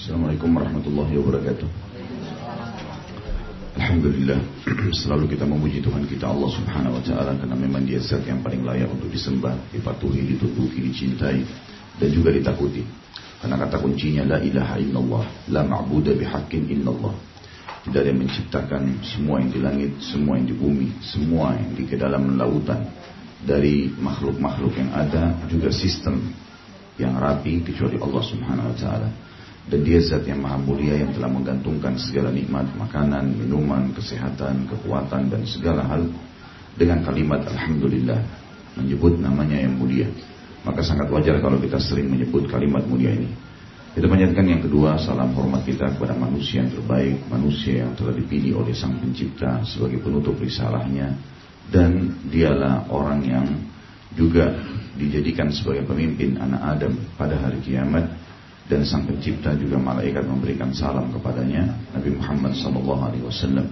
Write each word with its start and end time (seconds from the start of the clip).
Assalamualaikum 0.00 0.56
warahmatullahi 0.56 1.12
wabarakatuh. 1.12 1.68
Alhamdulillah 3.76 4.40
selalu 4.96 5.36
kita 5.36 5.44
memuji 5.44 5.84
Tuhan 5.84 6.08
kita 6.08 6.24
Allah 6.24 6.48
Subhanahu 6.56 6.96
wa 6.96 7.04
taala 7.04 7.36
karena 7.36 7.52
memang 7.52 7.84
dia 7.84 8.00
zat 8.00 8.24
yang 8.24 8.40
paling 8.40 8.64
layak 8.64 8.88
untuk 8.88 9.12
disembah, 9.12 9.52
dipatuhi, 9.68 10.24
ditutupi, 10.24 10.88
dicintai 10.88 11.44
dan 12.00 12.08
juga 12.16 12.32
ditakuti. 12.32 12.80
Karena 13.44 13.60
kata 13.60 13.76
kuncinya 13.76 14.24
la 14.24 14.38
ilaha 14.40 14.80
illallah, 14.80 15.52
la 15.52 15.68
ma'budu 15.68 16.16
bihaqqin 16.16 16.72
illallah. 16.80 17.12
Tidak 17.84 18.00
ada 18.00 18.08
yang 18.08 18.24
menciptakan 18.24 19.04
semua 19.04 19.44
yang 19.44 19.52
di 19.52 19.60
langit, 19.60 20.00
semua 20.00 20.40
yang 20.40 20.48
di 20.48 20.56
bumi, 20.56 20.96
semua 21.04 21.60
yang 21.60 21.76
di 21.76 21.84
dalam 22.00 22.40
lautan. 22.40 22.88
Dari 23.44 23.92
makhluk-makhluk 24.00 24.80
yang 24.80 24.96
ada 24.96 25.44
juga 25.44 25.68
sistem 25.68 26.24
yang 26.96 27.20
rapi 27.20 27.60
kecuali 27.68 28.00
Allah 28.00 28.22
Subhanahu 28.24 28.72
wa 28.72 28.78
taala. 28.80 29.29
Dan 29.68 29.84
dia 29.84 30.00
zat 30.00 30.24
yang 30.24 30.40
maha 30.40 30.56
mulia 30.56 30.96
yang 30.96 31.12
telah 31.12 31.28
menggantungkan 31.28 31.98
segala 32.00 32.32
nikmat, 32.32 32.66
makanan, 32.78 33.36
minuman, 33.36 33.92
kesehatan, 33.92 34.66
kekuatan 34.66 35.28
dan 35.28 35.42
segala 35.44 35.84
hal 35.84 36.08
dengan 36.78 37.04
kalimat 37.04 37.44
Alhamdulillah. 37.44 38.20
Menyebut 38.80 39.20
namanya 39.20 39.60
yang 39.60 39.76
mulia. 39.76 40.08
Maka 40.64 40.80
sangat 40.84 41.10
wajar 41.12 41.40
kalau 41.42 41.60
kita 41.60 41.76
sering 41.76 42.08
menyebut 42.08 42.48
kalimat 42.48 42.84
mulia 42.86 43.12
ini. 43.12 43.28
Kita 43.90 44.06
panjatkan 44.06 44.46
yang 44.46 44.62
kedua, 44.62 44.94
salam 45.02 45.34
hormat 45.34 45.66
kita 45.66 45.98
kepada 45.98 46.14
manusia 46.14 46.62
yang 46.62 46.70
terbaik, 46.70 47.26
manusia 47.26 47.82
yang 47.82 47.90
telah 47.98 48.14
dipilih 48.14 48.62
oleh 48.62 48.70
Sang 48.70 48.94
Pencipta 49.02 49.66
sebagai 49.66 49.98
penutup 49.98 50.38
risalahnya, 50.38 51.18
dan 51.74 52.14
dialah 52.30 52.86
orang 52.86 53.20
yang 53.26 53.46
juga 54.14 54.62
dijadikan 54.94 55.50
sebagai 55.50 55.90
pemimpin 55.90 56.38
anak 56.38 56.78
Adam 56.78 56.94
pada 57.18 57.34
hari 57.34 57.58
kiamat 57.66 58.14
dan 58.70 58.86
sang 58.86 59.02
pencipta 59.02 59.50
juga 59.58 59.74
malaikat 59.82 60.22
memberikan 60.22 60.70
salam 60.70 61.10
kepadanya 61.10 61.74
Nabi 61.90 62.14
Muhammad 62.14 62.54
SAW 62.54 63.66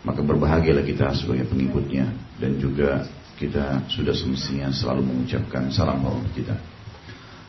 maka 0.00 0.20
berbahagialah 0.24 0.86
kita 0.86 1.12
sebagai 1.12 1.50
pengikutnya 1.50 2.08
dan 2.40 2.56
juga 2.56 3.04
kita 3.36 3.84
sudah 3.88 4.12
semestinya 4.16 4.68
selalu 4.72 5.12
mengucapkan 5.12 5.68
salam 5.72 6.00
hormat 6.04 6.28
kita. 6.32 6.56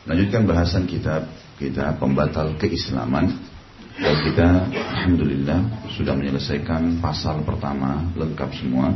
Lanjutkan 0.08 0.48
bahasan 0.48 0.84
kitab 0.84 1.28
kita 1.56 1.96
pembatal 1.96 2.56
keislaman. 2.56 3.52
Dan 3.92 4.16
kita 4.24 4.72
Alhamdulillah 4.72 5.92
sudah 5.92 6.16
menyelesaikan 6.16 6.96
pasal 7.04 7.44
pertama 7.44 8.00
lengkap 8.16 8.50
semua. 8.56 8.88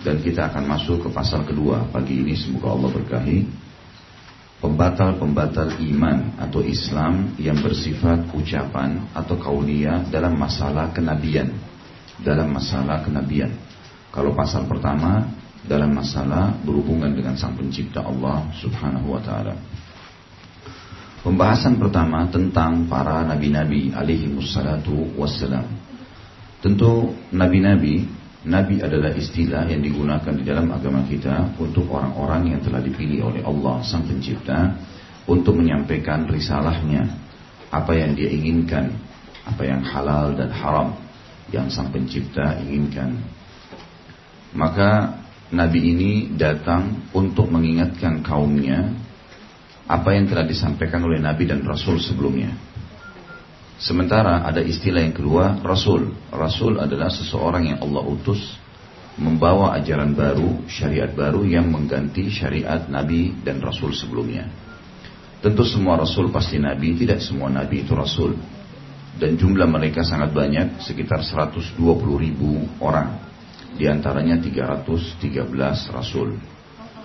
Dan 0.00 0.20
kita 0.24 0.48
akan 0.48 0.64
masuk 0.64 1.04
ke 1.04 1.08
pasal 1.12 1.44
kedua 1.44 1.88
pagi 1.92 2.20
ini 2.20 2.32
semoga 2.36 2.72
Allah 2.72 2.92
berkahi 2.92 3.63
pembatal-pembatal 4.64 5.76
iman 5.92 6.40
atau 6.40 6.64
Islam 6.64 7.36
yang 7.36 7.60
bersifat 7.60 8.32
ucapan 8.32 8.96
atau 9.12 9.36
kaulia 9.36 10.00
dalam 10.08 10.40
masalah 10.40 10.88
kenabian. 10.88 11.52
Dalam 12.24 12.48
masalah 12.48 13.04
kenabian. 13.04 13.52
Kalau 14.08 14.32
pasal 14.32 14.64
pertama 14.64 15.28
dalam 15.68 15.92
masalah 15.92 16.56
berhubungan 16.64 17.12
dengan 17.12 17.36
sang 17.36 17.52
pencipta 17.52 18.00
Allah 18.00 18.48
subhanahu 18.56 19.12
wa 19.12 19.20
ta'ala. 19.20 19.52
Pembahasan 21.20 21.76
pertama 21.76 22.24
tentang 22.32 22.88
para 22.88 23.20
nabi-nabi 23.20 23.92
alaihi 23.92 24.32
wassalam. 24.32 25.68
Tentu 26.64 27.12
nabi-nabi 27.36 28.08
Nabi 28.44 28.76
adalah 28.84 29.16
istilah 29.16 29.64
yang 29.64 29.80
digunakan 29.80 30.28
di 30.36 30.44
dalam 30.44 30.68
agama 30.68 31.00
kita 31.08 31.56
untuk 31.56 31.88
orang-orang 31.88 32.52
yang 32.52 32.60
telah 32.60 32.84
dipilih 32.84 33.32
oleh 33.32 33.40
Allah 33.40 33.80
Sang 33.80 34.04
Pencipta 34.04 34.76
untuk 35.24 35.56
menyampaikan 35.56 36.28
risalahnya, 36.28 37.08
apa 37.72 37.96
yang 37.96 38.12
dia 38.12 38.28
inginkan, 38.28 38.92
apa 39.48 39.64
yang 39.64 39.80
halal 39.80 40.36
dan 40.36 40.52
haram 40.52 40.92
yang 41.48 41.72
Sang 41.72 41.88
Pencipta 41.88 42.60
inginkan. 42.60 43.16
Maka 44.52 45.24
Nabi 45.48 45.80
ini 45.80 46.12
datang 46.36 47.08
untuk 47.16 47.48
mengingatkan 47.48 48.20
kaumnya 48.20 48.92
apa 49.88 50.16
yang 50.16 50.28
telah 50.28 50.44
disampaikan 50.44 51.00
oleh 51.04 51.16
Nabi 51.16 51.48
dan 51.48 51.64
Rasul 51.64 51.96
sebelumnya. 51.96 52.52
Sementara 53.74 54.46
ada 54.46 54.62
istilah 54.62 55.02
yang 55.02 55.14
kedua, 55.14 55.58
Rasul. 55.60 56.14
Rasul 56.30 56.78
adalah 56.78 57.10
seseorang 57.10 57.74
yang 57.74 57.78
Allah 57.82 58.02
utus 58.06 58.38
membawa 59.18 59.74
ajaran 59.78 60.14
baru, 60.14 60.66
syariat 60.66 61.10
baru 61.10 61.46
yang 61.46 61.70
mengganti 61.70 62.30
syariat 62.30 62.86
Nabi 62.86 63.34
dan 63.42 63.62
Rasul 63.62 63.94
sebelumnya. 63.94 64.46
Tentu 65.42 65.62
semua 65.66 66.00
Rasul 66.00 66.32
pasti 66.32 66.56
Nabi, 66.56 66.96
tidak 66.96 67.20
semua 67.20 67.50
Nabi 67.50 67.84
itu 67.84 67.92
Rasul. 67.92 68.34
Dan 69.14 69.38
jumlah 69.38 69.70
mereka 69.70 70.02
sangat 70.02 70.34
banyak, 70.34 70.82
sekitar 70.82 71.22
120 71.22 71.78
ribu 72.18 72.66
orang. 72.82 73.22
Di 73.74 73.86
antaranya 73.90 74.38
313 74.38 75.94
Rasul. 75.94 76.53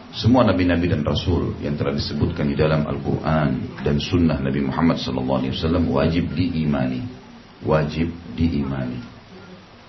Semua 0.09 0.41
nabi-nabi 0.41 0.89
dan 0.89 1.05
rasul 1.05 1.53
yang 1.61 1.77
telah 1.77 1.93
disebutkan 1.93 2.49
di 2.49 2.57
dalam 2.57 2.81
Al-Quran 2.89 3.77
dan 3.85 4.01
Sunnah 4.01 4.41
Nabi 4.41 4.65
Muhammad 4.65 4.97
SAW 4.97 5.45
wajib 5.85 6.33
diimani, 6.33 7.05
wajib 7.61 8.09
diimani, 8.33 8.97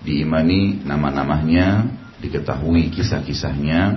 diimani 0.04 0.84
nama-namanya, 0.84 1.88
diketahui 2.20 2.92
kisah-kisahnya, 2.92 3.97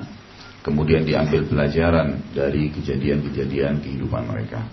kemudian 0.63 1.03
diambil 1.03 1.43
pelajaran 1.43 2.23
dari 2.31 2.71
kejadian-kejadian 2.71 3.83
kehidupan 3.83 4.23
mereka. 4.23 4.63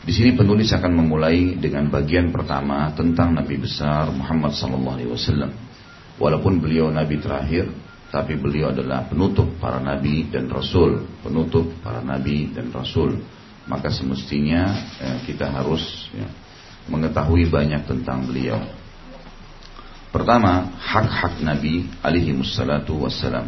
Di 0.00 0.16
sini 0.16 0.32
penulis 0.32 0.72
akan 0.72 1.04
memulai 1.04 1.60
dengan 1.60 1.92
bagian 1.92 2.32
pertama 2.32 2.88
tentang 2.96 3.36
Nabi 3.36 3.60
besar 3.60 4.08
Muhammad 4.08 4.56
SAW. 4.56 5.52
Walaupun 6.16 6.64
beliau 6.64 6.88
Nabi 6.88 7.20
terakhir, 7.20 7.68
tapi 8.10 8.34
beliau 8.34 8.74
adalah 8.74 9.06
penutup 9.06 9.46
para 9.62 9.78
nabi 9.78 10.26
dan 10.26 10.50
rasul, 10.50 11.06
penutup 11.22 11.78
para 11.78 12.02
nabi 12.02 12.50
dan 12.50 12.74
rasul. 12.74 13.22
Maka 13.70 13.86
semestinya 13.86 14.66
ya, 14.98 15.22
kita 15.22 15.46
harus 15.46 16.10
ya, 16.10 16.26
mengetahui 16.90 17.46
banyak 17.46 17.86
tentang 17.86 18.26
beliau. 18.26 18.58
Pertama, 20.10 20.74
hak-hak 20.74 21.38
Nabi 21.38 21.86
alaihi 22.02 22.34
musallatu 22.34 23.06
wassalam. 23.06 23.46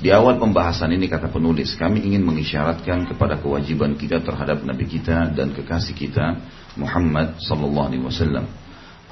Di 0.00 0.08
awal 0.08 0.40
pembahasan 0.40 0.88
ini 0.96 1.04
kata 1.04 1.28
penulis, 1.28 1.76
kami 1.76 2.00
ingin 2.00 2.24
mengisyaratkan 2.24 3.12
kepada 3.12 3.36
kewajiban 3.36 3.92
kita 4.00 4.24
terhadap 4.24 4.64
Nabi 4.64 4.88
kita 4.88 5.36
dan 5.36 5.52
kekasih 5.52 5.92
kita 5.92 6.40
Muhammad 6.80 7.36
sallallahu 7.44 7.92
alaihi 7.92 8.04
wasallam. 8.08 8.48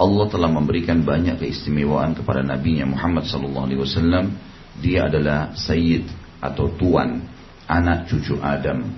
Allah 0.00 0.26
telah 0.32 0.48
memberikan 0.48 1.04
banyak 1.04 1.36
keistimewaan 1.36 2.16
kepada 2.16 2.40
nabinya 2.40 2.88
Muhammad 2.88 3.28
sallallahu 3.28 3.68
alaihi 3.68 3.80
wasallam 3.84 4.32
dia 4.80 5.06
adalah 5.12 5.52
Sayyid 5.52 6.08
atau 6.40 6.72
Tuan, 6.74 7.20
anak 7.68 8.08
cucu 8.08 8.40
Adam, 8.40 8.88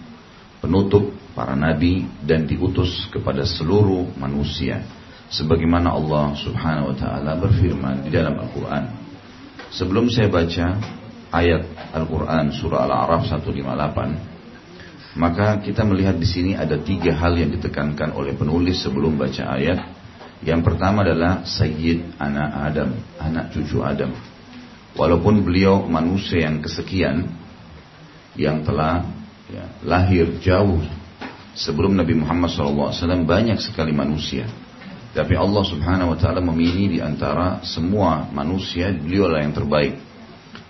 penutup 0.63 1.11
para 1.35 1.59
nabi 1.59 2.07
dan 2.23 2.47
diutus 2.47 3.11
kepada 3.11 3.43
seluruh 3.43 4.15
manusia. 4.17 4.81
Sebagaimana 5.33 5.91
Allah 5.97 6.37
subhanahu 6.37 6.93
wa 6.93 6.97
ta'ala 6.97 7.33
berfirman 7.41 8.05
di 8.05 8.13
dalam 8.13 8.37
Al-Quran. 8.37 8.85
Sebelum 9.73 10.13
saya 10.13 10.29
baca 10.29 10.77
ayat 11.33 11.65
Al-Quran 11.97 12.53
surah 12.53 12.85
Al-A'raf 12.85 13.25
158, 13.25 15.17
maka 15.17 15.61
kita 15.65 15.89
melihat 15.89 16.21
di 16.21 16.29
sini 16.29 16.53
ada 16.53 16.77
tiga 16.77 17.17
hal 17.17 17.33
yang 17.37 17.49
ditekankan 17.53 18.13
oleh 18.13 18.37
penulis 18.37 18.85
sebelum 18.85 19.17
baca 19.17 19.57
ayat. 19.57 19.81
Yang 20.45 20.61
pertama 20.69 21.01
adalah 21.01 21.49
Sayyid 21.49 22.21
anak 22.21 22.51
Adam, 22.53 22.91
anak 23.17 23.57
cucu 23.57 23.81
Adam. 23.81 24.13
Walaupun 24.93 25.41
beliau 25.41 25.89
manusia 25.89 26.45
yang 26.45 26.61
kesekian 26.61 27.25
yang 28.37 28.61
telah 28.61 29.09
ya, 29.49 29.65
lahir 29.85 30.37
jauh 30.41 30.81
sebelum 31.57 31.97
Nabi 31.97 32.17
Muhammad 32.17 32.53
SAW 32.53 32.93
banyak 33.25 33.57
sekali 33.61 33.93
manusia. 33.93 34.45
Tapi 35.13 35.37
Allah 35.37 35.65
Subhanahu 35.65 36.17
Wa 36.17 36.19
Taala 36.21 36.41
memilih 36.41 36.97
di 36.97 36.99
antara 37.01 37.61
semua 37.65 38.29
manusia 38.33 38.93
beliau 38.93 39.29
lah 39.29 39.45
yang 39.45 39.53
terbaik. 39.53 39.97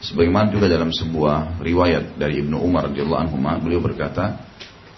Sebagaimana 0.02 0.50
juga 0.50 0.66
dalam 0.66 0.90
sebuah 0.90 1.62
riwayat 1.62 2.18
dari 2.18 2.42
Ibnu 2.42 2.58
Umar 2.58 2.90
radhiyallahu 2.90 3.22
anhu 3.22 3.38
beliau 3.62 3.78
berkata, 3.78 4.50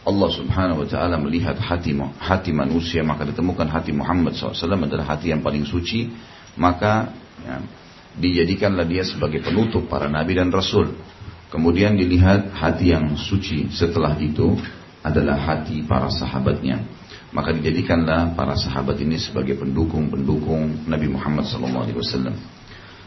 Allah 0.05 0.29
Subhanahu 0.29 0.85
wa 0.85 0.89
taala 0.89 1.17
melihat 1.17 1.57
hati 1.57 1.97
hati 2.21 2.53
manusia 2.53 3.01
maka 3.01 3.25
ditemukan 3.25 3.65
hati 3.73 3.97
Muhammad 3.97 4.37
SAW 4.37 4.85
adalah 4.85 5.17
hati 5.17 5.33
yang 5.33 5.41
paling 5.41 5.65
suci 5.65 6.13
maka 6.61 7.09
ya, 7.41 7.57
dijadikanlah 8.19 8.87
dia 8.87 9.03
sebagai 9.03 9.43
penutup 9.43 9.91
para 9.91 10.07
nabi 10.07 10.39
dan 10.39 10.51
rasul. 10.51 10.95
Kemudian 11.51 11.95
dilihat 11.95 12.51
hati 12.51 12.91
yang 12.91 13.15
suci 13.15 13.71
setelah 13.71 14.19
itu 14.19 14.59
adalah 15.05 15.39
hati 15.39 15.87
para 15.87 16.11
sahabatnya. 16.11 16.83
Maka 17.31 17.51
dijadikanlah 17.55 18.35
para 18.39 18.55
sahabat 18.55 18.99
ini 19.03 19.19
sebagai 19.19 19.59
pendukung-pendukung 19.59 20.87
Nabi 20.87 21.11
Muhammad 21.11 21.47
SAW. 21.51 22.35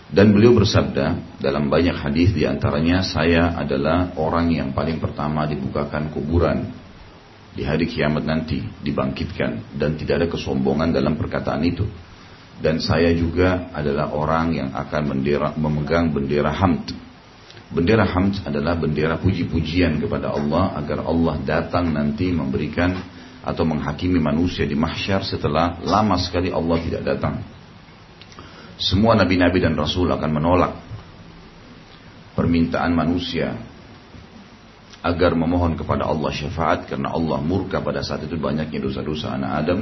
Dan 0.08 0.32
beliau 0.32 0.56
bersabda 0.56 1.40
dalam 1.44 1.68
banyak 1.68 1.96
hadis 1.96 2.32
di 2.32 2.48
antaranya 2.48 3.04
saya 3.04 3.56
adalah 3.60 4.16
orang 4.16 4.52
yang 4.56 4.72
paling 4.72 5.04
pertama 5.04 5.44
dibukakan 5.44 6.08
kuburan 6.12 6.72
di 7.52 7.68
hari 7.68 7.90
kiamat 7.92 8.24
nanti 8.24 8.64
dibangkitkan 8.64 9.76
dan 9.76 10.00
tidak 10.00 10.24
ada 10.24 10.28
kesombongan 10.32 10.96
dalam 10.96 11.20
perkataan 11.20 11.60
itu. 11.68 11.84
Dan 12.58 12.82
saya 12.82 13.14
juga 13.14 13.70
adalah 13.70 14.10
orang 14.18 14.48
yang 14.58 14.70
akan 14.74 15.02
bendera, 15.14 15.54
memegang 15.54 16.10
bendera 16.10 16.50
hamd. 16.50 16.90
Bendera 17.70 18.08
hamd 18.08 18.48
adalah 18.48 18.74
bendera 18.80 19.22
puji-pujian 19.22 20.02
kepada 20.02 20.34
Allah 20.34 20.74
agar 20.80 21.06
Allah 21.06 21.36
datang 21.46 21.94
nanti 21.94 22.34
memberikan 22.34 22.98
atau 23.46 23.64
menghakimi 23.64 24.18
manusia 24.18 24.66
di 24.66 24.76
mahsyar 24.76 25.22
setelah 25.24 25.80
lama 25.86 26.18
sekali 26.18 26.50
Allah 26.50 26.78
tidak 26.82 27.04
datang. 27.06 27.46
Semua 28.78 29.18
nabi-nabi 29.18 29.62
dan 29.62 29.74
rasul 29.74 30.10
akan 30.10 30.32
menolak 30.32 30.74
permintaan 32.38 32.94
manusia 32.94 33.58
agar 35.02 35.34
memohon 35.34 35.80
kepada 35.80 36.06
Allah 36.06 36.30
syafaat 36.30 36.86
karena 36.86 37.10
Allah 37.10 37.42
murka 37.42 37.82
pada 37.82 38.04
saat 38.04 38.28
itu 38.28 38.38
banyaknya 38.38 38.84
dosa-dosa 38.84 39.34
anak 39.34 39.52
Adam. 39.64 39.80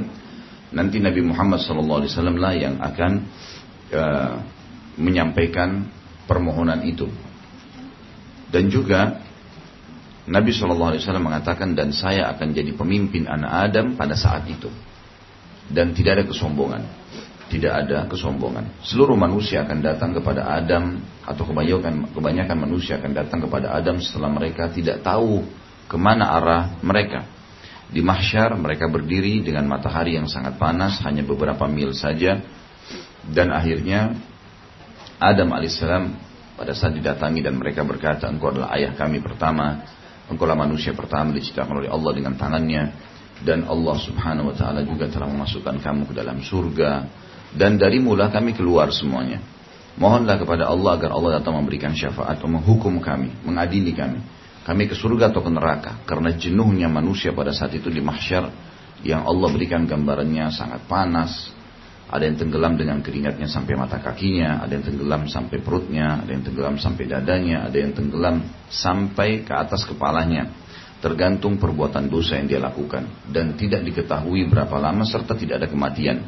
Nanti 0.74 0.98
Nabi 0.98 1.22
Muhammad 1.22 1.62
SAW 1.62 2.02
lah 2.38 2.54
yang 2.56 2.82
akan 2.82 3.12
uh, 3.94 4.34
menyampaikan 4.98 5.86
permohonan 6.26 6.82
itu. 6.82 7.06
Dan 8.50 8.70
juga 8.70 9.22
Nabi 10.26 10.50
SAW 10.50 10.98
mengatakan 11.22 11.74
dan 11.78 11.94
saya 11.94 12.30
akan 12.34 12.50
jadi 12.50 12.74
pemimpin 12.74 13.30
anak 13.30 13.70
Adam 13.70 13.94
pada 13.94 14.18
saat 14.18 14.46
itu. 14.50 14.70
Dan 15.66 15.94
tidak 15.94 16.22
ada 16.22 16.24
kesombongan 16.26 16.82
tidak 17.46 17.86
ada 17.86 18.10
kesombongan. 18.10 18.82
Seluruh 18.82 19.14
manusia 19.14 19.62
akan 19.62 19.78
datang 19.78 20.10
kepada 20.10 20.50
Adam 20.50 20.98
atau 21.22 21.46
kebanyakan 21.46 22.10
kebanyakan 22.10 22.56
manusia 22.58 22.98
akan 22.98 23.12
datang 23.14 23.38
kepada 23.46 23.70
Adam 23.70 24.02
setelah 24.02 24.30
mereka 24.30 24.66
tidak 24.74 25.02
tahu 25.06 25.46
ke 25.86 25.96
mana 25.96 26.34
arah 26.34 26.62
mereka. 26.82 27.22
Di 27.86 28.02
mahsyar 28.02 28.58
mereka 28.58 28.90
berdiri 28.90 29.42
dengan 29.46 29.70
matahari 29.70 30.18
yang 30.18 30.26
sangat 30.26 30.58
panas 30.58 30.98
hanya 31.06 31.22
beberapa 31.22 31.70
mil 31.70 31.94
saja 31.94 32.42
dan 33.30 33.54
akhirnya 33.54 34.14
Adam 35.22 35.54
alaihissalam 35.54 36.04
pada 36.58 36.72
saat 36.74 36.98
didatangi 36.98 37.46
dan 37.46 37.56
mereka 37.58 37.86
berkata 37.86 38.26
engkau 38.26 38.50
adalah 38.50 38.74
ayah 38.74 38.94
kami 38.94 39.22
pertama 39.22 39.86
engkau 40.26 40.44
adalah 40.50 40.66
manusia 40.66 40.92
pertama 40.98 41.30
diciptakan 41.34 41.82
oleh 41.84 41.90
Allah 41.90 42.10
dengan 42.14 42.34
tangannya 42.34 42.90
dan 43.44 43.68
Allah 43.68 43.96
subhanahu 44.00 44.50
wa 44.50 44.54
ta'ala 44.56 44.80
juga 44.86 45.06
telah 45.12 45.28
memasukkan 45.28 45.76
kamu 45.82 46.08
ke 46.08 46.14
dalam 46.16 46.40
surga 46.40 47.06
dan 47.52 47.76
dari 47.80 48.00
mula 48.00 48.32
kami 48.32 48.56
keluar 48.56 48.92
semuanya. 48.92 49.40
Mohonlah 49.96 50.36
kepada 50.36 50.68
Allah 50.68 51.00
agar 51.00 51.10
Allah 51.16 51.40
datang 51.40 51.56
memberikan 51.56 51.96
syafaat 51.96 52.36
atau 52.36 52.52
menghukum 52.52 53.00
kami, 53.00 53.32
mengadili 53.48 53.96
kami. 53.96 54.20
Kami 54.66 54.90
ke 54.90 54.98
surga 54.98 55.30
atau 55.30 55.46
ke 55.46 55.50
neraka. 55.54 56.02
Karena 56.02 56.34
jenuhnya 56.34 56.90
manusia 56.90 57.30
pada 57.30 57.54
saat 57.54 57.78
itu 57.78 57.86
di 57.86 58.02
mahsyar 58.02 58.50
yang 59.06 59.22
Allah 59.22 59.46
berikan 59.54 59.86
gambarannya 59.86 60.50
sangat 60.50 60.90
panas. 60.90 61.54
Ada 62.10 62.26
yang 62.26 62.38
tenggelam 62.38 62.74
dengan 62.74 62.98
keringatnya 63.02 63.46
sampai 63.46 63.78
mata 63.78 63.98
kakinya, 63.98 64.62
ada 64.62 64.78
yang 64.78 64.86
tenggelam 64.86 65.26
sampai 65.26 65.58
perutnya, 65.58 66.22
ada 66.22 66.30
yang 66.34 66.42
tenggelam 66.42 66.78
sampai 66.78 67.04
dadanya, 67.06 67.66
ada 67.66 67.78
yang 67.78 67.94
tenggelam 67.94 68.46
sampai 68.66 69.46
ke 69.46 69.54
atas 69.54 69.86
kepalanya. 69.86 70.50
Tergantung 70.98 71.62
perbuatan 71.62 72.10
dosa 72.10 72.34
yang 72.34 72.50
dia 72.50 72.58
lakukan. 72.58 73.06
Dan 73.30 73.54
tidak 73.54 73.86
diketahui 73.86 74.50
berapa 74.50 74.74
lama 74.82 75.06
serta 75.06 75.38
tidak 75.38 75.62
ada 75.62 75.68
kematian. 75.70 76.26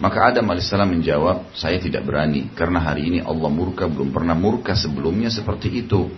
Maka 0.00 0.32
Adam 0.32 0.48
AS 0.56 0.72
menjawab, 0.72 1.52
saya 1.52 1.76
tidak 1.76 2.08
berani 2.08 2.48
karena 2.56 2.80
hari 2.80 3.12
ini 3.12 3.18
Allah 3.20 3.52
murka 3.52 3.84
belum 3.84 4.08
pernah 4.16 4.32
murka 4.32 4.72
sebelumnya 4.72 5.28
seperti 5.28 5.84
itu. 5.84 6.08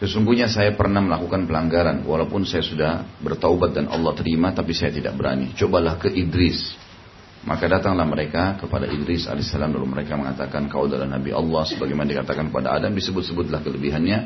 Sesungguhnya 0.00 0.48
saya 0.48 0.72
pernah 0.72 1.04
melakukan 1.04 1.44
pelanggaran 1.44 2.08
walaupun 2.08 2.48
saya 2.48 2.64
sudah 2.64 3.04
bertaubat 3.20 3.76
dan 3.76 3.92
Allah 3.92 4.16
terima 4.16 4.48
tapi 4.56 4.72
saya 4.72 4.88
tidak 4.88 5.12
berani. 5.12 5.52
Cobalah 5.52 6.00
ke 6.00 6.08
Idris. 6.08 6.72
Maka 7.44 7.68
datanglah 7.68 8.08
mereka 8.08 8.56
kepada 8.56 8.88
Idris 8.88 9.28
alaihissalam 9.28 9.76
lalu 9.76 10.00
mereka 10.00 10.16
mengatakan 10.16 10.72
kau 10.72 10.88
adalah 10.88 11.04
Nabi 11.04 11.32
Allah 11.36 11.68
sebagaimana 11.68 12.16
dikatakan 12.16 12.48
kepada 12.48 12.80
Adam 12.80 12.96
disebut-sebutlah 12.96 13.60
kelebihannya. 13.60 14.18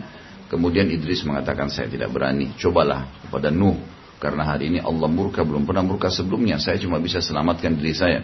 Kemudian 0.47 0.87
Idris 0.95 1.27
mengatakan 1.27 1.67
saya 1.67 1.91
tidak 1.91 2.15
berani. 2.15 2.55
Cobalah 2.55 3.27
kepada 3.27 3.51
Nuh 3.51 3.75
karena 4.23 4.47
hari 4.47 4.71
ini 4.71 4.79
Allah 4.79 5.11
murka 5.11 5.43
belum 5.43 5.67
pernah 5.67 5.83
murka 5.83 6.07
sebelumnya. 6.07 6.63
Saya 6.63 6.79
cuma 6.79 7.03
bisa 7.03 7.19
selamatkan 7.19 7.75
diri 7.75 7.95
saya. 7.99 8.23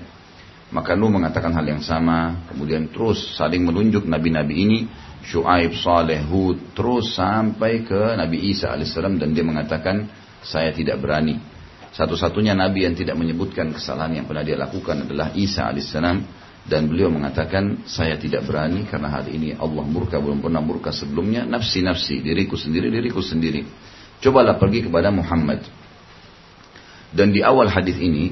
Maka 0.70 0.94
Nuh 0.94 1.10
mengatakan 1.10 1.50
hal 1.50 1.66
yang 1.66 1.82
sama. 1.82 2.46
Kemudian 2.46 2.94
terus 2.94 3.34
saling 3.34 3.66
menunjuk 3.66 4.06
nabi-nabi 4.06 4.54
ini. 4.54 4.78
Shu'aib, 5.24 5.76
Saleh, 5.76 6.24
Hud. 6.24 6.72
Terus 6.72 7.16
sampai 7.16 7.84
ke 7.84 8.16
Nabi 8.16 8.52
Isa 8.52 8.72
alaihissalam. 8.72 9.20
Dan 9.20 9.36
dia 9.36 9.44
mengatakan 9.44 10.08
saya 10.40 10.72
tidak 10.72 11.00
berani. 11.00 11.36
Satu-satunya 11.90 12.54
nabi 12.54 12.86
yang 12.86 12.94
tidak 12.94 13.18
menyebutkan 13.18 13.74
kesalahan 13.74 14.22
yang 14.22 14.26
pernah 14.30 14.46
dia 14.46 14.54
lakukan 14.54 15.04
adalah 15.04 15.34
Isa 15.36 15.68
alaihissalam. 15.68 16.18
Dan 16.60 16.86
beliau 16.92 17.08
mengatakan 17.08 17.88
saya 17.88 18.20
tidak 18.20 18.44
berani 18.44 18.84
karena 18.84 19.08
hari 19.08 19.34
ini 19.40 19.56
Allah 19.56 19.80
murka 19.80 20.20
belum 20.20 20.44
pernah 20.44 20.60
murka 20.60 20.92
sebelumnya. 20.92 21.48
Nafsi-nafsi, 21.48 22.20
diriku 22.20 22.54
sendiri, 22.54 22.92
diriku 22.92 23.24
sendiri. 23.24 23.64
Cobalah 24.20 24.60
pergi 24.60 24.84
kepada 24.84 25.08
Muhammad. 25.08 25.64
Dan 27.10 27.34
di 27.34 27.42
awal 27.42 27.66
hadis 27.72 27.98
ini, 27.98 28.30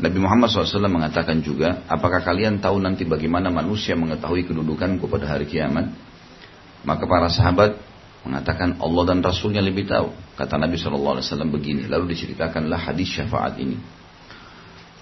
Nabi 0.00 0.18
Muhammad 0.22 0.48
SAW 0.48 0.86
mengatakan 0.86 1.44
juga, 1.44 1.84
apakah 1.90 2.24
kalian 2.24 2.62
tahu 2.62 2.80
nanti 2.80 3.04
bagaimana 3.04 3.52
manusia 3.52 3.92
mengetahui 3.98 4.48
kedudukanku 4.48 5.10
pada 5.10 5.36
hari 5.36 5.44
kiamat? 5.50 5.92
Maka 6.86 7.04
para 7.04 7.28
sahabat 7.28 7.76
mengatakan 8.24 8.80
Allah 8.80 9.04
dan 9.12 9.18
Rasulnya 9.20 9.60
lebih 9.64 9.88
tahu. 9.88 10.12
Kata 10.36 10.56
Nabi 10.56 10.76
SAW 10.80 11.20
begini, 11.48 11.88
lalu 11.88 12.16
diceritakanlah 12.16 12.92
hadis 12.92 13.20
syafaat 13.20 13.60
ini. 13.60 13.76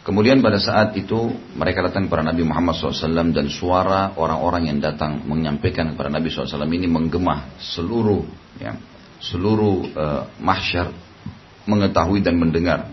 Kemudian 0.02 0.40
pada 0.40 0.56
saat 0.56 0.96
itu 0.96 1.36
mereka 1.52 1.84
datang 1.84 2.08
kepada 2.08 2.32
Nabi 2.32 2.40
Muhammad 2.40 2.80
SAW 2.80 3.28
dan 3.28 3.46
suara 3.52 4.16
orang-orang 4.16 4.72
yang 4.72 4.78
datang 4.80 5.20
menyampaikan 5.28 5.92
kepada 5.92 6.08
Nabi 6.08 6.32
SAW 6.32 6.64
ini 6.64 6.88
menggema 6.88 7.52
seluruh 7.60 8.24
ya, 8.56 8.72
seluruh 9.20 9.76
uh, 9.92 10.22
mahsyar 10.40 10.88
mengetahui 11.68 12.24
dan 12.24 12.40
mendengar 12.40 12.88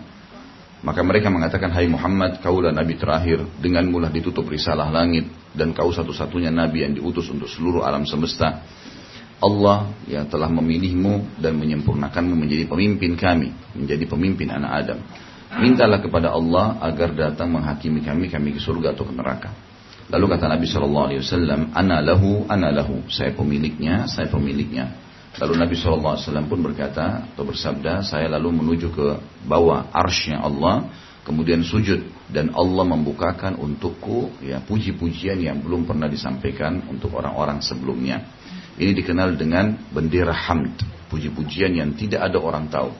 maka 0.86 1.02
mereka 1.02 1.32
mengatakan, 1.34 1.74
Hai 1.74 1.90
Muhammad, 1.90 2.38
kaulah 2.38 2.70
Nabi 2.70 2.94
terakhir, 2.94 3.42
dengan 3.58 3.90
mulah 3.90 4.06
ditutup 4.06 4.46
risalah 4.46 4.86
langit, 4.86 5.26
dan 5.56 5.72
kau 5.72 5.88
satu-satunya 5.90 6.52
Nabi 6.52 6.84
yang 6.84 6.92
diutus 6.92 7.26
untuk 7.32 7.48
seluruh 7.48 7.82
alam 7.82 8.04
semesta. 8.04 8.62
Allah 9.36 9.92
yang 10.08 10.24
telah 10.32 10.48
memilihmu 10.48 11.40
dan 11.40 11.60
menyempurnakanmu 11.60 12.32
menjadi 12.32 12.64
pemimpin 12.64 13.16
kami, 13.20 13.52
menjadi 13.76 14.04
pemimpin 14.08 14.48
anak 14.48 14.72
Adam. 14.84 14.98
Mintalah 15.60 16.00
kepada 16.00 16.32
Allah 16.32 16.80
agar 16.80 17.12
datang 17.12 17.52
menghakimi 17.52 18.00
kami, 18.00 18.32
kami 18.32 18.56
ke 18.56 18.60
surga 18.60 18.96
atau 18.96 19.04
ke 19.04 19.12
neraka. 19.12 19.52
Lalu 20.08 20.24
kata 20.36 20.46
Nabi 20.48 20.66
Shallallahu 20.68 21.06
Alaihi 21.10 21.20
Wasallam, 21.20 21.60
Ana 21.74 21.98
lahu, 22.00 22.48
ana 22.48 22.72
lahu. 22.72 23.04
Saya 23.12 23.34
pemiliknya, 23.34 24.08
saya 24.08 24.30
pemiliknya. 24.30 25.06
Lalu 25.36 25.54
Nabi 25.60 25.76
SAW 25.76 26.48
pun 26.48 26.64
berkata 26.64 27.28
atau 27.28 27.44
bersabda, 27.44 28.00
saya 28.00 28.24
lalu 28.32 28.56
menuju 28.56 28.88
ke 28.88 29.06
bawah 29.44 29.92
arsnya 29.92 30.40
Allah, 30.40 30.88
kemudian 31.26 31.66
sujud 31.66 32.30
dan 32.30 32.54
Allah 32.54 32.86
membukakan 32.86 33.58
untukku 33.58 34.38
ya 34.46 34.62
puji-pujian 34.62 35.42
yang 35.42 35.58
belum 35.58 35.82
pernah 35.82 36.06
disampaikan 36.06 36.86
untuk 36.86 37.18
orang-orang 37.18 37.58
sebelumnya. 37.58 38.22
Ini 38.78 38.94
dikenal 38.94 39.34
dengan 39.34 39.74
bendera 39.90 40.30
hamd, 40.30 41.10
puji-pujian 41.10 41.74
yang 41.74 41.98
tidak 41.98 42.30
ada 42.30 42.38
orang 42.38 42.70
tahu. 42.70 42.94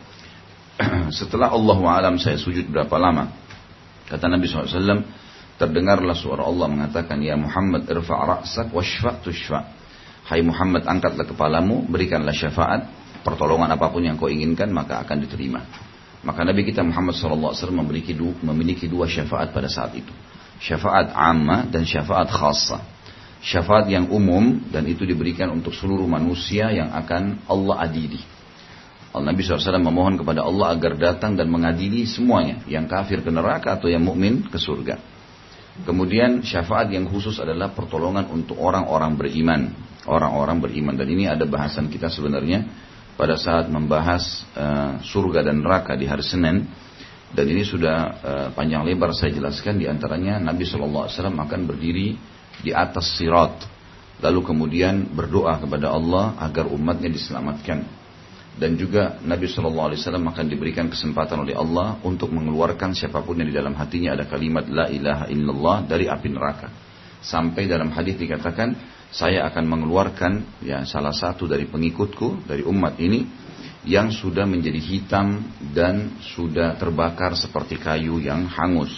Setelah 1.22 1.54
Allah 1.54 1.78
alam 1.86 2.18
saya 2.18 2.34
sujud 2.34 2.66
berapa 2.66 2.96
lama? 2.98 3.30
Kata 4.10 4.26
Nabi 4.26 4.50
SAW, 4.50 5.04
terdengarlah 5.60 6.16
suara 6.16 6.42
Allah 6.48 6.66
mengatakan, 6.66 7.20
Ya 7.22 7.36
Muhammad 7.38 7.86
irfa' 7.86 8.18
ra'sak 8.42 8.72
washfa' 8.72 9.20
tushfa' 9.22 9.62
Hai 10.26 10.42
Muhammad 10.42 10.82
angkatlah 10.82 11.22
kepalamu, 11.22 11.86
berikanlah 11.86 12.34
syafaat, 12.34 12.90
pertolongan 13.22 13.70
apa 13.70 13.86
pun 13.94 14.02
yang 14.02 14.18
kau 14.18 14.26
inginkan 14.26 14.74
maka 14.74 14.98
akan 15.06 15.22
diterima. 15.22 15.62
Maka 16.26 16.42
Nabi 16.42 16.66
kita 16.66 16.82
Muhammad 16.82 17.14
SAW 17.14 17.54
memiliki 17.70 18.10
dua, 18.10 18.34
memiliki 18.42 18.90
dua 18.90 19.06
syafaat 19.06 19.54
pada 19.54 19.70
saat 19.70 19.94
itu. 19.94 20.10
Syafaat 20.58 21.14
amma 21.14 21.70
dan 21.70 21.86
syafaat 21.86 22.26
khasa. 22.26 22.82
Syafaat 23.38 23.86
yang 23.86 24.10
umum 24.10 24.58
dan 24.74 24.82
itu 24.90 25.06
diberikan 25.06 25.54
untuk 25.54 25.70
seluruh 25.70 26.10
manusia 26.10 26.74
yang 26.74 26.90
akan 26.90 27.46
Allah 27.46 27.86
adili. 27.86 28.18
Nabi 29.16 29.40
SAW 29.40 29.80
memohon 29.80 30.18
kepada 30.18 30.44
Allah 30.44 30.74
agar 30.76 30.98
datang 30.98 31.38
dan 31.38 31.46
mengadili 31.46 32.04
semuanya. 32.10 32.66
Yang 32.66 32.90
kafir 32.90 33.18
ke 33.22 33.30
neraka 33.30 33.78
atau 33.78 33.86
yang 33.86 34.02
mukmin 34.02 34.50
ke 34.50 34.58
surga. 34.58 34.98
Kemudian 35.86 36.42
syafaat 36.42 36.90
yang 36.90 37.06
khusus 37.06 37.38
adalah 37.38 37.70
pertolongan 37.70 38.26
untuk 38.34 38.58
orang-orang 38.58 39.14
beriman 39.14 39.62
orang-orang 40.06 40.62
beriman 40.62 40.94
dan 40.94 41.08
ini 41.10 41.26
ada 41.26 41.44
bahasan 41.44 41.90
kita 41.90 42.08
sebenarnya 42.08 42.64
pada 43.16 43.40
saat 43.40 43.72
membahas 43.72 44.44
uh, 44.52 45.00
surga 45.00 45.40
dan 45.40 45.64
neraka 45.64 45.96
di 45.96 46.04
hari 46.04 46.22
Senin 46.22 46.68
dan 47.32 47.46
ini 47.48 47.64
sudah 47.64 47.96
uh, 48.20 48.48
panjang 48.52 48.84
lebar 48.84 49.10
saya 49.16 49.32
jelaskan 49.32 49.80
di 49.80 49.88
antaranya 49.88 50.38
Nabi 50.38 50.68
SAW 50.68 51.08
akan 51.10 51.60
berdiri 51.64 52.14
di 52.60 52.70
atas 52.70 53.16
sirat 53.16 53.64
lalu 54.20 54.40
kemudian 54.44 55.12
berdoa 55.12 55.60
kepada 55.60 55.92
Allah 55.92 56.36
agar 56.40 56.68
umatnya 56.68 57.12
diselamatkan 57.12 58.06
dan 58.56 58.72
juga 58.80 59.20
Nabi 59.20 59.52
Shallallahu 59.52 59.92
Alaihi 59.92 60.00
akan 60.00 60.46
diberikan 60.48 60.88
kesempatan 60.88 61.44
oleh 61.44 61.52
Allah 61.52 62.00
untuk 62.00 62.32
mengeluarkan 62.32 62.96
siapa 62.96 63.20
pun 63.20 63.36
yang 63.36 63.52
di 63.52 63.56
dalam 63.56 63.76
hatinya 63.76 64.16
ada 64.16 64.24
kalimat 64.24 64.64
la 64.64 64.88
ilaha 64.88 65.28
illallah 65.28 65.84
dari 65.84 66.08
api 66.08 66.28
neraka. 66.32 66.72
Sampai 67.20 67.68
dalam 67.68 67.92
hadis 67.92 68.16
dikatakan 68.16 68.72
saya 69.16 69.48
akan 69.48 69.64
mengeluarkan 69.64 70.60
ya 70.60 70.84
salah 70.84 71.16
satu 71.16 71.48
dari 71.48 71.64
pengikutku 71.64 72.44
dari 72.44 72.60
umat 72.68 73.00
ini 73.00 73.24
yang 73.88 74.12
sudah 74.12 74.44
menjadi 74.44 74.76
hitam 74.76 75.40
dan 75.72 76.20
sudah 76.36 76.76
terbakar 76.76 77.32
seperti 77.32 77.80
kayu 77.80 78.20
yang 78.20 78.44
hangus. 78.44 78.92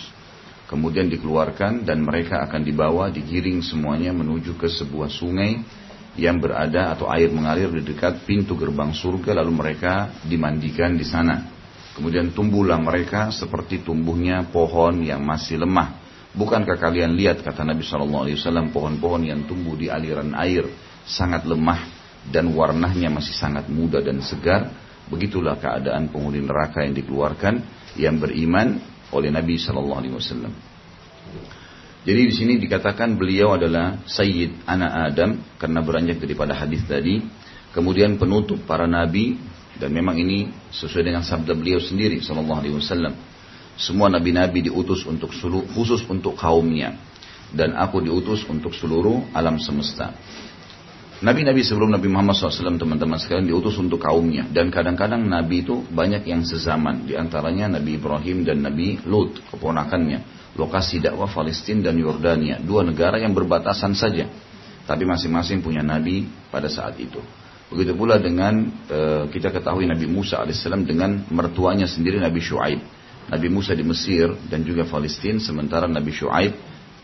Kemudian 0.66 1.06
dikeluarkan 1.06 1.86
dan 1.86 2.02
mereka 2.02 2.42
akan 2.44 2.66
dibawa 2.66 3.14
digiring 3.14 3.62
semuanya 3.62 4.10
menuju 4.10 4.58
ke 4.58 4.66
sebuah 4.66 5.06
sungai 5.08 5.62
yang 6.18 6.42
berada 6.42 6.98
atau 6.98 7.06
air 7.14 7.30
mengalir 7.30 7.70
di 7.70 7.86
dekat 7.86 8.26
pintu 8.26 8.58
gerbang 8.58 8.90
surga 8.90 9.38
lalu 9.38 9.54
mereka 9.54 10.18
dimandikan 10.26 10.98
di 10.98 11.06
sana. 11.06 11.46
Kemudian 11.94 12.34
tumbuhlah 12.34 12.76
mereka 12.82 13.30
seperti 13.30 13.86
tumbuhnya 13.86 14.50
pohon 14.50 14.98
yang 15.06 15.22
masih 15.22 15.62
lemah. 15.62 16.07
Bukankah 16.38 16.78
kalian 16.78 17.18
lihat 17.18 17.42
kata 17.42 17.66
Nabi 17.66 17.82
Shallallahu 17.82 18.30
Alaihi 18.30 18.38
Wasallam 18.38 18.70
pohon-pohon 18.70 19.26
yang 19.26 19.42
tumbuh 19.50 19.74
di 19.74 19.90
aliran 19.90 20.38
air 20.38 20.70
sangat 21.02 21.42
lemah 21.42 21.82
dan 22.30 22.54
warnanya 22.54 23.10
masih 23.10 23.34
sangat 23.34 23.66
muda 23.66 23.98
dan 23.98 24.22
segar. 24.22 24.70
Begitulah 25.10 25.58
keadaan 25.58 26.14
penghuni 26.14 26.38
neraka 26.38 26.86
yang 26.86 26.94
dikeluarkan 26.94 27.54
yang 27.98 28.22
beriman 28.22 28.78
oleh 29.10 29.34
Nabi 29.34 29.58
Shallallahu 29.58 29.98
Alaihi 29.98 30.14
Wasallam. 30.14 30.52
Jadi 32.06 32.22
di 32.22 32.32
sini 32.32 32.54
dikatakan 32.62 33.18
beliau 33.18 33.58
adalah 33.58 33.98
Sayyid 34.06 34.62
anak 34.64 35.12
Adam 35.12 35.30
karena 35.58 35.80
beranjak 35.82 36.22
daripada 36.22 36.54
hadis 36.54 36.86
tadi. 36.86 37.18
Kemudian 37.74 38.16
penutup 38.16 38.62
para 38.64 38.88
nabi 38.88 39.36
dan 39.76 39.92
memang 39.92 40.16
ini 40.16 40.48
sesuai 40.72 41.04
dengan 41.04 41.20
sabda 41.20 41.52
beliau 41.52 41.82
sendiri 41.82 42.22
sallallahu 42.22 42.60
alaihi 42.64 42.74
wasallam. 42.78 43.12
Semua 43.78 44.10
nabi-nabi 44.10 44.66
diutus 44.66 45.06
untuk 45.06 45.30
seluruh, 45.30 45.70
khusus 45.70 46.02
untuk 46.10 46.34
kaumnya 46.34 46.98
dan 47.54 47.78
aku 47.78 48.02
diutus 48.02 48.42
untuk 48.50 48.74
seluruh 48.74 49.30
alam 49.32 49.56
semesta. 49.56 50.12
Nabi-nabi 51.18 51.66
sebelum 51.66 51.90
Nabi 51.90 52.06
Muhammad 52.06 52.38
SAW 52.38 52.78
teman-teman 52.78 53.18
sekalian 53.18 53.50
diutus 53.50 53.74
untuk 53.78 53.98
kaumnya 54.02 54.46
dan 54.50 54.70
kadang-kadang 54.70 55.26
Nabi 55.26 55.66
itu 55.66 55.82
banyak 55.90 56.26
yang 56.26 56.46
sezaman 56.46 57.06
di 57.06 57.18
antaranya 57.18 57.78
Nabi 57.78 57.98
Ibrahim 57.98 58.46
dan 58.46 58.62
Nabi 58.62 59.02
Lut 59.02 59.42
keponakannya 59.50 60.38
lokasi 60.58 60.98
dakwah 60.98 61.30
Palestina 61.30 61.88
dan 61.88 61.98
Yordania, 62.02 62.58
dua 62.58 62.82
negara 62.82 63.22
yang 63.22 63.30
berbatasan 63.30 63.94
saja, 63.94 64.26
tapi 64.82 65.06
masing-masing 65.06 65.62
punya 65.62 65.86
nabi 65.86 66.26
pada 66.50 66.66
saat 66.66 66.98
itu. 66.98 67.22
Begitu 67.70 67.94
pula 67.94 68.18
dengan 68.18 68.64
e, 68.88 69.28
kita 69.28 69.52
ketahui 69.52 69.84
Nabi 69.84 70.08
Musa 70.08 70.40
alaihissalam 70.40 70.88
dengan 70.88 71.28
mertuanya 71.28 71.84
sendiri 71.84 72.16
Nabi 72.16 72.40
Shu'aib. 72.40 72.80
Nabi 73.28 73.48
Musa 73.52 73.76
di 73.76 73.84
Mesir 73.84 74.32
dan 74.48 74.64
juga 74.64 74.88
Palestina, 74.88 75.36
sementara 75.36 75.84
Nabi 75.84 76.12
Shu'aib 76.12 76.52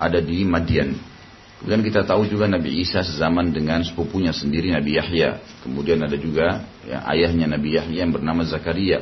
ada 0.01 0.19
di 0.21 0.45
Madian. 0.49 0.97
Kemudian 1.61 1.81
kita 1.81 2.05
tahu 2.05 2.29
juga 2.29 2.45
Nabi 2.45 2.85
Isa 2.85 3.01
sezaman 3.01 3.49
dengan 3.49 3.81
sepupunya 3.81 4.37
sendiri 4.37 4.69
Nabi 4.69 5.01
Yahya. 5.01 5.41
Kemudian 5.65 5.97
ada 6.05 6.17
juga 6.17 6.65
ya, 6.85 7.01
ayahnya 7.09 7.49
Nabi 7.57 7.81
Yahya 7.81 8.05
yang 8.05 8.13
bernama 8.13 8.45
Zakaria. 8.45 9.01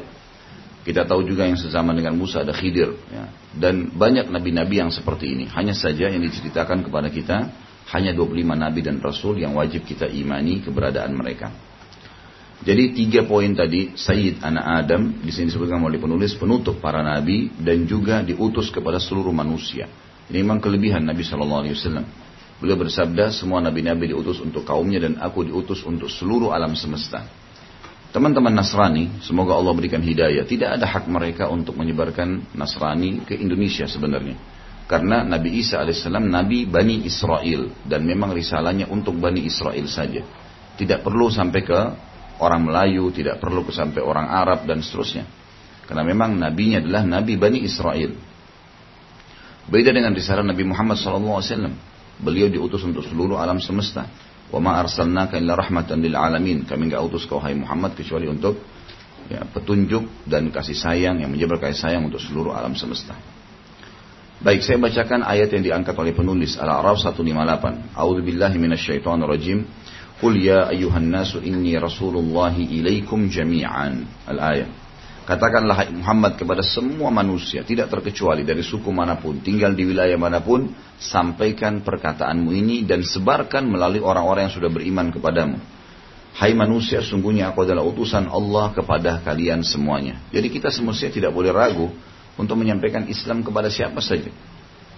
Kita 0.83 1.07
tahu 1.07 1.27
juga 1.27 1.47
yang 1.47 1.59
sezaman 1.59 1.95
dengan 1.95 2.19
Musa 2.19 2.43
ada 2.43 2.51
Khidir. 2.51 2.91
Ya. 3.11 3.31
Dan 3.55 3.95
banyak 3.95 4.27
nabi-nabi 4.31 4.83
yang 4.83 4.91
seperti 4.91 5.31
ini. 5.31 5.47
Hanya 5.47 5.79
saja 5.79 6.11
yang 6.11 6.19
diceritakan 6.19 6.83
kepada 6.83 7.07
kita, 7.07 7.55
hanya 7.95 8.11
25 8.15 8.55
nabi 8.55 8.81
dan 8.83 8.99
rasul 8.99 9.39
yang 9.39 9.55
wajib 9.55 9.87
kita 9.87 10.11
imani 10.11 10.59
keberadaan 10.63 11.15
mereka. 11.15 11.55
Jadi 12.63 12.95
tiga 12.95 13.27
poin 13.27 13.51
tadi, 13.59 13.91
Sayyid 13.99 14.39
anak 14.39 14.87
Adam, 14.87 15.19
di 15.19 15.35
sini 15.35 15.51
disebutkan 15.51 15.83
oleh 15.83 15.99
penulis, 15.99 16.39
penutup 16.39 16.79
para 16.79 17.03
nabi 17.03 17.51
dan 17.59 17.91
juga 17.91 18.23
diutus 18.23 18.71
kepada 18.71 19.03
seluruh 19.03 19.35
manusia. 19.35 19.91
Ini 20.31 20.47
memang 20.47 20.63
kelebihan 20.63 21.03
Nabi 21.03 21.27
Shallallahu 21.27 21.61
Alaihi 21.67 21.75
Wasallam. 21.75 22.07
Beliau 22.63 22.79
bersabda, 22.79 23.35
semua 23.35 23.59
nabi-nabi 23.59 24.15
diutus 24.15 24.39
untuk 24.39 24.63
kaumnya 24.63 25.03
dan 25.03 25.19
aku 25.19 25.43
diutus 25.43 25.83
untuk 25.83 26.07
seluruh 26.07 26.55
alam 26.55 26.79
semesta. 26.79 27.27
Teman-teman 28.15 28.55
Nasrani, 28.55 29.19
semoga 29.27 29.59
Allah 29.59 29.75
berikan 29.75 29.99
hidayah. 29.99 30.47
Tidak 30.47 30.69
ada 30.71 30.87
hak 30.87 31.11
mereka 31.11 31.51
untuk 31.51 31.75
menyebarkan 31.75 32.55
Nasrani 32.55 33.27
ke 33.27 33.35
Indonesia 33.35 33.91
sebenarnya. 33.91 34.39
Karena 34.87 35.27
Nabi 35.27 35.59
Isa 35.59 35.83
alaihissalam 35.83 36.31
Nabi 36.31 36.71
Bani 36.71 37.03
Israel. 37.03 37.75
Dan 37.83 38.07
memang 38.07 38.31
risalahnya 38.31 38.87
untuk 38.87 39.19
Bani 39.19 39.43
Israel 39.43 39.89
saja. 39.91 40.23
Tidak 40.79 41.03
perlu 41.03 41.33
sampai 41.33 41.61
ke 41.67 41.81
orang 42.43 42.67
Melayu, 42.67 43.15
tidak 43.15 43.39
perlu 43.39 43.63
sampai 43.71 44.03
orang 44.03 44.27
Arab 44.27 44.67
dan 44.67 44.83
seterusnya. 44.83 45.23
Karena 45.87 46.03
memang 46.03 46.35
nabinya 46.35 46.83
adalah 46.83 47.07
Nabi 47.07 47.39
Bani 47.39 47.63
Israel. 47.63 48.11
Beda 49.71 49.95
dengan 49.95 50.11
risalah 50.11 50.43
Nabi 50.43 50.67
Muhammad 50.67 50.99
SAW. 50.99 51.71
Beliau 52.19 52.51
diutus 52.51 52.83
untuk 52.83 53.07
seluruh 53.07 53.39
alam 53.39 53.63
semesta. 53.63 54.11
Wa 54.51 54.59
ma 54.59 54.79
arsalnaka 54.83 55.39
illa 55.39 55.55
rahmatan 55.55 56.03
lil 56.03 56.19
alamin. 56.19 56.67
Kami 56.67 56.91
enggak 56.91 57.03
utus 57.07 57.25
kau 57.31 57.39
hai 57.39 57.55
Muhammad 57.55 57.95
kecuali 57.95 58.27
untuk 58.27 58.59
ya, 59.31 59.47
petunjuk 59.47 60.27
dan 60.27 60.51
kasih 60.51 60.75
sayang 60.77 61.23
yang 61.23 61.31
menjabar 61.31 61.63
kasih 61.63 61.89
sayang 61.89 62.03
untuk 62.11 62.21
seluruh 62.21 62.53
alam 62.53 62.75
semesta. 62.75 63.15
Baik, 64.43 64.67
saya 64.67 64.75
bacakan 64.83 65.23
ayat 65.23 65.55
yang 65.55 65.63
diangkat 65.63 65.95
oleh 65.95 66.11
penulis 66.11 66.59
Al-A'raf 66.59 66.99
158. 66.99 67.95
A'udzu 67.95 68.27
billahi 68.27 68.59
minasyaitonir 68.59 69.31
rajim. 69.31 69.63
Qul 70.23 70.39
ya 70.39 70.71
ayyuhan 70.71 71.11
nasu 71.11 71.43
inni 71.43 71.75
rasulullahi 71.75 72.79
ilaikum 72.79 73.27
jami'an. 73.27 74.07
Al-ayat. 74.31 74.71
Katakanlah 75.27 75.91
Muhammad 75.91 76.39
kepada 76.39 76.63
semua 76.63 77.11
manusia, 77.11 77.67
tidak 77.67 77.91
terkecuali 77.91 78.47
dari 78.47 78.63
suku 78.63 78.91
mana 78.95 79.19
pun, 79.19 79.43
tinggal 79.43 79.75
di 79.75 79.83
wilayah 79.87 80.15
mana 80.15 80.39
pun, 80.39 80.71
sampaikan 80.99 81.83
perkataanmu 81.83 82.55
ini 82.55 82.87
dan 82.87 83.03
sebarkan 83.03 83.67
melalui 83.67 83.99
orang-orang 84.03 84.47
yang 84.47 84.55
sudah 84.55 84.71
beriman 84.71 85.11
kepadamu. 85.11 85.59
Hai 86.39 86.55
manusia, 86.55 87.03
sungguhnya 87.03 87.51
aku 87.51 87.67
adalah 87.67 87.83
utusan 87.83 88.31
Allah 88.31 88.71
kepada 88.75 89.23
kalian 89.27 89.67
semuanya. 89.67 90.23
Jadi 90.31 90.55
kita 90.55 90.71
semestinya 90.71 91.11
tidak 91.15 91.33
boleh 91.35 91.51
ragu 91.51 91.91
untuk 92.39 92.59
menyampaikan 92.59 93.11
Islam 93.11 93.43
kepada 93.43 93.71
siapa 93.71 93.99
saja. 93.99 94.31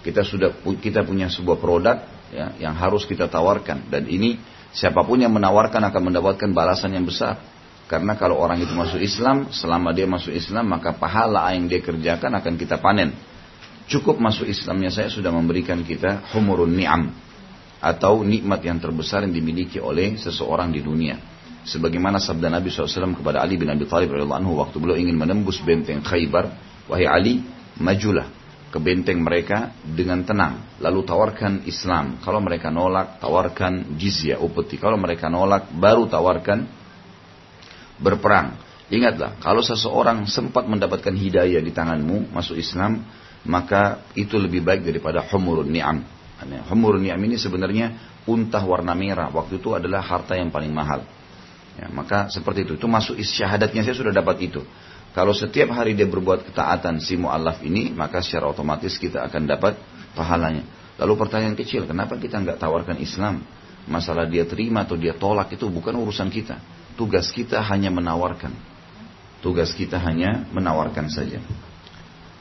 Kita 0.05 0.21
sudah 0.21 0.53
kita 0.81 1.01
punya 1.01 1.33
sebuah 1.33 1.57
produk 1.57 1.97
ya, 2.29 2.53
yang 2.61 2.77
harus 2.77 3.09
kita 3.09 3.25
tawarkan 3.25 3.89
dan 3.89 4.05
ini 4.05 4.37
siapa 4.75 5.01
pun 5.07 5.17
yang 5.17 5.31
menawarkan 5.31 5.79
akan 5.89 6.01
mendapatkan 6.11 6.51
balasan 6.51 6.93
yang 6.93 7.07
besar. 7.07 7.39
Karena 7.85 8.17
kalau 8.17 8.41
orang 8.41 8.59
itu 8.59 8.73
masuk 8.73 8.97
Islam, 8.97 9.53
selama 9.53 9.93
dia 9.93 10.09
masuk 10.09 10.33
Islam, 10.33 10.67
maka 10.67 10.91
pahala 10.91 11.53
yang 11.53 11.69
dia 11.69 11.79
kerjakan 11.79 12.33
akan 12.41 12.53
kita 12.59 12.81
panen. 12.81 13.13
Cukup 13.85 14.17
masuk 14.17 14.49
Islamnya 14.49 14.89
saya 14.89 15.07
sudah 15.13 15.29
memberikan 15.29 15.79
kita 15.85 16.25
humurun 16.33 16.73
ni'am. 16.73 17.13
Atau 17.79 18.25
nikmat 18.25 18.65
yang 18.65 18.81
terbesar 18.81 19.21
yang 19.29 19.33
dimiliki 19.37 19.77
oleh 19.77 20.17
seseorang 20.17 20.73
di 20.73 20.81
dunia. 20.81 21.21
Sebagaimana 21.69 22.17
sabda 22.17 22.49
Nabi 22.49 22.73
SAW 22.73 23.13
kepada 23.13 23.45
Ali 23.45 23.61
bin 23.61 23.69
Abi 23.69 23.85
Thalib 23.85 24.09
anhu 24.17 24.57
waktu 24.57 24.77
beliau 24.81 24.97
ingin 24.97 25.13
menembus 25.13 25.61
benteng 25.61 26.01
Khaybar. 26.01 26.49
Wahai 26.89 27.05
Ali, 27.05 27.33
majulah 27.77 28.34
ke 28.75 28.79
benteng 28.83 29.23
mereka 29.23 29.71
dengan 29.87 30.27
tenang. 30.27 30.75
Lalu 30.83 31.07
tawarkan 31.07 31.63
Islam. 31.63 32.19
Kalau 32.19 32.43
mereka 32.43 32.67
nolak, 32.67 33.23
tawarkan 33.23 33.95
jizya, 33.95 34.35
upeti. 34.43 34.75
Kalau 34.75 34.99
mereka 34.99 35.31
nolak, 35.31 35.71
baru 35.71 36.11
tawarkan 36.11 36.67
berperang. 38.03 38.59
Ingatlah, 38.91 39.39
kalau 39.39 39.63
seseorang 39.63 40.27
sempat 40.27 40.67
mendapatkan 40.67 41.15
hidayah 41.15 41.63
di 41.63 41.71
tanganmu 41.71 42.35
masuk 42.35 42.59
Islam, 42.59 42.99
maka 43.47 44.03
itu 44.11 44.35
lebih 44.35 44.59
baik 44.59 44.83
daripada 44.83 45.23
humurun 45.23 45.71
ni'am. 45.71 46.03
Humurun 46.67 46.99
ni'am 46.99 47.21
ini 47.23 47.39
sebenarnya 47.39 48.19
unta 48.27 48.59
warna 48.59 48.91
merah. 48.91 49.31
Waktu 49.31 49.63
itu 49.63 49.71
adalah 49.71 50.03
harta 50.03 50.35
yang 50.35 50.51
paling 50.51 50.75
mahal. 50.75 51.07
Ya, 51.79 51.87
maka 51.95 52.27
seperti 52.27 52.67
itu. 52.67 52.75
Itu 52.75 52.91
masuk 52.91 53.15
syahadatnya 53.23 53.87
saya 53.87 53.95
sudah 53.95 54.11
dapat 54.11 54.51
itu. 54.51 54.67
Kalau 55.15 55.31
setiap 55.31 55.71
hari 55.71 55.95
dia 55.95 56.03
berbuat 56.03 56.51
ketaatan 56.51 56.99
si 56.99 57.15
mu'alaf 57.15 57.63
ini, 57.63 57.95
maka 57.95 58.19
secara 58.19 58.51
otomatis 58.51 58.99
kita 58.99 59.23
akan 59.23 59.47
dapat 59.47 59.79
pahalanya. 60.11 60.67
Lalu 60.99 61.13
pertanyaan 61.15 61.55
kecil, 61.55 61.87
kenapa 61.87 62.19
kita 62.19 62.43
nggak 62.43 62.59
tawarkan 62.59 62.99
Islam? 62.99 63.39
Masalah 63.87 64.27
dia 64.27 64.43
terima 64.43 64.83
atau 64.83 64.99
dia 64.99 65.15
tolak 65.15 65.55
itu 65.55 65.71
bukan 65.71 65.95
urusan 66.03 66.27
kita. 66.27 66.59
Tugas 66.99 67.31
kita 67.31 67.63
hanya 67.63 67.87
menawarkan. 67.95 68.51
Tugas 69.39 69.71
kita 69.71 69.95
hanya 70.03 70.43
menawarkan 70.51 71.07
saja. 71.07 71.39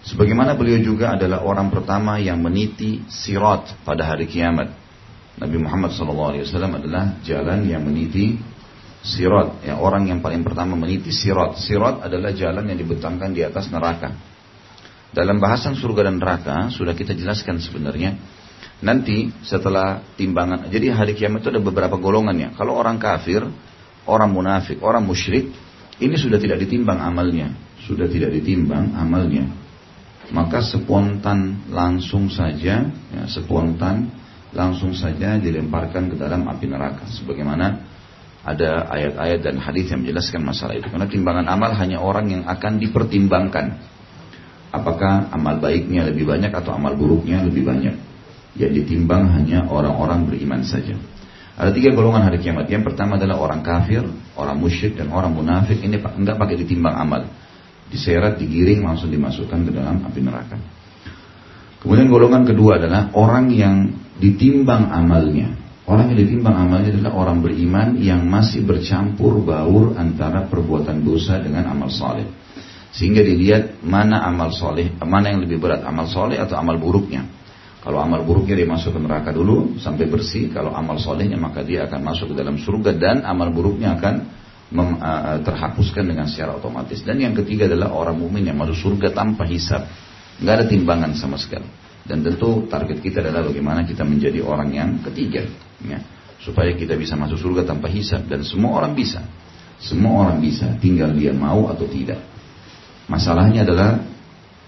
Sebagaimana 0.03 0.59
beliau 0.59 0.83
juga 0.83 1.15
adalah 1.15 1.47
orang 1.47 1.71
pertama 1.71 2.19
yang 2.19 2.43
meniti 2.43 3.07
sirat 3.07 3.71
pada 3.87 4.03
hari 4.03 4.27
kiamat. 4.27 4.75
Nabi 5.39 5.63
Muhammad 5.63 5.95
SAW 5.95 6.43
adalah 6.51 7.23
jalan 7.23 7.67
yang 7.67 7.87
meniti 7.87 8.35
sirat. 9.05 9.61
Ya, 9.63 9.77
orang 9.77 10.09
yang 10.09 10.25
paling 10.25 10.41
pertama 10.41 10.75
meniti 10.75 11.13
sirat. 11.13 11.61
Sirat 11.61 12.01
adalah 12.01 12.33
jalan 12.33 12.65
yang 12.65 12.79
dibentangkan 12.81 13.31
di 13.37 13.45
atas 13.45 13.69
neraka. 13.69 14.17
Dalam 15.15 15.39
bahasan 15.39 15.79
surga 15.79 16.11
dan 16.11 16.19
neraka 16.19 16.73
sudah 16.75 16.97
kita 16.97 17.15
jelaskan 17.15 17.63
sebenarnya. 17.63 18.17
Nanti 18.83 19.31
setelah 19.47 20.03
timbangan, 20.19 20.67
jadi 20.67 20.91
hari 20.91 21.15
kiamat 21.15 21.47
itu 21.47 21.55
ada 21.55 21.63
beberapa 21.63 21.95
golongannya. 21.95 22.59
Kalau 22.59 22.75
orang 22.75 22.99
kafir, 22.99 23.47
orang 24.05 24.31
munafik, 24.35 24.83
orang 24.83 25.07
musyrik, 25.07 25.55
ini 26.03 26.19
sudah 26.19 26.43
tidak 26.43 26.59
ditimbang 26.67 26.99
amalnya, 26.99 27.55
sudah 27.87 28.11
tidak 28.11 28.35
ditimbang 28.35 28.93
amalnya. 28.99 29.47
Maka 30.35 30.65
spontan 30.67 31.71
langsung 31.71 32.27
saja, 32.27 32.91
ya, 32.91 33.23
spontan 33.31 34.11
langsung 34.51 34.91
saja 34.91 35.39
dilemparkan 35.39 36.11
ke 36.11 36.17
dalam 36.19 36.43
api 36.51 36.67
neraka. 36.67 37.07
Sebagaimana 37.07 37.94
ada 38.45 38.85
ayat-ayat 38.93 39.41
dan 39.41 39.57
hadis 39.57 39.89
yang 39.89 40.05
menjelaskan 40.05 40.45
masalah 40.45 40.77
itu. 40.77 40.93
Karena 40.93 41.09
timbangan 41.09 41.49
amal 41.49 41.73
hanya 41.73 42.05
orang 42.05 42.29
yang 42.29 42.43
akan 42.45 42.77
dipertimbangkan. 42.77 43.81
Apakah 44.69 45.33
amal 45.33 45.65
baiknya 45.65 46.05
lebih 46.05 46.29
banyak 46.29 46.53
atau 46.53 46.77
amal 46.77 46.93
buruknya 46.93 47.41
lebih 47.41 47.65
banyak. 47.65 47.97
Yang 48.61 48.73
ditimbang 48.85 49.33
hanya 49.33 49.65
orang-orang 49.67 50.29
beriman 50.29 50.61
saja. 50.61 50.93
Ada 51.57 51.73
tiga 51.73 51.97
golongan 51.97 52.29
hari 52.29 52.45
kiamat. 52.45 52.69
Yang 52.69 52.93
pertama 52.93 53.17
adalah 53.17 53.41
orang 53.41 53.65
kafir, 53.65 54.05
orang 54.37 54.61
musyrik, 54.61 55.01
dan 55.01 55.09
orang 55.09 55.33
munafik. 55.33 55.81
Ini 55.81 56.05
enggak 56.05 56.37
pakai 56.37 56.61
ditimbang 56.61 56.95
amal. 57.01 57.25
Diseret, 57.89 58.37
digiring, 58.37 58.85
langsung 58.85 59.09
dimasukkan 59.09 59.59
ke 59.65 59.71
dalam 59.73 60.05
api 60.05 60.21
neraka. 60.21 60.59
Kemudian 61.81 62.13
golongan 62.13 62.45
kedua 62.45 62.77
adalah 62.77 63.09
orang 63.17 63.49
yang 63.55 63.89
ditimbang 64.21 64.91
amalnya. 64.93 65.64
Orang 65.85 66.09
yang 66.13 66.19
ditimbang 66.25 66.57
amalnya 66.57 66.97
adalah 66.97 67.13
orang 67.13 67.45
beriman 67.45 68.01
yang 68.01 68.25
masih 68.25 68.65
bercampur 68.65 69.45
baur 69.45 69.93
antara 70.01 70.49
perbuatan 70.49 71.05
dosa 71.05 71.37
dengan 71.37 71.69
amal 71.69 71.93
soleh. 71.93 72.25
Sehingga 72.89 73.21
dilihat 73.21 73.85
mana 73.85 74.25
amal 74.25 74.49
soleh, 74.49 74.97
mana 75.05 75.29
yang 75.35 75.45
lebih 75.45 75.61
berat, 75.61 75.85
amal 75.85 76.09
soleh 76.09 76.41
atau 76.41 76.57
amal 76.57 76.81
buruknya. 76.81 77.29
Kalau 77.85 78.01
amal 78.01 78.25
buruknya 78.25 78.57
dia 78.57 78.65
masuk 78.65 78.97
ke 78.97 79.01
neraka 79.03 79.29
dulu 79.29 79.77
sampai 79.77 80.09
bersih. 80.09 80.49
Kalau 80.49 80.73
amal 80.73 80.97
solehnya 80.97 81.37
maka 81.37 81.61
dia 81.61 81.85
akan 81.85 82.01
masuk 82.01 82.33
ke 82.33 82.35
dalam 82.41 82.57
surga 82.57 82.97
dan 82.97 83.17
amal 83.29 83.53
buruknya 83.53 83.93
akan 84.01 84.15
mem, 84.73 84.97
uh, 84.97 85.45
terhapuskan 85.45 86.09
dengan 86.09 86.25
secara 86.25 86.57
otomatis. 86.57 87.05
Dan 87.05 87.21
yang 87.21 87.37
ketiga 87.37 87.69
adalah 87.69 87.93
orang 87.93 88.17
mukmin 88.17 88.49
yang 88.49 88.57
masuk 88.57 88.73
surga 88.73 89.13
tanpa 89.13 89.45
hisap, 89.45 89.85
nggak 90.41 90.55
ada 90.55 90.65
timbangan 90.65 91.13
sama 91.13 91.37
sekali. 91.37 91.84
Dan 92.05 92.21
tentu 92.21 92.69
target 92.69 93.01
kita 93.01 93.25
adalah 93.25 93.49
bagaimana 93.49 93.89
kita 93.89 94.05
menjadi 94.05 94.45
orang 94.45 94.71
yang 94.77 94.91
ketiga, 95.09 95.49
ya, 95.81 95.99
supaya 96.45 96.77
kita 96.77 97.01
bisa 97.01 97.17
masuk 97.17 97.41
surga 97.41 97.65
tanpa 97.65 97.89
hisap 97.89 98.29
dan 98.29 98.45
semua 98.45 98.85
orang 98.85 98.93
bisa, 98.93 99.25
semua 99.81 100.29
orang 100.29 100.39
bisa, 100.45 100.77
tinggal 100.85 101.17
dia 101.17 101.33
mau 101.33 101.73
atau 101.73 101.89
tidak. 101.89 102.21
Masalahnya 103.09 103.65
adalah 103.65 104.05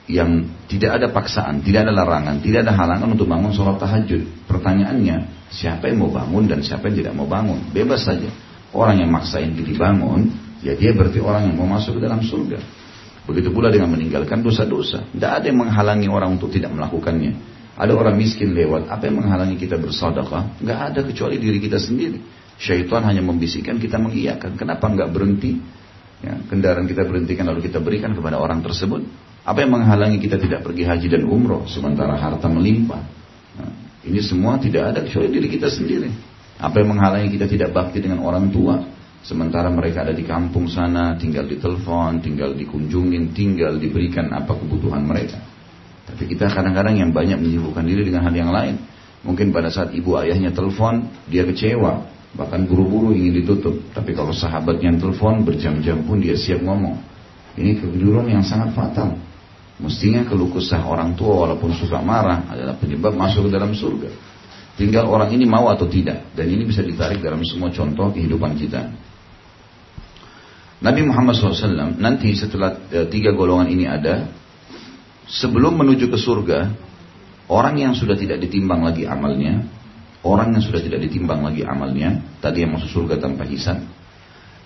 yang 0.07 0.49
tidak 0.71 1.03
ada 1.03 1.07
paksaan, 1.11 1.61
tidak 1.61 1.85
ada 1.85 1.93
larangan, 1.93 2.39
tidak 2.41 2.65
ada 2.65 2.73
halangan 2.73 3.13
untuk 3.13 3.27
bangun 3.27 3.53
sholat 3.53 3.77
tahajud. 3.77 4.49
Pertanyaannya, 4.49 5.51
siapa 5.51 5.91
yang 5.91 6.07
mau 6.07 6.11
bangun 6.15 6.47
dan 6.47 6.63
siapa 6.63 6.89
yang 6.89 6.97
tidak 7.05 7.13
mau 7.19 7.27
bangun? 7.27 7.75
Bebas 7.75 8.07
saja. 8.07 8.31
Orang 8.71 9.03
yang 9.03 9.11
maksain 9.11 9.53
diri 9.53 9.75
bangun, 9.75 10.31
ya 10.63 10.79
dia 10.79 10.95
berarti 10.95 11.19
orang 11.19 11.51
yang 11.51 11.57
mau 11.59 11.69
masuk 11.69 11.99
ke 11.99 12.01
dalam 12.01 12.23
surga. 12.23 12.59
Begitu 13.27 13.51
pula 13.51 13.75
dengan 13.75 13.91
meninggalkan 13.91 14.39
dosa-dosa. 14.41 15.11
Tidak 15.11 15.31
ada 15.43 15.47
yang 15.51 15.67
menghalangi 15.67 16.07
orang 16.07 16.39
untuk 16.39 16.55
tidak 16.55 16.71
melakukannya. 16.71 17.35
Ada 17.77 17.93
orang 17.93 18.17
miskin 18.17 18.57
lewat, 18.57 18.89
apa 18.89 19.11
yang 19.11 19.21
menghalangi 19.21 19.59
kita 19.61 19.77
bersedekah? 19.77 20.63
Tidak 20.63 20.79
ada 20.79 21.01
kecuali 21.05 21.37
diri 21.37 21.59
kita 21.61 21.77
sendiri. 21.77 22.23
Syaitan 22.57 23.05
hanya 23.05 23.21
membisikkan 23.21 23.77
kita 23.77 24.01
mengiyakan. 24.01 24.57
Kenapa 24.57 24.89
nggak 24.89 25.13
berhenti? 25.13 25.61
Ya, 26.25 26.41
kendaraan 26.49 26.89
kita 26.89 27.05
berhentikan 27.05 27.45
lalu 27.45 27.69
kita 27.69 27.77
berikan 27.83 28.17
kepada 28.17 28.41
orang 28.41 28.65
tersebut. 28.65 29.05
Apa 29.45 29.61
yang 29.61 29.77
menghalangi 29.77 30.17
kita 30.17 30.41
tidak 30.41 30.65
pergi 30.65 30.89
haji 30.89 31.07
dan 31.13 31.23
umroh 31.29 31.69
sementara 31.69 32.17
harta 32.17 32.49
melimpah? 32.49 33.03
Nah, 33.61 33.71
ini 34.09 34.25
semua 34.25 34.57
tidak 34.57 34.97
ada 34.97 35.05
kecuali 35.05 35.29
diri 35.29 35.53
kita 35.53 35.69
sendiri. 35.69 36.09
Apa 36.57 36.81
yang 36.81 36.97
menghalangi 36.97 37.29
kita 37.29 37.45
tidak 37.45 37.77
bakti 37.77 38.01
dengan 38.01 38.25
orang 38.25 38.49
tua? 38.49 38.96
Sementara 39.25 39.73
mereka 39.73 40.05
ada 40.05 40.15
di 40.15 40.23
kampung 40.23 40.71
sana, 40.71 41.17
tinggal 41.17 41.49
di 41.49 41.57
telepon, 41.59 42.23
tinggal 42.23 42.55
dikunjungin, 42.55 43.33
tinggal 43.33 43.77
diberikan 43.81 44.31
apa 44.33 44.55
kebutuhan 44.55 45.03
mereka. 45.03 45.41
Tapi 46.07 46.31
kita 46.31 46.47
kadang-kadang 46.47 47.03
yang 47.03 47.11
banyak 47.11 47.39
menyibukkan 47.41 47.83
diri 47.83 48.07
dengan 48.07 48.31
hal 48.31 48.35
yang 48.35 48.55
lain. 48.55 48.79
Mungkin 49.27 49.51
pada 49.51 49.67
saat 49.75 49.91
ibu 49.91 50.15
ayahnya 50.15 50.55
telepon, 50.55 51.11
dia 51.27 51.43
kecewa, 51.43 52.07
bahkan 52.39 52.63
buru-buru 52.63 53.11
ingin 53.11 53.43
ditutup. 53.43 53.75
Tapi 53.91 54.15
kalau 54.15 54.31
sahabatnya 54.31 54.95
telepon, 54.95 55.43
berjam-jam 55.43 56.07
pun 56.07 56.23
dia 56.23 56.39
siap 56.39 56.63
ngomong. 56.63 56.95
Ini 57.59 57.83
kekeliruan 57.83 58.31
yang 58.31 58.47
sangat 58.47 58.71
fatal. 58.79 59.19
Mestinya 59.77 60.25
keluh 60.25 60.49
kesah 60.55 60.81
orang 60.89 61.13
tua 61.19 61.45
walaupun 61.45 61.75
suka 61.77 62.01
marah 62.01 62.49
adalah 62.49 62.79
penyebab 62.81 63.13
masuk 63.13 63.49
ke 63.49 63.51
dalam 63.53 63.77
surga. 63.77 64.09
Tinggal 64.77 65.09
orang 65.09 65.33
ini 65.33 65.49
mau 65.49 65.73
atau 65.73 65.89
tidak. 65.89 66.37
Dan 66.37 66.53
ini 66.53 66.69
bisa 66.69 66.85
ditarik 66.85 67.25
dalam 67.25 67.41
semua 67.49 67.73
contoh 67.73 68.13
kehidupan 68.13 68.61
kita. 68.61 68.93
Nabi 70.77 71.09
Muhammad 71.09 71.41
SAW 71.41 71.97
nanti 71.97 72.37
setelah 72.37 72.77
e, 72.93 73.09
tiga 73.09 73.33
golongan 73.33 73.73
ini 73.73 73.89
ada, 73.89 74.29
sebelum 75.25 75.81
menuju 75.81 76.13
ke 76.13 76.19
surga, 76.21 76.69
orang 77.49 77.81
yang 77.81 77.93
sudah 77.97 78.13
tidak 78.13 78.45
ditimbang 78.45 78.85
lagi 78.85 79.09
amalnya, 79.09 79.65
orang 80.21 80.53
yang 80.53 80.61
sudah 80.61 80.85
tidak 80.85 81.01
ditimbang 81.09 81.41
lagi 81.41 81.65
amalnya, 81.65 82.21
tadi 82.45 82.69
yang 82.69 82.77
masuk 82.77 82.93
surga 82.93 83.17
tanpa 83.17 83.49
hisab, 83.49 83.81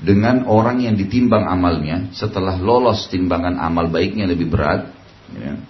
dengan 0.02 0.50
orang 0.50 0.82
yang 0.82 0.98
ditimbang 0.98 1.46
amalnya, 1.46 2.10
setelah 2.10 2.58
lolos 2.58 3.06
timbangan 3.06 3.54
amal 3.62 3.86
baiknya 3.86 4.26
lebih 4.26 4.50
berat, 4.50 4.90
ya, 5.30 5.62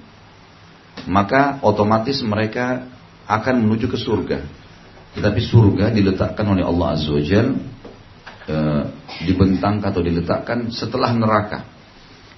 maka 1.04 1.60
otomatis 1.60 2.16
mereka 2.24 2.88
akan 3.30 3.54
menuju 3.62 3.86
ke 3.86 3.98
surga. 3.98 4.38
Tetapi 5.14 5.40
surga 5.42 5.94
diletakkan 5.94 6.46
oleh 6.50 6.66
Allah 6.66 6.86
Azza 6.94 7.10
wa 7.10 7.22
Jal, 7.22 7.54
e, 8.46 8.56
dibentang 9.26 9.82
atau 9.82 10.02
diletakkan 10.02 10.70
setelah 10.70 11.14
neraka. 11.14 11.66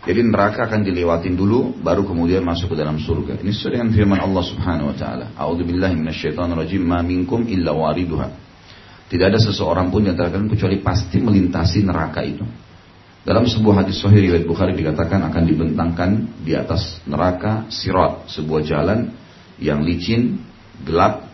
Jadi 0.02 0.18
neraka 0.26 0.66
akan 0.66 0.82
dilewatin 0.82 1.38
dulu, 1.38 1.78
baru 1.78 2.02
kemudian 2.02 2.42
masuk 2.42 2.74
ke 2.74 2.76
dalam 2.76 2.98
surga. 2.98 3.38
Ini 3.38 3.54
sesuai 3.54 3.78
dengan 3.78 3.90
firman 3.94 4.18
Allah 4.18 4.42
Subhanahu 4.42 4.90
Wa 4.92 4.96
Taala. 4.98 5.26
A'udzubillahi 5.38 5.94
minasyaitonirrajim. 5.94 6.82
Ma 6.82 7.06
minkum 7.06 7.46
illa 7.46 7.70
wariduha. 7.70 8.28
Tidak 9.06 9.26
ada 9.28 9.38
seseorang 9.38 9.92
pun 9.92 10.02
yang 10.08 10.16
terkadang 10.18 10.50
kecuali 10.50 10.82
pasti 10.82 11.22
melintasi 11.22 11.86
neraka 11.86 12.24
itu. 12.24 12.42
Dalam 13.22 13.46
sebuah 13.46 13.86
hadis 13.86 14.02
sahih 14.02 14.26
riwayat 14.26 14.42
Bukhari 14.42 14.74
dikatakan 14.74 15.22
akan 15.30 15.42
dibentangkan 15.46 16.10
di 16.42 16.58
atas 16.58 16.98
neraka 17.06 17.70
sirat, 17.70 18.26
sebuah 18.26 18.66
jalan 18.66 19.14
yang 19.62 19.86
licin, 19.86 20.42
gelap, 20.82 21.26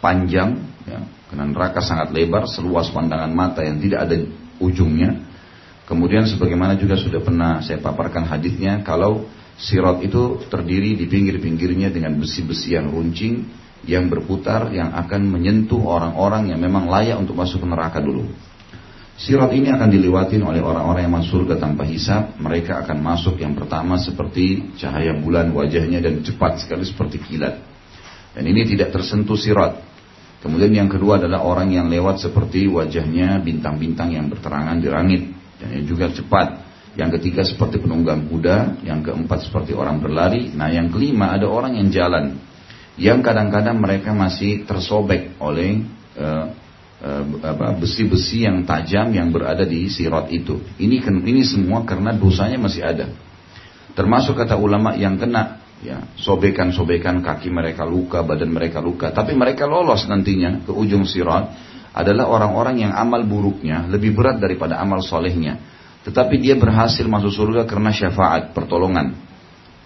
panjang, 0.00 0.60
ya, 0.88 1.00
karena 1.30 1.44
neraka 1.46 1.80
sangat 1.84 2.10
lebar, 2.10 2.48
seluas 2.50 2.90
pandangan 2.90 3.30
mata 3.30 3.62
yang 3.62 3.78
tidak 3.78 4.08
ada 4.08 4.16
ujungnya. 4.58 5.26
Kemudian 5.86 6.26
sebagaimana 6.26 6.78
juga 6.78 6.94
sudah 6.94 7.18
pernah 7.18 7.58
saya 7.62 7.82
paparkan 7.82 8.22
hadisnya, 8.22 8.82
kalau 8.86 9.26
sirat 9.58 10.00
itu 10.06 10.42
terdiri 10.46 10.94
di 10.94 11.10
pinggir-pinggirnya 11.10 11.90
dengan 11.90 12.16
besi-besi 12.18 12.78
yang 12.78 12.88
runcing, 12.94 13.46
yang 13.84 14.06
berputar, 14.06 14.70
yang 14.70 14.92
akan 14.92 15.26
menyentuh 15.26 15.80
orang-orang 15.80 16.52
yang 16.52 16.60
memang 16.60 16.86
layak 16.86 17.18
untuk 17.18 17.34
masuk 17.34 17.64
ke 17.64 17.68
neraka 17.68 17.98
dulu. 17.98 18.28
Sirat 19.20 19.52
ini 19.52 19.68
akan 19.68 19.92
dilewatin 19.92 20.40
oleh 20.40 20.64
orang-orang 20.64 21.04
yang 21.04 21.12
masuk 21.12 21.44
surga 21.44 21.60
tanpa 21.60 21.84
hisap. 21.84 22.40
Mereka 22.40 22.88
akan 22.88 23.04
masuk 23.04 23.36
yang 23.36 23.52
pertama 23.52 24.00
seperti 24.00 24.72
cahaya 24.80 25.12
bulan 25.12 25.52
wajahnya 25.52 26.00
dan 26.00 26.24
cepat 26.24 26.64
sekali 26.64 26.88
seperti 26.88 27.20
kilat. 27.20 27.69
Dan 28.36 28.44
ini 28.46 28.62
tidak 28.66 28.94
tersentuh 28.94 29.36
sirat. 29.36 29.82
Kemudian 30.40 30.72
yang 30.72 30.88
kedua 30.88 31.20
adalah 31.20 31.44
orang 31.44 31.74
yang 31.74 31.86
lewat 31.92 32.22
seperti 32.24 32.64
wajahnya 32.70 33.42
bintang-bintang 33.44 34.16
yang 34.16 34.30
berterangan 34.32 34.76
di 34.80 34.88
langit. 34.88 35.22
Dan 35.60 35.68
ini 35.76 35.84
juga 35.84 36.08
cepat. 36.08 36.70
Yang 36.96 37.20
ketiga 37.20 37.42
seperti 37.44 37.82
penunggang 37.82 38.26
kuda. 38.30 38.86
Yang 38.86 39.12
keempat 39.12 39.50
seperti 39.50 39.76
orang 39.76 40.00
berlari. 40.00 40.48
Nah 40.54 40.72
yang 40.72 40.88
kelima 40.88 41.36
ada 41.36 41.50
orang 41.50 41.76
yang 41.76 41.92
jalan. 41.92 42.40
Yang 42.96 43.20
kadang-kadang 43.26 43.76
mereka 43.80 44.12
masih 44.16 44.64
tersobek 44.64 45.36
oleh 45.40 45.84
uh, 46.16 46.52
Eh, 47.00 47.24
besi-besi 47.80 48.44
yang 48.44 48.60
tajam 48.68 49.08
yang 49.16 49.32
berada 49.32 49.64
di 49.64 49.88
sirat 49.88 50.28
itu. 50.28 50.60
Ini 50.76 51.00
ini 51.24 51.40
semua 51.48 51.80
karena 51.88 52.12
dosanya 52.12 52.60
masih 52.60 52.84
ada. 52.84 53.08
Termasuk 53.96 54.36
kata 54.36 54.60
ulama 54.60 54.92
yang 54.92 55.16
kena 55.16 55.59
ya 55.80 56.04
sobekan-sobekan 56.16 57.24
kaki 57.24 57.48
mereka 57.48 57.88
luka, 57.88 58.20
badan 58.20 58.52
mereka 58.52 58.78
luka, 58.84 59.12
tapi 59.12 59.32
mereka 59.32 59.64
lolos 59.64 60.04
nantinya 60.04 60.64
ke 60.64 60.72
ujung 60.72 61.08
sirat 61.08 61.52
adalah 61.90 62.30
orang-orang 62.30 62.86
yang 62.86 62.92
amal 62.94 63.24
buruknya 63.26 63.88
lebih 63.90 64.14
berat 64.14 64.38
daripada 64.38 64.78
amal 64.78 65.02
solehnya. 65.02 65.58
Tetapi 66.00 66.40
dia 66.40 66.56
berhasil 66.56 67.04
masuk 67.04 67.32
surga 67.32 67.68
karena 67.68 67.92
syafaat, 67.92 68.56
pertolongan. 68.56 69.12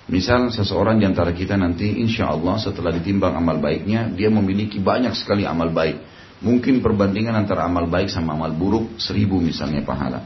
Misal 0.04 0.52
seseorang 0.52 1.00
di 1.00 1.08
antara 1.08 1.32
kita 1.32 1.56
nanti 1.56 1.96
insya 1.98 2.28
Allah 2.28 2.60
setelah 2.60 2.92
ditimbang 2.92 3.34
amal 3.34 3.56
baiknya, 3.58 4.12
dia 4.12 4.28
memiliki 4.28 4.78
banyak 4.78 5.16
sekali 5.16 5.48
amal 5.48 5.72
baik. 5.72 5.96
Mungkin 6.44 6.84
perbandingan 6.84 7.32
antara 7.32 7.64
amal 7.64 7.88
baik 7.88 8.12
sama 8.12 8.36
amal 8.36 8.52
buruk 8.52 9.00
seribu 9.00 9.40
misalnya 9.40 9.80
pahala. 9.80 10.20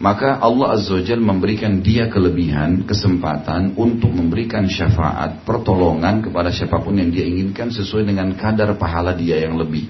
Maka 0.00 0.40
Allah 0.40 0.78
Azza 0.80 0.96
wa 0.96 1.34
memberikan 1.36 1.84
dia 1.84 2.08
kelebihan, 2.08 2.88
kesempatan 2.88 3.76
untuk 3.76 4.08
memberikan 4.08 4.64
syafaat, 4.64 5.44
pertolongan 5.44 6.24
kepada 6.24 6.48
siapa 6.48 6.80
pun 6.80 6.96
yang 6.96 7.12
dia 7.12 7.28
inginkan 7.28 7.68
sesuai 7.68 8.08
dengan 8.08 8.32
kadar 8.32 8.72
pahala 8.80 9.12
dia 9.12 9.36
yang 9.36 9.60
lebih. 9.60 9.86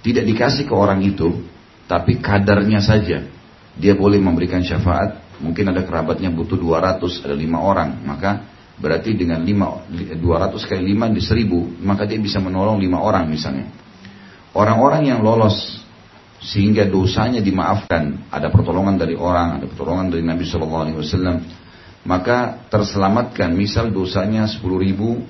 Tidak 0.00 0.24
dikasih 0.24 0.64
ke 0.64 0.74
orang 0.74 1.04
itu, 1.04 1.44
tapi 1.84 2.18
kadarnya 2.18 2.80
saja. 2.80 3.20
dia 3.74 3.94
boleh 3.98 4.22
memberikan 4.22 4.62
syafaat. 4.62 5.18
Mungkin 5.42 5.74
ada 5.74 5.82
kerabatnya 5.82 6.30
butuh 6.30 6.54
200, 6.54 7.26
ada 7.26 7.34
lima 7.34 7.58
orang, 7.58 8.06
maka 8.06 8.46
berarti 8.78 9.18
dengan 9.18 9.42
5, 9.42 10.18
200 10.22 10.70
kali 10.70 10.94
5 10.94 11.10
di 11.10 11.22
1000, 11.22 11.82
maka 11.82 12.06
dia 12.06 12.18
bisa 12.22 12.38
menolong 12.38 12.78
lima 12.78 13.02
orang 13.02 13.26
misalnya. 13.26 13.66
Orang-orang 14.54 15.10
yang 15.10 15.26
lolos 15.26 15.82
sehingga 16.44 16.84
dosanya 16.84 17.40
dimaafkan, 17.40 18.28
ada 18.28 18.52
pertolongan 18.52 19.00
dari 19.00 19.16
orang, 19.16 19.56
ada 19.56 19.66
pertolongan 19.66 20.12
dari 20.12 20.20
Nabi 20.20 20.44
Shallallahu 20.44 20.82
Alaihi 20.84 20.98
Wasallam, 21.00 21.36
maka 22.04 22.68
terselamatkan. 22.68 23.48
Misal 23.56 23.88
dosanya 23.88 24.44
10 24.44 24.60
ribu 24.60 25.24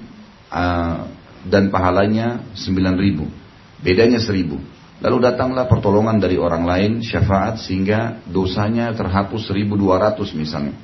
uh, 0.50 1.06
dan 1.46 1.70
pahalanya 1.70 2.42
9 2.58 2.98
ribu, 2.98 3.30
bedanya 3.78 4.18
1000. 4.18 4.74
Lalu 5.06 5.16
datanglah 5.22 5.70
pertolongan 5.70 6.18
dari 6.18 6.34
orang 6.34 6.66
lain, 6.66 6.92
syafaat 6.98 7.62
sehingga 7.62 8.18
dosanya 8.26 8.90
terhapus 8.98 9.46
1200 9.54 10.34
misalnya. 10.34 10.74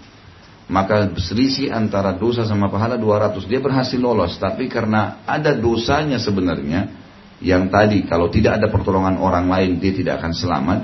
Maka 0.70 1.10
selisih 1.18 1.74
antara 1.74 2.14
dosa 2.14 2.46
sama 2.46 2.70
pahala 2.70 2.94
200. 2.94 3.50
Dia 3.50 3.58
berhasil 3.58 3.98
lolos, 3.98 4.38
tapi 4.38 4.70
karena 4.70 5.26
ada 5.26 5.50
dosanya 5.58 6.22
sebenarnya, 6.22 6.99
yang 7.40 7.72
tadi 7.72 8.04
kalau 8.04 8.28
tidak 8.28 8.60
ada 8.60 8.68
pertolongan 8.68 9.16
orang 9.16 9.48
lain 9.48 9.80
dia 9.80 9.92
tidak 9.96 10.20
akan 10.20 10.32
selamat, 10.32 10.78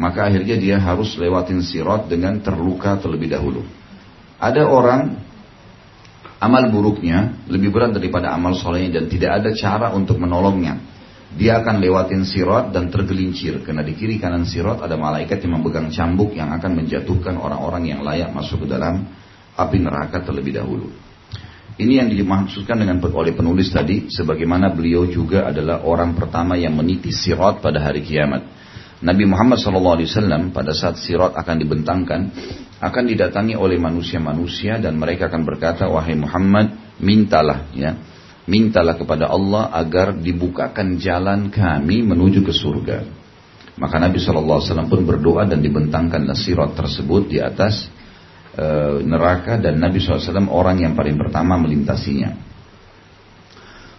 maka 0.00 0.28
akhirnya 0.28 0.56
dia 0.56 0.76
harus 0.80 1.12
lewatin 1.20 1.60
sirot 1.60 2.08
dengan 2.08 2.40
terluka 2.40 2.96
terlebih 2.96 3.32
dahulu. 3.32 3.62
Ada 4.40 4.64
orang 4.64 5.20
amal 6.40 6.64
buruknya 6.72 7.44
lebih 7.52 7.68
berat 7.68 7.92
daripada 7.92 8.32
amal 8.32 8.56
solehnya 8.56 9.00
dan 9.00 9.12
tidak 9.12 9.44
ada 9.44 9.50
cara 9.52 9.92
untuk 9.92 10.16
menolongnya 10.16 10.80
dia 11.30 11.62
akan 11.62 11.78
lewatin 11.78 12.26
sirot 12.26 12.74
dan 12.74 12.90
tergelincir 12.90 13.62
karena 13.62 13.86
di 13.86 13.94
kiri 13.94 14.18
kanan 14.18 14.42
sirot 14.42 14.82
ada 14.82 14.98
malaikat 14.98 15.38
yang 15.46 15.62
memegang 15.62 15.86
cambuk 15.94 16.34
yang 16.34 16.50
akan 16.50 16.82
menjatuhkan 16.82 17.38
orang-orang 17.38 17.86
yang 17.86 18.00
layak 18.02 18.34
masuk 18.34 18.66
ke 18.66 18.74
dalam 18.74 19.06
api 19.54 19.78
neraka 19.78 20.26
terlebih 20.26 20.58
dahulu. 20.58 20.90
Ini 21.80 22.04
yang 22.04 22.12
dimaksudkan 22.12 22.76
dengan 22.76 23.00
oleh 23.00 23.32
penulis 23.32 23.72
tadi, 23.72 24.12
sebagaimana 24.12 24.68
beliau 24.68 25.08
juga 25.08 25.48
adalah 25.48 25.80
orang 25.80 26.12
pertama 26.12 26.52
yang 26.60 26.76
meniti 26.76 27.08
sirot 27.08 27.64
pada 27.64 27.80
hari 27.80 28.04
kiamat. 28.04 28.44
Nabi 29.00 29.24
Muhammad 29.24 29.56
SAW 29.56 30.52
pada 30.52 30.76
saat 30.76 31.00
sirot 31.00 31.32
akan 31.32 31.56
dibentangkan, 31.56 32.20
akan 32.84 33.04
didatangi 33.08 33.56
oleh 33.56 33.80
manusia-manusia 33.80 34.76
dan 34.76 35.00
mereka 35.00 35.32
akan 35.32 35.40
berkata, 35.48 35.88
wahai 35.88 36.20
Muhammad, 36.20 37.00
mintalah 37.00 37.72
ya 37.72 37.96
mintalah 38.50 38.98
kepada 38.98 39.30
Allah 39.30 39.70
agar 39.78 40.18
dibukakan 40.18 40.98
jalan 40.98 41.54
kami 41.54 42.02
menuju 42.02 42.42
ke 42.42 42.50
surga. 42.50 42.98
Maka 43.78 43.96
Nabi 44.02 44.18
SAW 44.18 44.90
pun 44.90 45.06
berdoa 45.06 45.46
dan 45.46 45.62
dibentangkan 45.62 46.26
sirat 46.36 46.74
tersebut 46.74 47.30
di 47.30 47.38
atas 47.40 47.88
e, 48.54 48.66
neraka 49.04 49.58
dan 49.58 49.78
Nabi 49.78 49.98
SAW 50.00 50.48
orang 50.50 50.82
yang 50.82 50.92
paling 50.94 51.18
pertama 51.18 51.58
melintasinya. 51.60 52.48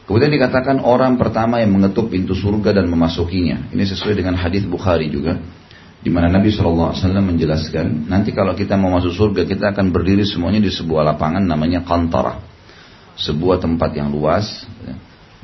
Kemudian 0.08 0.34
dikatakan 0.34 0.84
orang 0.84 1.16
pertama 1.16 1.64
yang 1.64 1.72
mengetuk 1.72 2.12
pintu 2.12 2.36
surga 2.36 2.76
dan 2.76 2.92
memasukinya. 2.92 3.72
Ini 3.72 3.84
sesuai 3.88 4.18
dengan 4.20 4.36
hadis 4.36 4.68
Bukhari 4.68 5.08
juga. 5.08 5.40
Di 6.02 6.10
mana 6.10 6.34
Nabi 6.34 6.50
SAW 6.50 6.98
menjelaskan, 6.98 8.10
nanti 8.10 8.34
kalau 8.34 8.58
kita 8.58 8.74
mau 8.74 8.90
masuk 8.90 9.14
surga, 9.14 9.46
kita 9.46 9.70
akan 9.72 9.94
berdiri 9.94 10.26
semuanya 10.26 10.58
di 10.58 10.74
sebuah 10.74 11.06
lapangan 11.14 11.46
namanya 11.46 11.86
Kantara 11.86 12.52
sebuah 13.22 13.60
tempat 13.60 13.94
yang 13.94 14.10
luas 14.10 14.66
ya, 14.82 14.96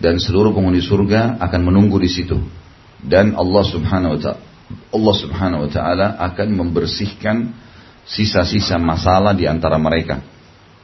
dan 0.01 0.17
seluruh 0.21 0.53
penghuni 0.53 0.79
surga 0.79 1.41
akan 1.41 1.61
menunggu 1.61 2.01
di 2.01 2.09
situ 2.09 2.37
dan 3.03 3.37
Allah 3.37 3.63
Subhanahu 3.65 4.17
wa 4.17 4.19
taala 4.19 4.41
Allah 4.67 5.15
Subhanahu 5.15 5.61
wa 5.67 5.69
taala 5.69 6.07
akan 6.31 6.47
membersihkan 6.57 7.53
sisa-sisa 8.07 8.79
masalah 8.79 9.35
di 9.35 9.43
antara 9.45 9.75
mereka. 9.75 10.23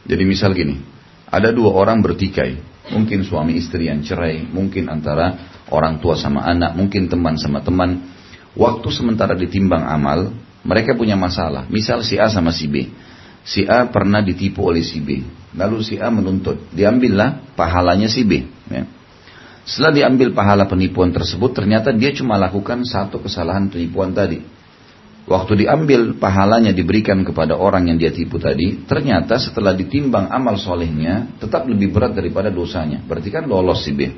Jadi 0.04 0.24
misal 0.28 0.52
gini, 0.52 0.84
ada 1.32 1.50
dua 1.56 1.72
orang 1.72 2.04
bertikai, 2.04 2.60
mungkin 2.92 3.24
suami 3.24 3.56
istri 3.56 3.88
yang 3.88 4.04
cerai, 4.04 4.44
mungkin 4.44 4.92
antara 4.92 5.40
orang 5.72 6.04
tua 6.04 6.20
sama 6.20 6.44
anak, 6.44 6.76
mungkin 6.76 7.08
teman 7.08 7.40
sama 7.40 7.64
teman. 7.64 8.12
Waktu 8.54 8.88
sementara 8.92 9.34
ditimbang 9.34 9.88
amal, 9.88 10.36
mereka 10.62 10.94
punya 10.94 11.16
masalah. 11.16 11.66
Misal 11.72 12.04
si 12.06 12.20
A 12.20 12.28
sama 12.28 12.52
si 12.54 12.70
B. 12.70 12.92
Si 13.44 13.66
A 13.66 13.88
pernah 13.90 14.22
ditipu 14.22 14.70
oleh 14.70 14.84
si 14.84 15.02
B. 15.02 15.24
Lalu 15.56 15.82
si 15.82 15.96
A 15.98 16.14
menuntut. 16.14 16.70
Diambillah 16.70 17.56
pahalanya 17.58 18.08
si 18.08 18.24
B. 18.24 18.46
Ya. 18.70 18.86
Setelah 19.64 19.96
diambil 19.96 20.36
pahala 20.36 20.68
penipuan 20.68 21.16
tersebut, 21.16 21.56
ternyata 21.56 21.96
dia 21.96 22.12
cuma 22.12 22.36
lakukan 22.36 22.84
satu 22.84 23.24
kesalahan 23.24 23.72
penipuan 23.72 24.12
tadi. 24.12 24.44
Waktu 25.24 25.64
diambil 25.64 26.20
pahalanya 26.20 26.76
diberikan 26.76 27.24
kepada 27.24 27.56
orang 27.56 27.88
yang 27.88 27.96
dia 27.96 28.12
tipu 28.12 28.44
tadi, 28.44 28.84
ternyata 28.84 29.40
setelah 29.40 29.72
ditimbang 29.72 30.28
amal 30.28 30.60
solehnya, 30.60 31.40
tetap 31.40 31.64
lebih 31.64 31.96
berat 31.96 32.12
daripada 32.12 32.52
dosanya. 32.52 33.00
Berarti 33.08 33.32
kan 33.32 33.48
lolos 33.48 33.88
si 33.88 33.96
B. 33.96 34.12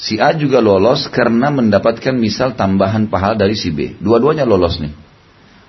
Si 0.00 0.16
A 0.16 0.32
juga 0.32 0.64
lolos 0.64 1.04
karena 1.12 1.52
mendapatkan 1.52 2.16
misal 2.16 2.56
tambahan 2.56 3.12
pahala 3.12 3.36
dari 3.36 3.52
si 3.52 3.68
B. 3.68 4.00
Dua-duanya 4.00 4.48
lolos 4.48 4.80
nih. 4.80 4.96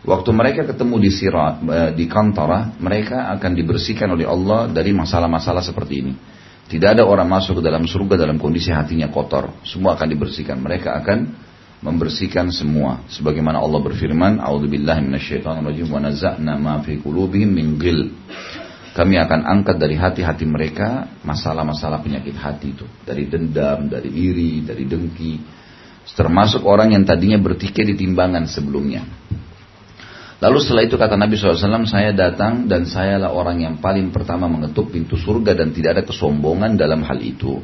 Waktu 0.08 0.32
mereka 0.32 0.63
ketemu 0.63 0.96
di 1.04 1.12
sirat, 1.12 1.56
eh, 1.67 1.91
di 1.91 2.08
kantara, 2.08 2.74
mereka 2.80 3.28
akan 3.36 3.52
dibersihkan 3.52 4.15
oleh 4.15 4.24
Allah 4.24 4.72
dari 4.72 4.96
masalah-masalah 4.96 5.60
seperti 5.60 5.94
ini. 6.00 6.13
Tidak 6.72 6.96
ada 6.96 7.04
orang 7.04 7.28
masuk 7.28 7.60
ke 7.60 7.63
dalam 7.67 7.84
surga 7.84 8.24
dalam 8.24 8.39
kondisi 8.39 8.72
hatinya 8.72 9.12
kotor. 9.12 9.60
Semua 9.67 10.00
akan 10.00 10.08
dibersihkan. 10.08 10.56
Mereka 10.63 11.04
akan 11.04 11.20
membersihkan 11.82 12.54
semua. 12.54 13.02
Sebagaimana 13.10 13.58
Allah 13.58 13.82
berfirman, 13.82 14.38
"A'udzubillahi 14.38 15.02
wa 15.02 16.56
ma 16.62 16.76
fi 16.86 17.02
qulubihim 17.02 17.50
min 17.50 17.67
ghil." 17.82 18.13
Kami 18.91 19.15
akan 19.17 19.48
angkat 19.48 19.80
dari 19.80 19.96
hati-hati 19.96 20.44
mereka 20.44 21.08
masalah-masalah 21.24 22.04
penyakit 22.04 22.36
hati 22.36 22.76
itu, 22.76 22.86
dari 23.08 23.24
dendam, 23.26 23.88
dari 23.88 24.12
iri, 24.12 24.62
dari 24.67 24.84
dengki, 24.84 25.39
termasuk 26.12 26.67
orang 26.67 26.91
yang 26.91 27.08
tadinya 27.08 27.39
bertikai 27.39 27.88
di 27.88 27.96
timbangan 27.96 28.44
sebelumnya. 28.52 29.08
Lalu 30.41 30.58
setelah 30.60 30.84
itu 30.84 30.98
kata 30.98 31.15
Nabi 31.15 31.38
SAW, 31.38 31.86
saya 31.86 32.12
datang 32.12 32.65
dan 32.65 32.84
sayalah 32.84 33.30
orang 33.32 33.62
yang 33.62 33.76
paling 33.78 34.10
pertama 34.10 34.50
mengetuk 34.50 34.89
pintu 34.89 35.15
surga 35.15 35.54
dan 35.54 35.70
tidak 35.72 36.02
ada 36.02 36.04
kesombongan 36.04 36.76
dalam 36.76 37.06
hal 37.06 37.22
itu. 37.22 37.62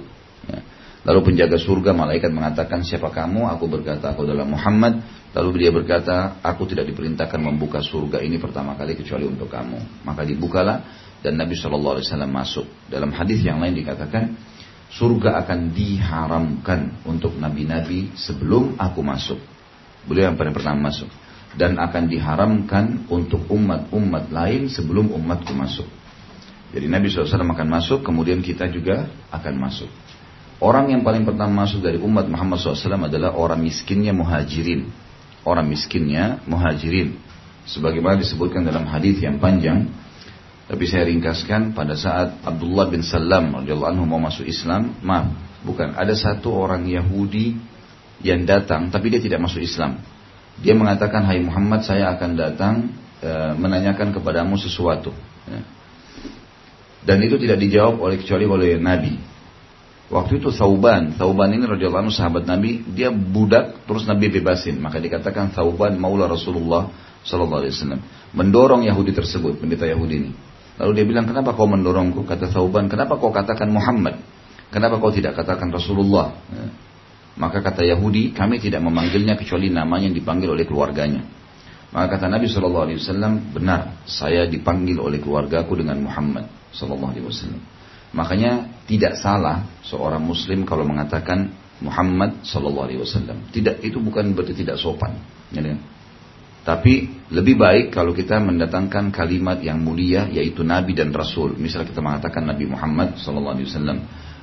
Lalu 1.07 1.19
penjaga 1.23 1.55
surga 1.55 1.95
malaikat 1.95 2.35
mengatakan 2.35 2.83
siapa 2.83 3.07
kamu? 3.07 3.47
Aku 3.55 3.71
berkata 3.71 4.11
aku 4.11 4.27
adalah 4.27 4.43
Muhammad. 4.43 4.99
Lalu 5.31 5.63
dia 5.63 5.71
berkata 5.71 6.43
aku 6.43 6.67
tidak 6.67 6.91
diperintahkan 6.91 7.39
membuka 7.39 7.79
surga 7.79 8.19
ini 8.19 8.35
pertama 8.35 8.75
kali 8.75 8.99
kecuali 8.99 9.23
untuk 9.23 9.47
kamu. 9.47 10.03
Maka 10.03 10.27
dibukalah 10.27 10.83
dan 11.23 11.39
Nabi 11.39 11.55
SAW 11.55 12.03
masuk. 12.27 12.91
Dalam 12.91 13.15
hadis 13.15 13.39
yang 13.39 13.63
lain 13.63 13.79
dikatakan 13.79 14.35
surga 14.91 15.47
akan 15.47 15.71
diharamkan 15.71 17.07
untuk 17.07 17.39
nabi-nabi 17.39 18.11
sebelum 18.19 18.75
aku 18.75 18.99
masuk. 18.99 19.39
Beliau 20.11 20.35
yang 20.35 20.35
paling 20.35 20.51
pertama 20.51 20.91
masuk 20.91 21.07
dan 21.55 21.79
akan 21.79 22.03
diharamkan 22.11 23.07
untuk 23.07 23.47
umat-umat 23.47 24.27
lain 24.27 24.67
sebelum 24.67 25.15
umatku 25.15 25.55
masuk. 25.55 25.87
Jadi 26.67 26.91
Nabi 26.91 27.07
SAW 27.07 27.47
akan 27.47 27.67
masuk, 27.71 28.03
kemudian 28.03 28.43
kita 28.43 28.67
juga 28.67 29.07
akan 29.31 29.53
masuk. 29.55 29.87
Orang 30.57 30.89
yang 30.89 31.05
paling 31.05 31.21
pertama 31.21 31.65
masuk 31.65 31.85
dari 31.85 32.01
umat 32.01 32.25
Muhammad 32.25 32.57
SAW 32.57 33.05
adalah 33.05 33.37
orang 33.37 33.61
miskinnya 33.61 34.09
muhajirin. 34.09 34.89
Orang 35.45 35.69
miskinnya 35.69 36.41
muhajirin. 36.49 37.13
Sebagaimana 37.69 38.17
disebutkan 38.17 38.65
dalam 38.65 38.89
hadis 38.89 39.21
yang 39.21 39.37
panjang, 39.37 39.85
tapi 40.67 40.83
saya 40.89 41.07
ringkaskan 41.07 41.77
pada 41.77 41.93
saat 41.93 42.41
Abdullah 42.41 42.89
bin 42.89 43.05
Salam 43.05 43.53
anhu 43.53 44.03
mau 44.03 44.19
masuk 44.19 44.43
Islam, 44.49 44.97
maaf, 44.99 45.31
bukan 45.63 45.93
ada 45.95 46.11
satu 46.11 46.51
orang 46.51 46.83
Yahudi 46.89 47.55
yang 48.25 48.49
datang 48.49 48.89
tapi 48.89 49.13
dia 49.13 49.21
tidak 49.21 49.45
masuk 49.45 49.61
Islam. 49.61 50.01
Dia 50.57 50.73
mengatakan, 50.73 51.21
Hai 51.21 51.37
Muhammad, 51.37 51.85
saya 51.85 52.09
akan 52.17 52.31
datang 52.33 52.89
e, 53.21 53.31
menanyakan 53.61 54.09
kepadamu 54.09 54.57
sesuatu. 54.57 55.13
Ya. 55.45 55.61
Dan 57.05 57.21
itu 57.21 57.37
tidak 57.37 57.61
dijawab 57.61 58.01
oleh 58.01 58.17
kecuali 58.17 58.49
oleh 58.49 58.81
Nabi. 58.81 59.36
Waktu 60.07 60.39
itu 60.39 60.55
Thauban, 60.55 61.19
Thauban 61.19 61.51
ini 61.51 61.67
anhu 61.67 62.11
sahabat 62.15 62.47
Nabi, 62.47 62.79
dia 62.95 63.11
budak 63.11 63.83
terus 63.83 64.07
Nabi 64.07 64.31
bebasin. 64.31 64.79
Maka 64.79 65.03
dikatakan 65.03 65.51
Thauban 65.51 65.99
maula 65.99 66.31
Rasulullah 66.31 66.87
sallallahu 67.27 67.59
alaihi 67.59 67.75
wasallam. 67.75 68.01
Mendorong 68.31 68.87
Yahudi 68.87 69.11
tersebut, 69.11 69.59
pendeta 69.59 69.83
Yahudi 69.83 70.15
ini. 70.15 70.31
Lalu 70.79 70.91
dia 70.95 71.05
bilang, 71.09 71.25
"Kenapa 71.27 71.51
kau 71.51 71.67
mendorongku?" 71.67 72.23
Kata 72.23 72.47
Thauban, 72.47 72.87
"Kenapa 72.87 73.19
kau 73.19 73.35
katakan 73.35 73.67
Muhammad? 73.67 74.23
Kenapa 74.71 74.95
kau 75.01 75.11
tidak 75.11 75.35
katakan 75.35 75.67
Rasulullah?" 75.75 76.31
Ya. 76.55 76.71
Maka 77.37 77.61
kata 77.61 77.85
Yahudi, 77.85 78.33
kami 78.33 78.57
tidak 78.57 78.81
memanggilnya 78.81 79.37
kecuali 79.37 79.69
namanya 79.69 80.09
yang 80.09 80.17
dipanggil 80.17 80.49
oleh 80.55 80.65
keluarganya. 80.65 81.21
Maka 81.93 82.17
kata 82.17 82.25
Nabi 82.33 82.49
Shallallahu 82.49 82.85
Alaihi 82.89 82.99
Wasallam, 82.99 83.33
benar, 83.53 84.01
saya 84.09 84.49
dipanggil 84.49 84.97
oleh 84.97 85.21
keluargaku 85.21 85.77
dengan 85.77 86.01
Muhammad 86.01 86.49
Shallallahu 86.73 87.11
Alaihi 87.13 87.25
Wasallam. 87.29 87.61
Makanya 88.15 88.83
tidak 88.87 89.19
salah 89.19 89.67
seorang 89.83 90.23
Muslim 90.23 90.63
kalau 90.63 90.87
mengatakan 90.87 91.51
Muhammad 91.83 92.41
Shallallahu 92.41 92.85
Alaihi 92.87 93.01
Wasallam. 93.03 93.51
Tidak 93.51 93.83
itu 93.83 93.99
bukan 93.99 94.31
berarti 94.33 94.55
tidak 94.55 94.79
sopan. 94.79 95.19
Ya, 95.51 95.61
kan? 95.61 95.79
Tapi 96.67 97.07
lebih 97.31 97.55
baik 97.55 97.95
kalau 97.95 98.11
kita 98.11 98.43
mendatangkan 98.43 99.15
kalimat 99.15 99.63
yang 99.63 99.79
mulia 99.79 100.27
yaitu 100.27 100.67
Nabi 100.67 100.91
dan 100.91 101.15
Rasul. 101.15 101.55
Misal 101.55 101.87
kita 101.87 102.03
mengatakan 102.03 102.43
Nabi 102.43 102.67
Muhammad 102.67 103.15
SAW 103.15 103.55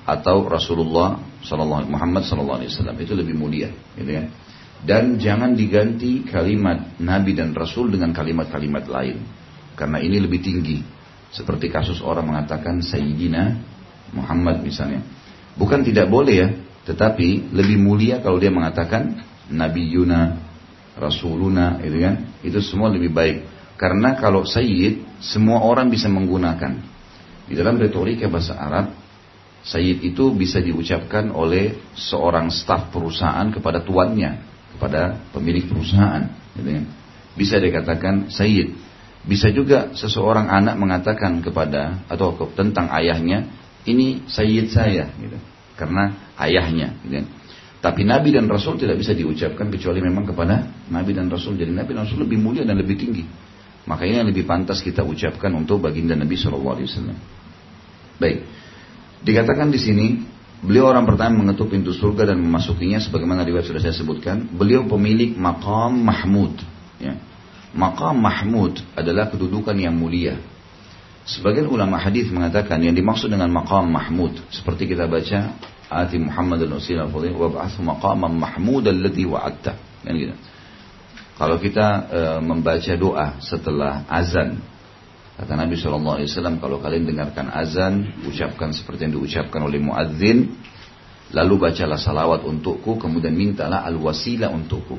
atau 0.08 0.48
Rasulullah 0.48 1.20
SAW 1.44 1.84
Muhammad 1.84 2.24
SAW 2.24 2.64
itu 2.96 3.12
lebih 3.12 3.36
mulia, 3.36 3.68
gitu 3.96 4.08
ya. 4.08 4.24
Dan 4.84 5.16
jangan 5.16 5.56
diganti 5.56 6.24
kalimat 6.28 7.00
Nabi 7.00 7.32
dan 7.36 7.56
Rasul 7.56 7.92
dengan 7.92 8.12
kalimat-kalimat 8.12 8.84
lain, 8.88 9.16
karena 9.76 10.00
ini 10.00 10.16
lebih 10.20 10.40
tinggi. 10.44 10.80
Seperti 11.34 11.66
kasus 11.66 11.98
orang 11.98 12.30
mengatakan 12.30 12.78
Sayyidina 12.78 13.58
Muhammad 14.14 14.62
misalnya. 14.62 15.02
Bukan 15.58 15.82
tidak 15.82 16.06
boleh 16.06 16.34
ya, 16.34 16.48
tetapi 16.86 17.50
lebih 17.50 17.78
mulia 17.82 18.22
kalau 18.22 18.38
dia 18.38 18.54
mengatakan 18.54 19.18
Nabi 19.50 19.82
Yuna, 19.90 20.38
Rasuluna 20.94 21.82
itu 21.82 21.98
kan 21.98 22.14
itu 22.46 22.58
semua 22.62 22.86
lebih 22.86 23.10
baik 23.10 23.42
karena 23.74 24.14
kalau 24.14 24.46
Sayyid 24.46 25.18
semua 25.18 25.66
orang 25.66 25.90
bisa 25.90 26.06
menggunakan 26.06 26.78
di 27.50 27.54
dalam 27.58 27.74
retorika 27.76 28.30
bahasa 28.30 28.54
Arab 28.54 28.94
Sayyid 29.64 30.04
itu 30.06 30.30
bisa 30.36 30.62
diucapkan 30.62 31.34
oleh 31.34 31.82
seorang 31.98 32.52
staf 32.54 32.94
perusahaan 32.94 33.48
kepada 33.50 33.82
tuannya 33.82 34.38
kepada 34.76 35.18
pemilik 35.34 35.66
perusahaan 35.66 36.30
gitu 36.54 36.70
kan. 36.78 36.84
bisa 37.34 37.58
dikatakan 37.58 38.30
Sayyid 38.30 38.70
bisa 39.24 39.48
juga 39.48 39.96
seseorang 39.96 40.52
anak 40.52 40.76
mengatakan 40.76 41.40
kepada 41.40 42.04
atau 42.12 42.36
tentang 42.52 42.92
ayahnya 42.92 43.48
ini 43.88 44.24
Sayyid 44.28 44.68
saya 44.68 45.08
gitu 45.16 45.36
karena 45.74 46.32
ayahnya 46.36 46.96
gitu. 47.04 47.24
Tapi 47.84 48.00
Nabi 48.00 48.32
dan 48.32 48.48
Rasul 48.48 48.80
tidak 48.80 48.96
bisa 48.96 49.12
diucapkan 49.12 49.68
kecuali 49.68 50.00
memang 50.00 50.24
kepada 50.24 50.88
Nabi 50.88 51.12
dan 51.12 51.28
Rasul. 51.28 51.60
Jadi 51.60 51.68
Nabi 51.68 51.92
dan 51.92 52.08
Rasul 52.08 52.24
lebih 52.24 52.40
mulia 52.40 52.64
dan 52.64 52.80
lebih 52.80 52.96
tinggi. 52.96 53.28
Makanya 53.84 54.24
lebih 54.24 54.48
pantas 54.48 54.80
kita 54.80 55.04
ucapkan 55.04 55.52
untuk 55.52 55.84
baginda 55.84 56.16
Nabi 56.16 56.32
Wasallam. 56.32 57.12
Baik, 58.16 58.48
dikatakan 59.20 59.68
di 59.68 59.76
sini 59.76 60.06
beliau 60.64 60.88
orang 60.88 61.04
pertama 61.04 61.44
mengetuk 61.44 61.76
pintu 61.76 61.92
surga 61.92 62.32
dan 62.32 62.40
memasukinya 62.40 62.96
sebagaimana 63.04 63.44
riwayat 63.44 63.68
sudah 63.68 63.82
saya 63.84 63.92
sebutkan. 63.92 64.48
Beliau 64.48 64.88
pemilik 64.88 65.36
makam 65.36 66.00
Mahmud. 66.00 66.56
Ya. 66.96 67.20
Makam 67.74 68.22
Mahmud 68.22 68.78
adalah 68.94 69.28
kedudukan 69.34 69.74
yang 69.74 69.98
mulia. 69.98 70.38
Sebagian 71.26 71.66
ulama 71.66 71.98
hadis 71.98 72.30
mengatakan 72.30 72.78
yang 72.84 72.94
dimaksud 72.94 73.32
dengan 73.32 73.50
makam 73.50 73.88
Mahmud 73.90 74.38
seperti 74.52 74.92
kita 74.92 75.10
baca 75.10 75.56
ati 75.88 76.20
Muhammad 76.20 76.62
al-Wasilah 76.64 77.08
wa 77.08 77.48
ba'athu 77.48 77.80
maqaman 77.82 78.32
mahmud 78.36 78.84
alladhi 78.88 79.24
wa'atta. 79.28 79.72
Kan 80.04 80.14
gitu. 80.16 80.36
Kalau 81.34 81.58
kita 81.58 81.86
e, 82.06 82.20
membaca 82.46 82.92
doa 82.94 83.42
setelah 83.42 84.06
azan, 84.06 84.62
kata 85.34 85.52
Nabi 85.58 85.74
SAW, 85.74 86.22
kalau 86.62 86.78
kalian 86.78 87.10
dengarkan 87.10 87.50
azan, 87.50 88.22
ucapkan 88.22 88.70
seperti 88.70 89.10
yang 89.10 89.18
diucapkan 89.18 89.66
oleh 89.66 89.82
muadzin, 89.82 90.54
lalu 91.34 91.54
bacalah 91.58 91.98
salawat 91.98 92.46
untukku, 92.46 93.02
kemudian 93.02 93.34
mintalah 93.34 93.82
al-wasilah 93.82 94.54
untukku. 94.54 94.94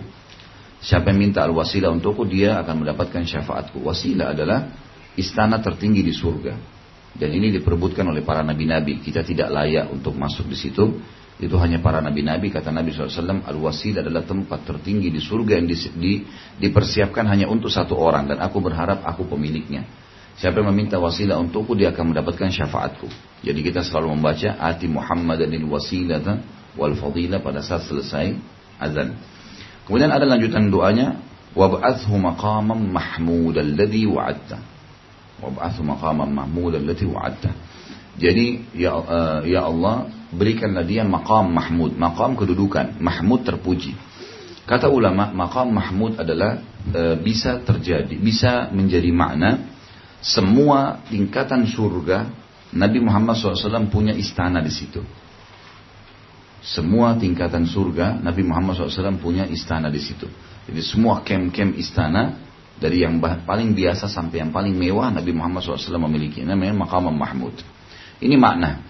Siapa 0.85 1.09
yang 1.09 1.17
minta 1.17 1.41
al-wasilah 1.41 1.89
untukku, 1.89 2.29
dia 2.29 2.61
akan 2.61 2.85
mendapatkan 2.85 3.25
syafaatku. 3.25 3.81
Wasilah 3.81 4.37
adalah 4.37 4.69
istana 5.17 5.57
tertinggi 5.57 6.05
di 6.05 6.13
surga. 6.13 6.53
Dan 7.17 7.33
ini 7.33 7.49
diperbutkan 7.57 8.05
oleh 8.05 8.21
para 8.21 8.45
nabi-nabi. 8.45 9.01
Kita 9.01 9.25
tidak 9.25 9.49
layak 9.49 9.89
untuk 9.89 10.13
masuk 10.13 10.45
di 10.45 10.53
situ. 10.53 11.01
Itu 11.41 11.57
hanya 11.57 11.81
para 11.81 12.05
nabi-nabi. 12.05 12.53
Kata 12.53 12.69
Nabi 12.69 12.93
SAW, 12.93 13.49
Al-Wasil 13.49 13.97
adalah 13.97 14.29
tempat 14.29 14.61
tertinggi 14.61 15.09
di 15.09 15.17
surga 15.17 15.57
yang 15.57 15.65
di, 15.65 15.77
di, 15.97 16.13
dipersiapkan 16.61 17.25
hanya 17.33 17.49
untuk 17.49 17.73
satu 17.73 17.97
orang. 17.97 18.29
Dan 18.29 18.37
aku 18.45 18.61
berharap 18.61 19.01
aku 19.09 19.25
pemiliknya. 19.25 19.89
Siapa 20.37 20.61
yang 20.61 20.69
meminta 20.69 21.01
wasilah 21.01 21.39
untukku, 21.41 21.73
dia 21.73 21.95
akan 21.95 22.13
mendapatkan 22.13 22.51
syafaatku. 22.53 23.09
Jadi 23.41 23.59
kita 23.65 23.81
selalu 23.81 24.13
membaca, 24.19 24.53
Ati 24.61 24.85
Muhammadanil 24.85 25.65
wasilata 25.65 26.45
wal 26.77 26.93
fadilah 26.93 27.41
pada 27.41 27.65
saat 27.65 27.89
selesai 27.89 28.35
azan. 28.77 29.15
Kemudian 29.85 30.09
ada 30.09 30.25
lanjutan 30.25 30.73
doanya, 30.73 31.21
Wab'athu 31.55 32.19
maqamam 32.19 32.91
mahmud 32.91 33.55
alladhi 33.55 34.03
wa'adta 34.03 34.75
wab'athu 35.39 35.83
maqaman 35.83 36.31
mahmud 36.31 36.75
allati 36.75 37.05
wa'adta. 37.07 37.51
Jadi 38.15 38.79
ya 38.79 38.95
uh, 38.95 39.39
ya 39.43 39.67
Allah 39.67 40.07
berikanlah 40.31 40.87
dia 40.87 41.03
maqam 41.03 41.51
mahmud, 41.51 41.99
maqam 41.99 42.39
kedudukan, 42.39 42.95
mahmud 43.03 43.43
terpuji. 43.43 43.91
Kata 44.65 44.87
ulama, 44.87 45.29
maqam 45.35 45.69
mahmud 45.69 46.15
adalah 46.15 46.63
uh, 46.95 47.15
bisa 47.19 47.59
terjadi, 47.59 48.15
bisa 48.15 48.71
menjadi 48.71 49.11
makna 49.11 49.67
semua 50.23 51.03
tingkatan 51.11 51.67
surga 51.69 52.31
Nabi 52.73 52.97
Muhammad 53.03 53.37
SAW 53.37 53.91
punya 53.91 54.15
istana 54.15 54.63
di 54.63 54.73
situ. 54.73 55.03
Semua 56.65 57.13
tingkatan 57.13 57.69
surga 57.69 58.17
Nabi 58.25 58.41
Muhammad 58.41 58.73
SAW 58.73 59.21
punya 59.21 59.45
istana 59.45 59.93
di 59.93 60.01
situ. 60.01 60.25
Jadi 60.65 60.81
semua 60.81 61.21
kem-kem 61.21 61.77
istana 61.77 62.41
dari 62.81 63.05
yang 63.05 63.21
paling 63.21 63.77
biasa 63.77 64.09
sampai 64.09 64.41
yang 64.41 64.49
paling 64.49 64.73
mewah 64.73 65.13
Nabi 65.13 65.29
Muhammad 65.29 65.61
SAW 65.61 66.01
memiliki. 66.09 66.41
Namanya 66.41 66.73
maqam 66.73 67.05
mahmud. 67.13 67.53
Ini 68.17 68.33
makna. 68.41 68.81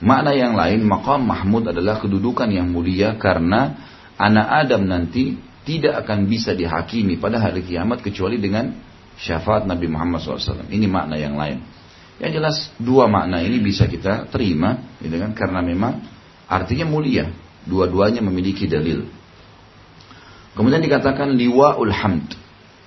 Makna 0.00 0.32
yang 0.32 0.56
lain, 0.56 0.80
maqam 0.88 1.20
mahmud 1.20 1.68
adalah 1.68 2.00
kedudukan 2.00 2.48
yang 2.48 2.72
mulia 2.72 3.20
karena 3.20 3.76
anak 4.16 4.64
Adam 4.64 4.88
nanti 4.88 5.36
tidak 5.68 6.08
akan 6.08 6.24
bisa 6.24 6.56
dihakimi 6.56 7.20
pada 7.20 7.36
hari 7.36 7.60
kiamat 7.60 8.00
kecuali 8.00 8.40
dengan 8.40 8.72
syafaat 9.20 9.68
Nabi 9.68 9.92
Muhammad 9.92 10.24
SAW. 10.24 10.72
Ini 10.72 10.88
makna 10.88 11.20
yang 11.20 11.36
lain. 11.36 11.60
Yang 12.16 12.32
jelas 12.32 12.56
dua 12.80 13.12
makna 13.12 13.44
ini 13.44 13.60
bisa 13.60 13.84
kita 13.84 14.24
terima, 14.32 14.96
gitu 15.04 15.20
kan? 15.20 15.36
Karena 15.36 15.60
memang 15.60 16.00
artinya 16.50 16.90
mulia. 16.90 17.30
Dua-duanya 17.62 18.24
memiliki 18.24 18.66
dalil. 18.66 19.06
Kemudian 20.58 20.82
dikatakan 20.82 21.30
liwaul 21.30 21.94
hamd. 21.94 22.34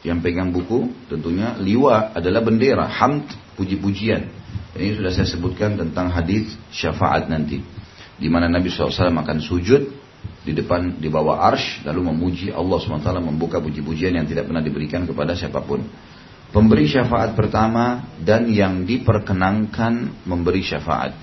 Yang 0.03 0.19
pegang 0.19 0.51
buku 0.51 0.91
tentunya 1.07 1.55
liwa 1.55 2.11
adalah 2.11 2.43
bendera, 2.43 2.91
hamd, 2.91 3.55
puji-pujian. 3.55 4.27
Ini 4.75 4.99
sudah 4.99 5.15
saya 5.15 5.29
sebutkan 5.31 5.79
tentang 5.79 6.11
hadis 6.11 6.51
syafaat 6.75 7.31
nanti. 7.31 7.63
Di 8.19 8.27
mana 8.27 8.51
Nabi 8.51 8.67
SAW 8.67 8.91
akan 8.91 9.39
sujud 9.39 9.81
di 10.43 10.51
depan 10.51 10.99
di 10.99 11.07
bawah 11.07 11.39
arsh 11.47 11.87
lalu 11.87 12.11
memuji 12.11 12.51
Allah 12.51 12.75
SWT 12.83 13.07
membuka 13.23 13.63
puji-pujian 13.63 14.11
yang 14.11 14.27
tidak 14.27 14.51
pernah 14.51 14.59
diberikan 14.59 15.07
kepada 15.07 15.39
siapa 15.39 15.63
pun. 15.63 15.87
Pemberi 16.53 16.85
syafaat 16.85 17.33
pertama 17.33 18.13
dan 18.21 18.45
yang 18.51 18.83
diperkenankan 18.85 20.27
memberi 20.27 20.61
syafaat. 20.61 21.15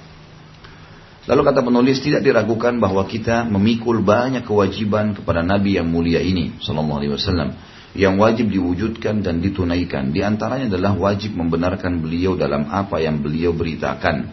Lalu 1.29 1.41
kata 1.45 1.61
penulis 1.61 2.01
tidak 2.01 2.25
diragukan 2.25 2.81
bahwa 2.81 3.05
kita 3.05 3.45
memikul 3.45 4.01
banyak 4.01 4.45
kewajiban 4.49 5.13
kepada 5.13 5.45
Nabi 5.45 5.77
yang 5.77 5.89
mulia 5.89 6.25
ini, 6.25 6.57
Sallallahu 6.65 6.99
Alaihi 7.01 7.13
Wasallam 7.13 7.51
yang 7.95 8.23
wajib 8.23 8.55
diwujudkan 8.55 9.23
dan 9.23 9.43
ditunaikan. 9.43 10.15
Di 10.15 10.23
antaranya 10.23 10.71
adalah 10.71 10.95
wajib 10.95 11.35
membenarkan 11.35 11.99
beliau 11.99 12.39
dalam 12.39 12.71
apa 12.71 13.03
yang 13.03 13.19
beliau 13.19 13.51
beritakan, 13.51 14.31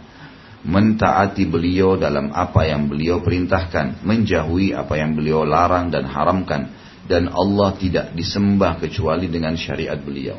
mentaati 0.61 1.49
beliau 1.49 1.97
dalam 1.97 2.29
apa 2.29 2.69
yang 2.69 2.85
beliau 2.85 3.25
perintahkan, 3.25 4.05
menjauhi 4.05 4.77
apa 4.77 4.93
yang 5.01 5.17
beliau 5.17 5.41
larang 5.41 5.89
dan 5.89 6.05
haramkan, 6.05 6.69
dan 7.09 7.31
Allah 7.33 7.73
tidak 7.79 8.13
disembah 8.13 8.77
kecuali 8.77 9.25
dengan 9.31 9.57
syariat 9.57 9.97
beliau. 9.97 10.37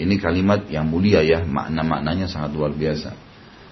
Ini 0.00 0.16
kalimat 0.16 0.64
yang 0.72 0.88
mulia 0.88 1.20
ya, 1.20 1.44
makna-maknanya 1.44 2.26
sangat 2.26 2.56
luar 2.56 2.72
biasa. 2.72 3.12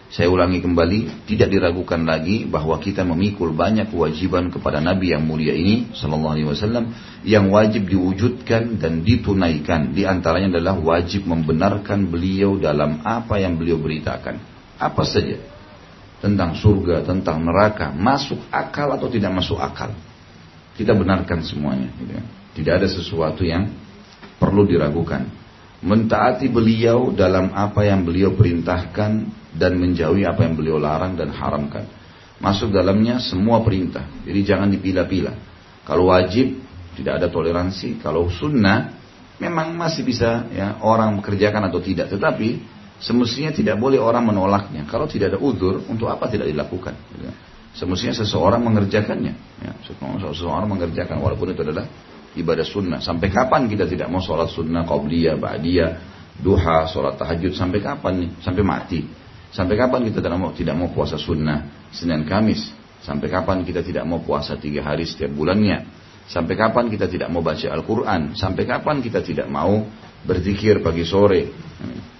Saya 0.08 0.32
ulangi 0.32 0.64
kembali, 0.64 1.28
tidak 1.28 1.52
diragukan 1.52 2.00
lagi 2.00 2.48
bahwa 2.48 2.80
kita 2.80 3.04
memikul 3.04 3.52
banyak 3.52 3.92
kewajiban 3.92 4.48
kepada 4.48 4.80
Nabi 4.80 5.12
yang 5.12 5.20
mulia 5.20 5.52
ini, 5.52 5.92
Sallallahu 5.92 6.32
Alaihi 6.32 6.48
Wasallam, 6.48 6.84
yang 7.28 7.52
wajib 7.52 7.92
diwujudkan 7.92 8.80
dan 8.80 9.04
ditunaikan. 9.04 9.92
Di 9.92 10.08
antaranya 10.08 10.56
adalah 10.56 10.80
wajib 10.80 11.28
membenarkan 11.28 12.08
beliau 12.08 12.56
dalam 12.56 13.04
apa 13.04 13.36
yang 13.36 13.60
beliau 13.60 13.76
beritakan. 13.76 14.40
Apa 14.80 15.04
saja 15.04 15.44
tentang 16.24 16.56
surga, 16.56 17.04
tentang 17.04 17.44
neraka, 17.44 17.92
masuk 17.92 18.40
akal 18.48 18.88
atau 18.96 19.12
tidak 19.12 19.36
masuk 19.36 19.60
akal. 19.60 19.92
Kita 20.72 20.96
benarkan 20.96 21.44
semuanya. 21.44 21.92
Gitu 22.00 22.16
ya. 22.16 22.24
Tidak 22.56 22.72
ada 22.80 22.88
sesuatu 22.88 23.44
yang 23.44 23.68
perlu 24.40 24.64
diragukan 24.64 25.28
mentaati 25.78 26.50
beliau 26.50 27.14
dalam 27.14 27.54
apa 27.54 27.86
yang 27.86 28.02
beliau 28.02 28.34
perintahkan 28.34 29.10
dan 29.54 29.72
menjauhi 29.78 30.26
apa 30.26 30.42
yang 30.46 30.58
beliau 30.58 30.78
larang 30.78 31.14
dan 31.14 31.30
haramkan. 31.30 31.86
Masuk 32.38 32.70
dalamnya 32.70 33.18
semua 33.18 33.62
perintah. 33.66 34.06
Jadi 34.22 34.40
jangan 34.46 34.70
dipilah-pilah. 34.70 35.34
Kalau 35.82 36.10
wajib 36.10 36.54
tidak 36.94 37.22
ada 37.22 37.26
toleransi. 37.30 37.98
Kalau 37.98 38.30
sunnah 38.30 38.94
memang 39.42 39.74
masih 39.74 40.06
bisa 40.06 40.46
ya 40.50 40.78
orang 40.82 41.18
mengerjakan 41.18 41.66
atau 41.66 41.82
tidak. 41.82 42.10
Tetapi 42.14 42.78
semestinya 43.02 43.50
tidak 43.50 43.78
boleh 43.78 43.98
orang 43.98 44.22
menolaknya. 44.26 44.86
Kalau 44.86 45.10
tidak 45.10 45.34
ada 45.34 45.38
udur, 45.42 45.82
untuk 45.90 46.10
apa 46.10 46.30
tidak 46.30 46.50
dilakukan? 46.50 46.94
Semestinya 47.74 48.14
seseorang 48.18 48.62
mengerjakannya. 48.62 49.34
Ya, 49.62 49.72
seseorang 49.86 50.70
mengerjakan 50.70 51.18
walaupun 51.18 51.54
itu 51.54 51.62
adalah 51.62 51.86
ibadah 52.38 52.66
sunnah. 52.66 53.02
Sampai 53.02 53.28
kapan 53.28 53.66
kita 53.66 53.84
tidak 53.90 54.08
mau 54.08 54.22
sholat 54.22 54.48
sunnah, 54.48 54.86
qabliyah, 54.86 55.36
ba'diyah, 55.36 55.90
duha, 56.38 56.86
sholat 56.86 57.18
tahajud, 57.18 57.52
sampai 57.52 57.82
kapan 57.82 58.12
nih? 58.22 58.30
Sampai 58.40 58.62
mati. 58.62 59.00
Sampai 59.50 59.74
kapan 59.80 60.06
kita 60.06 60.22
tidak 60.22 60.38
mau, 60.38 60.50
tidak 60.54 60.74
mau 60.76 60.88
puasa 60.92 61.16
sunnah, 61.16 61.90
Senin 61.90 62.22
Kamis? 62.28 62.70
Sampai 63.02 63.32
kapan 63.32 63.64
kita 63.64 63.80
tidak 63.80 64.04
mau 64.04 64.20
puasa 64.20 64.58
tiga 64.60 64.84
hari 64.84 65.08
setiap 65.08 65.32
bulannya? 65.32 65.88
Sampai 66.28 66.60
kapan 66.60 66.92
kita 66.92 67.08
tidak 67.08 67.32
mau 67.32 67.40
baca 67.40 67.72
Al-Quran? 67.72 68.36
Sampai 68.36 68.68
kapan 68.68 69.00
kita 69.00 69.24
tidak 69.24 69.48
mau 69.48 69.88
berzikir 70.28 70.84
pagi 70.84 71.08
sore? 71.08 71.48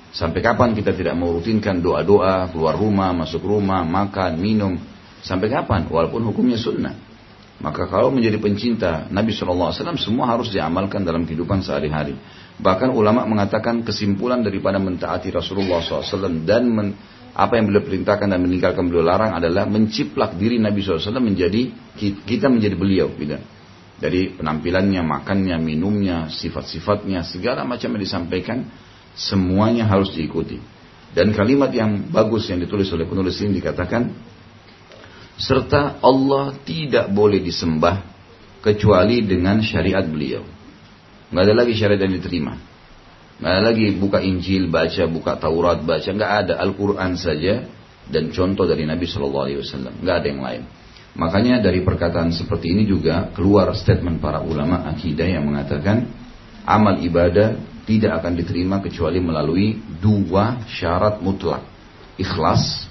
Sampai 0.09 0.41
kapan 0.41 0.73
kita 0.73 0.97
tidak 0.97 1.13
mau 1.13 1.37
rutinkan 1.37 1.85
doa-doa, 1.85 2.49
keluar 2.49 2.81
rumah, 2.81 3.13
masuk 3.13 3.45
rumah, 3.45 3.85
makan, 3.85 4.41
minum? 4.41 4.81
Sampai 5.21 5.53
kapan? 5.53 5.85
Walaupun 5.93 6.25
hukumnya 6.33 6.57
sunnah. 6.57 7.08
Maka 7.59 7.91
kalau 7.91 8.15
menjadi 8.15 8.39
pencinta 8.39 9.11
Nabi 9.11 9.35
SAW 9.35 9.75
semua 9.99 10.31
harus 10.31 10.55
diamalkan 10.55 11.03
dalam 11.03 11.27
kehidupan 11.27 11.59
sehari-hari. 11.59 12.15
Bahkan 12.59 12.95
ulama 12.95 13.27
mengatakan 13.27 13.83
kesimpulan 13.83 14.47
daripada 14.47 14.79
mentaati 14.79 15.35
Rasulullah 15.35 15.83
SAW 15.83 16.47
dan 16.47 16.71
men, 16.71 16.95
apa 17.35 17.59
yang 17.59 17.71
beliau 17.71 17.83
perintahkan 17.83 18.31
dan 18.31 18.39
meninggalkan 18.43 18.87
beliau 18.87 19.07
larang 19.07 19.35
adalah 19.35 19.67
menciplak 19.67 20.39
diri 20.39 20.63
Nabi 20.63 20.87
SAW 20.87 21.19
menjadi 21.19 21.71
kita 21.99 22.47
menjadi 22.47 22.79
beliau. 22.79 23.11
Gitu. 23.15 23.39
Dari 23.99 24.39
penampilannya, 24.39 25.03
makannya, 25.03 25.59
minumnya, 25.59 26.31
sifat-sifatnya, 26.31 27.27
segala 27.27 27.67
macam 27.67 27.99
yang 27.99 28.03
disampaikan 28.03 28.63
semuanya 29.19 29.91
harus 29.91 30.15
diikuti. 30.15 30.63
Dan 31.11 31.35
kalimat 31.35 31.75
yang 31.75 32.07
bagus 32.15 32.47
yang 32.47 32.63
ditulis 32.63 32.87
oleh 32.95 33.03
penulis 33.03 33.35
ini 33.43 33.59
dikatakan 33.59 34.15
serta 35.39 36.03
Allah 36.03 36.59
tidak 36.67 37.15
boleh 37.15 37.39
disembah 37.39 38.03
kecuali 38.59 39.23
dengan 39.23 39.63
syariat 39.63 40.03
beliau. 40.03 40.43
Nggak 41.31 41.45
ada 41.47 41.55
lagi 41.55 41.73
syariat 41.79 42.03
yang 42.03 42.19
diterima. 42.19 42.55
Nggak 43.39 43.53
ada 43.55 43.63
lagi 43.63 43.87
buka 43.95 44.19
Injil, 44.19 44.67
baca, 44.67 45.07
buka 45.07 45.39
Taurat, 45.39 45.79
baca. 45.87 46.11
Nggak 46.11 46.33
ada 46.45 46.55
Al-Quran 46.59 47.15
saja 47.15 47.71
dan 48.11 48.35
contoh 48.35 48.67
dari 48.67 48.83
Nabi 48.83 49.07
Shallallahu 49.07 49.45
Alaihi 49.47 49.61
Wasallam. 49.63 49.95
Nggak 50.03 50.17
ada 50.19 50.27
yang 50.27 50.43
lain. 50.43 50.63
Makanya 51.19 51.55
dari 51.63 51.87
perkataan 51.87 52.35
seperti 52.35 52.75
ini 52.75 52.83
juga 52.85 53.31
keluar 53.31 53.71
statement 53.79 54.19
para 54.19 54.43
ulama 54.43 54.91
akidah 54.91 55.27
yang 55.27 55.47
mengatakan 55.47 56.11
amal 56.67 56.99
ibadah 56.99 57.59
tidak 57.87 58.21
akan 58.21 58.33
diterima 58.37 58.83
kecuali 58.83 59.23
melalui 59.23 59.79
dua 60.03 60.67
syarat 60.67 61.23
mutlak. 61.23 61.63
Ikhlas 62.19 62.88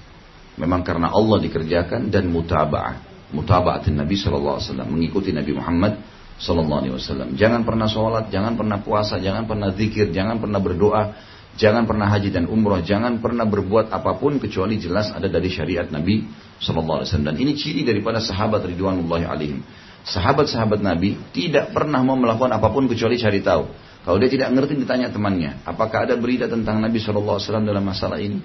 memang 0.58 0.82
karena 0.82 1.13
Allah 1.13 1.38
dikerjakan 1.39 2.10
dan 2.10 2.28
mutaba'ah. 2.34 2.96
Mutaba'atin 3.32 3.96
Nabi 3.96 4.15
SAW, 4.15 4.60
mengikuti 4.88 5.32
Nabi 5.32 5.52
Muhammad 5.54 6.00
SAW. 6.41 7.34
Jangan 7.38 7.62
pernah 7.63 7.88
sholat, 7.88 8.32
jangan 8.34 8.58
pernah 8.58 8.82
puasa, 8.82 9.22
jangan 9.22 9.46
pernah 9.46 9.70
zikir, 9.76 10.10
jangan 10.15 10.41
pernah 10.41 10.58
berdoa, 10.58 11.17
jangan 11.60 11.84
pernah 11.84 12.08
haji 12.08 12.30
dan 12.32 12.46
umroh, 12.48 12.80
jangan 12.80 13.20
pernah 13.20 13.43
berbuat 13.43 13.91
apa 13.91 14.15
pun 14.15 14.39
kecuali 14.39 14.80
jelas 14.80 15.12
ada 15.12 15.28
dari 15.28 15.50
syariat 15.52 15.89
Nabi 15.89 16.24
SAW. 16.62 17.04
Dan 17.04 17.36
ini 17.36 17.54
ciri 17.58 17.84
daripada 17.84 18.24
sahabat 18.24 18.63
Ridwanullahi 18.63 19.26
alaihim. 19.28 19.60
Sahabat-sahabat 20.08 20.80
Nabi 20.80 21.20
tidak 21.36 21.76
pernah 21.76 22.00
mau 22.00 22.15
melakukan 22.15 22.56
apa 22.56 22.72
pun 22.72 22.88
kecuali 22.88 23.20
cari 23.20 23.43
tahu. 23.43 23.67
Kalau 24.08 24.15
dia 24.24 24.32
tidak 24.32 24.56
ngerti 24.56 24.80
ditanya 24.80 25.12
temannya, 25.12 25.67
apakah 25.67 26.08
ada 26.08 26.15
berita 26.15 26.48
tentang 26.48 26.80
Nabi 26.80 26.96
SAW 26.96 27.43
dalam 27.43 27.84
masalah 27.84 28.24
ini? 28.24 28.39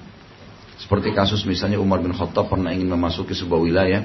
Seperti 0.83 1.14
kasus 1.14 1.47
misalnya 1.47 1.79
Umar 1.79 2.03
bin 2.03 2.11
Khattab 2.11 2.51
pernah 2.51 2.75
ingin 2.75 2.90
memasuki 2.90 3.38
sebuah 3.38 3.61
wilayah 3.62 4.03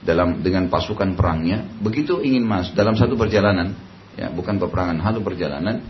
dalam 0.00 0.40
dengan 0.40 0.72
pasukan 0.72 1.12
perangnya, 1.12 1.68
begitu 1.84 2.24
ingin 2.24 2.44
masuk 2.44 2.72
dalam 2.72 2.96
satu 2.96 3.12
perjalanan, 3.16 3.76
ya 4.16 4.32
bukan 4.32 4.56
peperangan, 4.56 5.04
satu 5.04 5.20
perjalanan, 5.20 5.84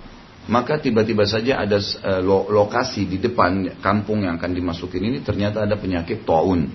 maka 0.50 0.82
tiba-tiba 0.82 1.22
saja 1.26 1.62
ada 1.62 1.78
uh, 1.78 2.22
lokasi 2.50 3.06
di 3.06 3.22
depan 3.22 3.78
kampung 3.78 4.26
yang 4.26 4.38
akan 4.38 4.50
dimasukin 4.54 5.06
ini 5.06 5.18
ternyata 5.22 5.62
ada 5.62 5.78
penyakit 5.78 6.26
taun, 6.26 6.66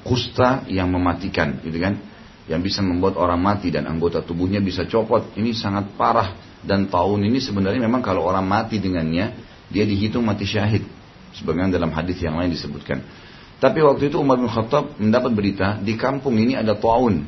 kusta 0.00 0.64
yang 0.72 0.88
mematikan, 0.88 1.60
gitu 1.60 1.76
kan? 1.76 2.00
Yang 2.44 2.72
bisa 2.72 2.80
membuat 2.84 3.16
orang 3.16 3.40
mati 3.40 3.72
dan 3.72 3.88
anggota 3.88 4.20
tubuhnya 4.20 4.60
bisa 4.60 4.84
copot. 4.84 5.32
Ini 5.36 5.56
sangat 5.56 5.96
parah 5.96 6.36
dan 6.60 6.92
taun 6.92 7.24
ini 7.24 7.40
sebenarnya 7.40 7.80
memang 7.80 8.04
kalau 8.04 8.24
orang 8.28 8.44
mati 8.44 8.76
dengannya 8.76 9.32
dia 9.72 9.84
dihitung 9.88 10.24
mati 10.24 10.44
syahid. 10.44 10.84
Sebagian 11.34 11.74
dalam 11.74 11.90
hadis 11.90 12.22
yang 12.22 12.38
lain 12.38 12.54
disebutkan. 12.54 13.02
Tapi 13.58 13.78
waktu 13.82 14.12
itu 14.12 14.22
Umar 14.22 14.38
bin 14.38 14.50
Khattab 14.50 14.98
mendapat 14.98 15.30
berita 15.34 15.78
di 15.82 15.98
kampung 15.98 16.38
ini 16.38 16.54
ada 16.54 16.78
taun. 16.78 17.26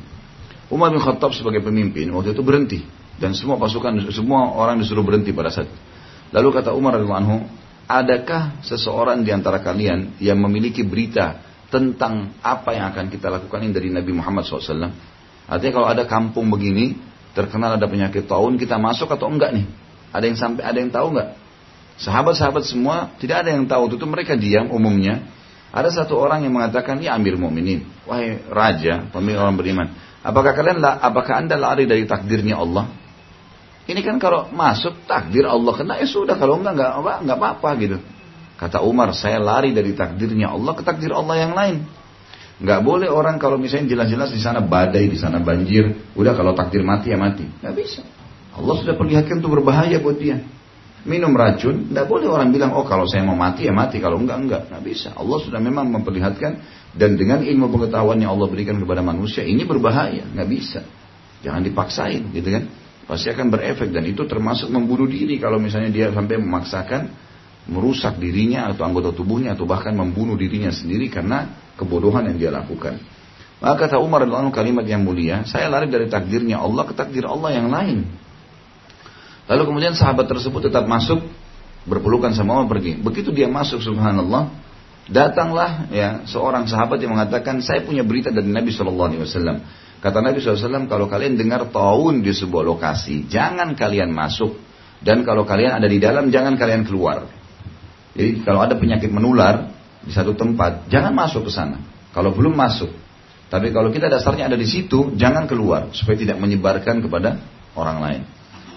Umar 0.71 0.91
bin 0.91 0.99
Khattab 1.03 1.35
sebagai 1.35 1.63
pemimpin 1.63 2.11
waktu 2.11 2.31
itu 2.35 2.43
berhenti 2.43 2.79
dan 3.17 3.33
semua 3.33 3.57
pasukan 3.57 4.13
semua 4.13 4.53
orang 4.53 4.79
disuruh 4.79 5.03
berhenti 5.03 5.33
pada 5.33 5.49
saat. 5.49 5.67
Lalu 6.31 6.47
kata 6.53 6.75
Umar 6.75 6.99
radhiyallahu 6.99 7.21
anhu, 7.23 7.37
adakah 7.87 8.59
seseorang 8.61 9.23
di 9.23 9.31
antara 9.31 9.63
kalian 9.63 10.19
yang 10.19 10.37
memiliki 10.37 10.83
berita 10.83 11.39
tentang 11.67 12.35
apa 12.43 12.75
yang 12.75 12.91
akan 12.91 13.07
kita 13.11 13.27
lakukan 13.31 13.59
ini 13.63 13.71
dari 13.73 13.89
Nabi 13.91 14.11
Muhammad 14.11 14.43
SAW? 14.43 14.91
Artinya 15.47 15.73
kalau 15.73 15.87
ada 15.87 16.03
kampung 16.03 16.51
begini 16.51 16.99
terkenal 17.31 17.79
ada 17.79 17.87
penyakit 17.87 18.27
taun 18.27 18.59
kita 18.59 18.75
masuk 18.75 19.07
atau 19.07 19.31
enggak 19.31 19.55
nih? 19.55 19.65
Ada 20.11 20.23
yang 20.27 20.37
sampai 20.37 20.63
ada 20.67 20.77
yang 20.77 20.91
tahu 20.91 21.15
enggak? 21.15 21.29
Sahabat-sahabat 21.97 22.61
semua 22.61 23.17
tidak 23.17 23.45
ada 23.45 23.57
yang 23.57 23.65
tahu 23.65 23.89
itu 23.89 24.05
mereka 24.05 24.37
diam 24.37 24.69
umumnya. 24.69 25.25
Ada 25.73 25.89
satu 26.05 26.15
orang 26.15 26.45
yang 26.45 26.53
mengatakan, 26.53 27.01
ya 27.01 27.17
Amir 27.17 27.35
Mu'minin, 27.35 27.83
wahai 28.07 28.39
raja, 28.47 29.09
pemimpin 29.11 29.37
orang 29.37 29.57
beriman, 29.57 29.87
apakah 30.23 30.55
kalian 30.55 30.79
apakah 30.79 31.43
anda 31.43 31.59
lari 31.59 31.89
dari 31.89 32.07
takdirnya 32.07 32.55
Allah? 32.55 32.87
Ini 33.87 33.99
kan 34.05 34.15
kalau 34.21 34.47
masuk 34.53 35.07
takdir 35.07 35.47
Allah 35.47 35.73
kena 35.75 35.95
ya 35.99 36.07
sudah 36.07 36.35
kalau 36.35 36.59
enggak 36.59 36.75
enggak 36.75 36.91
apa 36.91 37.13
enggak 37.23 37.37
apa-apa 37.39 37.69
gitu. 37.83 37.97
Kata 38.57 38.81
Umar, 38.81 39.13
saya 39.13 39.37
lari 39.37 39.73
dari 39.73 39.93
takdirnya 39.93 40.53
Allah 40.53 40.73
ke 40.73 40.81
takdir 40.81 41.13
Allah 41.13 41.35
yang 41.35 41.53
lain. 41.53 41.85
Enggak 42.57 42.79
boleh 42.81 43.09
orang 43.09 43.37
kalau 43.37 43.57
misalnya 43.61 43.91
jelas-jelas 43.91 44.33
di 44.33 44.41
sana 44.41 44.63
badai, 44.63 45.07
di 45.07 45.17
sana 45.19 45.39
banjir, 45.43 45.93
udah 46.17 46.33
kalau 46.33 46.57
takdir 46.57 46.81
mati 46.81 47.13
ya 47.13 47.17
mati. 47.19 47.45
Enggak 47.45 47.73
bisa. 47.73 48.01
Allah 48.57 48.75
sudah 48.81 48.95
perlihatkan 48.97 49.39
itu 49.39 49.49
berbahaya 49.51 50.01
buat 50.01 50.17
dia 50.17 50.41
minum 51.07 51.31
racun, 51.33 51.89
tidak 51.89 52.05
boleh 52.11 52.27
orang 52.27 52.51
bilang, 52.51 52.75
oh 52.75 52.83
kalau 52.83 53.07
saya 53.07 53.23
mau 53.23 53.33
mati 53.33 53.65
ya 53.65 53.73
mati, 53.73 53.97
kalau 54.03 54.19
enggak 54.19 54.37
enggak, 54.43 54.61
nggak 54.67 54.83
bisa. 54.83 55.15
Allah 55.15 55.39
sudah 55.39 55.57
memang 55.57 55.87
memperlihatkan 55.89 56.51
dan 56.93 57.15
dengan 57.15 57.41
ilmu 57.41 57.71
pengetahuan 57.71 58.19
yang 58.19 58.35
Allah 58.35 58.51
berikan 58.51 58.75
kepada 58.77 58.99
manusia 58.99 59.41
ini 59.47 59.63
berbahaya, 59.63 60.27
nggak 60.27 60.49
bisa. 60.51 60.83
Jangan 61.41 61.63
dipaksain, 61.63 62.35
gitu 62.35 62.49
kan? 62.51 62.63
Pasti 63.07 63.31
akan 63.31 63.47
berefek 63.47 63.89
dan 63.95 64.03
itu 64.03 64.27
termasuk 64.27 64.67
membunuh 64.67 65.07
diri 65.07 65.39
kalau 65.39 65.55
misalnya 65.57 65.87
dia 65.87 66.11
sampai 66.11 66.43
memaksakan 66.43 67.07
merusak 67.71 68.19
dirinya 68.19 68.67
atau 68.67 68.83
anggota 68.83 69.15
tubuhnya 69.15 69.55
atau 69.55 69.63
bahkan 69.63 69.95
membunuh 69.95 70.35
dirinya 70.35 70.71
sendiri 70.71 71.07
karena 71.07 71.71
kebodohan 71.79 72.27
yang 72.27 72.37
dia 72.39 72.51
lakukan. 72.51 72.99
Maka 73.57 73.87
kata 73.87 73.97
Umar 73.97 74.27
adalah 74.27 74.45
kalimat 74.53 74.85
yang 74.85 75.01
mulia, 75.01 75.41
saya 75.47 75.71
lari 75.71 75.89
dari 75.89 76.05
takdirnya 76.11 76.61
Allah 76.61 76.83
ke 76.83 76.93
takdir 76.93 77.25
Allah 77.25 77.55
yang 77.55 77.71
lain. 77.71 78.26
Lalu 79.47 79.63
kemudian 79.63 79.95
sahabat 79.95 80.27
tersebut 80.27 80.67
tetap 80.67 80.83
masuk 80.85 81.23
berpelukan 81.87 82.35
sama 82.35 82.59
Umar 82.59 82.67
pergi. 82.67 82.99
Begitu 82.99 83.31
dia 83.31 83.47
masuk 83.47 83.79
subhanallah, 83.79 84.51
datanglah 85.07 85.87
ya 85.87 86.27
seorang 86.27 86.67
sahabat 86.67 86.99
yang 86.99 87.15
mengatakan 87.15 87.63
saya 87.63 87.81
punya 87.87 88.03
berita 88.03 88.27
dari 88.27 88.51
Nabi 88.51 88.75
Shallallahu 88.75 89.07
Alaihi 89.15 89.23
Wasallam. 89.23 89.57
Kata 89.97 90.21
Nabi 90.21 90.37
SAW, 90.37 90.85
kalau 90.85 91.09
kalian 91.09 91.41
dengar 91.41 91.73
tahun 91.73 92.21
di 92.21 92.29
sebuah 92.29 92.61
lokasi, 92.61 93.25
jangan 93.33 93.73
kalian 93.73 94.13
masuk. 94.13 94.53
Dan 95.01 95.25
kalau 95.25 95.41
kalian 95.41 95.73
ada 95.73 95.89
di 95.89 95.97
dalam, 95.97 96.29
jangan 96.29 96.53
kalian 96.53 96.85
keluar. 96.85 97.25
Jadi 98.13 98.45
kalau 98.45 98.61
ada 98.61 98.77
penyakit 98.77 99.09
menular 99.09 99.73
di 100.05 100.13
satu 100.13 100.37
tempat, 100.37 100.85
jangan 100.89 101.17
masuk 101.17 101.49
ke 101.49 101.51
sana. 101.53 101.81
Kalau 102.13 102.29
belum 102.29 102.53
masuk. 102.53 102.93
Tapi 103.49 103.73
kalau 103.73 103.89
kita 103.89 104.05
dasarnya 104.05 104.53
ada 104.53 104.57
di 104.57 104.69
situ, 104.69 105.17
jangan 105.17 105.49
keluar. 105.49 105.89
Supaya 105.93 106.17
tidak 106.17 106.37
menyebarkan 106.37 107.01
kepada 107.01 107.41
orang 107.73 107.97
lain. 107.97 108.21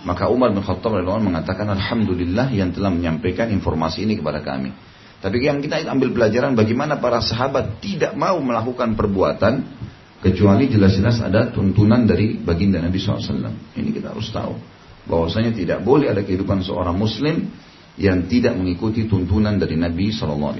Maka 0.00 0.32
Umar 0.32 0.56
bin 0.56 0.64
Khattab 0.64 0.96
mengatakan 1.00 1.68
alhamdulillah 1.68 2.48
yang 2.56 2.72
telah 2.72 2.88
menyampaikan 2.88 3.52
informasi 3.52 4.08
ini 4.08 4.16
kepada 4.16 4.40
kami. 4.40 4.72
Tapi 5.20 5.36
yang 5.44 5.60
kita 5.60 5.84
ambil 5.84 6.16
pelajaran 6.16 6.56
bagaimana 6.56 6.96
para 6.96 7.20
sahabat 7.20 7.84
tidak 7.84 8.16
mau 8.16 8.40
melakukan 8.40 8.96
perbuatan 8.96 9.60
kecuali 10.24 10.72
jelas-jelas 10.72 11.20
ada 11.20 11.52
tuntunan 11.52 12.08
dari 12.08 12.40
baginda 12.40 12.80
Nabi 12.80 12.96
SAW. 12.96 13.76
Ini 13.76 13.90
kita 13.92 14.16
harus 14.16 14.32
tahu 14.32 14.56
bahwasanya 15.04 15.52
tidak 15.52 15.84
boleh 15.84 16.08
ada 16.08 16.24
kehidupan 16.24 16.64
seorang 16.64 16.96
Muslim 16.96 17.52
yang 18.00 18.24
tidak 18.32 18.56
mengikuti 18.56 19.04
tuntunan 19.04 19.60
dari 19.60 19.76
Nabi 19.76 20.08
SAW. 20.08 20.56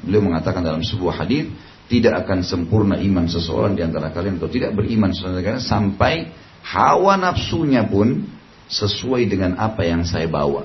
Beliau 0.00 0.24
mengatakan 0.24 0.64
dalam 0.64 0.80
sebuah 0.80 1.28
hadis 1.28 1.52
tidak 1.92 2.24
akan 2.24 2.40
sempurna 2.40 2.96
iman 2.96 3.28
seseorang 3.28 3.76
di 3.76 3.84
antara 3.84 4.08
kalian 4.08 4.40
atau 4.40 4.48
tidak 4.48 4.72
beriman 4.72 5.12
seseorang 5.12 5.60
sampai 5.60 6.32
hawa 6.64 7.20
nafsunya 7.20 7.84
pun 7.84 8.37
sesuai 8.68 9.26
dengan 9.26 9.56
apa 9.56 9.82
yang 9.82 10.04
saya 10.04 10.28
bawa. 10.28 10.64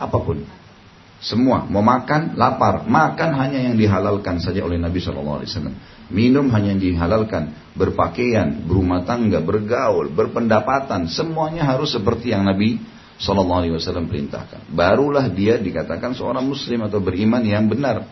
Apa 0.00 0.18
pun. 0.20 0.44
Semua 1.16 1.64
mau 1.64 1.80
makan 1.80 2.36
lapar, 2.36 2.84
makan 2.84 3.30
hanya 3.40 3.64
yang 3.64 3.76
dihalalkan 3.80 4.36
saja 4.36 4.60
oleh 4.60 4.76
Nabi 4.76 5.00
Shallallahu 5.00 5.40
Alaihi 5.40 5.50
Wasallam. 5.52 5.76
Minum 6.12 6.52
hanya 6.52 6.76
yang 6.76 6.82
dihalalkan, 6.82 7.56
berpakaian, 7.72 8.68
berumah 8.68 9.08
tangga, 9.08 9.40
bergaul, 9.40 10.12
berpendapatan, 10.12 11.08
semuanya 11.08 11.64
harus 11.64 11.96
seperti 11.96 12.36
yang 12.36 12.44
Nabi 12.44 12.76
Shallallahu 13.16 13.60
Alaihi 13.64 13.74
Wasallam 13.80 14.12
perintahkan. 14.12 14.68
Barulah 14.76 15.32
dia 15.32 15.56
dikatakan 15.56 16.12
seorang 16.12 16.44
Muslim 16.44 16.84
atau 16.84 17.00
beriman 17.00 17.40
yang 17.40 17.64
benar. 17.64 18.04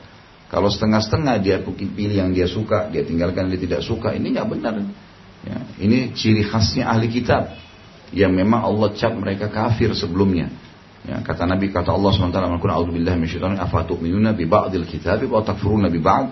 Kalau 0.48 0.72
setengah-setengah 0.72 1.44
dia 1.44 1.60
pilih 1.60 2.16
yang 2.24 2.32
dia 2.32 2.48
suka, 2.48 2.88
dia 2.88 3.04
tinggalkan 3.04 3.48
yang 3.48 3.52
dia 3.60 3.62
tidak 3.68 3.82
suka, 3.84 4.16
ini 4.16 4.32
nggak 4.32 4.48
benar. 4.48 4.80
Ya, 5.44 5.60
ini 5.76 6.16
ciri 6.16 6.40
khasnya 6.40 6.88
ahli 6.88 7.12
kitab 7.12 7.52
yang 8.14 8.30
memang 8.30 8.62
Allah 8.62 8.94
cap 8.94 9.12
mereka 9.18 9.50
kafir 9.50 9.90
sebelumnya. 9.92 10.48
Ya, 11.04 11.20
kata 11.20 11.44
Nabi 11.44 11.68
kata 11.68 11.92
Allah 11.92 12.16
SWT 12.16 12.32
takfuruna 15.44 15.92
bi 15.92 16.00
ba'd? 16.00 16.26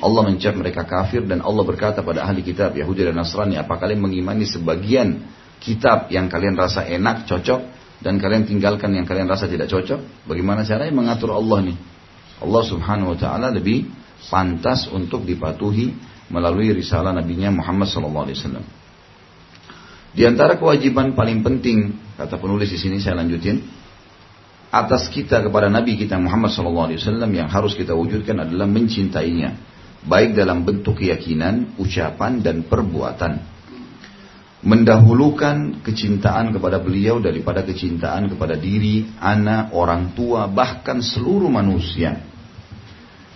Allah 0.00 0.22
mencap 0.28 0.54
mereka 0.60 0.84
kafir 0.84 1.24
dan 1.24 1.40
Allah 1.40 1.64
berkata 1.64 2.04
pada 2.04 2.28
ahli 2.28 2.44
kitab 2.44 2.76
Yahudi 2.76 3.08
dan 3.08 3.16
Nasrani 3.16 3.56
apa 3.56 3.80
kalian 3.80 4.00
mengimani 4.00 4.44
sebagian 4.44 5.24
kitab 5.60 6.12
yang 6.12 6.28
kalian 6.28 6.56
rasa 6.56 6.84
enak, 6.84 7.24
cocok 7.24 7.60
dan 8.04 8.20
kalian 8.20 8.44
tinggalkan 8.44 8.92
yang 8.92 9.08
kalian 9.08 9.28
rasa 9.28 9.48
tidak 9.48 9.72
cocok? 9.72 10.28
Bagaimana 10.28 10.68
caranya? 10.68 10.92
Mengatur 10.92 11.32
Allah 11.32 11.72
nih. 11.72 11.76
Allah 12.40 12.62
subhanahu 12.64 13.12
wa 13.12 13.18
ta'ala 13.20 13.52
lebih 13.52 13.88
pantas 14.28 14.88
untuk 14.88 15.24
dipatuhi 15.24 15.96
melalui 16.28 16.72
risalah 16.76 17.12
nabinya 17.12 17.52
Muhammad 17.52 17.88
sallallahu 17.88 18.24
alaihi 18.28 18.38
wasallam 18.40 18.79
di 20.10 20.26
antara 20.26 20.58
kewajiban 20.58 21.14
paling 21.14 21.42
penting 21.46 21.94
kata 22.18 22.36
penulis 22.38 22.70
di 22.70 22.78
sini 22.78 22.98
saya 22.98 23.22
lanjutin 23.22 23.62
atas 24.70 25.10
kita 25.10 25.42
kepada 25.42 25.66
Nabi 25.66 25.98
kita 25.98 26.14
Muhammad 26.14 26.54
SAW 26.54 26.94
yang 27.34 27.50
harus 27.50 27.74
kita 27.74 27.90
wujudkan 27.90 28.46
adalah 28.46 28.70
mencintainya, 28.70 29.58
baik 30.06 30.38
dalam 30.38 30.62
bentuk 30.62 31.02
keyakinan, 31.02 31.74
ucapan 31.76 32.38
dan 32.38 32.62
perbuatan. 32.62 33.58
Mendahulukan 34.60 35.82
kecintaan 35.82 36.52
kepada 36.54 36.78
beliau 36.78 37.18
daripada 37.18 37.66
kecintaan 37.66 38.30
kepada 38.30 38.54
diri, 38.54 39.08
anak, 39.18 39.72
orang 39.74 40.14
tua, 40.14 40.46
bahkan 40.46 41.02
seluruh 41.02 41.50
manusia. 41.50 42.22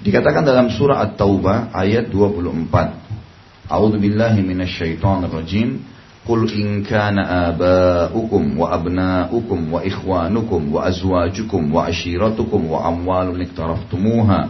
Dikatakan 0.04 0.44
dalam 0.44 0.68
surah 0.68 1.00
At-Taubah 1.00 1.72
ayat 1.72 2.12
24. 2.12 3.72
A'udzu 3.72 3.96
billahi 3.96 4.44
minasyaitonir 4.44 5.32
rajim. 5.32 5.80
قل 6.28 6.52
إن 6.52 6.82
كان 6.82 7.18
آباؤكم 7.18 8.58
وأبناؤكم 8.58 9.72
وإخوانكم 9.72 10.74
وأزواجكم 10.74 11.74
وعشيرتكم 11.74 12.60
وأموال 12.70 13.28
اقترفتموها 13.42 14.48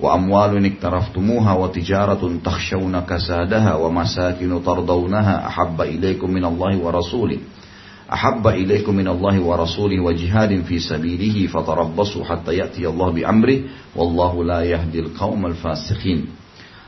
وأموال 0.00 0.66
اقترفتموها 0.66 1.52
وتجارة 1.52 2.22
تخشون 2.44 3.00
كسادها 3.00 3.74
ومساكن 3.74 4.62
ترضونها 4.64 5.46
أحب 5.46 5.80
إليكم 5.80 6.30
من 6.30 6.44
الله 6.44 6.78
ورسوله 6.78 7.38
أحب 8.12 8.46
إليكم 8.46 8.94
من 8.94 9.08
الله 9.08 9.40
ورسوله 9.40 10.00
وجهاد 10.00 10.62
في 10.62 10.78
سبيله 10.78 11.46
فتربصوا 11.46 12.24
حتى 12.24 12.52
يأتي 12.54 12.88
الله 12.88 13.10
بأمره 13.10 13.58
والله 13.96 14.44
لا 14.44 14.60
يهدي 14.62 15.00
القوم 15.00 15.46
الفاسقين. 15.46 16.20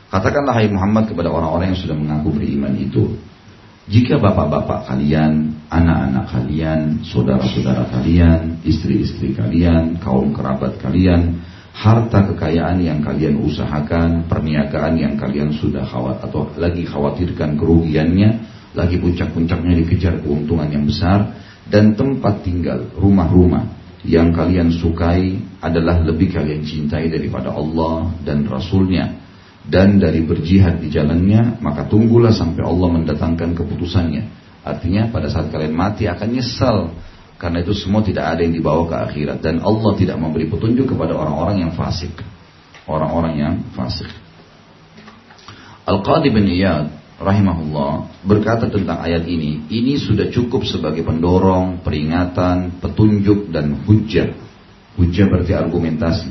Katakanlah 0.06 0.54
hai 0.54 0.70
Muhammad 0.70 1.10
kepada 1.10 1.34
orang-orang 1.34 1.74
yang 1.74 1.80
sudah 1.82 1.98
mengaku 1.98 2.38
beriman 2.38 2.78
itu. 2.78 3.18
Jika 3.86 4.18
bapak-bapak 4.18 4.90
kalian, 4.90 5.62
anak-anak 5.70 6.26
kalian, 6.34 7.06
saudara-saudara 7.06 7.86
kalian, 7.86 8.58
istri-istri 8.66 9.30
kalian, 9.30 10.02
kaum 10.02 10.34
kerabat 10.34 10.74
kalian, 10.82 11.38
harta 11.70 12.34
kekayaan 12.34 12.82
yang 12.82 12.98
kalian 12.98 13.38
usahakan, 13.46 14.26
perniagaan 14.26 14.98
yang 14.98 15.14
kalian 15.14 15.54
sudah 15.54 15.86
khawat 15.86 16.18
atau 16.18 16.50
lagi 16.58 16.82
khawatirkan 16.82 17.54
kerugiannya, 17.54 18.30
lagi 18.74 18.98
puncak-puncaknya 18.98 19.78
dikejar 19.86 20.18
keuntungan 20.18 20.66
yang 20.66 20.82
besar, 20.82 21.38
dan 21.70 21.94
tempat 21.94 22.42
tinggal, 22.42 22.90
rumah-rumah 22.98 23.70
yang 24.02 24.34
kalian 24.34 24.74
sukai 24.74 25.38
adalah 25.62 26.02
lebih 26.02 26.34
kalian 26.34 26.66
cintai 26.66 27.06
daripada 27.06 27.54
Allah 27.54 28.18
dan 28.26 28.50
Rasulnya 28.50 29.25
dan 29.66 29.98
dari 29.98 30.22
berjihad 30.22 30.78
di 30.78 30.94
jalannya 30.94 31.58
maka 31.58 31.90
tunggulah 31.90 32.30
sampai 32.30 32.62
Allah 32.62 32.88
mendatangkan 32.94 33.58
keputusannya. 33.58 34.22
Artinya 34.62 35.10
pada 35.10 35.26
saat 35.26 35.50
kalian 35.50 35.74
mati 35.74 36.06
akan 36.06 36.28
nyesal. 36.30 36.78
Karena 37.36 37.60
itu 37.60 37.76
semua 37.76 38.00
tidak 38.00 38.32
ada 38.32 38.40
yang 38.46 38.54
dibawa 38.54 38.88
ke 38.88 38.96
akhirat. 38.96 39.38
Dan 39.42 39.60
Allah 39.60 39.92
tidak 39.98 40.16
memberi 40.16 40.48
petunjuk 40.48 40.94
kepada 40.94 41.12
orang-orang 41.18 41.66
yang 41.66 41.72
fasik. 41.74 42.14
Orang-orang 42.86 43.34
yang 43.36 43.54
fasik. 43.74 44.08
Al-Qadi 45.86 46.30
bin 46.34 46.46
Iyad 46.50 46.90
rahimahullah 47.22 48.22
berkata 48.26 48.68
tentang 48.68 49.00
ayat 49.00 49.24
ini 49.24 49.64
ini 49.72 49.96
sudah 49.96 50.28
cukup 50.28 50.68
sebagai 50.68 51.00
pendorong 51.00 51.80
peringatan 51.80 52.76
petunjuk 52.76 53.48
dan 53.48 53.72
hujjah 53.86 54.34
hujjah 54.98 55.26
berarti 55.30 55.52
argumentasi. 55.54 56.30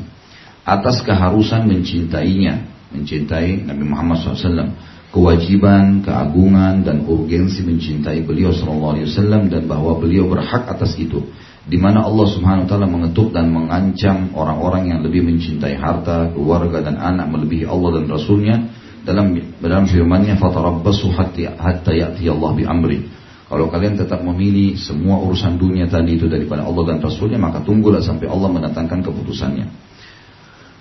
Atas 0.65 0.99
keharusan 1.05 1.69
mencintainya 1.69 2.74
mencintai 2.93 3.65
Nabi 3.65 3.83
Muhammad 3.87 4.21
SAW 4.21 4.75
kewajiban, 5.15 6.03
keagungan 6.03 6.83
dan 6.83 7.07
urgensi 7.07 7.63
mencintai 7.63 8.27
beliau 8.27 8.51
SAW 8.51 9.47
dan 9.47 9.63
bahwa 9.63 9.95
beliau 9.95 10.27
berhak 10.27 10.67
atas 10.67 10.99
itu 10.99 11.23
di 11.65 11.81
mana 11.81 12.05
Allah 12.05 12.27
Subhanahu 12.29 12.67
wa 12.67 12.69
taala 12.69 12.85
mengetuk 12.85 13.33
dan 13.33 13.49
mengancam 13.49 14.29
orang-orang 14.37 14.93
yang 14.93 14.99
lebih 15.01 15.25
mencintai 15.25 15.81
harta, 15.81 16.29
keluarga 16.29 16.85
dan 16.85 17.01
anak 17.01 17.25
melebihi 17.25 17.65
Allah 17.65 18.01
dan 18.01 18.05
Rasulnya 18.05 18.55
dalam 19.01 19.33
dalam 19.57 19.89
firman-Nya 19.89 20.37
fatarabbasu 20.37 21.09
hatta 21.09 21.57
hatta 21.57 21.91
ya'ti 21.95 22.29
Allah 22.29 22.51
bi 22.53 22.63
amri. 22.69 22.99
Kalau 23.45 23.69
kalian 23.69 23.97
tetap 23.97 24.25
memilih 24.25 24.77
semua 24.77 25.21
urusan 25.21 25.57
dunia 25.57 25.85
tadi 25.85 26.17
itu 26.17 26.25
daripada 26.25 26.65
Allah 26.65 26.93
dan 26.93 26.97
Rasulnya 27.01 27.41
maka 27.41 27.61
tunggulah 27.65 28.01
sampai 28.01 28.29
Allah 28.29 28.49
mendatangkan 28.49 29.01
keputusannya. 29.01 29.65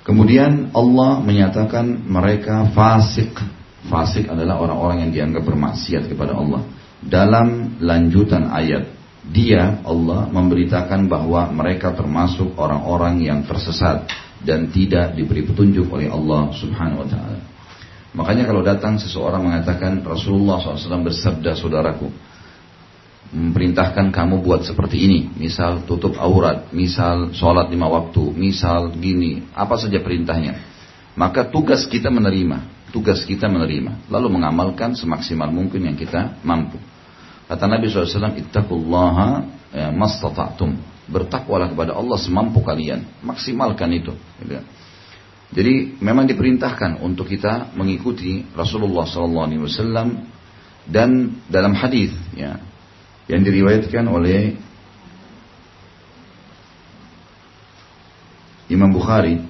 Kemudian 0.05 0.71
Allah 0.77 1.25
menyatakan 1.25 2.05
mereka 2.05 2.69
fasik. 2.77 3.33
Fasik 3.89 4.29
adalah 4.29 4.61
orang-orang 4.61 5.09
yang 5.09 5.13
dianggap 5.13 5.49
bermaksiat 5.49 6.13
kepada 6.13 6.37
Allah. 6.37 6.65
Dalam 7.01 7.81
lanjutan 7.81 8.49
ayat, 8.49 8.89
dia 9.25 9.81
Allah 9.85 10.29
memberitakan 10.29 11.09
bahwa 11.09 11.49
mereka 11.53 11.97
termasuk 11.97 12.53
orang-orang 12.61 13.25
yang 13.25 13.41
tersesat 13.49 14.05
dan 14.45 14.69
tidak 14.69 15.17
diberi 15.17 15.45
petunjuk 15.49 15.89
oleh 15.89 16.13
Allah 16.13 16.53
Subhanahu 16.53 17.05
wa 17.05 17.09
taala. 17.09 17.41
Makanya 18.15 18.45
kalau 18.47 18.61
datang 18.61 19.01
seseorang 19.01 19.43
mengatakan 19.43 20.05
Rasulullah 20.05 20.61
SAW 20.61 21.09
bersabda 21.09 21.57
saudaraku, 21.57 22.13
memerintahkan 23.33 24.13
kamu 24.13 24.45
buat 24.45 24.67
seperti 24.67 25.01
ini, 25.07 25.33
misal 25.39 25.87
tutup 25.89 26.19
aurat, 26.21 26.71
misal 26.75 27.33
sholat 27.33 27.71
lima 27.73 27.89
waktu, 27.89 28.35
misal 28.37 28.93
gini, 28.95 29.47
apa 29.57 29.79
saja 29.81 30.03
perintahnya. 30.03 30.61
Maka 31.15 31.47
tugas 31.47 31.87
kita 31.87 32.11
menerima, 32.11 32.91
tugas 32.91 33.23
kita 33.23 33.47
menerima, 33.47 34.11
lalu 34.11 34.29
mengamalkan 34.39 34.99
semaksimal 34.99 35.51
mungkin 35.51 35.87
yang 35.87 35.97
kita 35.97 36.43
mampu. 36.43 36.79
Kata 37.45 37.69
Nabi 37.69 37.87
SAW, 37.93 38.35
ittaqullaha 38.41 39.29
ya, 39.71 39.89
mastata'tum. 39.93 40.75
Bertakwalah 41.05 41.69
kepada 41.69 41.93
Allah 41.93 42.17
semampu 42.17 42.65
kalian. 42.65 43.05
Maksimalkan 43.21 43.93
itu. 43.93 44.17
Gitu. 44.41 44.57
Jadi 45.55 45.75
memang 46.01 46.25
diperintahkan 46.25 47.05
untuk 47.05 47.29
kita 47.29 47.77
mengikuti 47.77 48.43
Rasulullah 48.57 49.05
SAW 49.05 49.53
dan 50.89 51.11
dalam 51.47 51.77
hadis 51.77 52.11
ya 52.33 52.59
yang 53.29 53.41
diriwayatkan 53.41 54.05
oleh 54.09 54.57
Imam 58.69 58.93
Bukhari 58.93 59.41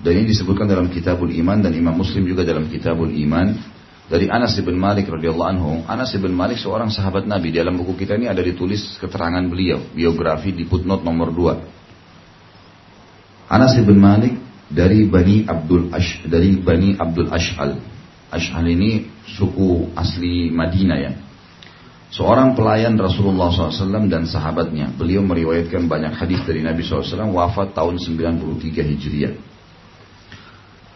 dan 0.00 0.16
ini 0.16 0.32
disebutkan 0.32 0.64
dalam 0.64 0.88
Kitabul 0.88 1.28
Iman 1.28 1.60
dan 1.60 1.76
Imam 1.76 1.92
Muslim 1.92 2.24
juga 2.24 2.40
dalam 2.40 2.72
Kitabul 2.72 3.12
Iman 3.12 3.52
dari 4.08 4.32
Anas 4.32 4.56
bin 4.56 4.80
Malik 4.80 5.12
radhiyallahu 5.12 5.50
anhu. 5.52 5.84
Anas 5.84 6.16
bin 6.16 6.32
Malik 6.32 6.56
seorang 6.56 6.88
sahabat 6.88 7.28
Nabi. 7.28 7.52
Dalam 7.52 7.76
buku 7.76 8.00
kita 8.00 8.16
ini 8.16 8.24
ada 8.24 8.40
ditulis 8.40 8.96
keterangan 8.96 9.44
beliau, 9.44 9.92
biografi 9.92 10.56
di 10.56 10.64
footnote 10.64 11.04
nomor 11.04 11.36
2. 11.36 13.52
Anas 13.52 13.76
bin 13.76 14.00
Malik 14.00 14.40
dari 14.72 15.04
Bani 15.04 15.44
Abdul 15.44 15.92
Ash 15.92 16.24
dari 16.24 16.56
Bani 16.56 16.96
Abdul 16.96 17.28
Ash'al. 17.28 17.76
Ash'al 18.32 18.72
ini 18.72 19.04
suku 19.36 19.92
asli 19.92 20.48
Madinah 20.48 20.96
ya. 20.96 21.12
Seorang 22.10 22.58
pelayan 22.58 22.98
Rasulullah 22.98 23.54
SAW 23.54 24.10
dan 24.10 24.26
sahabatnya. 24.26 24.90
Beliau 24.90 25.22
meriwayatkan 25.22 25.86
banyak 25.86 26.18
hadis 26.18 26.42
dari 26.42 26.58
Nabi 26.58 26.82
SAW 26.82 27.30
wafat 27.30 27.70
tahun 27.70 28.02
93 28.02 28.82
Hijriah. 28.82 29.34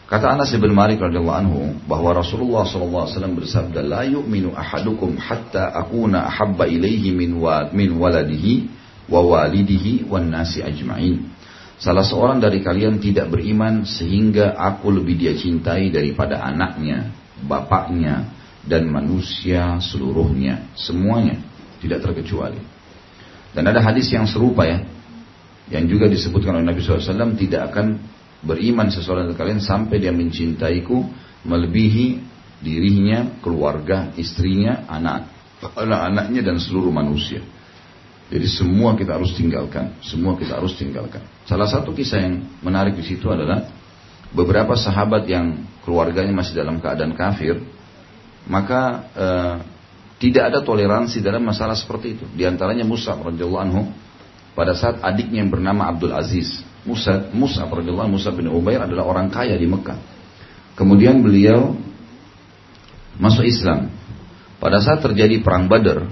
Kata 0.04 0.36
Anas 0.36 0.50
bin 0.52 0.74
Malik 0.74 1.00
radhiyallahu 1.00 1.38
anhu 1.38 1.60
bahwa 1.86 2.18
Rasulullah 2.18 2.66
SAW 2.66 3.08
bersabda, 3.40 3.80
"La 3.86 4.02
yu'minu 4.04 4.52
ahadukum 4.52 5.14
hatta 5.16 5.70
akuna 5.70 6.26
ahabba 6.28 6.66
ilaihi 6.66 7.14
min 7.14 7.38
wa 7.38 7.70
min 7.70 7.94
waladihi 7.94 8.68
wa 9.08 9.20
walidihi 9.20 10.08
wan 10.08 10.32
nasi 10.32 10.64
ajma'in. 10.64 11.30
Salah 11.76 12.06
seorang 12.06 12.38
dari 12.38 12.62
kalian 12.62 13.02
tidak 13.02 13.28
beriman 13.34 13.84
sehingga 13.84 14.54
aku 14.56 14.94
lebih 14.94 15.18
dia 15.18 15.34
cintai 15.34 15.90
daripada 15.90 16.40
anaknya, 16.40 17.10
bapaknya, 17.44 18.30
dan 18.64 18.88
manusia 18.88 19.78
seluruhnya. 19.80 20.72
Semuanya, 20.76 21.40
tidak 21.80 22.04
terkecuali. 22.04 22.60
Dan 23.54 23.70
ada 23.70 23.78
hadis 23.84 24.10
yang 24.10 24.26
serupa 24.26 24.66
ya, 24.66 24.82
yang 25.70 25.86
juga 25.86 26.10
disebutkan 26.10 26.58
oleh 26.60 26.66
Nabi 26.66 26.82
SAW, 26.82 27.38
tidak 27.38 27.72
akan 27.72 27.86
beriman 28.44 28.92
seseorang 28.92 29.30
dari 29.30 29.38
kalian 29.38 29.60
sampai 29.62 29.96
dia 29.96 30.12
mencintaiku 30.12 31.06
melebihi 31.48 32.20
dirinya, 32.60 33.40
keluarga, 33.40 34.12
istrinya, 34.16 34.88
anak, 34.88 35.28
anak-anaknya 35.60 36.40
dan 36.44 36.56
seluruh 36.60 36.92
manusia. 36.92 37.40
Jadi 38.32 38.48
semua 38.48 38.96
kita 38.96 39.20
harus 39.20 39.36
tinggalkan, 39.36 40.00
semua 40.00 40.34
kita 40.34 40.56
harus 40.56 40.72
tinggalkan. 40.80 41.20
Salah 41.44 41.68
satu 41.68 41.92
kisah 41.92 42.24
yang 42.24 42.40
menarik 42.64 42.96
di 42.96 43.04
situ 43.04 43.28
adalah 43.28 43.68
beberapa 44.32 44.72
sahabat 44.74 45.28
yang 45.28 45.60
keluarganya 45.84 46.32
masih 46.32 46.56
dalam 46.56 46.80
keadaan 46.80 47.12
kafir, 47.12 47.60
maka 48.48 48.80
eh, 49.14 49.56
tidak 50.20 50.52
ada 50.52 50.58
toleransi 50.64 51.20
dalam 51.20 51.44
masalah 51.44 51.76
seperti 51.76 52.16
itu. 52.16 52.24
Di 52.32 52.48
antaranya 52.48 52.86
Musa 52.86 53.12
radhiyallahu 53.12 53.64
anhu 53.64 53.82
pada 54.54 54.72
saat 54.72 55.02
adiknya 55.02 55.44
yang 55.44 55.50
bernama 55.52 55.90
Abdul 55.90 56.14
Aziz. 56.14 56.62
Musa 56.84 57.28
Musa 57.32 57.64
radhiyallahu 57.64 58.10
Musa 58.12 58.30
bin 58.32 58.48
Ubair 58.48 58.84
adalah 58.84 59.04
orang 59.08 59.28
kaya 59.32 59.56
di 59.56 59.68
Mekah. 59.68 59.98
Kemudian 60.76 61.20
beliau 61.20 61.76
masuk 63.18 63.46
Islam. 63.46 63.90
Pada 64.58 64.80
saat 64.80 65.04
terjadi 65.04 65.44
perang 65.44 65.68
Badar, 65.68 66.08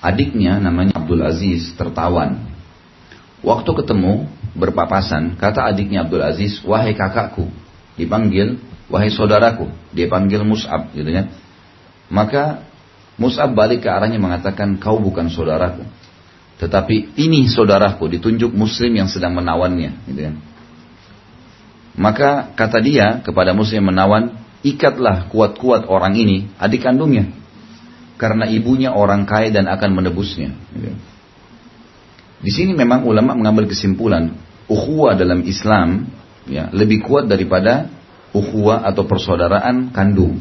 adiknya 0.00 0.56
namanya 0.56 0.96
Abdul 0.96 1.20
Aziz 1.22 1.76
tertawan. 1.76 2.50
Waktu 3.42 3.70
ketemu 3.74 4.30
berpapasan, 4.54 5.34
kata 5.34 5.66
adiknya 5.66 6.06
Abdul 6.06 6.22
Aziz, 6.22 6.62
wahai 6.62 6.94
kakakku, 6.94 7.50
dipanggil 7.98 8.56
wahai 8.86 9.10
saudaraku, 9.10 9.66
dia 9.90 10.06
panggil 10.06 10.46
Mus'ab 10.46 10.94
gitu 10.94 11.10
ya. 11.10 11.26
Maka 12.08 12.64
Mus'ab 13.20 13.52
balik 13.52 13.84
ke 13.84 13.88
arahnya 13.92 14.18
mengatakan 14.18 14.80
kau 14.80 14.98
bukan 14.98 15.28
saudaraku. 15.28 15.84
Tetapi 16.58 17.18
ini 17.18 17.50
saudaraku 17.50 18.08
ditunjuk 18.18 18.54
muslim 18.54 18.94
yang 18.94 19.08
sedang 19.10 19.34
menawannya 19.36 19.90
gitu 20.08 20.20
ya. 20.30 20.32
Maka 21.92 22.56
kata 22.56 22.80
dia 22.80 23.20
kepada 23.20 23.52
muslim 23.52 23.84
yang 23.84 23.90
menawan, 23.92 24.22
ikatlah 24.64 25.28
kuat-kuat 25.28 25.84
orang 25.84 26.16
ini, 26.16 26.48
adik 26.56 26.88
kandungnya 26.88 27.42
karena 28.22 28.46
ibunya 28.46 28.94
orang 28.94 29.26
kaya 29.26 29.50
dan 29.50 29.66
akan 29.66 29.98
menebusnya. 29.98 30.54
Di 32.38 32.50
sini 32.54 32.70
memang 32.70 33.02
ulama 33.02 33.34
mengambil 33.34 33.66
kesimpulan 33.66 34.38
ukhuwah 34.70 35.18
dalam 35.18 35.42
Islam 35.42 36.06
ya 36.46 36.70
lebih 36.70 37.02
kuat 37.02 37.26
daripada 37.26 37.90
ukhuwah 38.30 38.86
atau 38.86 39.10
persaudaraan 39.10 39.90
kandung. 39.90 40.38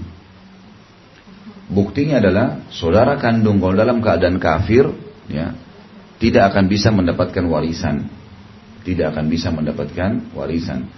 Buktinya 1.71 2.19
adalah 2.19 2.67
saudara 2.67 3.15
kandung 3.15 3.63
kalau 3.63 3.79
dalam 3.79 4.03
keadaan 4.03 4.37
kafir 4.43 4.91
ya 5.31 5.55
tidak 6.19 6.51
akan 6.51 6.67
bisa 6.67 6.91
mendapatkan 6.91 7.47
warisan. 7.47 8.11
Tidak 8.81 9.07
akan 9.13 9.25
bisa 9.31 9.53
mendapatkan 9.53 10.35
warisan. 10.35 10.89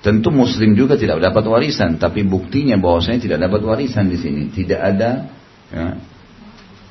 Tentu 0.00 0.30
muslim 0.30 0.78
juga 0.78 0.94
tidak 0.94 1.18
dapat 1.18 1.44
warisan, 1.50 1.98
tapi 1.98 2.22
buktinya 2.22 2.78
bahwasanya 2.78 3.18
tidak 3.18 3.38
dapat 3.50 3.60
warisan 3.66 4.06
di 4.06 4.18
sini. 4.18 4.42
Tidak 4.54 4.78
ada 4.78 5.10
ya, 5.74 5.86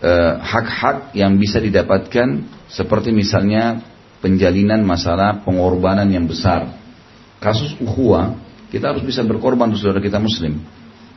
Eh, 0.05 0.33
hak-hak 0.37 1.15
yang 1.15 1.39
bisa 1.41 1.57
didapatkan 1.57 2.43
seperti 2.69 3.09
misalnya 3.09 3.81
penjalinan 4.21 4.85
masalah 4.85 5.41
pengorbanan 5.41 6.05
yang 6.11 6.27
besar. 6.27 6.77
Kasus 7.41 7.73
ukhuwah, 7.79 8.37
kita 8.69 8.91
harus 8.91 9.01
bisa 9.01 9.23
berkorban 9.23 9.71
untuk 9.71 9.81
saudara 9.81 10.03
kita 10.03 10.21
muslim. 10.21 10.61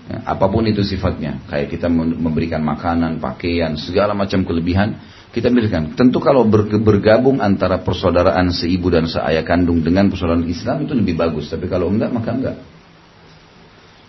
Ya, 0.08 0.24
apa 0.24 0.48
pun 0.48 0.64
itu 0.64 0.80
sifatnya, 0.80 1.44
kayak 1.52 1.68
kita 1.68 1.92
memberikan 1.92 2.64
makanan, 2.64 3.20
pakaian, 3.20 3.76
segala 3.76 4.16
macam 4.16 4.40
kelebihan, 4.40 4.96
kita 5.36 5.52
berikan. 5.52 5.92
Tentu 5.92 6.16
kalau 6.24 6.48
bergabung 6.80 7.44
antara 7.44 7.84
persaudaraan 7.84 8.48
seibu 8.48 8.88
dan 8.88 9.04
seayah 9.04 9.44
kandung 9.44 9.84
dengan 9.84 10.08
persaudaraan 10.08 10.48
Islam 10.48 10.88
itu 10.88 10.96
lebih 10.96 11.12
bagus, 11.12 11.52
tapi 11.52 11.68
kalau 11.68 11.92
enggak 11.92 12.08
maka 12.08 12.30
enggak. 12.32 12.56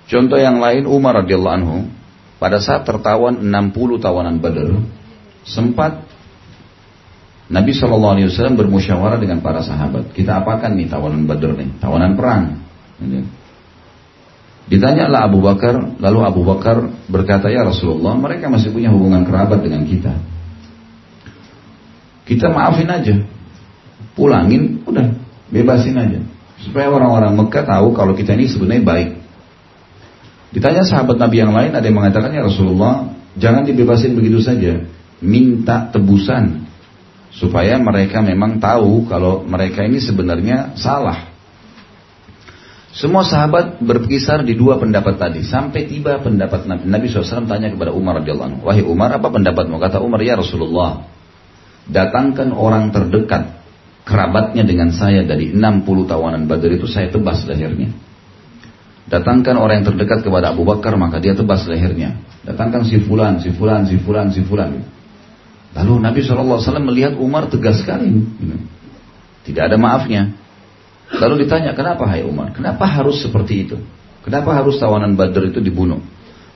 Contoh 0.08 0.39
yang 0.39 0.64
lain 0.64 0.88
Umar 0.88 1.20
radhiyallahu 1.20 1.56
anhu 1.60 1.78
pada 2.39 2.64
saat 2.64 2.88
tertawan 2.88 3.43
60 3.43 4.00
tawanan 4.00 4.39
Badar, 4.39 4.80
sempat 5.43 6.08
Nabi 7.52 7.76
Shallallahu 7.76 8.14
Alaihi 8.16 8.28
Wasallam 8.32 8.56
bermusyawarah 8.56 9.20
dengan 9.20 9.43
para 9.43 9.60
sahabat. 9.60 10.16
Kita 10.16 10.39
apakan 10.39 10.80
nih 10.80 10.88
tawanan 10.88 11.28
Badar 11.28 11.60
nih? 11.60 11.70
Tawanan 11.84 12.16
perang. 12.16 12.43
Ditanyalah 14.70 15.26
Abu 15.26 15.41
Bakar, 15.41 15.97
lalu 15.97 16.20
Abu 16.22 16.41
Bakar 16.45 16.86
berkata, 17.09 17.49
ya 17.49 17.65
Rasulullah, 17.65 18.13
mereka 18.13 18.53
masih 18.53 18.70
punya 18.70 18.93
hubungan 18.93 19.26
kerabat 19.26 19.65
dengan 19.65 19.82
kita. 19.82 20.13
Kita 22.30 22.53
maafin 22.53 22.86
aja, 22.86 23.17
pulangin, 24.13 24.86
udah, 24.86 25.09
bebasin 25.49 25.97
aja. 25.97 26.22
Supaya 26.61 26.93
orang-orang 26.93 27.34
Mekah 27.34 27.65
tahu 27.65 27.97
kalau 27.97 28.13
kita 28.13 28.38
ini 28.38 28.45
sebenarnya 28.45 28.86
baik. 28.86 29.09
Ditanya 30.53 30.86
sahabat 30.86 31.17
Nabi 31.17 31.41
yang 31.41 31.53
lain, 31.53 31.74
ada 31.74 31.86
yang 31.86 31.97
mengatakan 31.97 32.30
ya 32.30 32.45
Rasulullah, 32.45 33.09
jangan 33.41 33.65
dibebasin 33.65 34.13
begitu 34.13 34.38
saja, 34.38 34.86
minta 35.17 35.89
tebusan 35.89 36.70
supaya 37.34 37.78
mereka 37.78 38.22
memang 38.26 38.57
tahu 38.57 39.05
kalau 39.05 39.45
mereka 39.45 39.86
ini 39.86 40.01
sebenarnya 40.01 40.74
salah. 40.78 41.29
Semua 42.90 43.22
sahabat 43.22 43.78
berkisar 43.78 44.42
di 44.42 44.58
dua 44.58 44.82
pendapat 44.82 45.22
tadi 45.22 45.46
sampai 45.46 45.86
tiba 45.86 46.18
pendapat 46.26 46.66
Nabi. 46.66 46.84
Nabi 46.90 47.06
SAW 47.06 47.46
tanya 47.46 47.70
kepada 47.70 47.94
Umar 47.94 48.18
radhiyallahu 48.22 48.50
anhu, 48.50 48.60
wahai 48.66 48.82
Umar 48.82 49.14
apa 49.14 49.30
pendapatmu? 49.30 49.78
Kata 49.78 50.02
Umar 50.02 50.18
ya 50.26 50.34
Rasulullah, 50.34 51.06
datangkan 51.86 52.50
orang 52.50 52.90
terdekat 52.90 53.62
kerabatnya 54.10 54.66
dengan 54.66 54.90
saya 54.90 55.22
dari 55.22 55.54
60 55.54 55.86
tawanan 56.10 56.50
Badar 56.50 56.74
itu 56.74 56.90
saya 56.90 57.14
tebas 57.14 57.46
lehernya. 57.46 57.94
Datangkan 59.10 59.58
orang 59.58 59.82
yang 59.82 59.88
terdekat 59.94 60.26
kepada 60.26 60.54
Abu 60.54 60.66
Bakar 60.66 60.98
maka 60.98 61.22
dia 61.22 61.38
tebas 61.38 61.70
lehernya. 61.70 62.18
Datangkan 62.42 62.90
si 62.90 62.98
fulan, 63.06 63.38
si 63.38 63.54
fulan, 63.54 63.86
si 63.86 64.02
fulan, 64.02 64.34
si 64.34 64.42
fulan. 64.42 64.82
Lalu 65.78 65.94
Nabi 66.02 66.20
SAW 66.26 66.62
melihat 66.82 67.14
Umar 67.22 67.54
tegas 67.54 67.86
sekali. 67.86 68.10
Tidak 69.46 69.62
ada 69.62 69.78
maafnya. 69.78 70.39
Lalu 71.20 71.45
ditanya, 71.45 71.76
kenapa 71.76 72.07
hai 72.07 72.24
Umar? 72.24 72.55
Kenapa 72.55 72.88
harus 72.88 73.20
seperti 73.20 73.67
itu? 73.67 73.78
Kenapa 74.24 74.55
harus 74.55 74.80
tawanan 74.80 75.20
Badr 75.20 75.51
itu 75.51 75.59
dibunuh? 75.59 75.99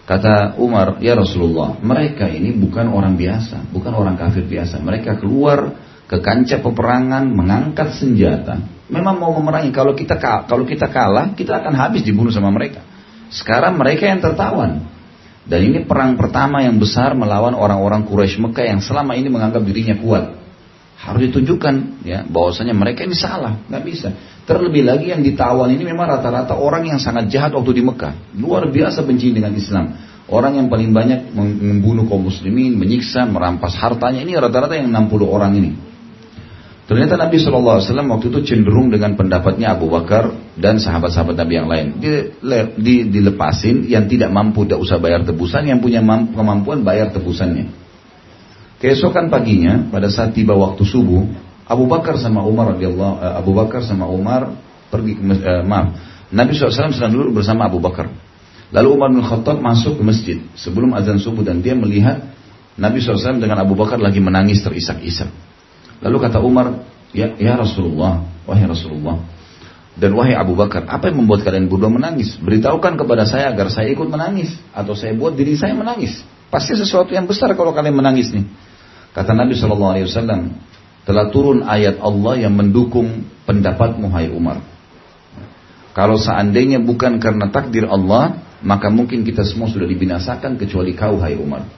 Kata 0.04 0.60
Umar, 0.60 1.00
ya 1.00 1.16
Rasulullah, 1.16 1.80
mereka 1.80 2.28
ini 2.28 2.52
bukan 2.52 2.92
orang 2.92 3.16
biasa, 3.16 3.72
bukan 3.72 3.92
orang 3.96 4.20
kafir 4.20 4.44
biasa. 4.44 4.84
Mereka 4.84 5.20
keluar 5.20 5.80
ke 6.08 6.20
kancah 6.20 6.60
peperangan, 6.60 7.24
mengangkat 7.32 7.96
senjata, 7.96 8.60
memang 8.92 9.16
mau 9.16 9.32
memerangi. 9.32 9.72
Kalau 9.72 9.96
kita 9.96 10.20
kalau 10.20 10.68
kita 10.68 10.92
kalah, 10.92 11.32
kita 11.32 11.64
akan 11.64 11.72
habis 11.72 12.04
dibunuh 12.04 12.36
sama 12.36 12.52
mereka. 12.52 12.84
Sekarang 13.32 13.80
mereka 13.80 14.12
yang 14.12 14.20
tertawan. 14.20 14.92
Dan 15.44 15.60
ini 15.72 15.84
perang 15.84 16.16
pertama 16.16 16.64
yang 16.64 16.80
besar 16.80 17.16
melawan 17.16 17.52
orang-orang 17.56 18.08
Quraisy 18.08 18.40
Mekah 18.40 18.76
yang 18.76 18.80
selama 18.80 19.16
ini 19.16 19.28
menganggap 19.28 19.64
dirinya 19.64 19.96
kuat. 20.00 20.43
Harus 21.04 21.28
ditunjukkan 21.28 22.06
ya 22.08 22.24
bahwasanya 22.24 22.72
mereka 22.72 23.04
ini 23.04 23.12
salah, 23.12 23.60
nggak 23.68 23.84
bisa. 23.84 24.16
Terlebih 24.48 24.88
lagi 24.88 25.12
yang 25.12 25.20
ditawan 25.20 25.68
ini 25.68 25.84
memang 25.84 26.08
rata-rata 26.08 26.56
orang 26.56 26.88
yang 26.88 27.00
sangat 27.00 27.28
jahat 27.28 27.52
waktu 27.52 27.76
di 27.76 27.84
Mekah. 27.84 28.40
Luar 28.40 28.72
biasa 28.72 29.04
benci 29.04 29.36
dengan 29.36 29.52
Islam. 29.52 30.00
Orang 30.32 30.56
yang 30.56 30.72
paling 30.72 30.96
banyak 30.96 31.36
membunuh 31.36 32.08
kaum 32.08 32.24
muslimin, 32.24 32.80
menyiksa, 32.80 33.28
merampas 33.28 33.76
hartanya 33.76 34.24
ini 34.24 34.32
rata-rata 34.40 34.80
yang 34.80 34.88
60 34.88 35.28
orang 35.28 35.52
ini. 35.60 35.72
Ternyata 36.84 37.20
Nabi 37.20 37.40
SAW 37.40 37.80
waktu 37.84 38.26
itu 38.32 38.40
cenderung 38.44 38.92
dengan 38.92 39.16
pendapatnya 39.20 39.76
Abu 39.76 39.92
Bakar 39.92 40.32
dan 40.56 40.80
sahabat-sahabat 40.80 41.36
Nabi 41.36 41.54
yang 41.56 41.68
lain. 41.68 41.88
Di, 42.80 42.96
dilepasin, 43.08 43.88
yang 43.92 44.08
tidak 44.08 44.32
mampu 44.32 44.64
tidak 44.64 44.84
usah 44.84 45.00
bayar 45.00 45.28
tebusan, 45.28 45.68
yang 45.68 45.84
punya 45.84 46.00
kemampuan 46.32 46.84
bayar 46.88 47.12
tebusannya. 47.12 47.83
Keesokan 48.84 49.32
paginya, 49.32 49.88
pada 49.88 50.12
saat 50.12 50.36
tiba 50.36 50.52
waktu 50.60 50.84
subuh, 50.84 51.24
Abu 51.64 51.88
Bakar 51.88 52.20
sama 52.20 52.44
Umar 52.44 52.76
radhiyallahu 52.76 53.16
eh, 53.24 53.34
Abu 53.40 53.56
Bakar 53.56 53.80
sama 53.80 54.12
Umar 54.12 54.52
pergi 54.92 55.16
ke 55.16 55.24
eh, 55.24 55.64
maaf. 55.64 55.96
Nabi 56.36 56.52
SAW 56.52 56.92
sedang 56.92 57.16
duduk 57.16 57.40
bersama 57.40 57.72
Abu 57.72 57.80
Bakar. 57.80 58.12
Lalu 58.76 58.88
Umar 58.92 59.08
bin 59.16 59.24
Khattab 59.24 59.64
masuk 59.64 59.96
ke 59.96 60.04
masjid 60.04 60.38
sebelum 60.60 60.92
azan 61.00 61.16
subuh 61.16 61.48
dan 61.48 61.64
dia 61.64 61.80
melihat 61.80 62.28
Nabi 62.76 63.00
SAW 63.00 63.40
dengan 63.40 63.64
Abu 63.64 63.72
Bakar 63.80 64.04
lagi 64.04 64.20
menangis 64.20 64.60
terisak-isak. 64.60 65.32
Lalu 66.04 66.18
kata 66.20 66.44
Umar, 66.44 66.84
ya, 67.16 67.40
ya 67.40 67.56
Rasulullah, 67.56 68.20
wahai 68.44 68.68
Rasulullah, 68.68 69.24
dan 69.96 70.12
wahai 70.12 70.36
Abu 70.36 70.60
Bakar, 70.60 70.84
apa 70.92 71.08
yang 71.08 71.24
membuat 71.24 71.48
kalian 71.48 71.72
berdua 71.72 71.88
menangis? 71.88 72.36
Beritahukan 72.36 73.00
kepada 73.00 73.24
saya 73.24 73.54
agar 73.54 73.72
saya 73.72 73.94
ikut 73.96 74.12
menangis. 74.12 74.58
Atau 74.76 74.98
saya 74.98 75.16
buat 75.16 75.38
diri 75.38 75.56
saya 75.56 75.72
menangis. 75.72 76.20
Pasti 76.52 76.76
sesuatu 76.76 77.14
yang 77.16 77.30
besar 77.30 77.54
kalau 77.56 77.72
kalian 77.72 77.96
menangis 77.96 78.34
nih. 78.34 78.73
Kata 79.14 79.32
Nabi 79.38 79.54
SAW, 79.54 80.02
telah 81.06 81.26
turun 81.30 81.62
ayat 81.62 82.02
Allah 82.02 82.34
yang 82.42 82.58
mendukung 82.58 83.30
pendapatmu 83.46 84.10
hai 84.10 84.34
Umar. 84.34 84.66
Kalau 85.94 86.18
seandainya 86.18 86.82
bukan 86.82 87.22
karena 87.22 87.54
takdir 87.54 87.86
Allah, 87.86 88.42
maka 88.66 88.90
mungkin 88.90 89.22
kita 89.22 89.46
semua 89.46 89.70
sudah 89.70 89.86
dibinasakan 89.86 90.58
kecuali 90.58 90.98
kau 90.98 91.22
hai 91.22 91.38
Umar. 91.38 91.70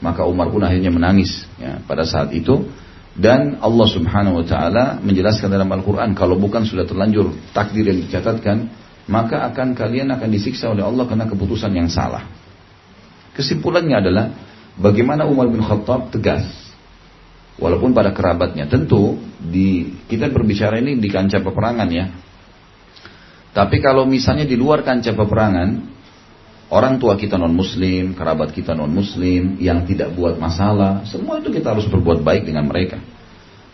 Maka 0.00 0.24
Umar 0.24 0.48
pun 0.48 0.64
akhirnya 0.64 0.88
menangis 0.94 1.44
ya, 1.60 1.82
pada 1.84 2.06
saat 2.06 2.30
itu 2.32 2.70
dan 3.18 3.58
Allah 3.58 3.88
Subhanahu 3.90 4.40
wa 4.40 4.46
taala 4.46 5.02
menjelaskan 5.02 5.50
dalam 5.50 5.66
Al-Qur'an 5.74 6.14
kalau 6.14 6.38
bukan 6.38 6.62
sudah 6.62 6.86
terlanjur 6.86 7.34
takdir 7.50 7.82
yang 7.82 7.98
dicatatkan, 8.06 8.70
maka 9.10 9.42
akan 9.50 9.74
kalian 9.74 10.14
akan 10.14 10.30
disiksa 10.30 10.70
oleh 10.70 10.86
Allah 10.86 11.02
karena 11.10 11.26
keputusan 11.26 11.74
yang 11.74 11.90
salah. 11.90 12.30
Kesimpulannya 13.34 13.96
adalah 13.98 14.24
bagaimana 14.78 15.26
Umar 15.26 15.50
bin 15.50 15.58
Khattab 15.66 16.14
tegas 16.14 16.67
walaupun 17.58 17.90
pada 17.92 18.14
kerabatnya. 18.14 18.70
Tentu 18.70 19.18
di 19.42 19.98
kita 20.06 20.30
berbicara 20.30 20.78
ini 20.78 20.96
di 20.96 21.08
kancah 21.10 21.42
peperangan 21.42 21.88
ya. 21.90 22.06
Tapi 23.52 23.82
kalau 23.82 24.06
misalnya 24.06 24.46
di 24.46 24.54
luar 24.54 24.86
kancah 24.86 25.18
peperangan, 25.18 25.68
orang 26.70 26.94
tua 27.02 27.18
kita 27.18 27.34
non 27.34 27.52
muslim, 27.52 28.14
kerabat 28.14 28.54
kita 28.54 28.72
non 28.78 28.90
muslim 28.90 29.58
yang 29.58 29.82
tidak 29.82 30.14
buat 30.14 30.38
masalah, 30.38 31.02
semua 31.10 31.42
itu 31.42 31.50
kita 31.50 31.74
harus 31.74 31.90
berbuat 31.90 32.22
baik 32.22 32.46
dengan 32.46 32.70
mereka. 32.70 33.02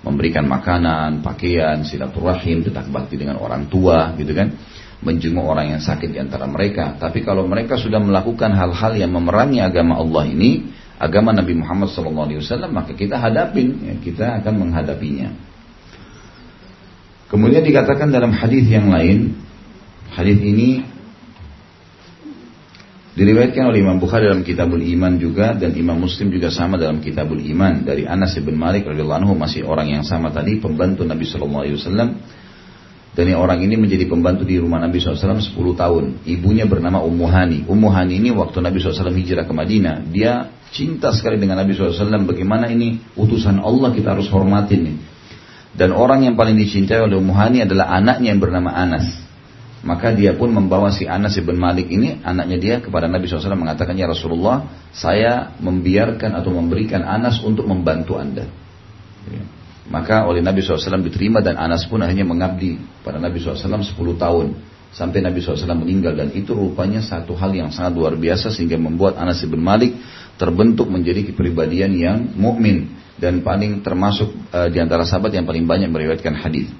Memberikan 0.04 0.44
makanan, 0.44 1.24
pakaian, 1.24 1.80
silaturahim, 1.84 2.60
tetap 2.60 2.84
bakti 2.92 3.16
dengan 3.16 3.40
orang 3.40 3.68
tua, 3.72 4.12
gitu 4.20 4.36
kan. 4.36 4.52
Menjenguk 5.04 5.44
orang 5.44 5.76
yang 5.76 5.82
sakit 5.84 6.12
di 6.12 6.20
antara 6.20 6.44
mereka. 6.48 6.96
Tapi 6.96 7.24
kalau 7.24 7.44
mereka 7.44 7.76
sudah 7.76 8.00
melakukan 8.00 8.52
hal-hal 8.52 8.92
yang 8.96 9.12
memerangi 9.12 9.64
agama 9.64 10.00
Allah 10.00 10.28
ini, 10.28 10.64
agama 11.04 11.36
Nabi 11.36 11.52
Muhammad 11.52 11.92
SAW, 11.92 12.72
maka 12.72 12.96
kita 12.96 13.20
hadapin, 13.20 13.76
ya, 13.84 13.94
kita 14.00 14.40
akan 14.40 14.54
menghadapinya. 14.64 15.30
Kemudian 17.28 17.60
dikatakan 17.60 18.08
dalam 18.08 18.32
hadis 18.32 18.64
yang 18.64 18.88
lain, 18.88 19.36
hadis 20.12 20.38
ini 20.40 20.84
diriwayatkan 23.14 23.70
oleh 23.70 23.84
Imam 23.84 24.00
Bukhari 24.00 24.26
dalam 24.26 24.42
Kitabul 24.42 24.82
Iman 24.82 25.20
juga 25.20 25.54
dan 25.54 25.70
Imam 25.78 25.98
Muslim 26.00 26.34
juga 26.34 26.50
sama 26.50 26.80
dalam 26.80 26.98
Kitabul 26.98 27.38
Iman 27.38 27.86
dari 27.86 28.08
Anas 28.08 28.34
bin 28.42 28.58
Malik 28.58 28.90
radhiyallahu 28.90 29.22
anhu 29.22 29.34
masih 29.38 29.62
orang 29.62 29.86
yang 29.92 30.02
sama 30.02 30.34
tadi 30.34 30.58
pembantu 30.58 31.06
Nabi 31.06 31.22
wasallam 31.22 32.18
dan 33.14 33.30
yang 33.30 33.38
orang 33.38 33.62
ini 33.62 33.78
menjadi 33.78 34.10
pembantu 34.10 34.42
di 34.42 34.58
rumah 34.58 34.82
Nabi 34.82 34.98
SAW 34.98 35.38
10 35.38 35.54
tahun. 35.54 36.04
Ibunya 36.26 36.66
bernama 36.66 36.98
Ummu 36.98 37.26
Hani. 37.30 37.58
Ummu 37.62 37.86
Hani 37.86 38.18
ini 38.18 38.34
waktu 38.34 38.58
Nabi 38.58 38.82
SAW 38.82 39.14
hijrah 39.14 39.46
ke 39.46 39.54
Madinah, 39.54 40.02
dia 40.10 40.50
cinta 40.74 41.14
sekali 41.14 41.38
dengan 41.38 41.62
Nabi 41.62 41.72
SAW. 41.72 42.26
Bagaimana 42.26 42.66
ini 42.66 42.98
utusan 43.14 43.62
Allah 43.62 43.94
kita 43.94 44.18
harus 44.18 44.26
hormatin 44.28 44.80
nih. 44.90 44.96
Dan 45.74 45.94
orang 45.94 46.26
yang 46.26 46.34
paling 46.34 46.58
dicintai 46.58 47.02
oleh 47.02 47.18
Ummu 47.18 47.34
Hani 47.34 47.62
adalah 47.66 47.94
anaknya 47.94 48.34
yang 48.34 48.42
bernama 48.42 48.74
Anas. 48.74 49.06
Maka 49.84 50.16
dia 50.16 50.32
pun 50.34 50.48
membawa 50.48 50.88
si 50.94 51.04
Anas 51.04 51.36
ibn 51.36 51.60
Malik 51.60 51.92
ini, 51.92 52.18
anaknya 52.24 52.56
dia 52.56 52.74
kepada 52.80 53.04
Nabi 53.04 53.28
SAW 53.28 53.52
mengatakan, 53.52 53.92
Ya 53.98 54.08
Rasulullah, 54.08 54.64
saya 54.96 55.52
membiarkan 55.60 56.32
atau 56.40 56.50
memberikan 56.56 57.04
Anas 57.04 57.42
untuk 57.44 57.68
membantu 57.68 58.16
anda. 58.16 58.48
Ya. 59.28 59.44
Maka 59.84 60.24
oleh 60.24 60.40
Nabi 60.40 60.64
SAW 60.64 61.04
diterima 61.04 61.44
dan 61.44 61.60
Anas 61.60 61.84
pun 61.84 62.00
akhirnya 62.00 62.24
mengabdi 62.24 62.80
pada 63.04 63.20
Nabi 63.20 63.36
SAW 63.36 63.60
10 63.60 63.92
tahun. 64.16 64.46
Sampai 64.94 65.20
Nabi 65.20 65.42
SAW 65.42 65.74
meninggal 65.74 66.14
dan 66.14 66.30
itu 66.32 66.54
rupanya 66.54 67.02
satu 67.02 67.34
hal 67.34 67.50
yang 67.50 67.74
sangat 67.74 67.98
luar 67.98 68.14
biasa 68.14 68.54
sehingga 68.54 68.78
membuat 68.78 69.18
Anas 69.18 69.42
bin 69.42 69.58
Malik 69.58 69.92
terbentuk 70.34 70.90
menjadi 70.90 71.30
kepribadian 71.30 71.92
yang 71.94 72.18
mukmin 72.34 72.90
dan 73.14 73.46
paling 73.46 73.80
termasuk 73.86 74.34
uh, 74.50 74.66
di 74.66 74.82
antara 74.82 75.06
sahabat 75.06 75.30
yang 75.30 75.46
paling 75.46 75.64
banyak 75.64 75.90
meriwayatkan 75.90 76.34
hadis. 76.34 76.70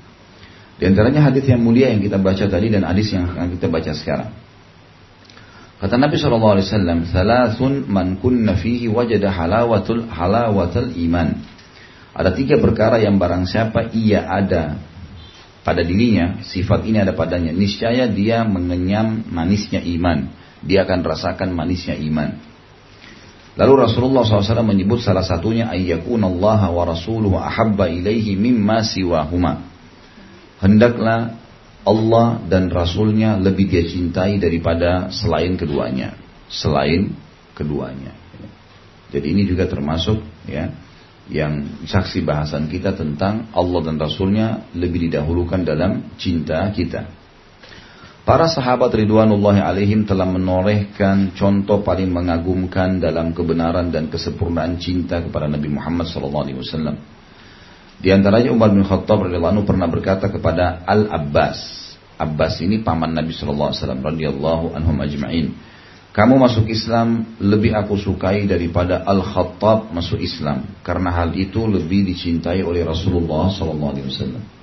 Di 0.75 0.91
antaranya 0.91 1.23
hadis 1.31 1.47
yang 1.47 1.63
mulia 1.63 1.95
yang 1.95 2.03
kita 2.03 2.19
baca 2.19 2.45
tadi 2.51 2.67
dan 2.67 2.83
hadis 2.83 3.15
yang 3.15 3.31
akan 3.31 3.55
kita 3.55 3.67
baca 3.71 3.93
sekarang. 3.95 4.31
Kata 5.79 6.01
Nabi 6.01 6.17
SAW, 6.19 7.07
Salasun 7.07 7.87
man 7.87 8.19
kunna 8.19 8.59
fihi 8.59 8.91
wajada 8.91 9.31
halawatul 9.31 10.11
halawatul 10.11 10.91
iman. 11.07 11.39
Ada 12.15 12.31
tiga 12.35 12.59
perkara 12.59 13.03
yang 13.03 13.19
barang 13.19 13.47
siapa 13.47 13.91
ia 13.95 14.23
ada 14.27 14.79
pada 15.67 15.83
dirinya, 15.83 16.43
sifat 16.47 16.87
ini 16.87 17.03
ada 17.03 17.15
padanya. 17.15 17.51
Niscaya 17.51 18.07
dia 18.07 18.43
mengenyam 18.47 19.27
manisnya 19.31 19.83
iman. 19.99 20.31
Dia 20.65 20.87
akan 20.87 21.01
rasakan 21.05 21.53
manisnya 21.53 21.99
iman. 22.01 22.54
Lalu 23.55 23.87
Rasulullah 23.87 24.27
SAW 24.27 24.67
menyebut 24.67 24.99
salah 24.99 25.23
satunya 25.23 25.71
ayyakun 25.71 26.19
Allah 26.27 26.75
wa 26.75 26.83
rasuluhu 26.83 27.39
ahabba 27.39 27.87
ilaihi 27.87 28.35
mimma 28.35 28.83
siwahuma. 28.83 29.63
Hendaklah 30.59 31.39
Allah 31.85 32.41
dan 32.51 32.73
Rasulnya 32.73 33.39
lebih 33.39 33.71
dia 33.71 33.85
cintai 33.87 34.41
daripada 34.43 35.13
selain 35.15 35.55
keduanya. 35.55 36.19
Selain 36.51 37.15
keduanya. 37.55 38.17
Jadi 39.15 39.27
ini 39.31 39.47
juga 39.47 39.71
termasuk 39.71 40.19
ya 40.51 40.75
yang 41.31 41.87
saksi 41.87 42.27
bahasan 42.27 42.67
kita 42.67 42.93
tentang 42.99 43.49
Allah 43.55 43.81
dan 43.87 43.97
Rasulnya 43.97 44.67
lebih 44.75 45.09
didahulukan 45.09 45.63
dalam 45.63 46.17
cinta 46.19 46.67
kita. 46.75 47.07
Para 48.25 48.49
sahabat 48.49 48.89
Ridwanullahi 48.89 49.61
alaihim 49.61 50.09
telah 50.09 50.25
menorehkan 50.25 51.37
contoh 51.37 51.85
paling 51.85 52.09
mengagumkan 52.09 52.97
dalam 52.97 53.37
kebenaran 53.37 53.93
dan 53.93 54.09
kesempurnaan 54.09 54.81
cinta 54.81 55.20
kepada 55.20 55.45
Nabi 55.45 55.68
Muhammad 55.68 56.09
SAW. 56.09 56.97
Di 58.01 58.09
antaranya 58.09 58.49
Umar 58.49 58.72
bin 58.72 58.81
Khattab 58.81 59.29
radhiyallahu 59.29 59.68
pernah 59.68 59.93
berkata 59.93 60.33
kepada 60.33 60.81
Al 60.89 61.05
Abbas. 61.12 61.85
Abbas 62.16 62.64
ini 62.64 62.81
paman 62.81 63.12
Nabi 63.12 63.37
SAW 63.37 63.77
radhiyallahu 63.77 64.72
anhum 64.72 64.97
ajma'in. 65.05 65.53
Kamu 66.16 66.41
masuk 66.41 66.70
Islam 66.72 67.37
lebih 67.43 67.77
aku 67.77 67.99
sukai 67.99 68.47
daripada 68.47 69.03
Al-Khattab 69.03 69.91
masuk 69.91 70.22
Islam. 70.22 70.62
Karena 70.87 71.11
hal 71.11 71.35
itu 71.35 71.66
lebih 71.66 72.07
dicintai 72.07 72.62
oleh 72.62 72.87
Rasulullah 72.87 73.51
SAW. 73.51 74.54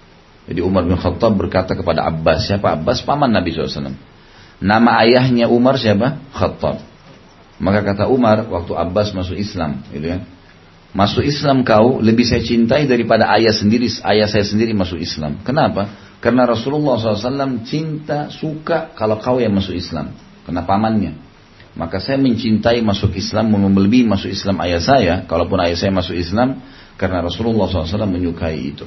Jadi 0.49 0.59
Umar 0.61 0.87
bin 0.87 0.97
Khattab 0.97 1.37
berkata 1.37 1.77
kepada 1.77 2.05
Abbas. 2.05 2.49
Siapa 2.49 2.73
Abbas? 2.73 3.05
Paman 3.05 3.29
Nabi 3.29 3.53
SAW. 3.53 3.93
Nama 4.61 4.91
ayahnya 5.05 5.49
Umar 5.49 5.77
siapa? 5.77 6.21
Khattab. 6.33 6.81
Maka 7.61 7.85
kata 7.85 8.09
Umar 8.09 8.49
waktu 8.49 8.73
Abbas 8.73 9.13
masuk 9.13 9.37
Islam. 9.37 9.85
Gitu 9.93 10.07
ya. 10.09 10.25
Masuk 10.91 11.23
Islam 11.23 11.63
kau 11.63 12.03
lebih 12.03 12.27
saya 12.27 12.41
cintai 12.43 12.89
daripada 12.89 13.29
ayah 13.37 13.53
sendiri. 13.53 13.87
Ayah 14.01 14.27
saya 14.27 14.43
sendiri 14.43 14.73
masuk 14.73 14.97
Islam. 14.97 15.39
Kenapa? 15.45 16.13
Karena 16.21 16.45
Rasulullah 16.45 17.01
SAW 17.01 17.65
cinta, 17.65 18.29
suka 18.29 18.93
kalau 18.93 19.17
kau 19.17 19.37
yang 19.41 19.53
masuk 19.53 19.73
Islam. 19.77 20.13
Karena 20.45 20.65
pamannya 20.65 21.31
maka 21.71 22.03
saya 22.03 22.19
mencintai 22.19 22.83
masuk 22.83 23.15
Islam 23.15 23.55
melebihi 23.55 24.03
masuk 24.03 24.27
Islam 24.27 24.59
ayah 24.67 24.81
saya 24.83 25.13
kalaupun 25.23 25.55
ayah 25.63 25.77
saya 25.79 25.91
masuk 25.95 26.19
Islam 26.19 26.59
karena 26.99 27.23
Rasulullah 27.23 27.71
SAW 27.71 28.11
menyukai 28.11 28.59
itu 28.59 28.83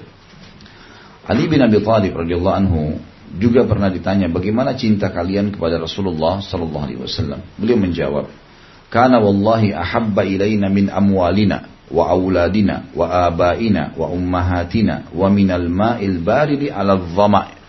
Ali 1.25 1.49
bin 1.49 1.61
Abi 1.64 1.81
Thalib 1.81 2.12
radhiyallahu 2.16 2.57
anhu 2.57 3.01
juga 3.35 3.66
pernah 3.66 3.91
ditanya 3.91 4.31
bagaimana 4.31 4.77
cinta 4.79 5.11
kalian 5.11 5.51
kepada 5.51 5.81
Rasulullah 5.81 6.39
sallallahu 6.45 6.85
alaihi 6.85 7.01
wasallam? 7.01 7.41
Beliau 7.59 7.81
menjawab 7.81 8.31
kana 8.93 9.18
wallahi 9.18 9.75
ahabba 9.75 10.22
ilaina 10.22 10.70
min 10.70 10.87
amwalina 10.87 11.66
wa 11.91 12.14
auladina 12.14 12.95
wa 12.95 13.27
abaina 13.27 13.97
wa 13.99 14.07
ummahatina 14.12 15.11
wa 15.11 15.27
minal 15.33 15.66
ma'il 15.66 16.22
baridi 16.22 16.70
ala 16.70 16.95
dhama' 16.95 17.64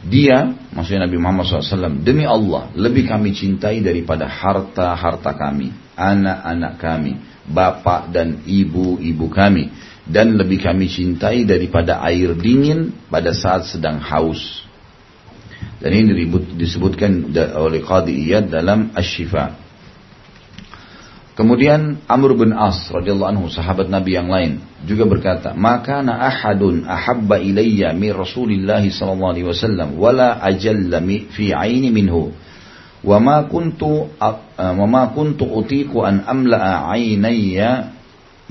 Dia, 0.00 0.48
maksudnya 0.72 1.04
Nabi 1.04 1.20
Muhammad 1.20 1.44
SAW, 1.44 2.00
demi 2.00 2.24
Allah 2.24 2.72
lebih 2.72 3.04
kami 3.04 3.36
cintai 3.36 3.84
daripada 3.84 4.24
harta-harta 4.24 5.36
kami, 5.36 5.76
anak-anak 5.92 6.80
kami, 6.80 7.20
bapak 7.44 8.08
dan 8.08 8.40
ibu-ibu 8.48 9.28
kami, 9.28 9.68
dan 10.10 10.34
lebih 10.34 10.58
kami 10.58 10.90
cintai 10.90 11.46
daripada 11.46 12.02
air 12.02 12.34
dingin 12.34 12.90
pada 13.06 13.30
saat 13.30 13.70
sedang 13.70 14.02
haus. 14.02 14.66
Dan 15.78 15.96
ini 15.96 16.26
disebutkan 16.58 17.30
oleh 17.56 17.80
Qadi 17.80 18.12
Iyad 18.12 18.50
dalam 18.52 18.90
Ash-Shifa. 18.92 19.70
Kemudian 21.38 22.04
Amr 22.04 22.36
bin 22.36 22.52
As 22.52 22.90
radhiyallahu 22.92 23.30
anhu 23.32 23.46
sahabat 23.48 23.88
Nabi 23.88 24.12
yang 24.12 24.28
lain 24.28 24.60
juga 24.84 25.08
berkata, 25.08 25.56
"Maka 25.56 26.04
na 26.04 26.20
ahadun 26.28 26.84
ahabba 26.84 27.40
ilayya 27.40 27.96
min 27.96 28.12
Rasulillah 28.12 28.84
sallallahu 28.84 29.32
alaihi 29.32 29.48
wasallam 29.48 29.96
wala 29.96 30.36
ajalla 30.42 31.00
fi 31.32 31.56
aini 31.56 31.88
minhu." 31.88 32.36
Wa 33.00 33.16
ma 33.16 33.48
kuntu 33.48 34.12
wa 34.20 34.84
ma 34.84 35.08
kuntu 35.16 35.48
utiku 35.48 36.04
an 36.04 36.28
amla'a 36.28 36.92
aynayya 36.92 37.96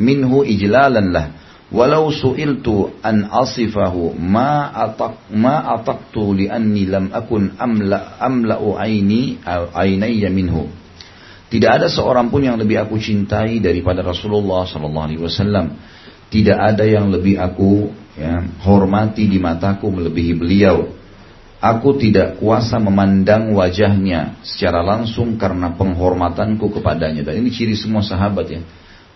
minhu 0.01 0.41
ijlalan 0.41 1.14
lah 1.14 1.38
walau 1.70 2.09
su'iltu 2.09 2.97
an 3.05 3.30
asifahu 3.30 4.17
ma 4.17 4.74
ataq 4.74 5.34
ma 5.34 5.78
ataqtu 5.78 6.34
li 6.34 6.45
anni 6.49 6.89
lam 6.89 7.13
akun 7.13 7.55
amla 7.57 8.17
amla'u 8.17 8.78
aini 8.78 9.38
aynayya 9.74 10.34
minhu 10.34 10.70
tidak 11.49 11.82
ada 11.82 11.88
seorang 11.89 12.30
pun 12.30 12.45
yang 12.45 12.61
lebih 12.61 12.78
aku 12.78 13.01
cintai 13.01 13.57
daripada 13.57 14.05
Rasulullah 14.05 14.70
Sallallahu 14.70 15.07
Alaihi 15.09 15.22
Wasallam. 15.26 15.65
Tidak 16.30 16.53
ada 16.53 16.86
yang 16.86 17.09
lebih 17.09 17.41
aku 17.41 17.89
ya, 18.13 18.45
hormati 18.61 19.26
di 19.26 19.41
mataku 19.41 19.89
melebihi 19.89 20.38
beliau. 20.38 20.93
Aku 21.57 21.97
tidak 21.97 22.38
kuasa 22.38 22.78
memandang 22.78 23.51
wajahnya 23.57 24.39
secara 24.45 24.86
langsung 24.86 25.41
karena 25.41 25.74
penghormatanku 25.74 26.70
kepadanya. 26.70 27.26
Dan 27.26 27.41
ini 27.41 27.49
ciri 27.49 27.74
semua 27.74 28.05
sahabat 28.05 28.45
ya. 28.45 28.61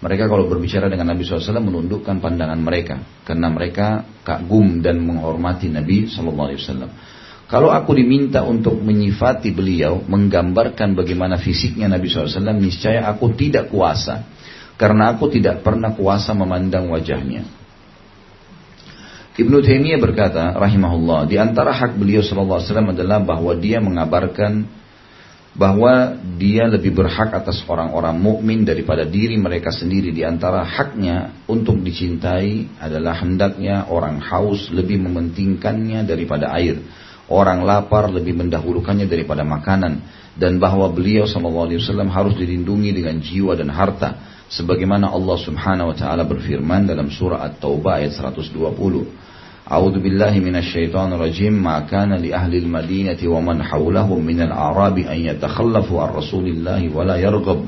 Mereka 0.03 0.27
kalau 0.27 0.51
berbicara 0.51 0.91
dengan 0.91 1.15
Nabi 1.15 1.23
SAW 1.23 1.63
menundukkan 1.63 2.19
pandangan 2.19 2.59
mereka. 2.59 2.99
Karena 3.23 3.47
mereka 3.47 4.03
kagum 4.27 4.83
dan 4.83 4.99
menghormati 4.99 5.71
Nabi 5.71 6.11
SAW. 6.11 6.91
Kalau 7.47 7.71
aku 7.71 7.95
diminta 7.95 8.43
untuk 8.43 8.83
menyifati 8.83 9.55
beliau, 9.55 10.03
menggambarkan 10.03 10.91
bagaimana 10.99 11.39
fisiknya 11.39 11.87
Nabi 11.87 12.11
SAW, 12.11 12.51
niscaya 12.59 13.07
aku 13.07 13.31
tidak 13.31 13.71
kuasa. 13.71 14.27
Karena 14.75 15.15
aku 15.15 15.31
tidak 15.31 15.63
pernah 15.63 15.95
kuasa 15.95 16.35
memandang 16.35 16.91
wajahnya. 16.91 17.47
Ibnu 19.39 19.63
Taimiyah 19.63 20.03
berkata, 20.03 20.51
rahimahullah, 20.51 21.31
di 21.31 21.39
antara 21.39 21.71
hak 21.71 21.95
beliau 21.95 22.19
SAW 22.19 22.59
adalah 22.91 23.23
bahwa 23.23 23.55
dia 23.55 23.79
mengabarkan 23.79 24.67
bahwa 25.53 26.17
dia 26.41 26.65
lebih 26.65 26.97
berhak 26.97 27.29
atas 27.29 27.61
orang-orang 27.69 28.17
mukmin 28.17 28.65
daripada 28.65 29.05
diri 29.05 29.37
mereka 29.37 29.69
sendiri. 29.69 30.09
Di 30.09 30.25
antara 30.25 30.65
haknya 30.65 31.45
untuk 31.45 31.77
dicintai 31.77 32.81
adalah 32.81 33.21
hendaknya 33.21 33.85
orang 33.85 34.17
haus 34.17 34.73
lebih 34.73 34.97
mementingkannya 35.05 36.09
daripada 36.09 36.49
air. 36.57 36.81
Orang 37.29 37.63
lapar 37.63 38.09
lebih 38.09 38.33
mendahulukannya 38.33 39.05
daripada 39.05 39.45
makanan. 39.45 40.25
Dan 40.33 40.57
bahwa 40.57 40.89
beliau 40.89 41.29
SAW 41.29 41.69
harus 42.09 42.33
dilindungi 42.33 42.89
dengan 42.89 43.21
jiwa 43.21 43.53
dan 43.53 43.69
harta. 43.69 44.33
Sebagaimana 44.49 45.13
Allah 45.13 45.37
Subhanahu 45.37 45.93
wa 45.93 45.97
taala 45.97 46.25
berfirman 46.25 46.89
dalam 46.89 47.13
surah 47.13 47.45
At-Taubah 47.45 48.01
ayat 48.01 48.17
120 48.17 49.22
Rajim 51.17 51.53
ma 51.55 51.81
kana 51.87 52.19
li 52.19 52.29
ahli 52.29 52.61
al-madinah 52.61 53.17
wa 53.29 53.39
man 53.41 53.63
hawlahum 53.63 54.19
min 54.21 54.43
al-a'rab 54.45 54.97
an 55.01 55.17
yatakhallafu 55.17 55.97
an 55.97 56.09
rasulillahi 56.13 56.91
wa 56.91 57.07
la 57.07 57.17
yarghab 57.17 57.63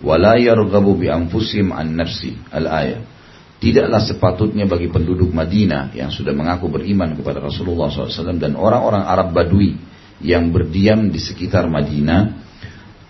wa 0.00 0.14
la 0.16 0.34
yarghabu 0.36 0.96
bi 0.98 1.08
anfusihim 1.08 1.72
an 1.72 1.96
nafsi. 1.96 2.36
Al-ayah. 2.50 3.00
Tidaklah 3.60 4.00
sepatutnya 4.00 4.64
bagi 4.64 4.88
penduduk 4.88 5.28
Madinah 5.36 5.92
yang 5.92 6.08
sudah 6.08 6.32
mengaku 6.32 6.72
beriman 6.72 7.12
kepada 7.12 7.44
Rasulullah 7.44 7.92
SAW 7.92 8.40
dan 8.40 8.56
orang-orang 8.56 9.04
Arab 9.04 9.36
Badui 9.36 9.76
yang 10.24 10.48
berdiam 10.48 11.12
di 11.12 11.20
sekitar 11.20 11.68
Madinah 11.68 12.49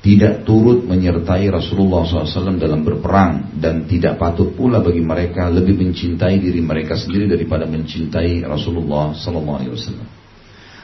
tidak 0.01 0.49
turut 0.49 0.89
menyertai 0.89 1.53
Rasulullah 1.53 2.09
SAW 2.09 2.57
dalam 2.57 2.81
berperang 2.89 3.53
dan 3.61 3.85
tidak 3.85 4.17
patut 4.17 4.57
pula 4.57 4.81
bagi 4.81 5.05
mereka 5.05 5.53
lebih 5.53 5.77
mencintai 5.77 6.41
diri 6.41 6.65
mereka 6.65 6.97
sendiri 6.97 7.29
daripada 7.29 7.69
mencintai 7.69 8.41
Rasulullah 8.49 9.13
SAW. 9.13 10.21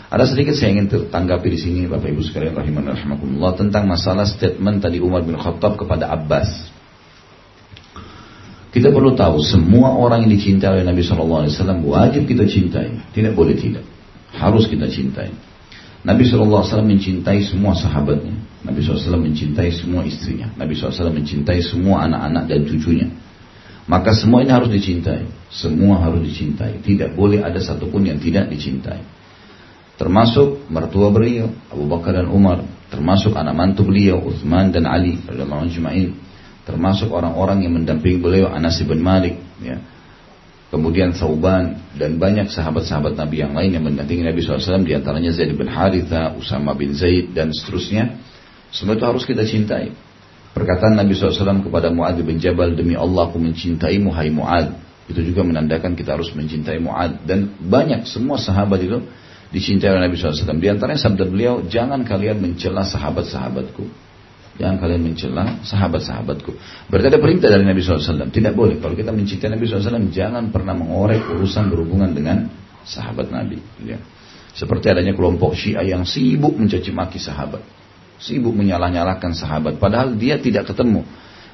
Ada 0.07 0.25
sedikit 0.29 0.53
saya 0.53 0.77
ingin 0.77 1.09
tanggapi 1.09 1.49
di 1.49 1.59
sini 1.59 1.81
Bapak 1.89 2.13
Ibu 2.13 2.23
sekalian 2.29 2.55
rahimahullah 2.61 3.57
tentang 3.57 3.89
masalah 3.89 4.29
statement 4.29 4.85
tadi 4.85 5.01
Umar 5.01 5.25
bin 5.25 5.41
Khattab 5.41 5.81
kepada 5.81 6.13
Abbas. 6.13 6.77
Kita 8.77 8.93
perlu 8.93 9.17
tahu 9.17 9.41
semua 9.41 9.97
orang 9.97 10.29
yang 10.29 10.37
dicintai 10.37 10.77
oleh 10.77 10.85
Nabi 10.85 11.01
SAW 11.01 11.49
wajib 11.89 12.29
kita 12.29 12.45
cintai. 12.45 13.01
Tidak 13.17 13.33
boleh 13.33 13.57
tidak. 13.57 13.89
Harus 14.37 14.69
kita 14.69 14.93
cintai. 14.93 15.33
Nabi 16.07 16.23
SAW 16.23 16.87
mencintai 16.87 17.43
semua 17.43 17.75
sahabatnya. 17.75 18.39
Nabi 18.63 18.79
SAW 18.79 19.19
mencintai 19.19 19.75
semua 19.75 20.07
istrinya. 20.07 20.55
Nabi 20.55 20.79
SAW 20.79 21.11
mencintai 21.11 21.59
semua 21.67 22.07
anak-anak 22.07 22.47
dan 22.47 22.63
cucunya. 22.63 23.11
Maka 23.91 24.15
semua 24.15 24.47
ini 24.47 24.55
harus 24.55 24.71
dicintai. 24.71 25.27
Semua 25.51 25.99
harus 25.99 26.23
dicintai. 26.23 26.79
Tidak 26.79 27.19
boleh 27.19 27.43
ada 27.43 27.59
satupun 27.59 28.07
yang 28.07 28.23
tidak 28.23 28.47
dicintai. 28.47 29.03
Termasuk 29.99 30.71
mertua 30.71 31.11
beliau, 31.11 31.51
Abu 31.75 31.91
Bakar 31.91 32.23
dan 32.23 32.31
Umar. 32.31 32.63
Termasuk 32.87 33.35
anak 33.35 33.55
mantu 33.59 33.91
beliau, 33.91 34.23
Uthman 34.23 34.71
dan 34.71 34.87
Ali. 34.87 35.19
Termasuk 36.67 37.09
orang-orang 37.11 37.67
yang 37.67 37.75
mendampingi 37.75 38.23
beliau 38.23 38.47
Anas 38.51 38.79
bin 38.83 39.03
Malik 39.03 39.39
ya. 39.59 39.79
Kemudian 40.71 41.15
Thauban 41.15 41.79
dan 41.95 42.19
banyak 42.19 42.51
sahabat-sahabat 42.51 43.15
Nabi 43.15 43.43
yang 43.43 43.55
lain 43.55 43.71
yang 43.79 43.85
mendampingi 43.87 44.27
Nabi 44.27 44.43
SAW 44.43 44.83
di 44.83 44.95
antaranya 44.95 45.31
Zaid 45.31 45.55
bin 45.55 45.71
Haritha, 45.71 46.35
Usama 46.35 46.75
bin 46.75 46.95
Zaid 46.95 47.33
dan 47.33 47.55
seterusnya. 47.55 48.19
Semua 48.75 48.99
itu 48.99 49.07
harus 49.07 49.23
kita 49.23 49.47
cintai. 49.47 49.95
Perkataan 50.57 50.97
Nabi 50.97 51.13
SAW 51.13 51.63
kepada 51.63 51.93
Mu'ad 51.93 52.17
bin 52.25 52.41
Jabal 52.41 52.75
demi 52.75 52.97
Allah 52.97 53.29
aku 53.29 53.37
mencintaimu 53.37 54.09
hai 54.11 54.33
Mu'ad 54.33 54.87
itu 55.07 55.21
juga 55.23 55.47
menandakan 55.47 55.95
kita 55.95 56.19
harus 56.19 56.35
mencintai 56.35 56.83
Mu'ad 56.83 57.23
dan 57.29 57.55
banyak 57.63 58.09
semua 58.11 58.43
sahabat 58.43 58.83
itu 58.83 58.99
dicintai 59.55 59.95
oleh 59.95 60.11
Nabi 60.11 60.19
SAW 60.19 60.59
di 60.59 60.67
antaranya 60.67 60.99
sabda 60.99 61.25
beliau 61.31 61.63
jangan 61.71 62.03
kalian 62.03 62.43
mencela 62.43 62.83
sahabat-sahabatku 62.83 63.87
Jangan 64.57 64.77
kalian 64.81 65.03
mencela 65.05 65.61
sahabat-sahabatku. 65.61 66.53
Berarti 66.89 67.07
ada 67.13 67.21
perintah 67.21 67.53
dari 67.53 67.65
Nabi 67.69 67.85
SAW. 67.85 68.33
Tidak 68.33 68.57
boleh. 68.57 68.81
Kalau 68.81 68.97
kita 68.97 69.13
mencintai 69.13 69.53
Nabi 69.53 69.69
SAW, 69.69 70.09
jangan 70.09 70.49
pernah 70.49 70.73
mengorek 70.73 71.29
urusan 71.29 71.69
berhubungan 71.69 72.17
dengan 72.17 72.49
sahabat 72.89 73.29
Nabi. 73.29 73.61
Ya. 73.85 74.01
Seperti 74.57 74.89
adanya 74.89 75.13
kelompok 75.13 75.53
Syiah 75.53 75.85
yang 75.85 76.09
sibuk 76.09 76.57
mencaci 76.57 76.89
maki 76.89 77.21
sahabat. 77.21 77.61
Sibuk 78.17 78.57
menyalah-nyalahkan 78.57 79.37
sahabat. 79.37 79.77
Padahal 79.77 80.17
dia 80.17 80.41
tidak 80.41 80.73
ketemu. 80.73 81.05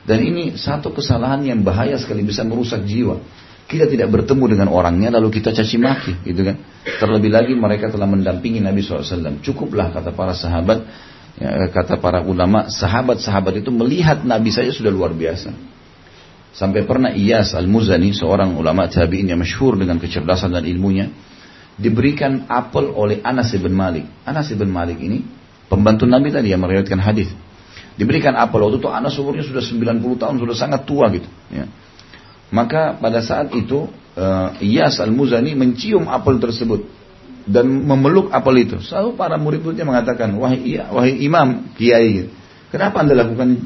Dan 0.06 0.22
ini 0.22 0.54
satu 0.54 0.94
kesalahan 0.94 1.42
yang 1.42 1.66
bahaya 1.66 1.98
sekali 1.98 2.22
bisa 2.22 2.46
merusak 2.46 2.86
jiwa. 2.86 3.18
Kita 3.66 3.90
tidak 3.90 4.14
bertemu 4.14 4.44
dengan 4.54 4.68
orangnya 4.70 5.18
lalu 5.18 5.42
kita 5.42 5.50
caci 5.50 5.78
maki, 5.78 6.22
gitu 6.26 6.46
kan? 6.46 6.60
Terlebih 7.02 7.30
lagi 7.30 7.54
mereka 7.54 7.90
telah 7.90 8.06
mendampingi 8.06 8.62
Nabi 8.62 8.82
SAW. 8.82 9.42
Cukuplah 9.42 9.90
kata 9.90 10.14
para 10.14 10.34
sahabat 10.34 10.86
ya, 11.38 11.68
kata 11.72 12.00
para 12.00 12.20
ulama, 12.24 12.68
sahabat-sahabat 12.68 13.62
itu 13.64 13.70
melihat 13.72 14.24
Nabi 14.26 14.52
saja 14.52 14.72
sudah 14.72 14.92
luar 14.92 15.14
biasa. 15.14 15.52
Sampai 16.52 16.84
pernah 16.84 17.08
Iyas 17.08 17.56
Al-Muzani, 17.56 18.12
seorang 18.12 18.52
ulama 18.60 18.84
tabi'in 18.84 19.32
yang 19.32 19.40
masyhur 19.40 19.80
dengan 19.80 19.96
kecerdasan 19.96 20.52
dan 20.52 20.68
ilmunya, 20.68 21.08
diberikan 21.80 22.44
apel 22.52 22.92
oleh 22.92 23.24
Anas 23.24 23.56
bin 23.56 23.72
Malik. 23.72 24.04
Anas 24.28 24.52
bin 24.52 24.68
Malik 24.68 25.00
ini 25.00 25.24
pembantu 25.72 26.04
Nabi 26.04 26.28
tadi 26.28 26.52
yang 26.52 26.60
meriwayatkan 26.60 27.00
hadis. 27.00 27.32
Diberikan 27.96 28.36
apel 28.36 28.60
waktu 28.60 28.84
itu 28.84 28.88
Anas 28.92 29.16
umurnya 29.16 29.44
sudah 29.44 29.64
90 29.64 30.20
tahun, 30.20 30.34
sudah 30.40 30.56
sangat 30.56 30.84
tua 30.84 31.08
gitu. 31.12 31.28
Ya. 31.48 31.68
Maka 32.52 33.00
pada 33.00 33.24
saat 33.24 33.48
itu 33.56 33.88
uh, 34.16 34.52
Iyas 34.60 35.00
Al-Muzani 35.00 35.56
mencium 35.56 36.04
apel 36.12 36.36
tersebut 36.36 36.84
dan 37.46 37.66
memeluk 37.68 38.30
apel 38.30 38.62
itu. 38.62 38.76
Selalu 38.82 39.18
para 39.18 39.34
murid-muridnya 39.38 39.86
mengatakan, 39.86 40.30
wahai, 40.38 40.60
iya, 40.62 40.90
wahai 40.90 41.18
imam, 41.22 41.74
kiai, 41.74 42.30
kenapa 42.70 43.02
anda 43.02 43.18
lakukan? 43.18 43.58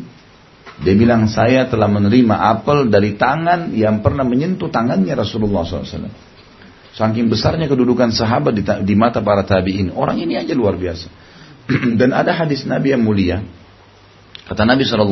Dia 0.76 0.92
bilang, 0.92 1.24
saya 1.28 1.64
telah 1.72 1.88
menerima 1.88 2.36
apel 2.36 2.92
dari 2.92 3.16
tangan 3.16 3.72
yang 3.72 4.04
pernah 4.04 4.28
menyentuh 4.28 4.68
tangannya 4.68 5.16
Rasulullah 5.16 5.64
SAW. 5.64 6.12
Saking 6.96 7.28
besarnya 7.28 7.68
kedudukan 7.68 8.12
sahabat 8.12 8.52
di, 8.56 8.64
di 8.64 8.94
mata 8.96 9.24
para 9.24 9.44
tabi'in. 9.44 9.92
Orang 9.92 10.20
ini 10.20 10.36
aja 10.36 10.52
luar 10.52 10.76
biasa. 10.76 11.08
Dan 12.00 12.12
ada 12.12 12.32
hadis 12.32 12.64
Nabi 12.68 12.92
yang 12.92 13.04
mulia. 13.04 13.40
Kata 14.48 14.68
Nabi 14.68 14.84
SAW, 14.84 15.08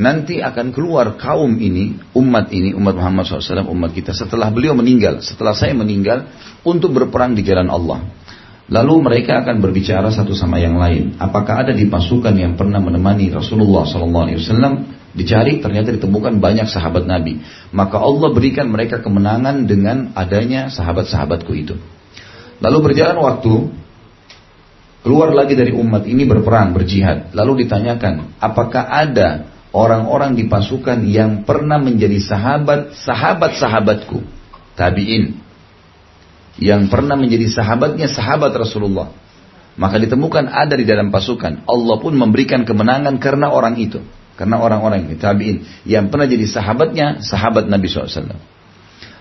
nanti 0.00 0.40
akan 0.40 0.72
keluar 0.72 1.20
kaum 1.20 1.60
ini, 1.60 2.00
umat 2.16 2.48
ini, 2.50 2.72
umat 2.72 2.96
Muhammad 2.96 3.28
SAW, 3.28 3.68
umat 3.68 3.92
kita 3.92 4.16
setelah 4.16 4.48
beliau 4.48 4.72
meninggal, 4.72 5.20
setelah 5.20 5.52
saya 5.52 5.76
meninggal, 5.76 6.32
untuk 6.64 6.96
berperang 6.96 7.36
di 7.36 7.44
jalan 7.44 7.68
Allah. 7.68 8.08
Lalu 8.70 8.94
mereka 9.02 9.44
akan 9.44 9.60
berbicara 9.60 10.08
satu 10.14 10.32
sama 10.32 10.62
yang 10.62 10.78
lain. 10.78 11.18
Apakah 11.18 11.66
ada 11.66 11.72
di 11.74 11.90
pasukan 11.90 12.32
yang 12.32 12.54
pernah 12.54 12.78
menemani 12.78 13.28
Rasulullah 13.28 13.82
SAW? 13.84 14.38
Dicari 15.10 15.58
ternyata 15.58 15.90
ditemukan 15.90 16.38
banyak 16.38 16.70
sahabat 16.70 17.02
Nabi. 17.02 17.42
Maka 17.74 17.98
Allah 17.98 18.30
berikan 18.30 18.70
mereka 18.70 19.02
kemenangan 19.02 19.66
dengan 19.66 20.14
adanya 20.14 20.70
sahabat-sahabatku 20.70 21.50
itu. 21.50 21.74
Lalu 22.62 22.78
berjalan 22.78 23.18
waktu, 23.18 23.74
keluar 25.02 25.34
lagi 25.34 25.58
dari 25.58 25.74
umat 25.74 26.06
ini 26.06 26.22
berperang, 26.30 26.70
berjihad. 26.70 27.34
Lalu 27.34 27.66
ditanyakan, 27.66 28.38
apakah 28.38 28.86
ada 28.86 29.49
orang-orang 29.70 30.34
di 30.34 30.46
pasukan 30.50 31.06
yang 31.06 31.46
pernah 31.46 31.78
menjadi 31.78 32.18
sahabat 32.18 32.94
sahabat-sahabatku 32.94 34.18
tabi'in 34.74 35.38
yang 36.60 36.90
pernah 36.92 37.16
menjadi 37.16 37.48
sahabatnya 37.48 38.10
sahabat 38.10 38.52
Rasulullah. 38.52 39.10
Maka 39.80 39.96
ditemukan 39.96 40.50
ada 40.50 40.76
di 40.76 40.84
dalam 40.84 41.08
pasukan. 41.08 41.64
Allah 41.64 41.96
pun 42.02 42.12
memberikan 42.12 42.68
kemenangan 42.68 43.16
karena 43.16 43.48
orang 43.48 43.80
itu. 43.80 44.02
Karena 44.36 44.60
orang-orang 44.60 45.08
ini 45.08 45.16
tabi'in 45.16 45.56
yang 45.88 46.12
pernah 46.12 46.28
jadi 46.28 46.44
sahabatnya 46.48 47.20
sahabat 47.24 47.68
Nabi 47.68 47.88
SAW 47.88 48.40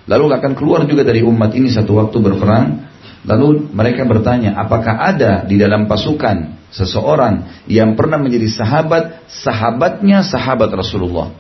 lalu 0.10 0.26
akan 0.34 0.52
keluar 0.58 0.82
juga 0.90 1.06
dari 1.06 1.22
umat 1.22 1.54
ini 1.54 1.70
satu 1.70 2.02
waktu 2.02 2.18
berperang 2.18 2.89
lalu 3.28 3.68
mereka 3.72 4.08
bertanya 4.08 4.56
apakah 4.56 4.96
ada 4.96 5.44
di 5.44 5.60
dalam 5.60 5.88
pasukan 5.90 6.60
seseorang 6.70 7.66
yang 7.66 7.98
pernah 7.98 8.22
menjadi 8.22 8.48
sahabat, 8.48 9.28
sahabatnya 9.28 10.22
sahabat 10.22 10.70
Rasulullah. 10.72 11.34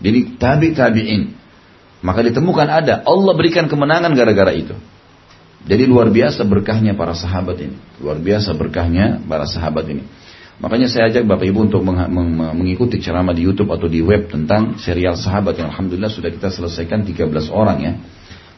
Jadi 0.00 0.40
tabi 0.40 0.72
tabiin. 0.72 1.36
Maka 2.00 2.24
ditemukan 2.24 2.64
ada. 2.64 3.04
Allah 3.04 3.32
berikan 3.36 3.68
kemenangan 3.68 4.16
gara-gara 4.16 4.56
itu. 4.56 4.72
Jadi 5.68 5.84
luar 5.84 6.08
biasa 6.08 6.40
berkahnya 6.48 6.96
para 6.96 7.12
sahabat 7.12 7.60
ini. 7.60 7.76
Luar 8.00 8.16
biasa 8.16 8.56
berkahnya 8.56 9.20
para 9.28 9.44
sahabat 9.44 9.84
ini. 9.92 10.08
Makanya 10.60 10.88
saya 10.88 11.12
ajak 11.12 11.28
Bapak 11.28 11.44
Ibu 11.44 11.72
untuk 11.72 11.84
meng 11.84 12.00
meng 12.08 12.56
mengikuti 12.56 13.00
ceramah 13.00 13.32
di 13.32 13.44
YouTube 13.48 13.72
atau 13.72 13.88
di 13.88 14.00
web 14.04 14.28
tentang 14.28 14.76
serial 14.76 15.16
sahabat 15.16 15.56
yang 15.56 15.72
Alhamdulillah 15.72 16.12
sudah 16.12 16.28
kita 16.32 16.52
selesaikan 16.52 17.04
13 17.04 17.28
orang 17.52 17.78
ya. 17.80 17.92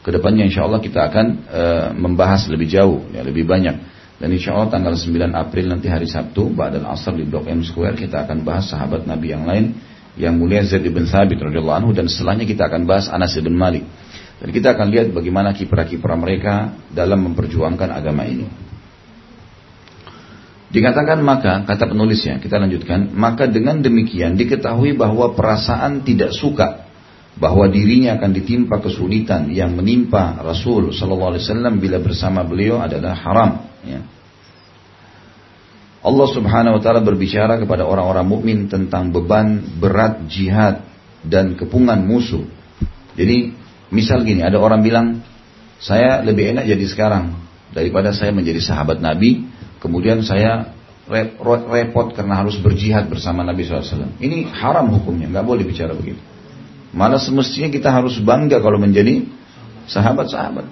Ke 0.03 0.11
depannya 0.11 0.43
insya 0.43 0.67
Allah 0.67 0.83
kita 0.83 0.99
akan 1.07 1.25
uh, 1.47 1.87
membahas 1.95 2.51
lebih 2.51 2.67
jauh, 2.67 3.07
ya, 3.15 3.23
lebih 3.23 3.47
banyak. 3.47 3.79
Dan 4.19 4.29
insya 4.35 4.51
Allah 4.51 4.75
tanggal 4.75 4.93
9 4.99 5.31
April 5.31 5.65
nanti 5.71 5.87
hari 5.87 6.11
Sabtu, 6.11 6.51
Ba'dal 6.51 6.83
Asr 6.83 7.15
di 7.15 7.23
Blok 7.23 7.47
M 7.47 7.63
Square 7.63 7.95
kita 7.95 8.27
akan 8.27 8.43
bahas 8.43 8.67
sahabat 8.67 9.07
Nabi 9.07 9.31
yang 9.31 9.47
lain 9.47 9.79
yang 10.13 10.37
mulia 10.37 10.61
Zaid 10.61 10.85
bin 10.85 11.09
Thabit 11.09 11.41
radhiyallahu 11.41 11.77
anhu 11.83 11.91
dan 11.95 12.05
setelahnya 12.05 12.45
kita 12.45 12.69
akan 12.69 12.85
bahas 12.85 13.09
Anas 13.09 13.33
bin 13.39 13.55
Malik. 13.57 13.87
Dan 14.43 14.51
kita 14.51 14.75
akan 14.75 14.91
lihat 14.91 15.07
bagaimana 15.15 15.55
kiprah-kiprah 15.55 16.17
mereka 16.19 16.75
dalam 16.91 17.23
memperjuangkan 17.31 17.89
agama 17.89 18.27
ini. 18.27 18.45
Dikatakan 20.73 21.21
maka, 21.21 21.63
kata 21.69 21.85
penulisnya, 21.85 22.41
kita 22.41 22.57
lanjutkan, 22.57 23.13
maka 23.13 23.45
dengan 23.45 23.79
demikian 23.79 24.33
diketahui 24.33 24.97
bahwa 24.97 25.31
perasaan 25.37 26.01
tidak 26.01 26.33
suka 26.33 26.82
bahwa 27.33 27.65
dirinya 27.65 28.17
akan 28.17 28.31
ditimpa 28.31 28.77
kesulitan 28.77 29.49
yang 29.49 29.73
menimpa 29.73 30.37
Rasul 30.41 30.93
Sallallahu 30.93 31.37
Alaihi 31.37 31.43
Wasallam 31.49 31.73
bila 31.81 31.97
bersama 31.97 32.45
beliau 32.45 32.77
adalah 32.81 33.17
haram. 33.17 33.51
Ya. 33.83 34.01
Allah 36.03 36.27
Subhanahu 36.29 36.77
Wa 36.77 36.81
Taala 36.83 37.01
berbicara 37.01 37.57
kepada 37.57 37.87
orang-orang 37.87 38.27
mukmin 38.27 38.59
tentang 38.69 39.09
beban 39.09 39.65
berat 39.81 40.29
jihad 40.29 40.85
dan 41.25 41.57
kepungan 41.57 42.05
musuh. 42.05 42.45
Jadi 43.17 43.55
misal 43.89 44.21
gini, 44.21 44.45
ada 44.45 44.61
orang 44.61 44.85
bilang 44.85 45.25
saya 45.81 46.21
lebih 46.21 46.53
enak 46.53 46.69
jadi 46.69 46.85
sekarang 46.85 47.33
daripada 47.73 48.13
saya 48.13 48.29
menjadi 48.29 48.61
sahabat 48.61 49.01
Nabi 49.01 49.53
Kemudian 49.83 50.23
saya 50.23 50.71
repot 51.67 52.15
karena 52.15 52.39
harus 52.39 52.55
berjihad 52.55 53.11
bersama 53.11 53.43
Nabi 53.43 53.67
SAW. 53.67 54.15
Ini 54.15 54.47
haram 54.55 54.87
hukumnya, 54.95 55.27
nggak 55.27 55.43
boleh 55.43 55.67
bicara 55.67 55.91
begitu. 55.91 56.23
Malah 56.93 57.17
semestinya 57.17 57.73
kita 57.73 57.89
harus 57.89 58.21
bangga 58.21 58.61
kalau 58.61 58.77
menjadi 58.77 59.25
sahabat-sahabat. 59.89 60.65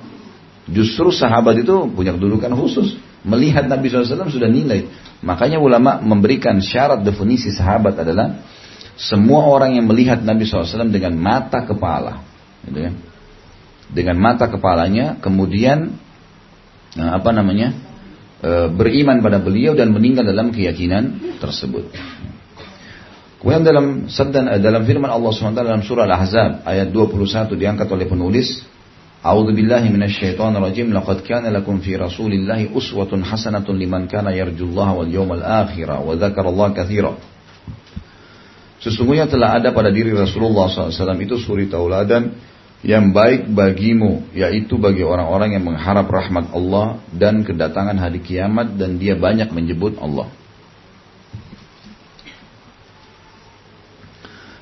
Justru 0.69 1.09
sahabat 1.09 1.65
itu 1.65 1.89
punya 1.91 2.13
kedudukan 2.13 2.53
khusus. 2.53 2.95
Melihat 3.25 3.65
Nabi 3.65 3.89
SAW 3.89 4.29
sudah 4.29 4.49
nilai. 4.49 4.85
Makanya 5.25 5.57
ulama 5.57 5.97
memberikan 6.01 6.61
syarat 6.61 7.01
definisi 7.01 7.49
sahabat 7.49 7.97
adalah 7.97 8.41
semua 8.97 9.49
orang 9.49 9.77
yang 9.77 9.89
melihat 9.89 10.21
Nabi 10.21 10.45
SAW 10.45 10.93
dengan 10.93 11.17
mata 11.17 11.65
kepala. 11.65 12.21
Gitu 12.65 12.79
ya. 12.85 12.91
Dengan 13.91 14.17
mata 14.21 14.45
kepalanya, 14.47 15.17
kemudian 15.19 15.97
nah, 16.95 17.17
apa 17.17 17.29
namanya? 17.33 17.73
E, 18.41 18.71
beriman 18.73 19.21
pada 19.21 19.37
beliau 19.37 19.73
dan 19.77 19.93
meninggal 19.93 20.25
dalam 20.25 20.53
keyakinan 20.53 21.37
tersebut. 21.41 21.93
Kemudian 23.41 23.65
dalam 23.65 24.05
sabda 24.05 24.61
dalam 24.61 24.85
firman 24.85 25.09
Allah 25.09 25.33
SWT 25.33 25.57
dalam 25.57 25.81
surah 25.81 26.05
Al-Ahzab 26.05 26.61
ayat 26.61 26.93
21 26.93 27.57
diangkat 27.57 27.89
oleh 27.89 28.05
penulis 28.05 28.61
A'udzu 29.21 29.53
billahi 29.53 29.93
minasyaitonir 29.93 30.61
rajim 30.61 30.89
laqad 30.89 31.21
kana 31.21 31.53
lakum 31.53 31.77
fi 31.77 31.93
rasulillahi 31.93 32.73
uswatun 32.73 33.21
hasanatun 33.21 33.77
liman 33.77 34.09
kana 34.09 34.33
yarjullaha 34.33 34.97
wal 34.97 35.09
yawmal 35.09 35.45
akhir 35.45 35.89
wa 35.89 36.17
dzakarallaha 36.17 36.73
katsira. 36.73 37.13
Sesungguhnya 38.81 39.29
telah 39.29 39.61
ada 39.61 39.69
pada 39.77 39.93
diri 39.93 40.09
Rasulullah 40.09 40.65
SAW 40.65 41.21
itu 41.21 41.37
suri 41.37 41.69
tauladan 41.69 42.33
yang 42.81 43.13
baik 43.13 43.45
bagimu 43.53 44.33
yaitu 44.33 44.81
bagi 44.81 45.05
orang-orang 45.05 45.53
yang 45.53 45.69
mengharap 45.69 46.09
rahmat 46.09 46.49
Allah 46.49 46.97
dan 47.13 47.45
kedatangan 47.45 48.01
hari 48.01 48.25
kiamat 48.25 48.73
dan 48.73 48.97
dia 48.97 49.13
banyak 49.13 49.53
menyebut 49.53 50.01
Allah. 50.01 50.33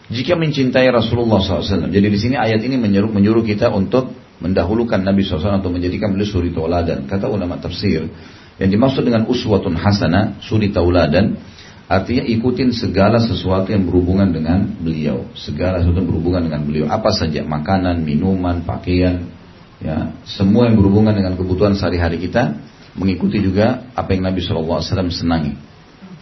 Jika 0.09 0.33
mencintai 0.33 0.89
Rasulullah 0.89 1.37
SAW, 1.37 1.93
jadi 1.93 2.07
di 2.09 2.17
sini 2.17 2.33
ayat 2.33 2.65
ini 2.65 2.81
menyuruh, 2.81 3.13
menyuruh 3.13 3.45
kita 3.45 3.69
untuk 3.69 4.09
mendahulukan 4.41 4.97
Nabi 4.97 5.21
SAW 5.21 5.61
atau 5.61 5.69
menjadikan 5.69 6.09
beliau 6.09 6.25
suri 6.25 6.49
tauladan. 6.49 7.05
Kata 7.05 7.29
ulama 7.29 7.61
tafsir, 7.61 8.09
yang 8.57 8.69
dimaksud 8.73 9.05
dengan 9.05 9.29
uswatun 9.29 9.77
hasanah, 9.77 10.41
suri 10.41 10.73
tauladan, 10.73 11.37
Artinya 11.89 12.21
ikutin 12.21 12.69
segala 12.69 13.17
sesuatu 13.17 13.73
yang 13.73 13.89
berhubungan 13.89 14.29
dengan 14.29 14.61
beliau, 14.61 15.25
segala 15.33 15.81
sesuatu 15.81 16.05
yang 16.05 16.09
berhubungan 16.13 16.45
dengan 16.45 16.61
beliau, 16.61 16.85
apa 16.85 17.09
saja? 17.09 17.41
Makanan, 17.41 18.05
minuman, 18.05 18.61
pakaian, 18.61 19.25
ya. 19.81 20.13
Semua 20.21 20.69
yang 20.69 20.77
berhubungan 20.77 21.17
dengan 21.17 21.33
kebutuhan 21.33 21.73
sehari-hari 21.73 22.21
kita, 22.21 22.61
mengikuti 22.93 23.41
juga 23.41 23.89
apa 23.97 24.13
yang 24.13 24.29
Nabi 24.29 24.37
SAW 24.37 24.85
senangi. 25.09 25.57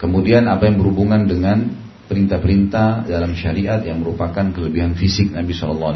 Kemudian 0.00 0.48
apa 0.48 0.72
yang 0.72 0.80
berhubungan 0.80 1.28
dengan 1.28 1.68
perintah-perintah 2.08 3.04
dalam 3.04 3.36
syariat 3.36 3.78
yang 3.84 4.00
merupakan 4.00 4.48
kelebihan 4.50 4.96
fisik 4.96 5.30
Nabi 5.36 5.52
SAW 5.52 5.92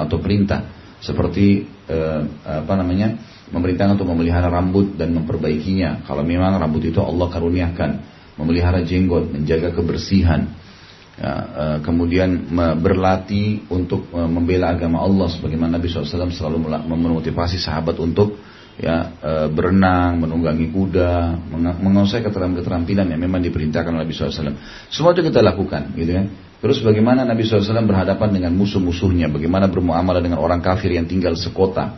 atau 0.00 0.18
perintah. 0.22 0.86
Seperti 0.96 1.66
eh, 1.90 2.22
apa 2.46 2.72
namanya 2.78 3.18
memerintahkan 3.50 3.98
untuk 3.98 4.10
memelihara 4.10 4.50
rambut 4.50 4.98
dan 4.98 5.14
memperbaikinya. 5.14 6.06
Kalau 6.06 6.26
memang 6.26 6.58
rambut 6.58 6.82
itu 6.86 6.98
Allah 6.98 7.26
karuniakan. 7.30 7.90
Memelihara 8.36 8.84
jenggot, 8.84 9.32
menjaga 9.32 9.72
kebersihan, 9.72 10.52
ya, 11.16 11.32
uh, 11.32 11.78
kemudian 11.80 12.52
berlatih 12.84 13.64
untuk 13.72 14.12
uh, 14.12 14.28
membela 14.28 14.76
agama 14.76 15.00
Allah 15.00 15.32
sebagaimana 15.32 15.80
Nabi 15.80 15.88
SAW 15.88 16.28
selalu 16.28 16.60
memotivasi 16.84 17.56
sahabat 17.56 17.96
untuk 17.96 18.36
ya 18.76 19.16
uh, 19.24 19.48
berenang, 19.48 20.20
menunggangi 20.20 20.68
kuda, 20.68 21.40
menguasai 21.80 22.20
keterampilan 22.20 23.08
yang 23.08 23.20
memang 23.20 23.40
diperintahkan 23.40 23.90
oleh 23.92 24.04
Nabi 24.04 24.12
SAW. 24.12 24.56
Semua 24.92 25.16
itu 25.16 25.24
kita 25.24 25.40
lakukan, 25.40 25.96
gitu 25.96 26.12
kan. 26.12 26.26
Terus 26.60 26.80
bagaimana 26.84 27.24
Nabi 27.24 27.44
SAW 27.44 27.84
berhadapan 27.84 28.32
dengan 28.32 28.52
musuh-musuhnya, 28.56 29.32
bagaimana 29.32 29.68
bermuamalah 29.68 30.20
dengan 30.20 30.40
orang 30.40 30.60
kafir 30.60 30.92
yang 30.92 31.08
tinggal 31.08 31.36
sekota, 31.36 31.96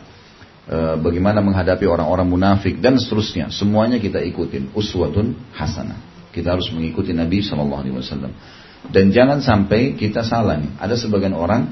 bagaimana 1.01 1.41
menghadapi 1.41 1.89
orang-orang 1.89 2.27
munafik 2.29 2.77
dan 2.77 3.01
seterusnya. 3.01 3.49
Semuanya 3.49 3.97
kita 3.97 4.21
ikutin. 4.21 4.75
Uswatun 4.77 5.33
hasanah. 5.57 5.97
Kita 6.29 6.53
harus 6.53 6.69
mengikuti 6.69 7.09
Nabi 7.09 7.41
Wasallam. 7.41 8.31
Dan 8.93 9.11
jangan 9.11 9.41
sampai 9.41 9.97
kita 9.97 10.21
salah 10.21 10.61
nih. 10.61 10.77
Ada 10.77 10.95
sebagian 10.95 11.33
orang 11.33 11.67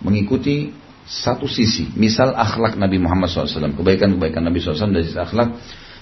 mengikuti 0.00 0.70
satu 1.06 1.46
sisi. 1.46 1.94
Misal 1.94 2.34
akhlak 2.34 2.74
Nabi 2.74 2.98
Muhammad 2.98 3.30
SAW. 3.30 3.78
Kebaikan-kebaikan 3.78 4.42
Nabi 4.42 4.58
SAW 4.58 4.90
dari 4.90 5.06
sisi 5.06 5.16
akhlak. 5.16 5.54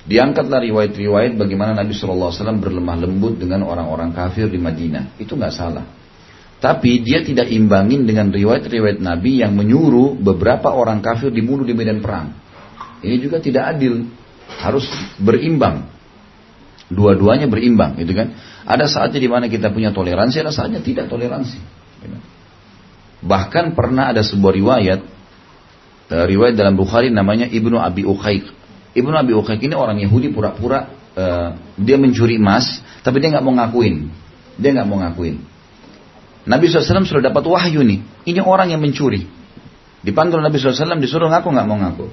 Diangkatlah 0.05 0.61
riwayat-riwayat 0.65 1.37
bagaimana 1.37 1.77
Nabi 1.77 1.93
SAW 1.93 2.33
berlemah 2.61 2.97
lembut 3.05 3.41
dengan 3.41 3.65
orang-orang 3.69 4.13
kafir 4.17 4.49
di 4.49 4.57
Madinah. 4.57 5.17
Itu 5.21 5.37
nggak 5.37 5.55
salah. 5.55 5.85
Tapi 6.61 7.05
dia 7.05 7.21
tidak 7.21 7.53
imbangin 7.53 8.09
dengan 8.09 8.33
riwayat-riwayat 8.33 9.01
Nabi 9.01 9.45
yang 9.45 9.53
menyuruh 9.53 10.17
beberapa 10.17 10.73
orang 10.73 11.05
kafir 11.05 11.29
dibunuh 11.29 11.69
di 11.69 11.77
medan 11.77 12.01
perang. 12.01 12.33
Ini 13.05 13.21
juga 13.21 13.37
tidak 13.41 13.77
adil. 13.77 14.09
Harus 14.61 14.89
berimbang. 15.21 15.93
Dua-duanya 16.89 17.49
berimbang, 17.49 17.97
gitu 18.01 18.17
kan? 18.17 18.33
Ada 18.65 18.89
saatnya 18.89 19.21
di 19.21 19.29
mana 19.29 19.49
kita 19.49 19.73
punya 19.73 19.93
toleransi, 19.93 20.41
ada 20.41 20.53
saatnya 20.53 20.81
tidak 20.81 21.13
toleransi. 21.13 21.59
Gitu. 22.01 22.17
Bahkan 23.25 23.73
pernah 23.73 24.13
ada 24.13 24.21
sebuah 24.21 24.53
riwayat, 24.53 25.01
uh, 26.13 26.25
riwayat 26.29 26.55
dalam 26.55 26.77
Bukhari 26.77 27.09
namanya 27.09 27.49
Ibnu 27.49 27.81
Abi 27.81 28.05
Uqaiq. 28.05 28.45
Ibnu 28.93 29.15
Abi 29.17 29.33
Uqaiq 29.33 29.65
ini 29.65 29.73
orang 29.73 29.97
Yahudi 29.99 30.29
pura-pura 30.31 30.93
uh, 31.17 31.57
dia 31.81 31.97
mencuri 31.97 32.37
emas, 32.37 32.85
tapi 33.01 33.25
dia 33.25 33.33
nggak 33.33 33.45
mau 33.45 33.57
ngakuin. 33.57 34.13
Dia 34.61 34.71
nggak 34.77 34.87
mau 34.87 35.01
ngakuin. 35.01 35.41
Nabi 36.45 36.69
SAW 36.69 37.09
sudah 37.09 37.33
dapat 37.33 37.45
wahyu 37.49 37.81
nih. 37.81 38.05
Ini 38.29 38.45
orang 38.45 38.69
yang 38.77 38.85
mencuri. 38.85 39.25
Dipanggil 40.05 40.45
Nabi 40.45 40.61
SAW 40.61 41.01
disuruh 41.01 41.33
ngaku 41.33 41.49
nggak 41.49 41.67
mau 41.67 41.81
ngaku. 41.81 42.07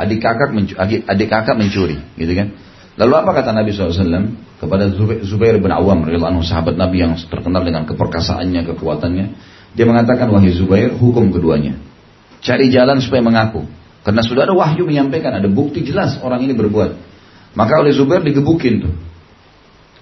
Adik 0.00 0.22
kakak 0.22 0.54
mencuri, 0.54 0.78
adik, 0.80 1.00
adik 1.04 1.28
kakak 1.28 1.58
mencuri, 1.58 2.00
gitu 2.16 2.32
kan? 2.32 2.56
Lalu 2.96 3.12
apa 3.20 3.30
kata 3.36 3.50
Nabi 3.52 3.74
SAW 3.74 4.32
kepada 4.56 4.88
Zubair 5.26 5.60
bin 5.60 5.68
Awam, 5.68 6.08
anhu, 6.08 6.40
sahabat 6.40 6.78
Nabi 6.78 7.04
yang 7.04 7.16
terkenal 7.16 7.66
dengan 7.66 7.84
keperkasaannya, 7.84 8.64
kekuatannya. 8.64 9.26
Dia 9.74 9.86
mengatakan, 9.86 10.26
wahai 10.30 10.50
Zubair, 10.50 10.90
hukum 10.94 11.30
keduanya. 11.30 11.78
Cari 12.42 12.72
jalan 12.72 12.98
supaya 12.98 13.22
mengaku. 13.22 13.68
Karena 14.00 14.24
sudah 14.24 14.48
ada 14.48 14.56
wahyu 14.56 14.88
menyampaikan, 14.88 15.36
ada 15.36 15.46
bukti 15.46 15.84
jelas 15.84 16.18
orang 16.24 16.40
ini 16.42 16.56
berbuat. 16.56 16.96
Maka 17.54 17.78
oleh 17.78 17.92
Zubair 17.92 18.24
digebukin 18.24 18.88
tuh. 18.88 18.94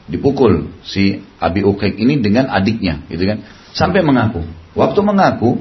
Dipukul 0.08 0.72
si 0.86 1.20
Abi 1.36 1.60
Uqaik 1.60 2.00
ini 2.00 2.16
dengan 2.22 2.48
adiknya, 2.48 3.04
gitu 3.12 3.28
kan. 3.28 3.44
Sampai 3.76 4.00
mengaku. 4.00 4.40
Waktu 4.72 5.00
mengaku, 5.04 5.60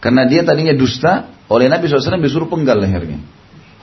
karena 0.00 0.24
dia 0.24 0.46
tadinya 0.46 0.72
dusta, 0.72 1.28
oleh 1.52 1.68
Nabi 1.68 1.90
SAW 1.90 2.22
disuruh 2.24 2.48
penggal 2.48 2.80
lehernya. 2.80 3.20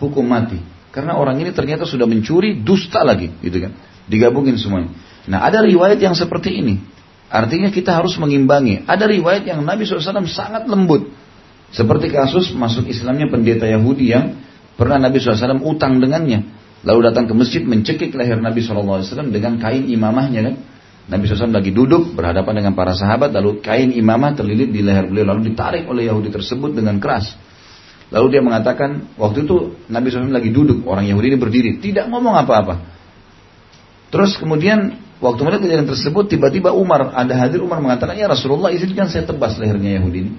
Hukum 0.02 0.26
mati. 0.26 0.58
Karena 0.90 1.14
orang 1.14 1.38
ini 1.38 1.54
ternyata 1.54 1.86
sudah 1.86 2.10
mencuri, 2.10 2.58
dusta 2.58 3.06
lagi, 3.06 3.30
gitu 3.46 3.62
kan. 3.62 3.78
Digabungin 4.10 4.58
semuanya. 4.58 4.90
Nah, 5.30 5.46
ada 5.46 5.62
riwayat 5.62 6.02
yang 6.02 6.18
seperti 6.18 6.58
ini. 6.58 6.82
Artinya 7.30 7.70
kita 7.70 7.94
harus 7.94 8.18
mengimbangi. 8.18 8.90
Ada 8.90 9.06
riwayat 9.06 9.46
yang 9.46 9.62
Nabi 9.62 9.86
SAW 9.86 10.26
sangat 10.26 10.66
lembut. 10.66 11.14
Seperti 11.70 12.10
kasus 12.10 12.50
masuk 12.58 12.90
Islamnya 12.90 13.30
pendeta 13.30 13.70
Yahudi 13.70 14.10
yang 14.10 14.34
pernah 14.74 14.98
Nabi 14.98 15.22
SAW 15.22 15.62
utang 15.62 16.02
dengannya. 16.02 16.50
Lalu 16.82 17.00
datang 17.12 17.30
ke 17.30 17.34
masjid 17.38 17.62
mencekik 17.62 18.18
leher 18.18 18.42
Nabi 18.42 18.66
SAW 18.66 19.06
dengan 19.30 19.62
kain 19.62 19.86
imamahnya 19.86 20.42
kan. 20.50 20.56
Nabi 21.10 21.26
SAW 21.26 21.54
lagi 21.54 21.74
duduk 21.74 22.14
berhadapan 22.14 22.62
dengan 22.62 22.74
para 22.78 22.94
sahabat 22.94 23.34
lalu 23.34 23.66
kain 23.66 23.90
imamah 23.90 24.38
terlilit 24.38 24.70
di 24.70 24.86
leher 24.86 25.10
beliau 25.10 25.34
lalu 25.34 25.54
ditarik 25.54 25.90
oleh 25.90 26.06
Yahudi 26.10 26.30
tersebut 26.30 26.74
dengan 26.74 27.02
keras. 27.02 27.34
Lalu 28.10 28.38
dia 28.38 28.42
mengatakan 28.42 29.18
waktu 29.18 29.46
itu 29.46 29.78
Nabi 29.90 30.10
SAW 30.10 30.34
lagi 30.34 30.50
duduk 30.50 30.86
orang 30.90 31.06
Yahudi 31.06 31.34
ini 31.34 31.38
berdiri 31.38 31.72
tidak 31.78 32.10
ngomong 32.10 32.34
apa-apa. 32.38 32.82
Terus 34.10 34.38
kemudian 34.38 35.09
waktu 35.20 35.40
melihat 35.44 35.62
kejadian 35.68 35.88
tersebut 35.88 36.26
tiba-tiba 36.32 36.72
Umar 36.72 37.14
ada 37.14 37.34
hadir 37.36 37.64
Umar 37.64 37.84
mengatakan 37.84 38.16
ya 38.16 38.28
Rasulullah 38.28 38.72
izinkan 38.72 39.12
saya 39.12 39.28
tebas 39.28 39.56
lehernya 39.60 40.00
Yahudi 40.00 40.20
ini. 40.26 40.34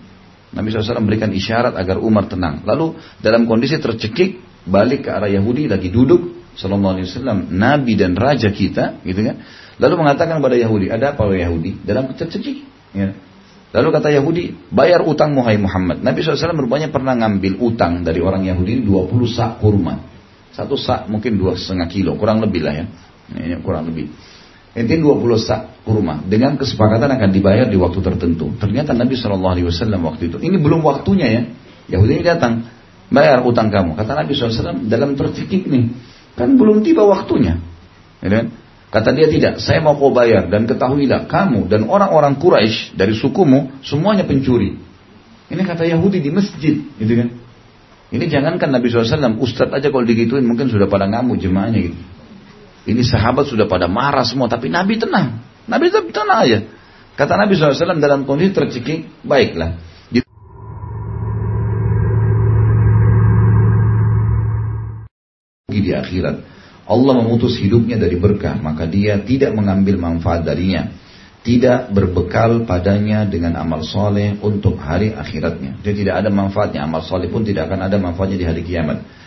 Nabi 0.50 0.74
SAW 0.74 0.98
memberikan 1.06 1.30
isyarat 1.30 1.78
agar 1.78 2.02
Umar 2.02 2.26
tenang. 2.26 2.66
Lalu 2.66 2.98
dalam 3.22 3.46
kondisi 3.46 3.78
tercekik, 3.78 4.42
balik 4.66 5.06
ke 5.06 5.10
arah 5.14 5.30
Yahudi, 5.30 5.70
lagi 5.70 5.94
duduk, 5.94 6.42
Sallallahu 6.58 6.98
Alaihi 6.98 7.06
Wasallam, 7.06 7.38
Nabi 7.54 7.94
dan 7.94 8.18
Raja 8.18 8.50
kita, 8.50 8.98
gitu 9.06 9.20
kan. 9.22 9.38
Lalu 9.78 9.94
mengatakan 10.02 10.42
kepada 10.42 10.58
Yahudi, 10.58 10.90
ada 10.90 11.14
apa 11.14 11.22
Yahudi? 11.30 11.78
Dalam 11.86 12.10
tercekik. 12.18 12.66
Ya. 12.90 13.14
Lalu 13.70 13.88
kata 13.94 14.10
Yahudi, 14.10 14.44
bayar 14.74 15.06
utang 15.06 15.30
Muhai 15.30 15.54
Muhammad. 15.54 16.02
Nabi 16.02 16.26
SAW 16.26 16.58
rupanya 16.58 16.90
pernah 16.90 17.14
ngambil 17.14 17.62
utang 17.62 18.02
dari 18.02 18.18
orang 18.18 18.42
Yahudi 18.42 18.82
20 18.82 19.30
sak 19.30 19.62
kurma. 19.62 20.02
Satu 20.50 20.74
sak 20.74 21.06
mungkin 21.06 21.38
dua 21.38 21.54
setengah 21.54 21.86
kilo, 21.86 22.18
kurang 22.18 22.42
lebih 22.42 22.66
lah 22.66 22.74
ya. 22.74 22.84
Ini 23.30 23.62
kurang 23.62 23.86
lebih. 23.86 24.10
Intinya 24.70 25.18
20 25.18 25.34
sak 25.42 25.82
kurma 25.82 26.22
dengan 26.22 26.54
kesepakatan 26.54 27.10
akan 27.10 27.30
dibayar 27.34 27.66
di 27.66 27.74
waktu 27.74 27.98
tertentu. 27.98 28.54
Ternyata 28.54 28.94
Nabi 28.94 29.18
Shallallahu 29.18 29.52
Alaihi 29.58 29.66
Wasallam 29.66 30.00
waktu 30.06 30.30
itu 30.30 30.36
ini 30.38 30.56
belum 30.62 30.86
waktunya 30.86 31.26
ya. 31.26 31.42
Yahudi 31.90 32.22
ini 32.22 32.24
datang 32.24 32.70
bayar 33.10 33.42
utang 33.42 33.68
kamu. 33.68 33.98
Kata 33.98 34.14
Nabi 34.14 34.32
SAW 34.32 34.86
dalam 34.86 35.18
terfikik 35.18 35.66
nih 35.66 35.90
kan 36.38 36.54
belum 36.54 36.86
tiba 36.86 37.02
waktunya. 37.02 37.58
Ya 38.22 38.28
kan? 38.30 38.46
Kata 38.90 39.14
dia 39.14 39.30
tidak, 39.30 39.62
saya 39.62 39.78
mau 39.78 39.94
kau 39.94 40.10
bayar 40.10 40.50
dan 40.50 40.66
ketahuilah 40.66 41.30
kamu 41.30 41.70
dan 41.70 41.86
orang-orang 41.86 42.34
Quraisy 42.42 42.98
dari 42.98 43.14
sukumu 43.14 43.70
semuanya 43.86 44.26
pencuri. 44.26 44.74
Ini 45.46 45.62
kata 45.62 45.86
Yahudi 45.86 46.18
di 46.18 46.30
masjid, 46.34 46.74
gitu 46.98 47.12
kan? 47.14 47.28
Ini 48.10 48.24
jangankan 48.26 48.70
Nabi 48.74 48.90
SAW, 48.90 49.38
Ustadz 49.38 49.78
aja 49.78 49.94
kalau 49.94 50.02
digituin 50.02 50.42
mungkin 50.42 50.66
sudah 50.66 50.90
pada 50.90 51.06
ngamuk 51.06 51.38
jemaahnya 51.38 51.90
gitu. 51.90 51.98
Ini 52.88 53.02
sahabat 53.04 53.44
sudah 53.44 53.68
pada 53.68 53.84
marah 53.84 54.24
semua, 54.24 54.48
tapi 54.48 54.72
Nabi 54.72 54.96
tenang. 54.96 55.44
Nabi 55.68 55.92
tetap 55.92 56.08
tenang 56.08 56.40
aja. 56.48 56.58
Kata 57.12 57.36
Nabi 57.36 57.52
SAW 57.52 58.00
dalam 58.00 58.24
kondisi 58.24 58.56
tercekik, 58.56 59.20
baiklah. 59.20 59.76
Di 65.70 65.92
akhirat. 65.94 66.36
Allah 66.90 67.14
memutus 67.22 67.54
hidupnya 67.62 67.94
dari 68.00 68.18
berkah, 68.18 68.58
maka 68.58 68.88
dia 68.88 69.20
tidak 69.22 69.54
mengambil 69.54 70.00
manfaat 70.00 70.42
darinya. 70.42 70.90
Tidak 71.40 71.94
berbekal 71.94 72.68
padanya 72.68 73.24
dengan 73.24 73.56
amal 73.56 73.80
soleh 73.86 74.36
untuk 74.42 74.76
hari 74.76 75.14
akhiratnya. 75.14 75.80
Dia 75.80 75.94
tidak 75.94 76.14
ada 76.20 76.28
manfaatnya, 76.28 76.84
amal 76.84 77.00
soleh 77.06 77.30
pun 77.30 77.46
tidak 77.46 77.70
akan 77.70 77.86
ada 77.86 77.96
manfaatnya 77.96 78.36
di 78.36 78.46
hari 78.48 78.62
kiamat. 78.66 79.19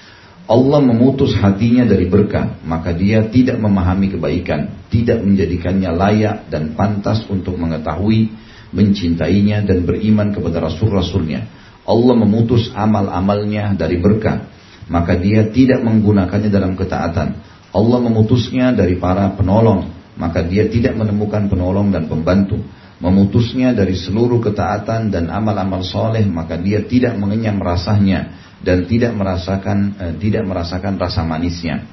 Allah 0.43 0.83
memutus 0.83 1.31
hatinya 1.39 1.87
dari 1.87 2.11
berkah, 2.11 2.59
maka 2.67 2.91
dia 2.91 3.23
tidak 3.31 3.63
memahami 3.63 4.11
kebaikan, 4.11 4.91
tidak 4.91 5.23
menjadikannya 5.23 5.87
layak 5.95 6.51
dan 6.51 6.75
pantas 6.75 7.23
untuk 7.31 7.55
mengetahui, 7.55 8.27
mencintainya 8.75 9.63
dan 9.63 9.87
beriman 9.87 10.35
kepada 10.35 10.67
rasul-rasulnya. 10.67 11.47
Allah 11.87 12.15
memutus 12.19 12.67
amal-amalnya 12.75 13.71
dari 13.79 14.03
berkah, 14.03 14.51
maka 14.91 15.15
dia 15.15 15.47
tidak 15.47 15.79
menggunakannya 15.79 16.51
dalam 16.51 16.75
ketaatan. 16.75 17.39
Allah 17.71 17.99
memutusnya 18.03 18.75
dari 18.75 18.99
para 18.99 19.31
penolong, 19.39 19.87
maka 20.19 20.43
dia 20.43 20.67
tidak 20.67 20.99
menemukan 20.99 21.47
penolong 21.47 21.87
dan 21.87 22.11
pembantu. 22.11 22.59
Memutusnya 22.99 23.71
dari 23.71 23.95
seluruh 23.95 24.43
ketaatan 24.43 25.07
dan 25.07 25.31
amal-amal 25.31 25.83
soleh, 25.83 26.23
maka 26.27 26.59
dia 26.59 26.83
tidak 26.83 27.15
mengenyam 27.15 27.59
rasanya 27.59 28.51
dan 28.63 28.87
tidak 28.87 29.11
merasakan 29.13 29.99
eh, 29.99 30.13
tidak 30.17 30.47
merasakan 30.47 30.95
rasa 30.95 31.21
manisnya. 31.27 31.83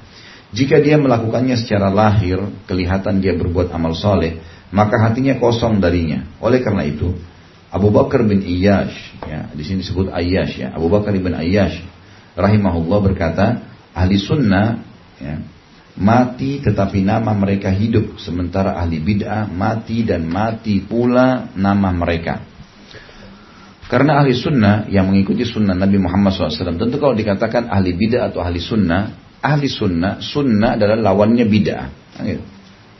Jika 0.51 0.83
dia 0.83 0.99
melakukannya 0.99 1.55
secara 1.55 1.87
lahir, 1.87 2.43
kelihatan 2.67 3.23
dia 3.23 3.35
berbuat 3.39 3.71
amal 3.71 3.95
soleh, 3.95 4.43
maka 4.71 4.99
hatinya 4.99 5.39
kosong 5.39 5.79
darinya. 5.79 6.27
Oleh 6.43 6.59
karena 6.59 6.83
itu, 6.83 7.15
Abu 7.71 7.87
Bakar 7.87 8.27
bin 8.27 8.43
Iyash, 8.43 9.23
ya, 9.23 9.47
di 9.55 9.63
sini 9.63 9.79
disebut 9.79 10.11
Ayyash 10.11 10.59
ya, 10.59 10.75
Abu 10.75 10.91
Bakar 10.91 11.15
bin 11.15 11.31
Ayyash, 11.31 11.79
rahimahullah 12.35 12.99
berkata, 12.99 13.63
ahli 13.95 14.19
sunnah, 14.19 14.83
ya, 15.23 15.39
mati 15.95 16.59
tetapi 16.59 16.99
nama 16.99 17.31
mereka 17.31 17.71
hidup, 17.71 18.19
sementara 18.19 18.75
ahli 18.75 18.99
bid'ah 18.99 19.47
mati 19.47 20.03
dan 20.03 20.27
mati 20.27 20.83
pula 20.83 21.47
nama 21.55 21.95
mereka. 21.95 22.50
Karena 23.91 24.23
ahli 24.23 24.31
sunnah 24.31 24.87
yang 24.87 25.11
mengikuti 25.11 25.43
sunnah 25.43 25.75
Nabi 25.75 25.99
Muhammad 25.99 26.31
SAW, 26.31 26.79
tentu 26.79 26.95
kalau 26.95 27.11
dikatakan 27.11 27.67
ahli 27.67 27.91
bid'ah 27.91 28.31
atau 28.31 28.39
ahli 28.39 28.63
sunnah, 28.63 29.35
ahli 29.43 29.67
sunnah, 29.67 30.23
sunnah 30.23 30.79
adalah 30.79 31.11
lawannya 31.11 31.43
bid'ah. 31.43 31.87
Gitu. 32.23 32.43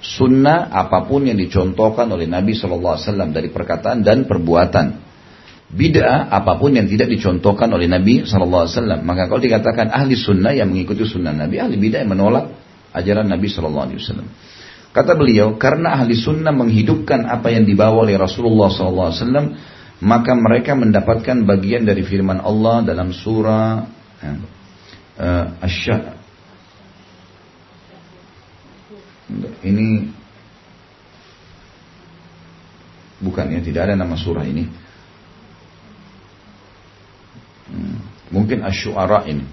Sunnah 0.03 0.67
apa 0.67 1.07
pun 1.07 1.31
yang 1.31 1.39
dicontohkan 1.39 2.11
oleh 2.11 2.27
Nabi 2.27 2.51
SAW 2.51 2.99
dari 3.31 3.47
perkataan 3.55 4.03
dan 4.03 4.27
perbuatan. 4.27 5.07
Bid'ah 5.71 6.27
apa 6.27 6.59
pun 6.59 6.75
yang 6.75 6.91
tidak 6.91 7.07
dicontohkan 7.07 7.71
oleh 7.71 7.87
Nabi 7.87 8.27
SAW. 8.27 8.67
Maka 9.07 9.31
kalau 9.31 9.39
dikatakan 9.39 9.95
ahli 9.95 10.19
sunnah 10.19 10.51
yang 10.51 10.67
mengikuti 10.75 11.07
sunnah 11.07 11.31
Nabi, 11.31 11.55
ahli 11.55 11.79
bid'ah 11.79 12.03
yang 12.03 12.11
menolak 12.11 12.51
ajaran 12.91 13.31
Nabi 13.31 13.47
SAW. 13.47 13.95
Kata 14.91 15.15
beliau, 15.15 15.55
karena 15.55 16.03
ahli 16.03 16.19
sunnah 16.19 16.51
menghidupkan 16.51 17.23
apa 17.31 17.47
yang 17.47 17.63
dibawa 17.63 18.03
oleh 18.03 18.19
Rasulullah 18.19 18.67
SAW, 18.67 19.55
maka 20.01 20.33
mereka 20.33 20.73
mendapatkan 20.73 21.45
bagian 21.45 21.85
dari 21.85 22.01
firman 22.01 22.41
Allah 22.41 22.81
dalam 22.81 23.13
surah 23.13 23.85
ya, 24.17 24.33
uh, 25.21 25.45
asy 25.61 25.93
ini 29.61 30.09
bukan 33.21 33.45
ya 33.53 33.61
tidak 33.61 33.81
ada 33.87 33.95
nama 33.95 34.17
surah 34.17 34.43
ini. 34.43 34.65
Hmm, 37.71 37.97
mungkin 38.33 38.65
asy-syu'ara 38.65 39.29
ini. 39.31 39.45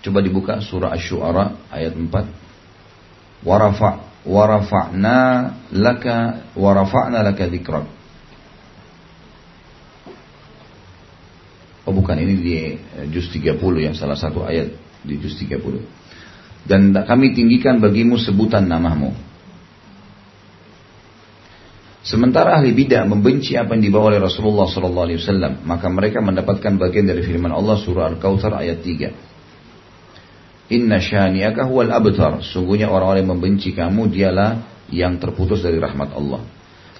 Coba 0.00 0.22
dibuka 0.24 0.62
surah 0.62 0.94
asy-syu'ara 0.94 1.74
ayat 1.74 1.92
4 1.98 3.44
warafa 3.44 3.90
warafa'na 4.24 5.18
laka 5.74 6.48
warafa'na 6.56 7.20
laka 7.20 7.44
dzikrak 7.46 7.95
Oh 11.86 11.94
bukan 11.94 12.18
ini 12.18 12.34
di 12.42 12.54
eh, 12.74 13.06
juz 13.14 13.30
30 13.30 13.56
yang 13.78 13.94
salah 13.94 14.18
satu 14.18 14.42
ayat 14.42 14.74
di 15.06 15.14
juz 15.22 15.38
30. 15.38 16.66
Dan 16.66 16.90
kami 16.90 17.30
tinggikan 17.30 17.78
bagimu 17.78 18.18
sebutan 18.18 18.66
namamu. 18.66 19.14
Sementara 22.06 22.58
ahli 22.58 22.70
bidah 22.74 23.02
membenci 23.06 23.58
apa 23.58 23.74
yang 23.74 23.82
dibawa 23.90 24.14
oleh 24.14 24.22
Rasulullah 24.22 24.66
SAW, 24.70 25.62
maka 25.66 25.90
mereka 25.90 26.22
mendapatkan 26.22 26.78
bagian 26.78 27.06
dari 27.06 27.22
firman 27.22 27.50
Allah 27.50 27.74
surah 27.78 28.14
Al-Kautsar 28.14 28.54
ayat 28.54 28.78
3. 28.82 30.70
Inna 30.74 30.98
syani'aka 31.02 31.66
huwal 31.66 31.90
abtar. 31.90 32.42
Sungguhnya 32.46 32.90
orang-orang 32.90 33.26
yang 33.26 33.32
membenci 33.38 33.74
kamu 33.74 34.10
dialah 34.10 34.62
yang 34.90 35.18
terputus 35.18 35.62
dari 35.62 35.78
rahmat 35.82 36.14
Allah. 36.14 36.42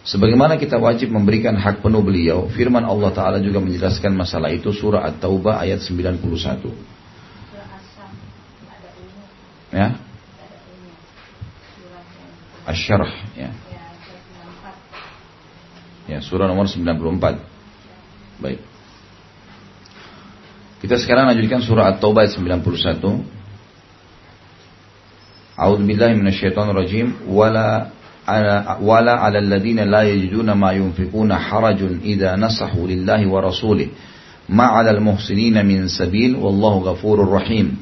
Sebagaimana 0.06 0.54
kita 0.54 0.78
wajib 0.78 1.10
memberikan 1.10 1.58
hak 1.58 1.82
penuh 1.82 1.98
beliau, 1.98 2.46
firman 2.54 2.86
Allah 2.86 3.10
Ta'ala 3.10 3.38
juga 3.42 3.58
menjelaskan 3.58 4.14
masalah 4.14 4.54
itu 4.54 4.70
surah 4.70 5.02
At-Taubah 5.02 5.58
ayat 5.66 5.82
91. 5.82 6.22
Ya. 9.74 9.98
Asyarah 12.70 13.12
ya. 13.34 13.50
Ya, 16.06 16.22
surah 16.22 16.46
nomor 16.46 16.70
94. 16.70 17.42
Baik. 18.38 18.62
Kita 20.86 21.02
sekarang 21.02 21.34
lanjutkan 21.34 21.66
surah 21.66 21.98
At-Taubah 21.98 22.30
ayat 22.30 22.38
91. 22.38 23.26
A'udzu 25.58 25.82
billahi 25.82 26.14
rajim 26.70 27.26
wala 27.26 27.95
wala 28.82 29.22
ala 29.22 29.38
alladziina 29.38 29.86
la 29.86 30.02
yajiduna 30.02 30.58
ma 30.58 30.74
yunfiquna 30.74 31.38
harajun 31.38 32.02
idza 32.02 32.34
nasahu 32.34 32.90
lillahi 32.90 33.22
wa 33.30 33.38
rasulih 33.38 33.94
ma'alal 34.50 34.98
almuhsinina 34.98 35.62
min 35.62 35.86
sabil 35.86 36.34
wallahu 36.34 36.90
ghafurur 36.90 37.30
rahim 37.30 37.78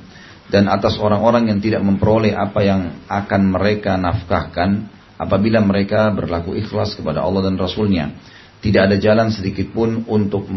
dan 0.52 0.68
atas 0.68 1.00
orang-orang 1.00 1.48
yang 1.48 1.58
tidak 1.64 1.80
memperoleh 1.80 2.36
apa 2.36 2.60
yang 2.60 2.80
akan 3.08 3.40
mereka 3.48 3.96
nafkahkan 3.96 4.92
apabila 5.16 5.64
mereka 5.64 6.12
berlaku 6.12 6.52
ikhlas 6.60 6.92
kepada 6.92 7.24
Allah 7.24 7.48
dan 7.48 7.56
Rasulnya 7.56 8.12
tidak 8.64 8.88
ada 8.88 8.96
jalan 8.96 9.28
sedikit 9.28 9.76
pun 9.76 10.08
untuk 10.08 10.48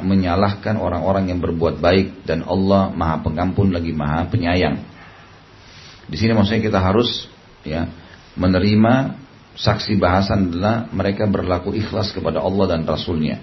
menyalahkan 0.00 0.80
orang-orang 0.80 1.28
yang 1.28 1.44
berbuat 1.44 1.76
baik 1.76 2.24
dan 2.24 2.40
Allah 2.40 2.88
Maha 2.88 3.20
Pengampun 3.20 3.68
lagi 3.68 3.92
Maha 3.92 4.32
Penyayang. 4.32 4.80
Di 6.08 6.16
sini 6.16 6.32
maksudnya 6.32 6.64
kita 6.64 6.80
harus 6.80 7.28
ya 7.68 7.84
menerima 8.38 8.94
saksi 9.58 9.98
bahasan 9.98 10.54
adalah 10.54 10.86
mereka 10.94 11.26
berlaku 11.26 11.74
ikhlas 11.74 12.14
kepada 12.14 12.38
Allah 12.38 12.78
dan 12.78 12.86
Rasulnya. 12.86 13.42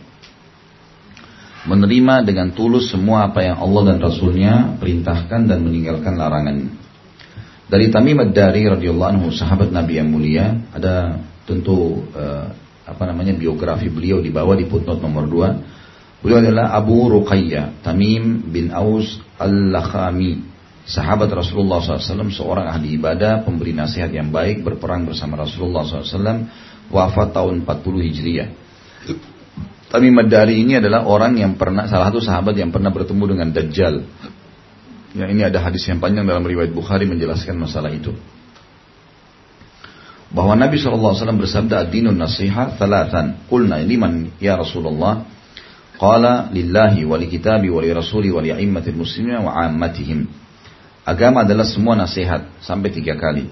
Menerima 1.65 2.23
dengan 2.23 2.53
tulus 2.55 2.93
semua 2.93 3.27
apa 3.27 3.43
yang 3.43 3.57
Allah 3.59 3.93
dan 3.93 3.97
Rasulnya 3.99 4.79
perintahkan 4.79 5.49
dan 5.49 5.59
meninggalkan 5.65 6.15
larangan. 6.15 6.71
Dari 7.65 7.89
Tamim 7.89 8.21
dari 8.29 8.69
radhiyallahu 8.69 9.11
anhu 9.17 9.27
sahabat 9.33 9.73
Nabi 9.73 9.97
yang 9.97 10.13
mulia 10.13 10.53
ada 10.69 11.17
tentu 11.49 12.05
uh, 12.13 12.53
apa 12.85 13.03
namanya 13.09 13.33
biografi 13.33 13.89
beliau 13.89 14.21
di 14.21 14.29
bawah 14.29 14.53
di 14.53 14.69
footnote 14.69 15.01
nomor 15.01 15.25
2. 15.25 16.21
Beliau 16.21 16.37
adalah 16.41 16.77
Abu 16.77 17.09
Ruqayyah 17.09 17.81
Tamim 17.81 18.45
bin 18.53 18.69
Aus 18.69 19.17
Al-Lakhami. 19.41 20.54
Sahabat 20.85 21.33
Rasulullah 21.33 21.81
SAW, 21.81 22.29
seorang 22.29 22.69
ahli 22.69 22.93
ibadah, 22.93 23.41
pemberi 23.41 23.73
nasihat 23.73 24.13
yang 24.13 24.29
baik, 24.29 24.61
berperang 24.61 25.09
bersama 25.09 25.41
Rasulullah 25.41 25.81
SAW, 25.81 26.45
wafat 26.93 27.33
tahun 27.33 27.65
40 27.65 28.05
Hijriah. 28.05 28.49
Tamim 29.89 30.13
Madari 30.13 30.61
ini 30.61 30.77
adalah 30.77 31.09
orang 31.09 31.41
yang 31.41 31.57
pernah, 31.57 31.89
salah 31.89 32.13
satu 32.13 32.21
sahabat 32.21 32.53
yang 32.53 32.69
pernah 32.69 32.93
bertemu 32.93 33.23
dengan 33.33 33.47
Dajjal. 33.49 33.95
Ya, 35.17 35.25
ini 35.31 35.41
ada 35.41 35.57
hadis 35.63 35.81
yang 35.89 35.97
panjang 35.97 36.27
dalam 36.27 36.45
riwayat 36.45 36.69
Bukhari 36.75 37.09
menjelaskan 37.09 37.55
masalah 37.57 37.89
itu 37.89 38.13
bahwa 40.35 40.51
Nabi 40.59 40.75
SAW 40.75 41.15
bersabda 41.15 41.87
ad-dinun 41.87 42.19
nasihat 42.19 42.75
thalathan. 42.75 43.47
Qulna 43.47 43.79
liman 43.79 44.35
ya 44.43 44.59
Rasulullah? 44.59 45.23
Qala 45.95 46.51
lillahi 46.51 47.07
wa 47.07 47.15
li 47.15 47.31
kitabi 47.31 47.71
wa 47.71 47.79
li 47.79 47.87
rasuli 47.95 48.27
wa 48.27 48.43
li 48.43 48.51
a'immatil 48.51 48.99
muslimin 48.99 49.47
wa 49.47 49.55
ammatihim. 49.63 50.27
Agama 51.05 51.45
adalah 51.45 51.69
semua 51.69 51.93
nasihat 51.93 52.49
sampai 52.65 52.89
tiga 52.89 53.13
kali. 53.13 53.45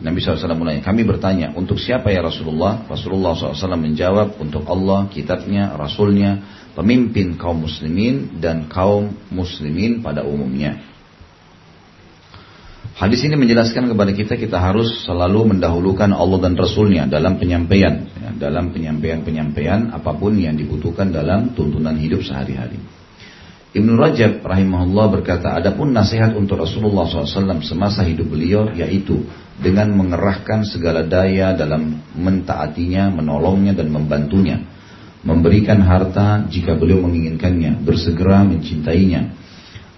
Nabi 0.00 0.22
SAW 0.22 0.54
mulai 0.54 0.80
kami 0.80 1.02
bertanya, 1.04 1.52
untuk 1.58 1.76
siapa 1.76 2.08
ya 2.08 2.22
Rasulullah? 2.22 2.86
Rasulullah 2.86 3.34
SAW 3.36 3.76
menjawab, 3.76 4.38
untuk 4.38 4.64
Allah, 4.64 5.10
kitabnya, 5.12 5.74
rasulnya, 5.76 6.40
pemimpin 6.72 7.34
kaum 7.36 7.66
muslimin 7.66 8.40
dan 8.40 8.70
kaum 8.70 9.12
muslimin 9.28 10.00
pada 10.00 10.22
umumnya. 10.24 10.80
Hadis 12.96 13.26
ini 13.26 13.36
menjelaskan 13.36 13.90
kepada 13.90 14.12
kita 14.14 14.34
kita 14.38 14.56
harus 14.60 15.04
selalu 15.04 15.56
mendahulukan 15.56 16.12
Allah 16.12 16.38
dan 16.40 16.52
Rasulnya 16.52 17.08
dalam 17.08 17.40
penyampaian, 17.40 18.06
ya, 18.12 18.30
dalam 18.36 18.72
penyampaian-penyampaian 18.76 19.92
apa 19.92 20.14
pun 20.16 20.36
yang 20.36 20.56
dibutuhkan 20.56 21.08
dalam 21.08 21.56
tuntunan 21.56 21.96
hidup 21.96 22.20
sehari-hari. 22.20 22.76
Ibnu 23.70 23.94
Rajab 23.94 24.42
rahimahullah 24.42 25.06
berkata, 25.14 25.54
adapun 25.54 25.94
nasihat 25.94 26.34
untuk 26.34 26.58
Rasulullah 26.58 27.06
SAW 27.06 27.62
semasa 27.62 28.02
hidup 28.02 28.26
beliau 28.26 28.66
yaitu 28.74 29.22
dengan 29.62 29.94
mengerahkan 29.94 30.66
segala 30.66 31.06
daya 31.06 31.54
dalam 31.54 32.02
mentaatinya, 32.18 33.14
menolongnya 33.14 33.78
dan 33.78 33.94
membantunya, 33.94 34.58
memberikan 35.22 35.78
harta 35.86 36.50
jika 36.50 36.74
beliau 36.74 36.98
menginginkannya, 37.06 37.78
bersegera 37.86 38.42
mencintainya, 38.42 39.38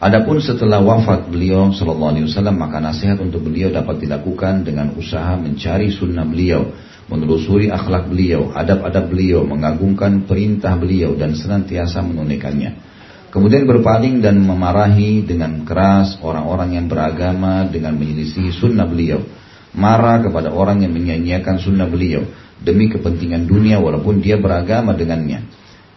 Adapun 0.02 0.42
setelah 0.42 0.82
wafat 0.82 1.30
beliau 1.30 1.70
Sallallahu 1.70 2.10
Alaihi 2.10 2.26
Wasallam 2.26 2.58
maka 2.58 2.82
nasihat 2.82 3.22
untuk 3.22 3.46
beliau 3.46 3.70
dapat 3.70 4.02
dilakukan 4.02 4.66
dengan 4.66 4.98
usaha 4.98 5.38
mencari 5.38 5.94
sunnah 5.94 6.26
beliau, 6.26 6.74
menelusuri 7.06 7.70
akhlak 7.70 8.10
beliau, 8.10 8.50
adab-adab 8.50 9.06
beliau, 9.06 9.46
mengagungkan 9.46 10.26
perintah 10.26 10.74
beliau 10.74 11.14
dan 11.14 11.38
senantiasa 11.38 12.02
menunaikannya. 12.02 12.91
Kemudian 13.32 13.64
berpaling 13.64 14.20
dan 14.20 14.36
memarahi 14.44 15.24
dengan 15.24 15.64
keras 15.64 16.20
orang-orang 16.20 16.76
yang 16.76 16.86
beragama 16.86 17.64
dengan 17.64 17.96
menyelisih 17.96 18.52
sunnah 18.52 18.84
beliau. 18.84 19.24
Marah 19.72 20.20
kepada 20.20 20.52
orang 20.52 20.84
yang 20.84 20.92
menyanyiakan 20.92 21.56
sunnah 21.56 21.88
beliau 21.88 22.28
demi 22.60 22.92
kepentingan 22.92 23.48
dunia 23.48 23.80
walaupun 23.80 24.20
dia 24.20 24.36
beragama 24.36 24.92
dengannya 24.92 25.48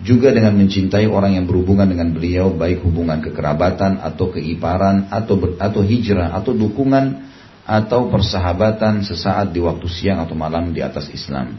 juga 0.03 0.35
dengan 0.35 0.59
mencintai 0.59 1.07
orang 1.07 1.39
yang 1.39 1.45
berhubungan 1.47 1.87
dengan 1.87 2.11
beliau 2.11 2.51
baik 2.51 2.83
hubungan 2.83 3.23
kekerabatan 3.23 4.03
atau 4.03 4.27
keiparan 4.27 5.07
atau 5.07 5.39
ber, 5.39 5.55
atau 5.55 5.79
hijrah 5.79 6.35
atau 6.35 6.51
dukungan 6.51 7.31
atau 7.63 8.11
persahabatan 8.11 9.07
sesaat 9.07 9.55
di 9.55 9.63
waktu 9.63 9.87
siang 9.87 10.19
atau 10.19 10.35
malam 10.35 10.75
di 10.75 10.83
atas 10.83 11.07
Islam. 11.15 11.55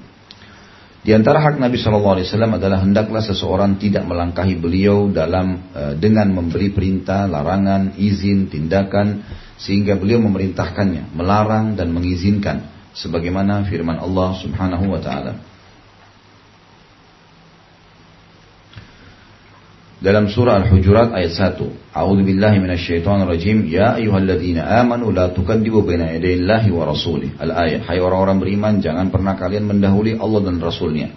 Di 1.07 1.15
antara 1.15 1.39
hak 1.39 1.63
Nabi 1.63 1.79
Shallallahu 1.79 2.19
Alaihi 2.19 2.27
Wasallam 2.27 2.59
adalah 2.59 2.83
hendaklah 2.83 3.23
seseorang 3.23 3.79
tidak 3.79 4.03
melangkahi 4.11 4.59
beliau 4.59 5.07
dalam 5.07 5.71
e, 5.71 5.95
dengan 5.95 6.35
memberi 6.35 6.75
perintah, 6.75 7.31
larangan, 7.31 7.95
izin, 7.95 8.51
tindakan 8.51 9.23
sehingga 9.55 9.95
beliau 9.95 10.19
memerintahkannya, 10.27 11.15
melarang 11.15 11.79
dan 11.79 11.95
mengizinkan 11.95 12.91
sebagaimana 12.91 13.63
firman 13.71 14.03
Allah 14.03 14.35
Subhanahu 14.35 14.91
wa 14.91 14.99
taala. 14.99 15.39
Dalam 19.97 20.29
surah 20.29 20.61
Al-Hujurat 20.61 21.17
ayat 21.17 21.57
1. 21.57 21.97
A'udzu 21.97 22.21
billahi 22.21 22.61
minasyaitonir 22.61 23.25
rajim. 23.25 23.65
Ya 23.65 23.97
ayyuhalladzina 23.97 24.69
amanu 24.85 25.09
la 25.09 25.33
tukadzibu 25.33 25.81
baina 25.89 26.13
yadayillahi 26.13 26.69
wa 26.69 26.85
rasulih. 26.85 27.33
Al-ayat. 27.41 27.89
Hai 27.89 27.97
orang-orang 28.05 28.37
beriman, 28.37 28.85
jangan 28.85 29.09
pernah 29.09 29.41
kalian 29.41 29.65
mendahului 29.65 30.21
Allah 30.21 30.41
dan 30.45 30.61
Rasulnya. 30.61 31.09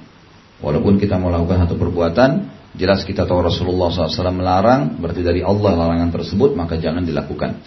Walaupun 0.63 0.95
kita 0.95 1.19
melakukan 1.19 1.67
satu 1.67 1.75
perbuatan, 1.75 2.31
jelas 2.75 3.03
kita 3.03 3.27
tahu 3.27 3.43
Rasulullah 3.43 3.91
SAW 3.91 4.31
melarang, 4.31 4.99
berarti 4.99 5.23
dari 5.23 5.43
Allah 5.43 5.75
larangan 5.75 6.15
tersebut, 6.15 6.55
maka 6.55 6.79
jangan 6.79 7.03
dilakukan. 7.03 7.59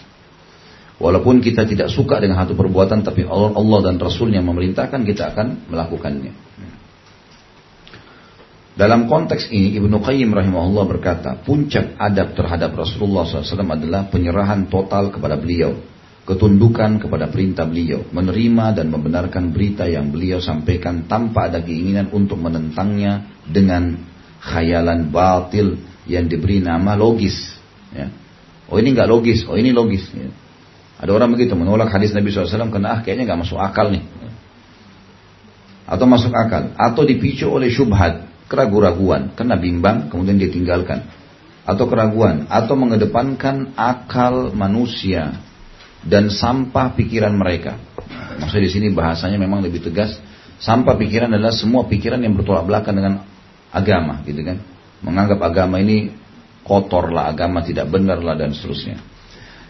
Walaupun 1.01 1.41
kita 1.41 1.65
tidak 1.65 1.89
suka 1.89 2.21
dengan 2.21 2.41
satu 2.41 2.53
perbuatan, 2.53 3.01
tapi 3.01 3.25
Allah 3.25 3.79
dan 3.85 3.97
Rasulnya 3.97 4.45
memerintahkan, 4.45 5.01
kita 5.05 5.33
akan 5.33 5.69
melakukannya. 5.69 6.52
Dalam 8.73 9.05
konteks 9.05 9.53
ini 9.53 9.77
Ibnu 9.77 10.01
Qayyim 10.01 10.33
rahimahullah 10.33 10.85
berkata, 10.89 11.37
puncak 11.45 11.93
adab 12.01 12.33
terhadap 12.33 12.73
Rasulullah 12.73 13.21
SAW 13.21 13.69
adalah 13.69 14.09
penyerahan 14.09 14.65
total 14.65 15.13
kepada 15.13 15.37
beliau, 15.37 15.77
ketundukan 16.25 16.97
kepada 16.97 17.29
perintah 17.29 17.69
beliau, 17.69 18.01
menerima 18.09 18.81
dan 18.81 18.89
membenarkan 18.89 19.53
berita 19.53 19.85
yang 19.85 20.09
beliau 20.09 20.41
sampaikan 20.41 21.05
tanpa 21.05 21.53
ada 21.53 21.61
keinginan 21.61 22.09
untuk 22.09 22.41
menentangnya 22.41 23.45
dengan 23.45 23.93
khayalan 24.41 25.13
batil 25.13 25.77
yang 26.09 26.25
diberi 26.25 26.57
nama 26.57 26.97
logis. 26.97 27.53
Ya. 27.93 28.09
Oh 28.73 28.81
ini 28.81 28.97
nggak 28.97 29.05
logis, 29.05 29.45
oh 29.45 29.53
ini 29.53 29.69
logis. 29.69 30.09
Ya. 30.17 30.33
Ada 30.97 31.13
orang 31.13 31.37
begitu 31.37 31.53
menolak 31.53 31.93
hadis 31.93 32.09
Nabi 32.09 32.33
SAW 32.33 32.73
karena 32.73 32.97
ah 32.97 32.99
kayaknya 33.05 33.29
nggak 33.29 33.45
masuk 33.45 33.61
akal 33.61 33.93
nih. 33.93 34.01
Atau 35.85 36.09
masuk 36.09 36.33
akal, 36.33 36.73
atau 36.73 37.05
dipicu 37.05 37.45
oleh 37.53 37.69
syubhat, 37.69 38.32
keraguan-raguan, 38.53 39.33
karena 39.33 39.57
bimbang, 39.57 40.13
kemudian 40.13 40.37
dia 40.37 40.53
tinggalkan. 40.53 41.01
Atau 41.65 41.89
keraguan, 41.89 42.45
atau 42.45 42.77
mengedepankan 42.77 43.73
akal 43.73 44.53
manusia 44.53 45.41
dan 46.05 46.29
sampah 46.29 46.93
pikiran 46.93 47.33
mereka. 47.33 47.81
Maksudnya 48.37 48.63
di 48.69 48.71
sini 48.71 48.87
bahasanya 48.93 49.41
memang 49.41 49.65
lebih 49.65 49.81
tegas. 49.81 50.13
Sampah 50.61 50.93
pikiran 50.93 51.33
adalah 51.33 51.55
semua 51.55 51.89
pikiran 51.89 52.21
yang 52.21 52.37
bertolak 52.37 52.69
belakang 52.69 52.93
dengan 52.93 53.25
agama, 53.73 54.21
gitu 54.21 54.45
kan? 54.45 54.61
Menganggap 55.01 55.41
agama 55.41 55.81
ini 55.81 56.13
kotor 56.61 57.09
lah, 57.09 57.33
agama 57.33 57.65
tidak 57.65 57.89
benar 57.89 58.21
lah 58.21 58.37
dan 58.37 58.53
seterusnya 58.53 59.12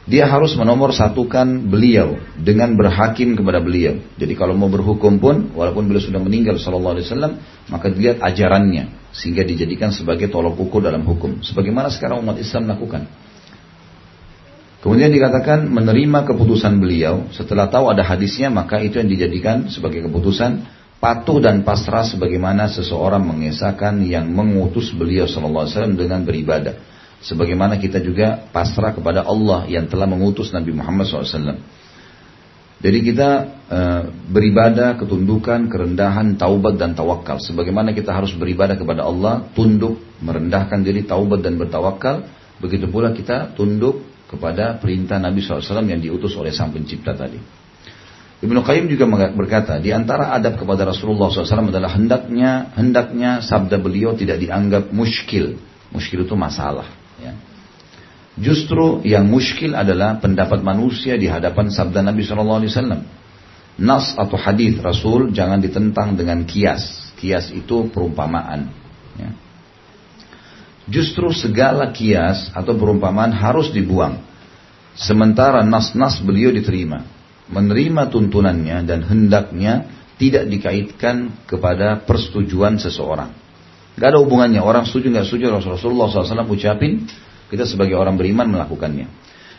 dia 0.03 0.27
harus 0.27 0.51
menomor 0.59 0.91
satukan 0.91 1.63
beliau 1.71 2.19
dengan 2.35 2.75
berhakim 2.75 3.39
kepada 3.39 3.63
beliau. 3.63 4.03
Jadi 4.19 4.35
kalau 4.35 4.51
mau 4.51 4.67
berhukum 4.67 5.15
pun, 5.15 5.55
walaupun 5.55 5.87
beliau 5.87 6.03
sudah 6.03 6.19
meninggal 6.19 6.59
Sallallahu 6.59 6.99
Alaihi 6.99 7.07
Wasallam, 7.07 7.33
maka 7.71 7.87
dilihat 7.87 8.19
ajarannya 8.19 9.15
sehingga 9.15 9.47
dijadikan 9.47 9.95
sebagai 9.95 10.27
tolok 10.27 10.59
ukur 10.59 10.83
dalam 10.83 11.07
hukum. 11.07 11.39
Sebagaimana 11.39 11.87
sekarang 11.87 12.19
umat 12.19 12.35
Islam 12.35 12.67
lakukan. 12.67 13.07
Kemudian 14.83 15.15
dikatakan 15.15 15.71
menerima 15.71 16.27
keputusan 16.27 16.83
beliau 16.83 17.31
setelah 17.31 17.71
tahu 17.71 17.87
ada 17.87 18.03
hadisnya 18.03 18.51
maka 18.51 18.83
itu 18.83 18.99
yang 18.99 19.07
dijadikan 19.07 19.71
sebagai 19.71 20.03
keputusan 20.03 20.67
patuh 20.99 21.39
dan 21.39 21.63
pasrah 21.63 22.03
sebagaimana 22.03 22.67
seseorang 22.67 23.23
mengesahkan 23.23 24.03
yang 24.03 24.27
mengutus 24.27 24.91
beliau 24.91 25.23
Sallallahu 25.23 25.63
Alaihi 25.63 25.75
Wasallam 25.79 25.95
dengan 25.95 26.27
beribadah 26.27 26.75
sebagaimana 27.23 27.79
kita 27.79 28.03
juga 28.03 28.51
pasrah 28.51 28.91
kepada 28.91 29.23
Allah 29.23 29.65
yang 29.71 29.87
telah 29.87 30.05
mengutus 30.05 30.51
Nabi 30.51 30.75
Muhammad 30.75 31.07
SAW. 31.07 31.59
Jadi 32.83 32.99
kita 32.99 33.29
e, 33.71 33.79
beribadah, 34.27 34.99
ketundukan, 34.99 35.71
kerendahan, 35.71 36.35
taubat 36.35 36.75
dan 36.75 36.91
tawakal. 36.91 37.39
Sebagaimana 37.39 37.95
kita 37.95 38.11
harus 38.11 38.35
beribadah 38.35 38.75
kepada 38.75 39.07
Allah, 39.07 39.47
tunduk, 39.55 40.03
merendahkan 40.19 40.83
diri, 40.83 41.07
taubat 41.07 41.39
dan 41.39 41.55
bertawakal. 41.55 42.27
Begitu 42.59 42.91
pula 42.91 43.15
kita 43.15 43.55
tunduk 43.55 44.03
kepada 44.27 44.75
perintah 44.83 45.15
Nabi 45.15 45.39
SAW 45.39 45.79
yang 45.87 46.03
diutus 46.03 46.35
oleh 46.35 46.51
Sang 46.51 46.75
Pencipta 46.75 47.15
tadi. 47.15 47.39
Ibnu 48.43 48.59
Qayyim 48.59 48.91
juga 48.91 49.07
berkata, 49.31 49.79
di 49.79 49.95
antara 49.95 50.35
adab 50.35 50.59
kepada 50.59 50.83
Rasulullah 50.83 51.31
SAW 51.31 51.71
adalah 51.71 51.95
hendaknya 51.95 52.75
hendaknya 52.75 53.39
sabda 53.39 53.79
beliau 53.79 54.11
tidak 54.19 54.43
dianggap 54.43 54.91
muskil. 54.91 55.55
Muskil 55.95 56.27
itu 56.27 56.35
masalah. 56.35 57.02
Ya. 57.23 57.33
Justru 58.33 59.05
yang 59.07 59.29
muskil 59.29 59.77
adalah 59.77 60.17
pendapat 60.19 60.59
manusia 60.65 61.15
di 61.15 61.29
hadapan 61.29 61.71
sabda 61.71 62.03
Nabi 62.03 62.25
SAW. 62.25 62.67
Nas 63.73 64.13
atau 64.13 64.37
hadis 64.37 64.77
Rasul 64.83 65.31
jangan 65.31 65.63
ditentang 65.63 66.19
dengan 66.19 66.43
kias. 66.43 67.13
Kias 67.17 67.49
itu 67.55 67.87
perumpamaan. 67.89 68.69
Ya. 69.15 69.31
Justru 70.91 71.31
segala 71.31 71.95
kias 71.95 72.51
atau 72.51 72.75
perumpamaan 72.75 73.31
harus 73.31 73.71
dibuang. 73.71 74.19
Sementara 74.93 75.63
nas-nas 75.65 76.21
beliau 76.21 76.53
diterima 76.53 77.13
menerima 77.49 78.07
tuntunannya 78.07 78.77
dan 78.87 78.99
hendaknya 79.03 79.89
tidak 80.17 80.47
dikaitkan 80.47 81.45
kepada 81.49 82.01
persetujuan 82.05 82.79
seseorang. 82.79 83.33
Gak 83.93 84.09
ada 84.09 84.19
hubungannya 84.19 84.57
orang 84.57 84.89
setuju 84.89 85.13
nggak 85.13 85.25
setuju 85.29 85.53
Rasulullah 85.53 86.09
SAW 86.09 86.49
ucapin 86.49 87.05
kita 87.53 87.69
sebagai 87.69 87.93
orang 87.93 88.17
beriman 88.17 88.49
melakukannya. 88.49 89.05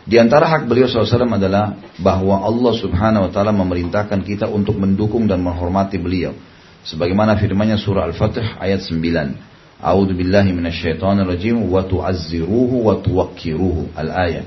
Di 0.05 0.21
antara 0.21 0.51
hak 0.51 0.69
beliau 0.69 0.91
SAW 0.91 1.39
adalah 1.39 1.79
bahwa 2.03 2.43
Allah 2.45 2.73
Subhanahu 2.77 3.31
Wa 3.31 3.33
Taala 3.33 3.55
memerintahkan 3.55 4.21
kita 4.27 4.51
untuk 4.51 4.77
mendukung 4.77 5.25
dan 5.31 5.41
menghormati 5.41 5.97
beliau. 5.97 6.35
Sebagaimana 6.85 7.41
firmannya 7.41 7.81
surah 7.81 8.11
Al-Fatih 8.13 8.61
ayat 8.61 8.85
9. 8.85 9.81
A'udzu 9.81 10.13
billahi 10.13 10.53
minasyaitonir 10.53 11.25
rajim 11.25 11.57
wa 11.71 11.81
tu'azziruhu 11.87 12.85
wa 12.85 13.01
tuwakkiruhu. 13.01 13.97
Al-ayat 13.97 14.45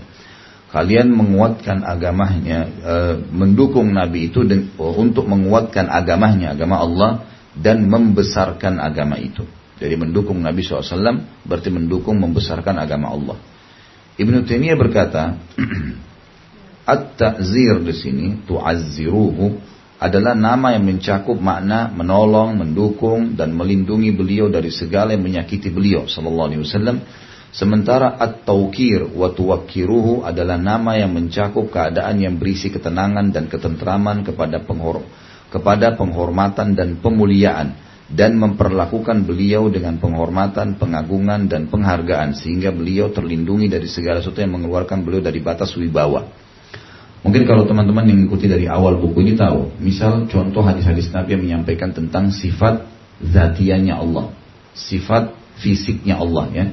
kalian 0.67 1.09
menguatkan 1.15 1.81
agamanya, 1.87 2.59
e, 2.67 2.95
mendukung 3.31 3.87
Nabi 3.87 4.27
itu 4.29 4.43
untuk 4.77 5.25
menguatkan 5.25 5.87
agamanya, 5.87 6.53
agama 6.53 6.83
Allah 6.83 7.11
dan 7.55 7.87
membesarkan 7.87 8.77
agama 8.77 9.17
itu. 9.17 9.47
Jadi 9.77 9.93
mendukung 9.93 10.41
Nabi 10.41 10.65
SAW 10.65 11.45
berarti 11.45 11.69
mendukung 11.69 12.17
membesarkan 12.17 12.81
agama 12.81 13.13
Allah. 13.13 13.37
Ibnu 14.17 14.43
Taimiyah 14.49 14.77
berkata, 14.77 15.37
At-ta'zir 16.93 17.85
di 17.85 17.93
sini, 17.93 18.27
tu'azziruhu, 18.49 19.77
adalah 19.97 20.37
nama 20.37 20.77
yang 20.77 20.85
mencakup 20.85 21.37
makna 21.37 21.89
menolong, 21.89 22.57
mendukung, 22.57 23.33
dan 23.37 23.53
melindungi 23.53 24.13
beliau 24.13 24.49
dari 24.49 24.69
segala 24.69 25.13
yang 25.13 25.25
menyakiti 25.25 25.69
beliau, 25.73 26.05
sallallahu 26.09 26.47
alaihi 26.53 26.61
wasallam, 26.65 26.97
Sementara 27.47 28.19
at-tawkir 28.19 29.07
wa 29.17 29.31
tuwakkiruhu 29.31 30.27
adalah 30.27 30.59
nama 30.59 30.99
yang 30.99 31.15
mencakup 31.15 31.71
keadaan 31.71 32.19
yang 32.19 32.35
berisi 32.35 32.67
ketenangan 32.67 33.31
dan 33.31 33.47
ketentraman 33.47 34.27
kepada 34.27 34.61
penghor 34.61 35.01
kepada 35.47 35.95
penghormatan 35.95 36.75
dan 36.75 36.99
pemuliaan 36.99 37.86
dan 38.07 38.39
memperlakukan 38.39 39.27
beliau 39.27 39.67
dengan 39.67 39.99
penghormatan, 39.99 40.79
pengagungan 40.79 41.51
dan 41.51 41.67
penghargaan 41.67 42.39
sehingga 42.39 42.71
beliau 42.71 43.11
terlindungi 43.11 43.67
dari 43.67 43.87
segala 43.91 44.23
sesuatu 44.23 44.39
yang 44.39 44.55
mengeluarkan 44.55 45.03
beliau 45.03 45.19
dari 45.19 45.43
batas 45.43 45.75
wibawa. 45.75 46.23
Mungkin 47.27 47.43
kalau 47.43 47.67
teman-teman 47.67 48.07
yang 48.07 48.23
mengikuti 48.23 48.47
dari 48.47 48.71
awal 48.71 48.95
buku 48.95 49.19
ini 49.27 49.35
tahu, 49.35 49.75
misal 49.83 50.31
contoh 50.31 50.63
hadis-hadis 50.63 51.11
Nabi 51.11 51.35
yang 51.35 51.43
menyampaikan 51.43 51.91
tentang 51.91 52.31
sifat 52.31 52.87
zatiannya 53.19 53.91
Allah, 53.91 54.31
sifat 54.71 55.35
fisiknya 55.59 56.15
Allah 56.15 56.47
ya. 56.55 56.65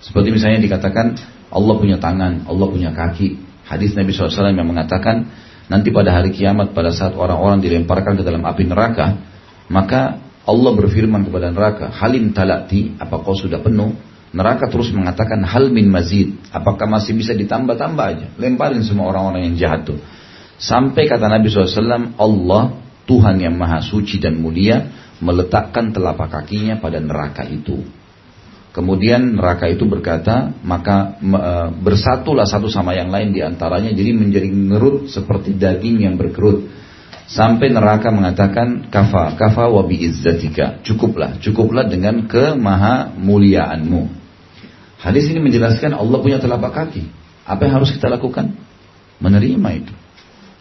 Seperti 0.00 0.32
misalnya 0.32 0.64
dikatakan 0.64 1.20
Allah 1.52 1.74
punya 1.76 2.00
tangan, 2.00 2.48
Allah 2.48 2.66
punya 2.72 2.96
kaki. 2.96 3.36
Hadis 3.68 3.92
Nabi 3.92 4.16
SAW 4.16 4.56
yang 4.56 4.64
mengatakan 4.64 5.28
nanti 5.68 5.92
pada 5.92 6.16
hari 6.16 6.32
kiamat 6.32 6.72
pada 6.72 6.88
saat 6.88 7.12
orang-orang 7.12 7.60
dilemparkan 7.60 8.16
ke 8.16 8.24
dalam 8.24 8.40
api 8.48 8.64
neraka, 8.64 9.20
maka 9.68 10.31
Allah 10.42 10.72
berfirman 10.74 11.22
kepada 11.22 11.54
neraka, 11.54 11.86
Halim 11.94 12.34
talati, 12.34 12.98
apa 12.98 13.22
kau 13.22 13.34
sudah 13.34 13.62
penuh? 13.62 13.94
Neraka 14.32 14.66
terus 14.66 14.88
mengatakan 14.90 15.44
hal 15.44 15.68
min 15.68 15.92
mazid, 15.92 16.40
apakah 16.50 16.88
masih 16.88 17.12
bisa 17.12 17.36
ditambah-tambah 17.36 18.06
aja? 18.16 18.26
Lemparin 18.40 18.80
semua 18.80 19.12
orang-orang 19.12 19.52
yang 19.52 19.56
jahat 19.60 19.84
tuh. 19.84 20.00
Sampai 20.56 21.04
kata 21.04 21.28
Nabi 21.28 21.52
SAW, 21.52 22.16
Allah 22.16 22.62
Tuhan 23.04 23.36
yang 23.44 23.54
maha 23.58 23.84
suci 23.84 24.22
dan 24.22 24.40
mulia 24.40 24.88
meletakkan 25.22 25.94
telapak 25.94 26.32
kakinya 26.32 26.80
pada 26.80 26.98
neraka 26.98 27.44
itu. 27.46 27.82
Kemudian 28.72 29.36
neraka 29.36 29.68
itu 29.68 29.84
berkata, 29.84 30.48
maka 30.64 31.20
e, 31.20 31.52
bersatulah 31.76 32.48
satu 32.48 32.72
sama 32.72 32.96
yang 32.96 33.12
lain 33.12 33.36
di 33.36 33.44
antaranya, 33.44 33.92
jadi 33.92 34.16
menjadi 34.16 34.48
ngerut 34.48 35.12
seperti 35.12 35.60
daging 35.60 36.08
yang 36.08 36.16
berkerut. 36.16 36.72
Sampai 37.30 37.70
neraka 37.70 38.10
mengatakan, 38.10 38.90
kafa, 38.90 39.38
kafa 39.38 39.64
wa 39.70 39.86
izzatika. 39.88 40.82
Cukuplah, 40.82 41.38
cukuplah 41.38 41.86
dengan 41.86 42.26
kemaha 42.26 43.14
muliaanmu. 43.14 44.10
Hadis 45.02 45.30
ini 45.30 45.42
menjelaskan 45.42 45.98
Allah 45.98 46.18
punya 46.22 46.38
telapak 46.38 46.70
kaki. 46.74 47.02
Apa 47.42 47.66
yang 47.66 47.82
harus 47.82 47.90
kita 47.90 48.06
lakukan? 48.06 48.54
Menerima 49.18 49.68
itu. 49.74 49.94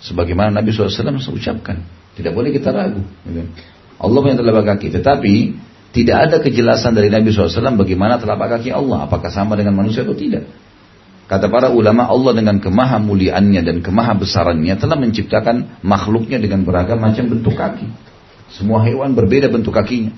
Sebagaimana 0.01 0.49
Nabi 0.49 0.73
SAW 0.73 1.21
ucapkan. 1.33 1.85
Tidak 2.17 2.33
boleh 2.33 2.49
kita 2.49 2.73
ragu. 2.73 3.05
Allah 4.01 4.19
punya 4.21 4.37
telapak 4.37 4.77
kaki. 4.77 4.97
Tetapi 4.97 5.33
tidak 5.93 6.17
ada 6.29 6.37
kejelasan 6.41 6.97
dari 6.97 7.13
Nabi 7.13 7.29
SAW 7.29 7.77
bagaimana 7.77 8.17
telapak 8.17 8.57
kaki 8.57 8.73
Allah. 8.73 9.05
Apakah 9.05 9.29
sama 9.29 9.53
dengan 9.53 9.77
manusia 9.77 10.01
atau 10.01 10.17
tidak. 10.17 10.49
Kata 11.31 11.47
para 11.47 11.71
ulama 11.71 12.11
Allah 12.11 12.35
dengan 12.35 12.59
kemaha 12.59 12.99
muliannya 12.99 13.63
dan 13.63 13.79
kemaha 13.79 14.19
besarannya 14.19 14.75
telah 14.75 14.99
menciptakan 14.99 15.79
makhluknya 15.79 16.43
dengan 16.43 16.67
beragam 16.67 16.99
macam 16.99 17.23
bentuk 17.31 17.55
kaki. 17.55 17.87
Semua 18.51 18.83
hewan 18.83 19.15
berbeda 19.15 19.47
bentuk 19.47 19.71
kakinya. 19.71 20.11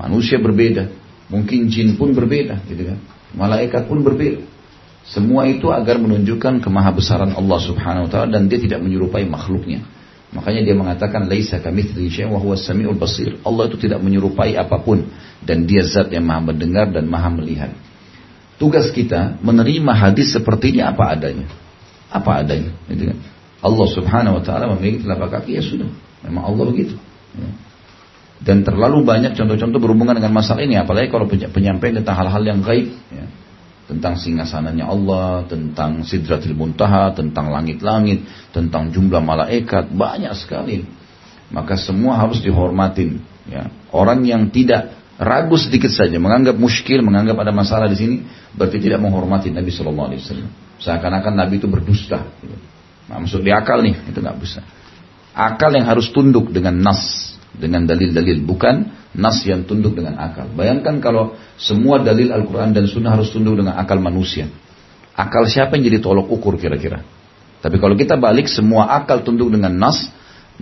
Manusia 0.00 0.40
berbeda. 0.40 0.88
Mungkin 1.28 1.68
jin 1.68 2.00
pun 2.00 2.16
berbeda. 2.16 2.64
Gitu 2.64 2.80
kan. 2.80 2.96
Malaikat 3.36 3.92
pun 3.92 4.00
berbeda. 4.00 4.40
Semua 5.04 5.44
itu 5.44 5.68
agar 5.68 6.00
menunjukkan 6.00 6.64
kemaha 6.64 6.96
besaran 6.96 7.36
Allah 7.36 7.60
subhanahu 7.60 8.08
wa 8.08 8.10
ta'ala 8.12 8.40
dan 8.40 8.48
dia 8.48 8.56
tidak 8.56 8.80
menyerupai 8.80 9.28
makhluknya. 9.28 9.84
Makanya 10.32 10.64
dia 10.64 10.72
mengatakan 10.72 11.28
laisa 11.28 11.60
syai'un 11.60 12.32
wa 12.32 12.40
huwas 12.40 12.64
samiul 12.64 12.96
basir. 12.96 13.36
Allah 13.44 13.68
itu 13.68 13.76
tidak 13.84 14.00
menyerupai 14.00 14.56
apa 14.56 14.80
pun 14.80 15.12
dan 15.44 15.68
dia 15.68 15.84
zat 15.84 16.08
yang 16.08 16.24
Maha 16.24 16.56
mendengar 16.56 16.88
dan 16.88 17.04
Maha 17.04 17.28
melihat. 17.36 17.72
Tugas 18.58 18.90
kita 18.90 19.38
menerima 19.38 19.92
hadis 19.94 20.34
seperti 20.34 20.74
ini 20.74 20.82
apa 20.82 21.14
adanya. 21.14 21.46
Apa 22.10 22.42
adanya, 22.42 22.74
gitu 22.90 23.14
kan? 23.14 23.18
Allah 23.58 23.88
Subhanahu 23.90 24.34
wa 24.38 24.42
taala 24.42 24.70
memiliki 24.74 25.06
telapak 25.06 25.40
kaki 25.40 25.58
ya 25.58 25.62
sudah. 25.62 25.90
Memang 26.26 26.42
Allah 26.46 26.64
begitu. 26.66 26.94
Ya. 27.38 27.50
Dan 28.38 28.62
terlalu 28.62 29.02
banyak 29.02 29.34
contoh-contoh 29.34 29.78
berhubungan 29.82 30.14
dengan 30.14 30.30
masalah 30.30 30.62
ini 30.62 30.78
apalagi 30.78 31.10
kalau 31.10 31.26
penyampaian 31.26 32.02
tentang 32.02 32.16
hal-hal 32.22 32.42
yang 32.46 32.62
gaib 32.62 32.86
ya 33.10 33.26
tentang 33.88 34.20
singgasananya 34.20 34.84
Allah, 34.84 35.48
tentang 35.48 36.04
sidratil 36.04 36.52
muntaha, 36.52 37.16
tentang 37.16 37.48
langit-langit, 37.48 38.20
tentang 38.52 38.92
jumlah 38.92 39.24
malaikat, 39.24 39.88
banyak 39.88 40.36
sekali. 40.36 40.84
Maka 41.48 41.80
semua 41.80 42.20
harus 42.20 42.44
dihormatin. 42.44 43.24
Ya. 43.48 43.72
Orang 43.88 44.28
yang 44.28 44.52
tidak 44.52 44.97
ragu 45.18 45.58
sedikit 45.58 45.90
saja, 45.90 46.14
menganggap 46.16 46.54
muskil, 46.54 47.02
menganggap 47.02 47.36
ada 47.42 47.50
masalah 47.50 47.90
di 47.90 47.98
sini, 47.98 48.16
berarti 48.54 48.78
tidak 48.78 49.02
menghormati 49.02 49.50
Nabi 49.50 49.70
Shallallahu 49.74 50.08
Alaihi 50.14 50.22
Wasallam. 50.22 50.50
Seakan-akan 50.78 51.32
Nabi 51.34 51.58
itu 51.58 51.66
berdusta. 51.66 52.22
Nah, 53.10 53.18
maksud 53.18 53.42
di 53.42 53.50
akal 53.50 53.82
nih, 53.82 53.98
itu 54.06 54.18
nggak 54.22 54.38
bisa. 54.38 54.62
Akal 55.34 55.74
yang 55.74 55.90
harus 55.90 56.14
tunduk 56.14 56.54
dengan 56.54 56.78
nas, 56.78 57.34
dengan 57.50 57.82
dalil-dalil, 57.82 58.46
bukan 58.46 58.94
nas 59.18 59.42
yang 59.42 59.66
tunduk 59.66 59.98
dengan 59.98 60.14
akal. 60.22 60.46
Bayangkan 60.54 61.02
kalau 61.02 61.34
semua 61.58 61.98
dalil 61.98 62.30
Al-Quran 62.30 62.70
dan 62.70 62.86
Sunnah 62.86 63.18
harus 63.18 63.34
tunduk 63.34 63.58
dengan 63.58 63.74
akal 63.74 63.98
manusia. 63.98 64.46
Akal 65.18 65.50
siapa 65.50 65.74
yang 65.74 65.90
jadi 65.90 65.98
tolok 65.98 66.30
ukur 66.30 66.54
kira-kira? 66.54 67.02
Tapi 67.58 67.82
kalau 67.82 67.98
kita 67.98 68.14
balik 68.14 68.46
semua 68.46 68.94
akal 68.94 69.26
tunduk 69.26 69.50
dengan 69.50 69.74
nas, 69.74 70.06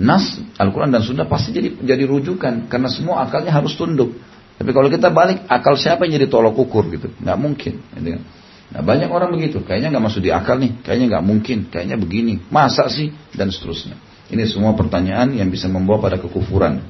nas 0.00 0.40
Al-Quran 0.56 0.88
dan 0.88 1.04
Sunnah 1.04 1.28
pasti 1.28 1.52
jadi 1.52 1.76
jadi 1.76 2.08
rujukan 2.08 2.72
karena 2.72 2.88
semua 2.88 3.20
akalnya 3.28 3.52
harus 3.52 3.76
tunduk. 3.76 4.16
Tapi 4.56 4.70
kalau 4.72 4.88
kita 4.88 5.12
balik 5.12 5.44
akal 5.46 5.76
siapa 5.76 6.08
yang 6.08 6.20
jadi 6.20 6.28
tolok 6.32 6.56
ukur 6.56 6.88
gitu? 6.88 7.12
Nggak 7.20 7.38
mungkin. 7.38 7.74
Gitu 7.92 8.08
kan? 8.16 8.22
Nah 8.66 8.82
banyak 8.82 9.08
orang 9.12 9.30
begitu, 9.30 9.62
kayaknya 9.62 9.94
nggak 9.94 10.04
masuk 10.10 10.20
di 10.26 10.34
akal 10.34 10.58
nih, 10.58 10.82
kayaknya 10.82 11.06
nggak 11.16 11.24
mungkin, 11.24 11.58
kayaknya 11.70 11.96
begini, 12.00 12.42
masa 12.50 12.90
sih 12.90 13.14
dan 13.36 13.52
seterusnya. 13.54 13.94
Ini 14.26 14.42
semua 14.50 14.74
pertanyaan 14.74 15.38
yang 15.38 15.46
bisa 15.54 15.70
membawa 15.70 16.02
pada 16.02 16.18
kekufuran. 16.18 16.82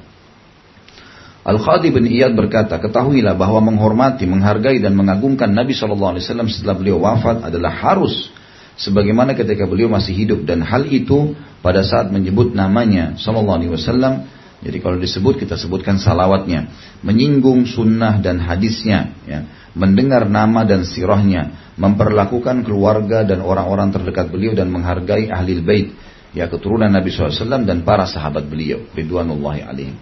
Al-Khadi 1.47 1.93
bin 1.93 2.09
Iyad 2.09 2.33
berkata, 2.35 2.75
ketahuilah 2.81 3.37
bahwa 3.37 3.71
menghormati, 3.71 4.27
menghargai 4.27 4.83
dan 4.83 4.97
mengagungkan 4.97 5.47
Nabi 5.47 5.71
SAW 5.71 6.19
setelah 6.49 6.75
beliau 6.75 6.99
wafat 6.99 7.45
adalah 7.45 7.71
harus 7.71 8.33
sebagaimana 8.75 9.31
ketika 9.31 9.63
beliau 9.63 9.87
masih 9.87 10.11
hidup 10.11 10.43
dan 10.43 10.59
hal 10.59 10.83
itu 10.91 11.39
pada 11.63 11.87
saat 11.87 12.11
menyebut 12.11 12.51
namanya 12.51 13.15
SAW 13.15 13.63
jadi 14.57 14.77
kalau 14.81 14.97
disebut 14.97 15.37
kita 15.37 15.53
sebutkan 15.53 16.01
salawatnya 16.01 16.73
menyinggung 17.05 17.69
sunnah 17.69 18.17
dan 18.17 18.41
hadisnya 18.41 19.13
ya, 19.29 19.45
mendengar 19.77 20.25
nama 20.25 20.65
dan 20.65 20.81
sirahnya 20.81 21.73
memperlakukan 21.77 22.65
keluarga 22.65 23.21
dan 23.21 23.45
orang-orang 23.45 23.93
terdekat 23.93 24.33
beliau 24.33 24.57
dan 24.57 24.73
menghargai 24.73 25.29
ahli 25.29 25.61
bait 25.61 25.93
ya 26.33 26.49
keturunan 26.49 26.89
Nabi 26.89 27.13
SAW 27.13 27.69
dan 27.69 27.85
para 27.85 28.09
sahabat 28.09 28.49
beliau 28.49 28.81
ridwanullahi 28.97 29.61
alaihim. 29.61 29.97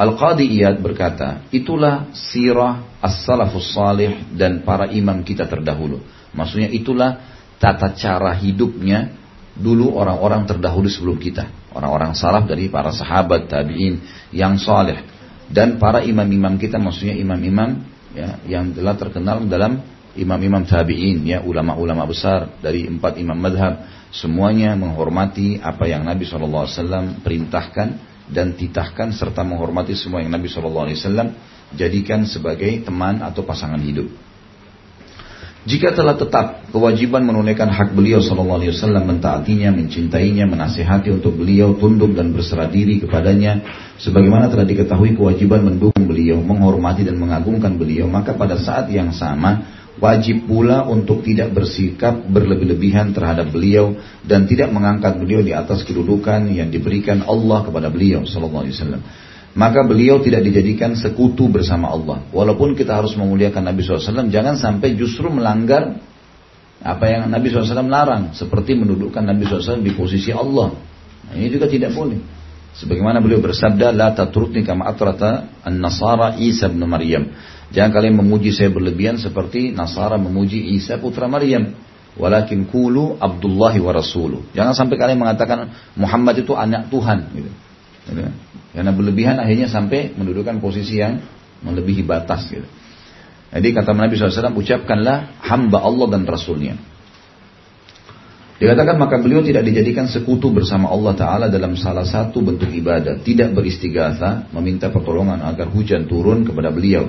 Al-Qadi 0.00 0.48
Iyad 0.48 0.80
berkata, 0.80 1.44
itulah 1.52 2.08
sirah 2.16 3.00
as-salafus 3.04 3.76
salih 3.76 4.32
dan 4.32 4.64
para 4.64 4.88
imam 4.88 5.20
kita 5.20 5.44
terdahulu. 5.44 6.00
Maksudnya 6.32 6.72
itulah 6.72 7.20
tata 7.60 7.92
cara 7.92 8.32
hidupnya 8.32 9.12
dulu 9.52 9.92
orang-orang 9.92 10.48
terdahulu 10.48 10.88
sebelum 10.88 11.20
kita. 11.20 11.59
Orang-orang 11.70 12.18
salaf 12.18 12.50
dari 12.50 12.66
para 12.66 12.90
sahabat, 12.90 13.46
tabi'in 13.46 14.02
yang 14.34 14.58
saleh. 14.58 15.06
Dan 15.50 15.78
para 15.82 16.02
imam-imam 16.02 16.58
kita 16.58 16.78
maksudnya 16.78 17.14
imam-imam 17.18 17.82
ya, 18.14 18.38
yang 18.46 18.70
telah 18.74 18.94
terkenal 18.94 19.42
dalam 19.46 19.82
imam-imam 20.18 20.66
tabi'in 20.66 21.22
ya 21.22 21.38
ulama-ulama 21.42 22.06
besar 22.06 22.58
dari 22.58 22.86
empat 22.86 23.18
imam 23.18 23.38
madhab 23.38 23.86
semuanya 24.10 24.74
menghormati 24.74 25.62
apa 25.62 25.86
yang 25.86 26.02
Nabi 26.02 26.26
SAW 26.26 27.22
perintahkan 27.22 27.88
dan 28.30 28.54
titahkan 28.54 29.14
serta 29.14 29.42
menghormati 29.42 29.94
semua 29.94 30.22
yang 30.22 30.34
Nabi 30.34 30.50
SAW 30.50 30.90
jadikan 31.74 32.26
sebagai 32.26 32.82
teman 32.82 33.22
atau 33.22 33.46
pasangan 33.46 33.78
hidup. 33.78 34.10
Jika 35.60 35.92
telah 35.92 36.16
tetap 36.16 36.72
kewajiban 36.72 37.20
menunaikan 37.20 37.68
hak 37.68 37.92
beliau 37.92 38.24
sallallahu 38.24 38.64
alaihi 38.64 38.72
wasallam 38.72 39.04
mentaatinya, 39.12 39.68
mencintainya, 39.68 40.48
menasihati 40.48 41.12
untuk 41.12 41.36
beliau 41.36 41.76
tunduk 41.76 42.16
dan 42.16 42.32
berserah 42.32 42.64
diri 42.72 42.96
kepadanya 43.04 43.60
sebagaimana 44.00 44.48
telah 44.48 44.64
diketahui 44.64 45.12
kewajiban 45.20 45.60
mendukung 45.60 46.08
beliau, 46.08 46.40
menghormati 46.40 47.04
dan 47.04 47.20
mengagungkan 47.20 47.76
beliau, 47.76 48.08
maka 48.08 48.32
pada 48.32 48.56
saat 48.56 48.88
yang 48.88 49.12
sama 49.12 49.80
wajib 50.00 50.48
pula 50.48 50.88
untuk 50.88 51.20
tidak 51.20 51.52
bersikap 51.52 52.16
berlebih-lebihan 52.24 53.12
terhadap 53.12 53.52
beliau 53.52 54.00
dan 54.24 54.48
tidak 54.48 54.72
mengangkat 54.72 55.20
beliau 55.20 55.44
di 55.44 55.52
atas 55.52 55.84
kedudukan 55.84 56.48
yang 56.48 56.72
diberikan 56.72 57.20
Allah 57.28 57.68
kepada 57.68 57.92
beliau 57.92 58.24
sallallahu 58.24 58.64
alaihi 58.64 58.76
wasallam. 58.80 59.02
Maka 59.50 59.82
beliau 59.82 60.22
tidak 60.22 60.46
dijadikan 60.46 60.94
sekutu 60.94 61.50
bersama 61.50 61.90
Allah. 61.90 62.22
Walaupun 62.30 62.78
kita 62.78 62.94
harus 62.94 63.18
memuliakan 63.18 63.66
Nabi 63.66 63.82
SAW, 63.82 64.30
jangan 64.30 64.54
sampai 64.54 64.94
justru 64.94 65.26
melanggar 65.26 65.98
apa 66.80 67.04
yang 67.10 67.26
Nabi 67.26 67.50
SAW 67.50 67.90
larang. 67.90 68.30
Seperti 68.30 68.78
mendudukkan 68.78 69.20
Nabi 69.26 69.42
SAW 69.50 69.82
di 69.82 69.90
posisi 69.90 70.30
Allah. 70.30 70.70
Nah, 71.26 71.34
ini 71.34 71.50
juga 71.50 71.66
tidak 71.66 71.90
boleh. 71.98 72.22
Sebagaimana 72.78 73.18
beliau 73.18 73.42
bersabda, 73.42 73.90
La 73.90 74.14
tatrutni 74.14 74.62
kama 74.62 74.86
atrata 74.86 75.50
an-nasara 75.66 76.38
Isa 76.38 76.70
bin 76.70 76.86
Maryam. 76.86 77.34
Jangan 77.74 77.90
kalian 77.90 78.14
memuji 78.18 78.50
saya 78.50 78.70
berlebihan 78.70 79.18
seperti 79.18 79.70
Nasara 79.70 80.18
memuji 80.18 80.74
Isa 80.74 80.98
putra 80.98 81.30
Maryam. 81.30 81.74
Walakin 82.18 82.66
kulu 82.66 83.18
Abdullahi 83.22 83.78
wa 83.78 83.94
Rasuluh. 83.94 84.42
Jangan 84.50 84.74
sampai 84.74 84.98
kalian 84.98 85.18
mengatakan 85.22 85.70
Muhammad 85.94 86.42
itu 86.42 86.58
anak 86.58 86.90
Tuhan. 86.90 87.30
Gitu. 87.30 87.50
Gitu. 88.06 88.22
Karena 88.70 88.92
berlebihan 88.94 89.36
akhirnya 89.42 89.66
sampai 89.66 90.14
mendudukan 90.14 90.62
posisi 90.62 91.02
yang 91.02 91.20
melebihi 91.60 92.06
batas. 92.06 92.48
Gitu. 92.48 92.68
Jadi 93.50 93.68
kata 93.74 93.90
Nabi 93.92 94.14
SAW, 94.14 94.54
ucapkanlah 94.54 95.42
hamba 95.42 95.82
Allah 95.82 96.06
dan 96.14 96.22
Rasulnya. 96.22 96.78
Dikatakan 98.60 99.00
maka 99.00 99.16
beliau 99.16 99.40
tidak 99.40 99.64
dijadikan 99.64 100.04
sekutu 100.04 100.52
bersama 100.52 100.92
Allah 100.92 101.16
Ta'ala 101.16 101.46
dalam 101.48 101.80
salah 101.80 102.04
satu 102.04 102.44
bentuk 102.44 102.68
ibadah. 102.68 103.16
Tidak 103.24 103.56
beristighatha, 103.56 104.52
meminta 104.52 104.92
pertolongan 104.92 105.40
agar 105.40 105.72
hujan 105.72 106.04
turun 106.04 106.44
kepada 106.44 106.68
beliau 106.68 107.08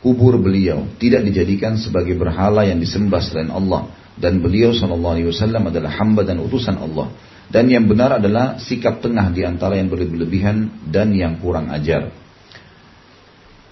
kubur 0.00 0.40
beliau 0.40 0.88
tidak 0.96 1.28
dijadikan 1.28 1.76
sebagai 1.76 2.16
berhala 2.16 2.64
yang 2.64 2.80
disembah 2.80 3.20
selain 3.20 3.52
Allah 3.52 3.92
dan 4.16 4.40
beliau 4.40 4.72
sallallahu 4.72 5.14
alaihi 5.16 5.28
wasallam 5.28 5.68
adalah 5.68 5.92
hamba 5.92 6.24
dan 6.24 6.40
utusan 6.40 6.80
Allah 6.80 7.12
dan 7.50 7.66
yang 7.66 7.90
benar 7.90 8.22
adalah 8.22 8.62
sikap 8.62 9.02
tengah 9.02 9.34
di 9.34 9.42
antara 9.42 9.74
yang 9.74 9.90
berlebihan 9.90 10.70
dan 10.86 11.10
yang 11.10 11.42
kurang 11.42 11.68
ajar. 11.74 12.14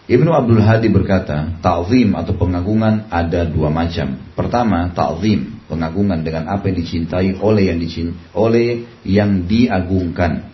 Ibnu 0.09 0.31
Abdul 0.33 0.65
Hadi 0.65 0.89
berkata, 0.89 1.61
ta'zim 1.61 2.17
atau 2.17 2.33
pengagungan 2.35 3.13
ada 3.13 3.45
dua 3.45 3.69
macam. 3.69 4.19
Pertama, 4.33 4.89
ta'zim, 4.91 5.69
pengagungan 5.69 6.25
dengan 6.25 6.49
apa 6.49 6.73
yang 6.73 6.81
dicintai 6.81 7.37
oleh 7.39 7.69
yang 7.69 7.79
dicintai, 7.79 8.17
oleh 8.33 8.69
yang 9.05 9.45
diagungkan. 9.45 10.49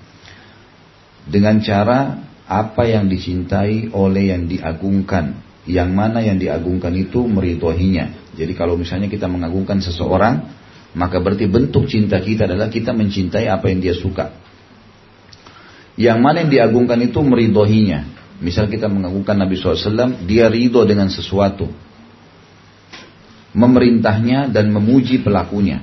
Dengan 1.25 1.63
cara 1.63 2.19
apa 2.45 2.83
yang 2.85 3.09
dicintai 3.09 3.95
oleh 3.95 4.35
yang 4.35 4.51
diagungkan 4.51 5.45
yang 5.65 5.97
mana 5.97 6.21
yang 6.21 6.37
diagungkan 6.37 6.93
itu 6.93 7.25
meridhoinya. 7.25 8.37
Jadi 8.37 8.53
kalau 8.53 8.77
misalnya 8.77 9.09
kita 9.09 9.25
mengagungkan 9.29 9.81
seseorang, 9.81 10.45
maka 10.95 11.19
berarti 11.19 11.51
bentuk 11.51 11.91
cinta 11.91 12.23
kita 12.23 12.47
adalah 12.47 12.71
kita 12.71 12.95
mencintai 12.95 13.51
apa 13.51 13.67
yang 13.67 13.83
dia 13.83 13.95
suka. 13.99 14.31
Yang 15.99 16.19
mana 16.23 16.37
yang 16.47 16.51
diagungkan 16.51 16.99
itu 17.03 17.19
meridhoinya. 17.23 18.15
Misal 18.43 18.67
kita 18.67 18.91
mengagungkan 18.91 19.39
Nabi 19.39 19.55
SAW, 19.55 20.27
dia 20.27 20.51
ridho 20.51 20.83
dengan 20.87 21.07
sesuatu. 21.11 21.71
Memerintahnya 23.55 24.51
dan 24.51 24.75
memuji 24.75 25.23
pelakunya. 25.23 25.83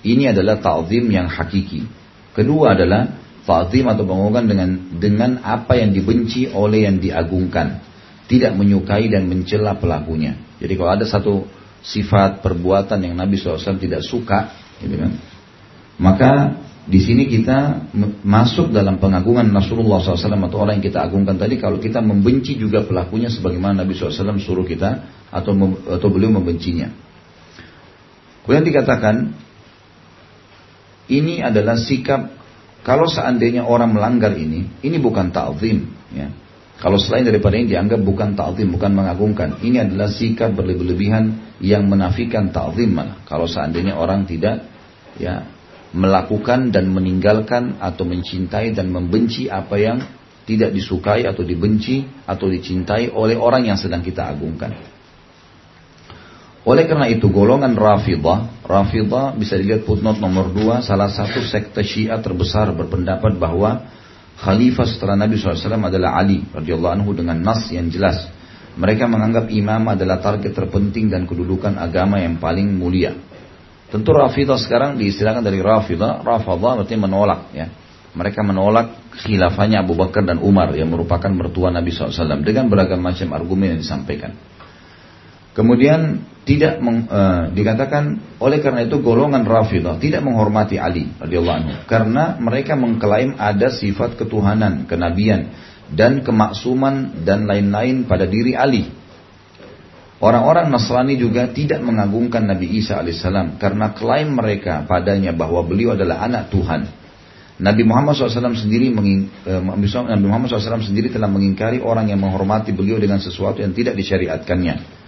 Ini 0.00 0.32
adalah 0.32 0.56
ta'zim 0.64 1.12
yang 1.12 1.28
hakiki. 1.28 1.84
Kedua 2.32 2.72
adalah 2.72 3.20
ta'zim 3.44 3.84
atau 3.84 4.08
pengagungan 4.08 4.44
dengan 4.48 4.70
dengan 4.96 5.30
apa 5.44 5.76
yang 5.76 5.92
dibenci 5.92 6.48
oleh 6.48 6.88
yang 6.88 6.96
diagungkan 6.96 7.84
tidak 8.30 8.56
menyukai 8.56 9.12
dan 9.12 9.28
mencela 9.28 9.76
pelakunya. 9.76 10.40
Jadi 10.56 10.72
kalau 10.78 10.90
ada 10.96 11.04
satu 11.04 11.44
sifat 11.80 12.44
perbuatan 12.44 13.00
yang 13.00 13.14
Nabi 13.16 13.40
SAW 13.40 13.80
tidak 13.80 14.04
suka, 14.04 14.52
gitu 14.80 14.96
kan, 15.00 15.12
maka 16.00 16.32
di 16.90 16.98
sini 16.98 17.28
kita 17.28 17.88
masuk 18.24 18.72
dalam 18.72 18.96
pengagungan 18.98 19.46
Rasulullah 19.52 20.00
SAW 20.00 20.48
atau 20.48 20.58
orang 20.64 20.80
yang 20.80 20.86
kita 20.90 21.04
agungkan 21.04 21.36
tadi 21.36 21.60
kalau 21.60 21.78
kita 21.78 22.00
membenci 22.02 22.56
juga 22.56 22.82
pelakunya 22.82 23.28
sebagaimana 23.28 23.84
Nabi 23.84 23.94
SAW 23.94 24.40
suruh 24.40 24.64
kita 24.66 25.06
atau 25.30 25.52
atau 25.86 26.08
beliau 26.10 26.32
membencinya. 26.34 26.90
Kemudian 28.42 28.66
dikatakan 28.66 29.36
ini 31.12 31.44
adalah 31.44 31.76
sikap 31.78 32.32
kalau 32.80 33.04
seandainya 33.04 33.68
orang 33.68 33.92
melanggar 33.92 34.32
ini, 34.32 34.80
ini 34.80 34.96
bukan 34.96 35.28
ta'zim, 35.28 35.84
ya. 36.16 36.32
Kalau 36.80 36.96
selain 36.96 37.28
daripada 37.28 37.60
ini 37.60 37.76
dianggap 37.76 38.00
bukan 38.00 38.32
ta'zim, 38.32 38.72
bukan 38.72 38.96
mengagungkan. 38.96 39.60
Ini 39.60 39.84
adalah 39.84 40.08
sikap 40.08 40.56
berlebih-lebihan 40.56 41.56
yang 41.60 41.84
menafikan 41.84 42.48
ta'zim. 42.48 42.96
Kalau 43.28 43.44
seandainya 43.44 44.00
orang 44.00 44.24
tidak 44.24 44.64
ya 45.20 45.44
melakukan 45.92 46.72
dan 46.72 46.88
meninggalkan 46.88 47.76
atau 47.76 48.08
mencintai 48.08 48.72
dan 48.72 48.88
membenci 48.88 49.52
apa 49.52 49.76
yang 49.76 50.00
tidak 50.48 50.72
disukai 50.72 51.28
atau 51.28 51.44
dibenci 51.44 52.08
atau 52.24 52.48
dicintai 52.48 53.12
oleh 53.12 53.36
orang 53.36 53.68
yang 53.68 53.76
sedang 53.76 54.00
kita 54.00 54.24
agungkan. 54.32 54.72
Oleh 56.64 56.84
karena 56.88 57.08
itu 57.12 57.28
golongan 57.28 57.76
Rafidah, 57.76 58.64
Rafidah 58.64 59.36
bisa 59.36 59.56
dilihat 59.56 59.84
footnote 59.84 60.20
nomor 60.20 60.52
2, 60.52 60.84
salah 60.84 61.12
satu 61.12 61.44
sekte 61.44 61.84
Syiah 61.84 62.20
terbesar 62.20 62.72
berpendapat 62.72 63.36
bahwa 63.36 63.84
khalifah 64.40 64.86
setelah 64.88 65.16
Nabi 65.20 65.36
SAW 65.36 65.84
adalah 65.84 66.16
Ali 66.16 66.42
radhiyallahu 66.48 66.92
anhu 66.96 67.10
dengan 67.12 67.36
nas 67.40 67.68
yang 67.68 67.92
jelas. 67.92 68.24
Mereka 68.80 69.04
menganggap 69.04 69.52
imam 69.52 69.92
adalah 69.92 70.22
target 70.24 70.56
terpenting 70.56 71.12
dan 71.12 71.28
kedudukan 71.28 71.76
agama 71.76 72.22
yang 72.22 72.40
paling 72.40 72.70
mulia. 72.70 73.12
Tentu 73.90 74.14
Rafidah 74.14 74.56
sekarang 74.56 74.96
diistilahkan 74.96 75.42
dari 75.42 75.58
Rafidah, 75.58 76.22
Rafidah 76.22 76.78
berarti 76.80 76.94
menolak 76.94 77.50
ya. 77.52 77.66
Mereka 78.10 78.42
menolak 78.42 79.14
khilafahnya 79.22 79.86
Abu 79.86 79.94
Bakar 79.94 80.26
dan 80.26 80.42
Umar 80.42 80.74
yang 80.74 80.90
merupakan 80.90 81.30
mertua 81.30 81.70
Nabi 81.70 81.94
SAW 81.94 82.42
dengan 82.42 82.66
beragam 82.66 82.98
macam 82.98 83.30
argumen 83.34 83.78
yang 83.78 83.80
disampaikan. 83.82 84.34
Kemudian 85.50 86.22
tidak 86.46 86.78
meng, 86.78 87.06
uh, 87.10 87.50
dikatakan 87.52 88.18
oleh 88.40 88.58
karena 88.62 88.86
itu 88.86 88.98
golongan 89.02 89.44
Rafidah 89.44 90.00
tidak 90.00 90.22
menghormati 90.24 90.80
Ali 90.80 91.10
radhiyallahu 91.20 91.56
anhu 91.62 91.72
karena 91.84 92.38
mereka 92.40 92.74
mengklaim 92.74 93.36
ada 93.36 93.70
sifat 93.70 94.16
ketuhanan, 94.16 94.88
kenabian 94.88 95.52
dan 95.90 96.22
kemaksuman 96.22 97.26
dan 97.26 97.50
lain-lain 97.50 98.06
pada 98.06 98.24
diri 98.30 98.54
Ali. 98.54 98.88
Orang-orang 100.20 100.68
Nasrani 100.68 101.16
juga 101.16 101.48
tidak 101.48 101.80
mengagungkan 101.80 102.44
Nabi 102.44 102.76
Isa 102.76 103.00
alaihissalam 103.00 103.56
karena 103.56 103.96
klaim 103.96 104.36
mereka 104.36 104.84
padanya 104.84 105.32
bahwa 105.32 105.64
beliau 105.64 105.96
adalah 105.96 106.20
anak 106.20 106.52
Tuhan. 106.52 106.82
Nabi 107.60 107.84
Muhammad 107.84 108.16
SAW 108.16 108.56
sendiri 108.56 108.88
eh, 108.88 109.60
Nabi 109.60 110.24
Muhammad 110.24 110.48
SAW 110.48 110.80
sendiri 110.80 111.12
telah 111.12 111.28
mengingkari 111.28 111.80
orang 111.80 112.08
yang 112.08 112.20
menghormati 112.20 112.72
beliau 112.72 112.96
dengan 112.96 113.20
sesuatu 113.20 113.60
yang 113.60 113.76
tidak 113.76 113.96
disyariatkannya. 113.96 114.99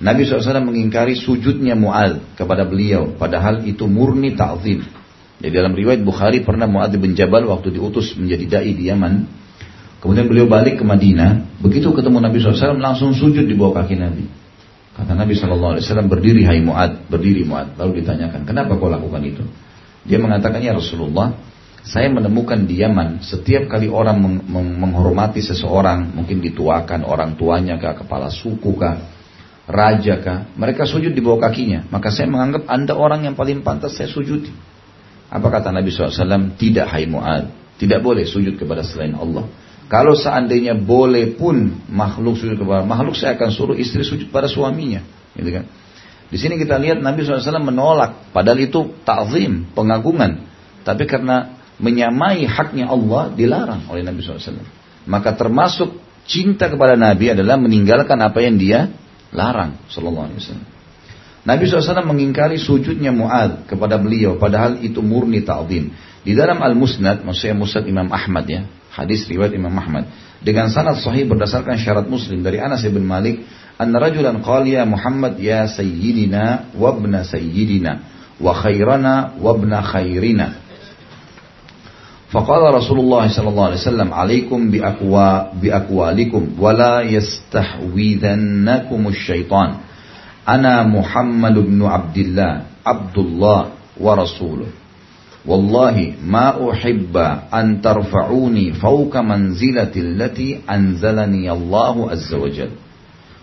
Nabi 0.00 0.24
SAW 0.24 0.64
mengingkari 0.64 1.12
sujudnya 1.12 1.76
Mu'ad 1.76 2.32
kepada 2.40 2.64
beliau. 2.64 3.12
Padahal 3.20 3.68
itu 3.68 3.84
murni 3.84 4.32
ta'zim. 4.32 4.80
Jadi 5.40 5.52
dalam 5.52 5.76
riwayat 5.76 6.00
Bukhari 6.00 6.40
pernah 6.40 6.64
Mu'ad 6.64 6.96
bin 6.96 7.12
Jabal 7.12 7.44
waktu 7.44 7.76
diutus 7.76 8.16
menjadi 8.16 8.60
da'i 8.60 8.72
di 8.72 8.88
Yaman. 8.88 9.28
Kemudian 10.00 10.24
beliau 10.24 10.48
balik 10.48 10.80
ke 10.80 10.84
Madinah. 10.88 11.60
Begitu 11.60 11.92
ketemu 11.92 12.16
Nabi 12.24 12.40
SAW 12.40 12.80
langsung 12.80 13.12
sujud 13.12 13.44
di 13.44 13.52
bawah 13.52 13.84
kaki 13.84 14.00
Nabi. 14.00 14.24
Kata 14.96 15.12
Nabi 15.12 15.36
SAW 15.36 15.76
berdiri 16.08 16.48
hai 16.48 16.64
Mu'ad. 16.64 17.12
Berdiri 17.12 17.44
Mu'ad. 17.44 17.76
Lalu 17.76 18.00
ditanyakan 18.00 18.48
kenapa 18.48 18.80
kau 18.80 18.88
lakukan 18.88 19.20
itu? 19.20 19.44
Dia 20.08 20.16
mengatakan 20.16 20.64
ya 20.64 20.72
Rasulullah, 20.72 21.36
saya 21.84 22.08
menemukan 22.08 22.64
di 22.64 22.80
Yaman 22.80 23.20
setiap 23.20 23.68
kali 23.68 23.92
orang 23.92 24.16
meng 24.16 24.36
meng 24.48 24.68
menghormati 24.80 25.44
seseorang, 25.44 26.16
mungkin 26.16 26.40
dituakan 26.40 27.04
orang 27.04 27.36
tuanya 27.36 27.76
kah, 27.76 28.00
kepala 28.00 28.32
suku 28.32 28.72
kah, 28.80 29.19
raja 29.70 30.18
kah, 30.20 30.38
mereka 30.58 30.84
sujud 30.84 31.14
di 31.14 31.22
bawah 31.22 31.48
kakinya. 31.50 31.86
Maka 31.88 32.10
saya 32.10 32.26
menganggap 32.26 32.66
anda 32.66 32.98
orang 32.98 33.24
yang 33.24 33.34
paling 33.38 33.62
pantas 33.62 33.96
saya 33.96 34.10
sujudi. 34.10 34.50
Apa 35.30 35.46
kata 35.46 35.70
Nabi 35.70 35.94
SAW? 35.94 36.58
Tidak 36.58 36.86
hai 36.90 37.06
Mu'ad. 37.06 37.50
Tidak 37.78 38.02
boleh 38.02 38.26
sujud 38.26 38.58
kepada 38.58 38.82
selain 38.82 39.14
Allah. 39.14 39.46
Kalau 39.90 40.14
seandainya 40.14 40.78
boleh 40.78 41.34
pun 41.34 41.82
makhluk 41.90 42.38
sujud 42.38 42.58
kepada 42.58 42.86
makhluk, 42.86 43.18
saya 43.18 43.34
akan 43.34 43.50
suruh 43.50 43.76
istri 43.78 44.06
sujud 44.06 44.30
pada 44.30 44.46
suaminya. 44.46 45.02
Gitu 45.34 45.50
kan? 45.50 45.64
Di 46.30 46.38
sini 46.38 46.54
kita 46.62 46.78
lihat 46.78 47.02
Nabi 47.02 47.26
SAW 47.26 47.58
menolak, 47.58 48.30
padahal 48.30 48.62
itu 48.62 48.94
ta'zim, 49.02 49.74
pengagungan. 49.74 50.46
Tapi 50.86 51.10
karena 51.10 51.58
menyamai 51.82 52.46
haknya 52.46 52.86
Allah 52.86 53.34
dilarang 53.34 53.90
oleh 53.90 54.06
Nabi 54.06 54.22
SAW. 54.22 54.62
Maka 55.10 55.34
termasuk 55.34 55.98
cinta 56.28 56.70
kepada 56.70 56.94
Nabi 56.94 57.34
adalah 57.34 57.58
meninggalkan 57.58 58.20
apa 58.22 58.38
yang 58.46 58.62
dia 58.62 58.94
Larang 59.30 59.78
sallallahu 59.86 60.26
alaihi 60.30 60.40
wasallam. 60.42 60.68
Nabi 61.40 61.62
SAW 61.64 62.04
mengingkari 62.04 62.60
sujudnya 62.60 63.14
Mu'ad 63.16 63.64
kepada 63.64 63.96
beliau 63.96 64.36
padahal 64.36 64.84
itu 64.84 65.00
murni 65.00 65.40
ta'zim. 65.40 65.88
Di 66.20 66.36
dalam 66.36 66.60
Al-Musnad, 66.60 67.24
maksudnya 67.24 67.56
Musnad 67.56 67.88
Imam 67.88 68.12
Ahmad 68.12 68.44
ya, 68.44 68.68
hadis 68.92 69.24
riwayat 69.24 69.56
Imam 69.56 69.72
Ahmad 69.72 70.04
dengan 70.40 70.72
sanad 70.72 71.00
sahih 71.00 71.24
berdasarkan 71.28 71.80
syarat 71.80 72.08
Muslim 72.08 72.44
dari 72.44 72.60
Anas 72.60 72.84
bin 72.84 73.04
Malik, 73.04 73.44
"Anna 73.80 73.96
rajulan 74.00 74.40
qala 74.44 74.68
ya 74.68 74.82
Muhammad 74.84 75.40
ya 75.40 75.64
sayyidina 75.68 76.76
wa 76.76 76.96
ibna 76.96 77.24
sayyidina 77.24 77.92
wa 78.40 78.52
khairana 78.52 79.36
wa 79.40 79.56
ibna 79.56 79.80
khairina." 79.80 80.69
Faqala 82.30 82.70
Rasulullah 82.70 83.26
sallallahu 83.26 83.74
alaihi 83.74 83.82
wasallam, 83.82 84.14
"Alaikum 84.14 84.70
bi 84.70 84.78
aqwa 84.78 85.50
bi 85.58 85.74
aqwalikum 85.74 86.54
wa 86.54 86.70
la 86.70 87.02
yastahwidhannakum 87.02 89.10
Ana 90.46 90.86
Muhammad 90.86 91.58
bin 91.58 91.82
Abdullah, 91.82 92.70
Abdullah 92.86 93.74
wa 93.98 94.12
rasuluh. 94.14 94.70
Wallahi 95.44 96.16
ma 96.20 96.56
uhibba 96.56 97.48
an 97.50 97.80
tarfa'uni 97.80 98.72
fawqa 98.76 99.22
manzilati 99.24 100.00
allati 100.04 100.60
anzalani 100.68 101.48
Allah 101.48 101.96
azza. 102.12 102.68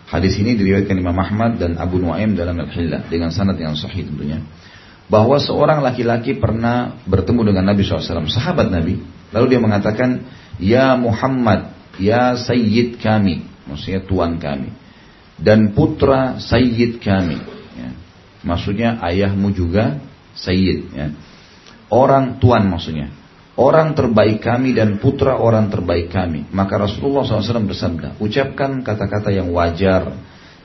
Hadis 0.07 0.39
ini 0.39 0.55
diriwayatkan 0.55 0.95
Imam 0.95 1.17
Ahmad 1.19 1.59
dan 1.59 1.75
Abu 1.75 1.99
Nuaim 1.99 2.37
dalam 2.37 2.55
Al-Hillah 2.55 3.11
dengan 3.11 3.33
sanad 3.33 3.59
yang 3.59 3.75
sahih 3.75 4.07
tentunya. 4.07 4.39
Bahwa 5.07 5.39
seorang 5.39 5.79
laki-laki 5.79 6.35
pernah 6.35 6.99
bertemu 7.07 7.53
dengan 7.53 7.71
Nabi 7.71 7.87
SAW, 7.87 8.27
sahabat 8.27 8.67
Nabi. 8.67 8.99
Lalu 9.31 9.45
dia 9.55 9.61
mengatakan, 9.63 10.27
Ya 10.59 10.99
Muhammad, 10.99 11.71
Ya 11.95 12.35
Sayyid 12.35 12.99
kami, 12.99 13.47
maksudnya 13.65 14.03
Tuan 14.03 14.35
kami. 14.35 14.75
Dan 15.39 15.71
putra 15.71 16.43
Sayyid 16.43 16.99
kami. 16.99 17.39
Ya. 17.77 17.89
Maksudnya 18.43 18.99
ayahmu 18.99 19.55
juga 19.55 20.01
Sayyid. 20.35 20.79
Ya. 20.91 21.07
Orang 21.87 22.43
Tuan 22.43 22.67
maksudnya 22.67 23.07
orang 23.57 23.97
terbaik 23.97 24.39
kami 24.39 24.77
dan 24.77 25.01
putra 25.01 25.35
orang 25.35 25.67
terbaik 25.67 26.13
kami. 26.13 26.45
Maka 26.53 26.77
Rasulullah 26.77 27.25
SAW 27.25 27.67
bersabda, 27.67 28.21
ucapkan 28.21 28.85
kata-kata 28.85 29.33
yang 29.33 29.49
wajar, 29.51 30.13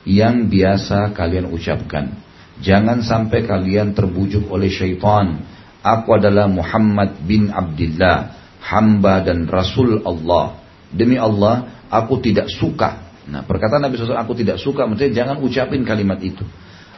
yang 0.05 0.47
biasa 0.47 1.11
kalian 1.11 1.49
ucapkan. 1.49 2.13
Jangan 2.61 3.01
sampai 3.01 3.47
kalian 3.49 3.97
terbujuk 3.97 4.51
oleh 4.53 4.69
syaitan. 4.69 5.41
Aku 5.81 6.15
adalah 6.15 6.45
Muhammad 6.45 7.23
bin 7.25 7.49
Abdullah, 7.49 8.33
hamba 8.61 9.25
dan 9.25 9.49
Rasul 9.49 10.05
Allah. 10.05 10.61
Demi 10.93 11.17
Allah, 11.17 11.87
aku 11.89 12.21
tidak 12.21 12.47
suka. 12.53 13.09
Nah, 13.25 13.41
perkataan 13.43 13.83
Nabi 13.83 13.97
SAW, 13.97 14.19
aku 14.19 14.37
tidak 14.37 14.61
suka, 14.61 14.85
maksudnya 14.85 15.23
jangan 15.23 15.41
ucapin 15.41 15.81
kalimat 15.83 16.21
itu. 16.21 16.45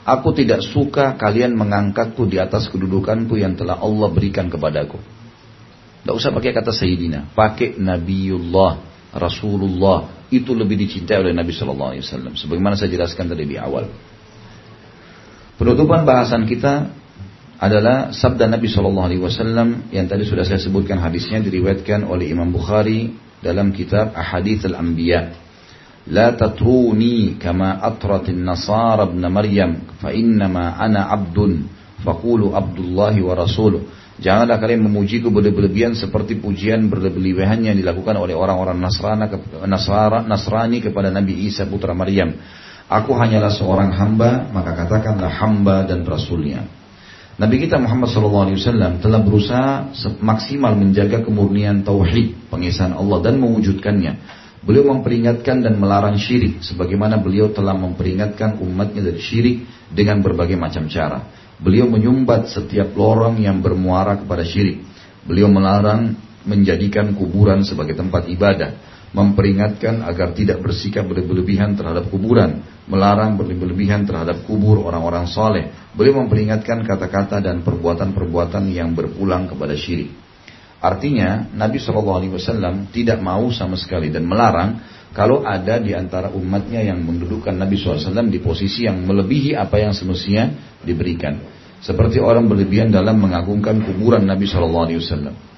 Aku 0.06 0.38
tidak 0.38 0.62
suka 0.62 1.18
kalian 1.18 1.58
mengangkatku 1.58 2.30
di 2.30 2.38
atas 2.38 2.70
kedudukanku 2.70 3.42
yang 3.42 3.58
telah 3.58 3.82
Allah 3.82 4.06
berikan 4.14 4.54
kepadaku. 4.54 5.02
Tidak 6.06 6.14
usah 6.14 6.30
pakai 6.30 6.54
kata 6.54 6.70
Sayyidina. 6.70 7.34
Pakai 7.34 7.82
Nabiullah, 7.82 8.78
Rasulullah. 9.18 10.30
Itu 10.30 10.54
lebih 10.54 10.78
dicintai 10.78 11.26
oleh 11.26 11.34
Nabi 11.34 11.50
Shallallahu 11.50 11.98
Alaihi 11.98 12.06
Wasallam. 12.06 12.38
Sebagaimana 12.38 12.78
saya 12.78 12.94
jelaskan 12.94 13.34
tadi 13.34 13.50
di 13.50 13.58
awal. 13.58 13.90
Penutupan 15.56 16.04
bahasan 16.04 16.44
kita 16.44 16.92
adalah 17.56 18.12
sabda 18.12 18.52
Nabi 18.52 18.68
Shallallahu 18.68 19.08
Alaihi 19.08 19.24
Wasallam 19.24 19.88
yang 19.88 20.04
tadi 20.12 20.28
sudah 20.28 20.44
saya 20.44 20.60
sebutkan 20.60 21.00
hadisnya 21.00 21.40
diriwayatkan 21.40 22.04
oleh 22.04 22.28
Imam 22.28 22.52
Bukhari 22.52 23.16
dalam 23.40 23.72
kitab 23.72 24.12
Ahadith 24.12 24.68
al-Anbiya. 24.68 25.32
La 26.12 26.36
tatruni 26.36 27.40
kama 27.40 27.80
atratin 27.80 28.44
nasara 28.44 29.08
ibn 29.08 29.24
Maryam 29.32 29.96
fa 29.98 30.12
innama 30.12 30.76
ana 30.76 31.08
abdun 31.08 31.66
faqulu 32.04 32.52
abdullahi 32.52 33.24
wa 33.24 33.34
rasuluh 33.34 33.82
Janganlah 34.16 34.64
kalian 34.64 34.88
memujiku 34.88 35.28
berlebihan 35.28 35.92
seperti 35.92 36.40
pujian 36.40 36.88
berlebihan 36.88 37.68
yang 37.68 37.76
dilakukan 37.76 38.16
oleh 38.16 38.32
orang-orang 38.32 38.80
Nasrani, 38.80 39.28
Nasrani 40.24 40.80
kepada 40.80 41.12
Nabi 41.12 41.44
Isa 41.52 41.68
putra 41.68 41.92
Maryam. 41.92 42.32
Aku 42.86 43.18
hanyalah 43.18 43.50
seorang 43.50 43.90
hamba, 43.98 44.46
maka 44.54 44.78
katakanlah 44.78 45.32
hamba 45.42 45.90
dan 45.90 46.06
rasulnya. 46.06 46.70
Nabi 47.36 47.68
kita 47.68 47.76
Muhammad 47.82 48.08
SAW 48.14 49.02
telah 49.04 49.20
berusaha 49.20 49.92
maksimal 50.24 50.72
menjaga 50.78 51.20
kemurnian 51.26 51.84
tauhid, 51.84 52.48
pengesahan 52.48 52.96
Allah 52.96 53.20
dan 53.26 53.42
mewujudkannya. 53.42 54.14
Beliau 54.64 54.88
memperingatkan 54.88 55.62
dan 55.62 55.76
melarang 55.78 56.16
syirik, 56.16 56.64
sebagaimana 56.64 57.20
beliau 57.20 57.52
telah 57.52 57.76
memperingatkan 57.76 58.62
umatnya 58.64 59.12
dari 59.12 59.22
syirik 59.22 59.58
dengan 59.92 60.24
berbagai 60.24 60.56
macam 60.56 60.88
cara. 60.88 61.28
Beliau 61.60 61.90
menyumbat 61.92 62.50
setiap 62.54 62.96
lorong 62.96 63.42
yang 63.42 63.60
bermuara 63.60 64.16
kepada 64.16 64.48
syirik. 64.48 64.82
Beliau 65.28 65.52
melarang 65.52 66.16
menjadikan 66.46 67.12
kuburan 67.18 67.66
sebagai 67.66 67.98
tempat 67.98 68.30
ibadah, 68.30 68.78
memperingatkan 69.16 70.04
agar 70.04 70.36
tidak 70.36 70.60
bersikap 70.60 71.08
berlebihan 71.08 71.80
terhadap 71.80 72.12
kuburan, 72.12 72.60
melarang 72.92 73.40
berlebihan 73.40 74.04
terhadap 74.04 74.44
kubur 74.44 74.84
orang-orang 74.84 75.24
soleh. 75.24 75.72
Beliau 75.96 76.20
memperingatkan 76.28 76.84
kata-kata 76.84 77.40
dan 77.40 77.64
perbuatan-perbuatan 77.64 78.68
yang 78.76 78.92
berpulang 78.92 79.48
kepada 79.48 79.72
syirik. 79.80 80.12
Artinya 80.84 81.48
Nabi 81.56 81.80
SAW 81.80 82.92
tidak 82.92 83.24
mau 83.24 83.48
sama 83.56 83.80
sekali 83.80 84.12
dan 84.12 84.28
melarang 84.28 84.84
kalau 85.16 85.48
ada 85.48 85.80
di 85.80 85.96
antara 85.96 86.28
umatnya 86.36 86.84
yang 86.84 87.00
mendudukan 87.00 87.56
Nabi 87.56 87.80
SAW 87.80 88.28
di 88.28 88.44
posisi 88.44 88.84
yang 88.84 89.00
melebihi 89.08 89.56
apa 89.56 89.80
yang 89.80 89.96
semestinya 89.96 90.52
diberikan. 90.84 91.40
Seperti 91.80 92.20
orang 92.20 92.52
berlebihan 92.52 92.92
dalam 92.92 93.16
mengagungkan 93.24 93.80
kuburan 93.88 94.28
Nabi 94.28 94.44
SAW. 94.44 95.55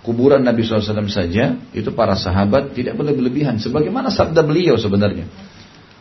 Kuburan 0.00 0.40
Nabi 0.40 0.64
SAW 0.64 1.04
saja 1.12 1.60
itu 1.76 1.92
para 1.92 2.16
sahabat 2.16 2.72
tidak 2.72 2.96
berlebihan. 2.96 3.60
Sebagaimana 3.60 4.08
sabda 4.08 4.40
beliau 4.40 4.80
sebenarnya. 4.80 5.28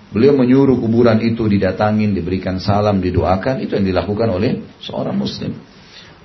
Beliau 0.10 0.34
menyuruh 0.34 0.80
kuburan 0.80 1.22
itu 1.22 1.46
didatangin, 1.46 2.16
diberikan 2.16 2.58
salam, 2.64 3.04
didoakan. 3.04 3.62
Itu 3.62 3.76
yang 3.76 3.86
dilakukan 3.86 4.32
oleh 4.32 4.64
seorang 4.82 5.14
muslim. 5.20 5.54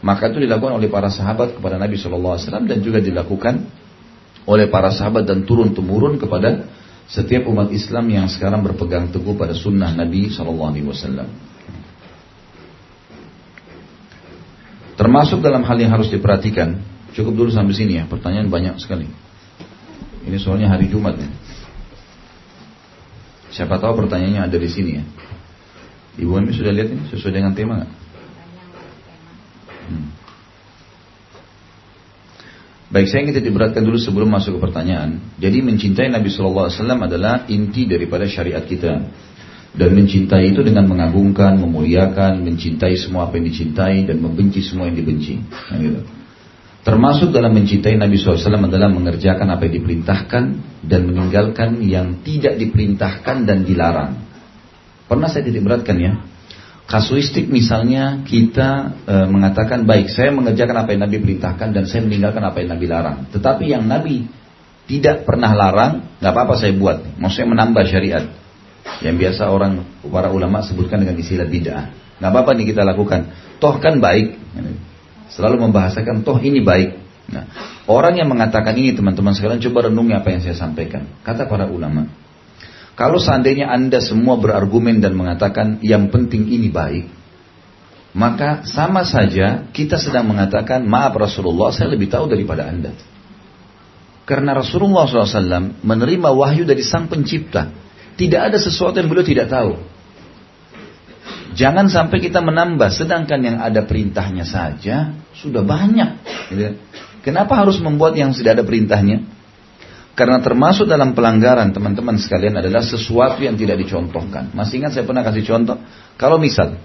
Maka 0.05 0.31
itu 0.31 0.39
dilakukan 0.45 0.79
oleh 0.79 0.87
para 0.87 1.11
sahabat 1.11 1.59
kepada 1.59 1.81
Nabi 1.81 1.99
SAW 1.99 2.39
dan 2.41 2.79
juga 2.85 3.03
dilakukan 3.03 3.67
oleh 4.45 4.69
para 4.69 4.93
sahabat 4.93 5.25
dan 5.25 5.49
turun 5.49 5.73
temurun 5.73 6.21
kepada 6.21 6.69
setiap 7.09 7.49
umat 7.49 7.69
Islam 7.73 8.09
yang 8.09 8.27
sekarang 8.29 8.65
berpegang 8.65 9.13
teguh 9.13 9.37
pada 9.37 9.53
sunnah 9.53 9.93
Nabi 9.93 10.33
Wasallam. 10.33 11.29
Termasuk 14.95 15.43
dalam 15.43 15.67
hal 15.67 15.77
yang 15.77 15.93
harus 15.93 16.09
diperhatikan. 16.09 16.94
Cukup 17.15 17.33
dulu 17.39 17.51
sampai 17.55 17.73
sini 17.73 18.03
ya. 18.03 18.05
Pertanyaan 18.11 18.51
banyak 18.51 18.77
sekali. 18.83 19.07
Ini 20.27 20.37
soalnya 20.43 20.73
hari 20.75 20.91
Jumat 20.91 21.15
ya. 21.15 21.31
Siapa 23.55 23.79
tahu 23.79 24.05
pertanyaannya 24.05 24.43
ada 24.43 24.57
di 24.59 24.67
sini 24.67 24.99
ya. 24.99 25.05
Ibu 26.19 26.31
Ami 26.35 26.51
sudah 26.51 26.75
lihat 26.75 26.91
ini 26.91 27.07
sesuai 27.11 27.33
dengan 27.39 27.55
tema 27.55 27.83
nggak? 27.83 27.93
Hmm. 29.85 30.09
Baik, 32.95 33.11
saya 33.11 33.27
ingin 33.27 33.43
diberatkan 33.43 33.83
dulu 33.83 33.99
sebelum 33.99 34.31
masuk 34.31 34.59
ke 34.59 34.71
pertanyaan. 34.71 35.19
Jadi 35.39 35.67
mencintai 35.67 36.15
Nabi 36.15 36.31
Shallallahu 36.31 36.71
Alaihi 36.71 36.79
Wasallam 36.79 37.01
adalah 37.03 37.35
inti 37.51 37.91
daripada 37.91 38.27
syariat 38.31 38.63
kita. 38.63 39.03
Dan 39.75 39.91
mencintai 39.99 40.55
itu 40.55 40.63
dengan 40.63 40.87
mengagungkan, 40.87 41.59
memuliakan, 41.59 42.47
mencintai 42.47 42.95
semua 42.95 43.27
apa 43.27 43.43
yang 43.43 43.51
dicintai 43.51 44.07
dan 44.07 44.23
membenci 44.23 44.63
semua 44.63 44.87
yang 44.87 44.95
dibenci. 44.95 45.43
Nah, 45.43 45.79
gitu. 45.83 46.01
Termasuk 46.85 47.33
dalam 47.33 47.57
mencintai 47.57 47.97
Nabi 47.97 48.21
SAW 48.21 48.69
adalah 48.69 48.93
mengerjakan 48.93 49.49
apa 49.49 49.65
yang 49.67 49.81
diperintahkan 49.81 50.45
dan 50.85 51.01
meninggalkan 51.09 51.81
yang 51.81 52.21
tidak 52.21 52.61
diperintahkan 52.61 53.49
dan 53.49 53.65
dilarang. 53.65 54.21
Pernah 55.09 55.29
saya 55.33 55.49
titik 55.49 55.65
beratkan 55.65 55.97
ya, 55.97 56.13
Kasuistik 56.85 57.49
misalnya 57.49 58.21
kita 58.29 58.93
e, 59.09 59.15
mengatakan 59.25 59.89
baik 59.89 60.13
saya 60.13 60.29
mengerjakan 60.37 60.85
apa 60.85 60.93
yang 60.93 61.09
Nabi 61.09 61.17
perintahkan 61.17 61.73
dan 61.73 61.89
saya 61.89 62.05
meninggalkan 62.05 62.45
apa 62.45 62.61
yang 62.61 62.77
Nabi 62.77 62.87
larang. 62.93 63.19
Tetapi 63.33 63.65
yang 63.73 63.89
Nabi 63.89 64.29
tidak 64.85 65.25
pernah 65.25 65.57
larang, 65.57 66.21
nggak 66.21 66.29
apa-apa 66.29 66.61
saya 66.61 66.77
buat. 66.77 67.17
Maksudnya 67.17 67.57
menambah 67.57 67.85
syariat. 67.89 68.25
Yang 69.01 69.17
biasa 69.17 69.49
orang 69.49 69.81
para 70.05 70.29
ulama 70.29 70.61
sebutkan 70.61 71.01
dengan 71.01 71.17
istilah 71.17 71.49
bid'ah. 71.49 71.89
Nggak 72.21 72.31
apa-apa 72.37 72.51
nih 72.53 72.67
kita 72.69 72.85
lakukan. 72.85 73.33
Toh 73.57 73.81
kan 73.81 73.97
baik. 74.05 74.37
Selalu 75.33 75.71
membahasakan 75.71 76.27
toh 76.27 76.37
ini 76.43 76.61
baik. 76.61 77.01
Nah, 77.25 77.49
orang 77.89 78.21
yang 78.21 78.29
mengatakan 78.29 78.77
ini 78.77 78.93
teman-teman 78.93 79.33
sekalian 79.33 79.61
coba 79.65 79.89
renungi 79.89 80.13
apa 80.13 80.29
yang 80.29 80.41
saya 80.45 80.57
sampaikan. 80.57 81.09
Kata 81.25 81.49
para 81.49 81.65
ulama, 81.65 82.05
kalau 82.95 83.19
seandainya 83.19 83.73
Anda 83.73 83.99
semua 83.99 84.39
berargumen 84.39 85.03
dan 85.03 85.19
mengatakan 85.19 85.83
yang 85.83 86.13
penting 86.15 86.47
ini 86.47 86.69
baik, 86.71 87.11
maka 88.15 88.63
sama 88.69 89.03
saja 89.03 89.67
kita 89.75 89.99
sedang 89.99 90.31
mengatakan 90.31 90.87
maaf 90.87 91.19
Rasulullah 91.19 91.75
saya 91.75 91.91
lebih 91.91 92.07
tahu 92.07 92.31
daripada 92.31 92.71
Anda. 92.71 92.95
Karena 94.25 94.57
Rasulullah 94.57 95.05
SAW 95.05 95.85
menerima 95.85 96.29
wahyu 96.33 96.65
dari 96.65 96.81
sang 96.81 97.13
pencipta. 97.13 97.69
Tidak 98.15 98.41
ada 98.41 98.57
sesuatu 98.57 98.97
yang 98.97 99.11
beliau 99.11 99.27
tidak 99.27 99.53
tahu. 99.53 99.77
Jangan 101.55 101.87
sampai 101.87 102.19
kita 102.19 102.43
menambah, 102.43 102.91
sedangkan 102.91 103.41
yang 103.41 103.57
ada 103.63 103.87
perintahnya 103.87 104.43
saja 104.43 105.15
sudah 105.39 105.63
banyak. 105.63 106.11
Gitu. 106.51 106.83
Kenapa 107.23 107.57
harus 107.57 107.79
membuat 107.79 108.19
yang 108.19 108.35
sudah 108.35 108.59
ada 108.59 108.67
perintahnya? 108.67 109.23
Karena 110.15 110.39
termasuk 110.39 110.87
dalam 110.87 111.15
pelanggaran 111.15 111.75
teman-teman 111.75 112.19
sekalian 112.19 112.59
adalah 112.59 112.83
sesuatu 112.83 113.43
yang 113.43 113.59
tidak 113.59 113.83
dicontohkan. 113.83 114.55
Masih 114.55 114.83
ingat 114.83 114.95
saya 114.95 115.07
pernah 115.07 115.27
kasih 115.27 115.43
contoh? 115.43 115.79
Kalau 116.15 116.39
misal 116.39 116.79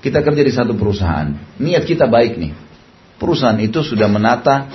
kita 0.00 0.24
kerja 0.24 0.42
di 0.44 0.52
satu 0.52 0.72
perusahaan, 0.72 1.28
niat 1.60 1.84
kita 1.84 2.08
baik 2.08 2.40
nih. 2.40 2.52
Perusahaan 3.18 3.58
itu 3.60 3.84
sudah 3.84 4.08
menata 4.08 4.70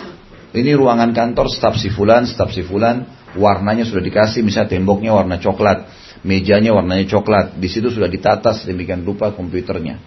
ini 0.53 0.77
ruangan 0.77 1.17
kantor 1.17 1.49
staf 1.49 1.81
si 1.81 1.89
fulan, 1.89 2.29
staf 2.29 2.53
si 2.53 2.61
fulan, 2.61 3.09
warnanya 3.33 3.89
sudah 3.89 4.05
dikasih, 4.05 4.45
misalnya 4.45 4.77
temboknya 4.77 5.09
warna 5.17 5.41
coklat, 5.41 5.89
mejanya 6.23 6.71
warnanya 6.71 7.05
coklat, 7.07 7.59
di 7.59 7.67
situ 7.67 7.91
sudah 7.91 8.07
ditata 8.07 8.55
sedemikian 8.55 9.03
rupa 9.03 9.35
komputernya. 9.35 9.99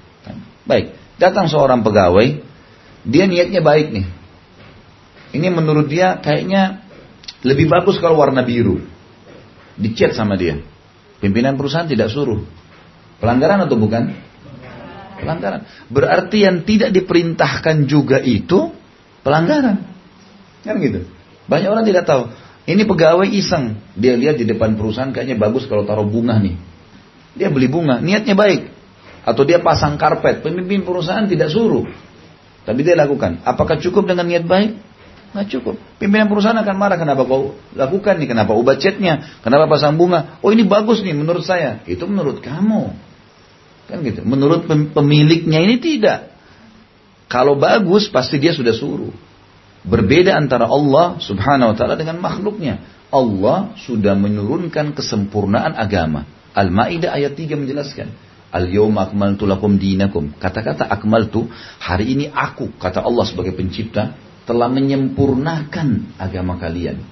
Baik, 0.66 0.96
datang 1.20 1.46
seorang 1.46 1.84
pegawai, 1.84 2.42
dia 3.06 3.24
niatnya 3.28 3.62
baik 3.62 3.94
nih. 3.94 4.06
Ini 5.36 5.46
menurut 5.52 5.86
dia 5.86 6.18
kayaknya 6.18 6.82
lebih 7.44 7.68
bagus 7.68 8.00
kalau 8.00 8.18
warna 8.18 8.42
biru. 8.42 8.82
Dicat 9.76 10.16
sama 10.16 10.34
dia. 10.40 10.58
Pimpinan 11.20 11.60
perusahaan 11.60 11.86
tidak 11.86 12.08
suruh. 12.08 12.42
Pelanggaran 13.20 13.60
atau 13.68 13.76
bukan? 13.76 14.12
Pelanggaran. 15.20 15.68
Berarti 15.92 16.44
yang 16.44 16.64
tidak 16.64 16.96
diperintahkan 16.96 17.84
juga 17.84 18.20
itu 18.24 18.72
pelanggaran. 19.20 19.84
Kan 20.64 20.76
gitu. 20.80 21.04
Banyak 21.46 21.68
orang 21.68 21.84
tidak 21.84 22.08
tahu. 22.08 22.32
Ini 22.66 22.82
pegawai 22.82 23.30
iseng. 23.30 23.78
Dia 23.94 24.18
lihat 24.18 24.42
di 24.42 24.44
depan 24.44 24.74
perusahaan 24.74 25.14
kayaknya 25.14 25.38
bagus 25.38 25.70
kalau 25.70 25.86
taruh 25.86 26.06
bunga 26.06 26.42
nih. 26.42 26.58
Dia 27.38 27.48
beli 27.48 27.70
bunga, 27.70 28.02
niatnya 28.02 28.34
baik. 28.34 28.74
Atau 29.22 29.46
dia 29.46 29.62
pasang 29.62 29.94
karpet, 29.94 30.42
pemimpin 30.42 30.82
perusahaan 30.82 31.26
tidak 31.30 31.54
suruh. 31.54 31.86
Tapi 32.66 32.82
dia 32.82 32.98
lakukan. 32.98 33.46
Apakah 33.46 33.78
cukup 33.78 34.10
dengan 34.10 34.26
niat 34.26 34.42
baik? 34.42 34.74
Nggak 35.30 35.46
cukup. 35.58 35.78
Pimpinan 36.02 36.26
perusahaan 36.26 36.58
akan 36.58 36.76
marah. 36.80 36.98
Kenapa 36.98 37.22
kau 37.22 37.54
lakukan 37.76 38.18
nih? 38.18 38.28
Kenapa 38.30 38.56
ubah 38.58 38.80
catnya? 38.80 39.38
Kenapa 39.44 39.70
pasang 39.70 39.94
bunga? 39.94 40.40
Oh 40.42 40.50
ini 40.50 40.66
bagus 40.66 41.04
nih 41.06 41.14
menurut 41.14 41.46
saya. 41.46 41.84
Itu 41.86 42.10
menurut 42.10 42.42
kamu. 42.42 42.90
Kan 43.86 44.02
gitu. 44.02 44.26
Menurut 44.26 44.66
pemiliknya 44.66 45.62
ini 45.62 45.78
tidak. 45.78 46.34
Kalau 47.30 47.54
bagus 47.58 48.10
pasti 48.10 48.40
dia 48.42 48.54
sudah 48.54 48.74
suruh. 48.74 49.14
Berbeda 49.86 50.34
antara 50.34 50.66
Allah 50.66 51.22
subhanahu 51.22 51.72
wa 51.72 51.76
ta'ala 51.78 51.94
dengan 51.94 52.18
makhluknya. 52.18 52.82
Allah 53.06 53.70
sudah 53.78 54.18
menurunkan 54.18 54.98
kesempurnaan 54.98 55.78
agama. 55.78 56.26
Al-Ma'idah 56.58 57.14
ayat 57.14 57.38
3 57.38 57.54
menjelaskan. 57.54 58.10
Al-yawma 58.50 59.06
akmaltu 59.10 59.46
lakum 59.46 59.78
dinakum. 59.78 60.34
Kata-kata 60.34 60.90
akmaltu, 60.90 61.46
hari 61.78 62.18
ini 62.18 62.26
aku, 62.34 62.74
kata 62.82 63.04
Allah 63.04 63.24
sebagai 63.30 63.54
pencipta, 63.54 64.18
telah 64.42 64.66
menyempurnakan 64.66 66.18
agama 66.18 66.58
kalian. 66.58 67.02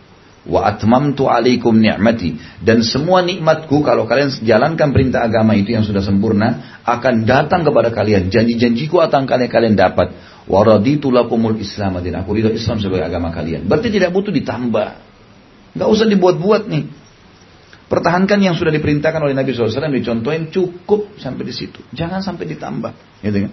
Wa 0.44 0.66
atmamtu 0.68 1.30
alaikum 1.30 1.78
ni'mati. 1.78 2.36
Dan 2.60 2.84
semua 2.84 3.24
nikmatku 3.24 3.80
kalau 3.80 4.05
kalian 4.05 4.34
jalankan 4.44 4.92
perintah 4.92 5.24
agama 5.24 5.56
itu 5.56 5.72
yang 5.72 5.86
sudah 5.86 6.05
sempurna, 6.05 6.80
akan 6.84 7.24
datang 7.24 7.64
kepada 7.64 7.94
kalian. 7.94 8.28
Janji-janjiku 8.28 9.01
akan 9.05 9.24
kalian 9.24 9.51
kalian 9.51 9.74
dapat. 9.78 10.12
Wa 10.44 10.60
raditu 10.60 11.08
lakumul 11.08 11.56
islam 11.56 11.96
adin. 12.00 12.20
Aku 12.20 12.36
ridho 12.36 12.52
Islam 12.52 12.76
sebagai 12.80 13.08
agama 13.08 13.32
kalian. 13.32 13.64
Berarti 13.64 13.88
tidak 13.88 14.12
butuh 14.12 14.32
ditambah. 14.32 14.88
Gak 15.74 15.88
usah 15.88 16.06
dibuat-buat 16.06 16.68
nih. 16.68 16.84
Pertahankan 17.84 18.40
yang 18.40 18.56
sudah 18.56 18.72
diperintahkan 18.72 19.20
oleh 19.20 19.36
Nabi 19.36 19.52
SAW 19.52 19.92
dicontohin 19.92 20.48
cukup 20.48 21.16
sampai 21.20 21.44
di 21.44 21.54
situ. 21.54 21.84
Jangan 21.92 22.24
sampai 22.24 22.48
ditambah. 22.48 22.92
Gitu 23.20 23.38
kan? 23.48 23.52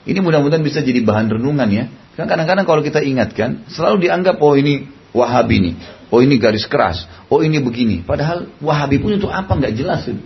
Ini 0.00 0.18
mudah-mudahan 0.24 0.64
bisa 0.64 0.80
jadi 0.80 1.00
bahan 1.04 1.28
renungan 1.36 1.68
ya. 1.68 1.84
Kan 2.16 2.24
kadang-kadang 2.28 2.64
kalau 2.64 2.80
kita 2.80 3.04
ingatkan, 3.04 3.68
selalu 3.68 4.08
dianggap 4.08 4.40
oh 4.40 4.56
ini 4.56 4.88
Wahabi 5.10 5.58
nih, 5.58 5.74
oh 6.14 6.22
ini 6.22 6.38
garis 6.38 6.70
keras, 6.70 7.02
oh 7.26 7.42
ini 7.42 7.58
begini. 7.58 8.06
Padahal 8.06 8.46
Wahabi 8.62 9.02
pun 9.02 9.10
itu 9.10 9.26
apa 9.26 9.58
nggak 9.58 9.74
jelas 9.74 10.06
itu. 10.06 10.22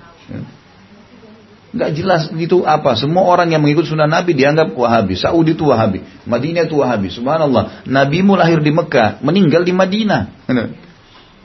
Nggak 1.75 1.91
jelas 1.99 2.23
itu 2.31 2.63
apa. 2.63 2.95
Semua 2.95 3.27
orang 3.27 3.51
yang 3.51 3.59
mengikut 3.59 3.91
sunnah 3.91 4.07
Nabi 4.07 4.39
dianggap 4.39 4.79
Wahabi. 4.79 5.19
Saudi 5.19 5.59
itu 5.59 5.67
Wahabi. 5.67 6.07
Madinah 6.23 6.71
itu 6.71 6.79
Wahabi. 6.79 7.11
Subhanallah. 7.11 7.83
Nabimu 7.91 8.39
lahir 8.39 8.63
di 8.63 8.71
Mekah. 8.71 9.19
Meninggal 9.27 9.67
di 9.67 9.75
Madinah. 9.75 10.23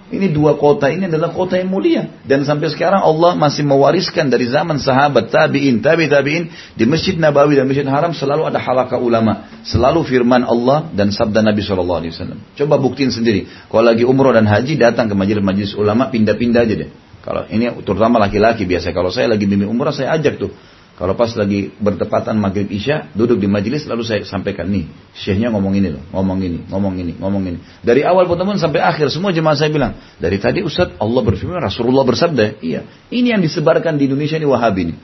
Ini 0.10 0.34
dua 0.34 0.57
kota 0.57 0.89
ini 0.89 1.06
adalah 1.06 1.30
kota 1.30 1.53
yang 1.61 1.69
mulia. 1.69 2.10
Dan 2.26 2.41
sampai 2.41 2.73
sekarang 2.73 3.06
Allah 3.06 3.38
masih 3.38 3.61
mewariskan 3.61 4.26
dari 4.26 4.49
zaman 4.49 4.81
sahabat, 4.81 5.30
tabi'in, 5.30 5.85
tabi 5.85 6.10
tabi'in. 6.10 6.49
Di 6.73 6.89
Masjid 6.89 7.14
Nabawi 7.14 7.61
dan 7.61 7.69
Masjid 7.69 7.85
Haram 7.85 8.10
selalu 8.10 8.49
ada 8.49 8.57
halaka 8.57 8.97
ulama. 8.97 9.45
Selalu 9.61 10.01
firman 10.10 10.41
Allah 10.41 10.89
dan 10.97 11.14
sabda 11.14 11.45
Nabi 11.45 11.61
SAW. 11.61 12.10
Coba 12.57 12.76
buktiin 12.81 13.14
sendiri. 13.14 13.45
Kalau 13.69 13.85
lagi 13.85 14.01
umroh 14.01 14.34
dan 14.34 14.49
haji 14.49 14.81
datang 14.81 15.14
ke 15.14 15.14
majelis-majelis 15.14 15.77
ulama, 15.77 16.10
pindah-pindah 16.10 16.65
aja 16.65 16.73
deh. 16.73 16.89
Kalau 17.19 17.43
ini 17.51 17.67
terutama 17.83 18.17
laki-laki 18.17 18.63
biasa. 18.63 18.95
Kalau 18.95 19.11
saya 19.11 19.31
lagi 19.31 19.43
bimbing 19.43 19.67
umrah 19.67 19.91
saya 19.91 20.15
ajak 20.15 20.39
tuh. 20.39 20.51
Kalau 20.99 21.15
pas 21.15 21.31
lagi 21.31 21.71
bertepatan 21.79 22.35
maghrib 22.35 22.67
isya, 22.67 23.07
duduk 23.15 23.39
di 23.39 23.47
majelis 23.47 23.87
lalu 23.87 24.03
saya 24.03 24.19
sampaikan 24.27 24.67
nih, 24.67 24.83
syekhnya 25.15 25.47
ngomong 25.47 25.79
ini 25.79 25.95
loh, 25.95 26.03
ngomong 26.11 26.43
ini, 26.43 26.59
ngomong 26.67 26.93
ini, 26.99 27.13
ngomong 27.15 27.43
ini. 27.47 27.59
Dari 27.79 28.03
awal 28.03 28.27
pertemuan 28.27 28.59
sampai 28.59 28.83
akhir 28.83 29.07
semua 29.07 29.31
jemaah 29.31 29.55
saya 29.55 29.71
bilang, 29.71 29.95
dari 30.19 30.43
tadi 30.43 30.59
Ustaz 30.59 30.91
Allah 30.99 31.23
berfirman, 31.23 31.63
Rasulullah 31.63 32.03
bersabda, 32.03 32.59
iya. 32.59 32.83
Ini 33.07 33.31
yang 33.31 33.39
disebarkan 33.39 33.95
di 33.95 34.11
Indonesia 34.11 34.35
ini 34.35 34.43
Wahabi 34.43 34.91
ini. 34.91 34.95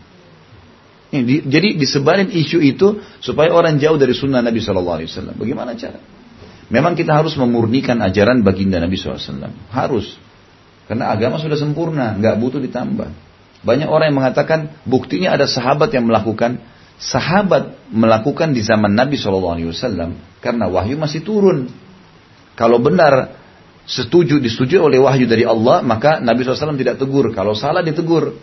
Ini, 1.15 1.23
di, 1.23 1.35
jadi 1.47 1.79
disebarin 1.79 2.27
isu 2.27 2.59
itu 2.59 2.99
supaya 3.23 3.55
orang 3.55 3.79
jauh 3.79 3.95
dari 3.95 4.11
sunnah 4.11 4.43
Nabi 4.43 4.59
Shallallahu 4.59 4.95
Alaihi 4.99 5.07
Wasallam. 5.15 5.35
Bagaimana 5.39 5.79
cara? 5.79 6.03
Memang 6.67 6.97
kita 6.97 7.13
harus 7.13 7.39
memurnikan 7.39 8.01
ajaran 8.01 8.41
baginda 8.41 8.81
Nabi 8.81 8.97
SAW. 8.97 9.53
Harus. 9.69 10.17
Karena 10.86 11.10
agama 11.10 11.41
sudah 11.41 11.57
sempurna, 11.57 12.14
nggak 12.18 12.36
butuh 12.38 12.62
ditambah. 12.62 13.10
Banyak 13.66 13.90
orang 13.90 14.14
yang 14.14 14.18
mengatakan 14.22 14.60
buktinya 14.86 15.34
ada 15.34 15.49
sahabat 15.49 15.90
yang 15.90 16.06
melakukan 16.06 16.62
sahabat 17.02 17.76
melakukan 17.91 18.56
di 18.56 18.64
zaman 18.64 18.95
Nabi 18.95 19.20
SAW 19.20 19.60
karena 20.40 20.66
wahyu 20.70 20.95
masih 20.95 21.26
turun. 21.26 21.68
Kalau 22.56 22.80
benar 22.80 23.36
setuju 23.90 24.40
disetujui 24.40 24.80
oleh 24.80 25.02
wahyu 25.02 25.26
dari 25.28 25.44
Allah 25.44 25.82
maka 25.82 26.22
Nabi 26.22 26.45
SAW 26.45 26.78
tidak 26.78 27.02
tegur. 27.02 27.34
Kalau 27.34 27.57
salah 27.57 27.82
ditegur. 27.82 28.38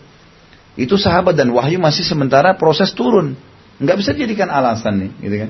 Itu 0.73 0.97
sahabat 0.97 1.37
dan 1.37 1.53
wahyu 1.53 1.77
masih 1.77 2.01
sementara 2.01 2.57
proses 2.57 2.91
turun. 2.97 3.37
Nggak 3.77 3.95
bisa 4.01 4.09
dijadikan 4.17 4.49
alasan 4.49 5.05
nih, 5.05 5.11
gitu 5.21 5.35
kan? 5.45 5.49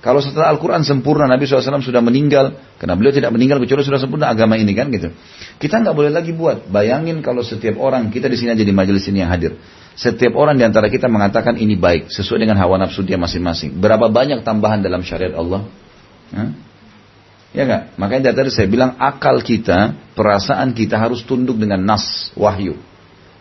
Kalau 0.00 0.24
setelah 0.24 0.48
Al-Quran 0.56 0.80
sempurna 0.80 1.28
Nabi 1.28 1.44
SAW 1.44 1.84
sudah 1.84 2.00
meninggal, 2.00 2.56
karena 2.80 2.96
beliau 2.96 3.12
tidak 3.12 3.36
meninggal 3.36 3.60
kecuali 3.60 3.84
sudah 3.84 4.00
sempurna 4.00 4.32
agama 4.32 4.56
ini 4.56 4.72
kan 4.72 4.88
gitu. 4.88 5.12
Kita 5.60 5.76
nggak 5.84 5.92
boleh 5.92 6.08
lagi 6.08 6.32
buat. 6.32 6.72
Bayangin 6.72 7.20
kalau 7.20 7.44
setiap 7.44 7.76
orang 7.76 8.08
kita 8.08 8.24
di 8.32 8.40
sini 8.40 8.56
aja 8.56 8.64
di 8.64 8.72
majelis 8.72 9.04
ini 9.12 9.20
yang 9.20 9.28
hadir, 9.28 9.60
setiap 9.92 10.32
orang 10.40 10.56
di 10.56 10.64
antara 10.64 10.88
kita 10.88 11.04
mengatakan 11.04 11.60
ini 11.60 11.76
baik 11.76 12.08
sesuai 12.08 12.40
dengan 12.40 12.56
hawa 12.56 12.80
nafsu 12.80 13.04
dia 13.04 13.20
masing-masing. 13.20 13.76
Berapa 13.76 14.08
banyak 14.08 14.40
tambahan 14.40 14.80
dalam 14.80 15.04
syariat 15.04 15.36
Allah? 15.36 15.68
Hah? 16.32 16.50
Ya 17.52 17.68
nggak? 17.68 18.00
Makanya 18.00 18.32
dari 18.32 18.48
tadi 18.48 18.50
saya 18.56 18.68
bilang 18.72 18.96
akal 18.96 19.44
kita, 19.44 20.00
perasaan 20.16 20.72
kita 20.72 20.96
harus 20.96 21.28
tunduk 21.28 21.60
dengan 21.60 21.84
nas, 21.84 22.32
wahyu. 22.40 22.80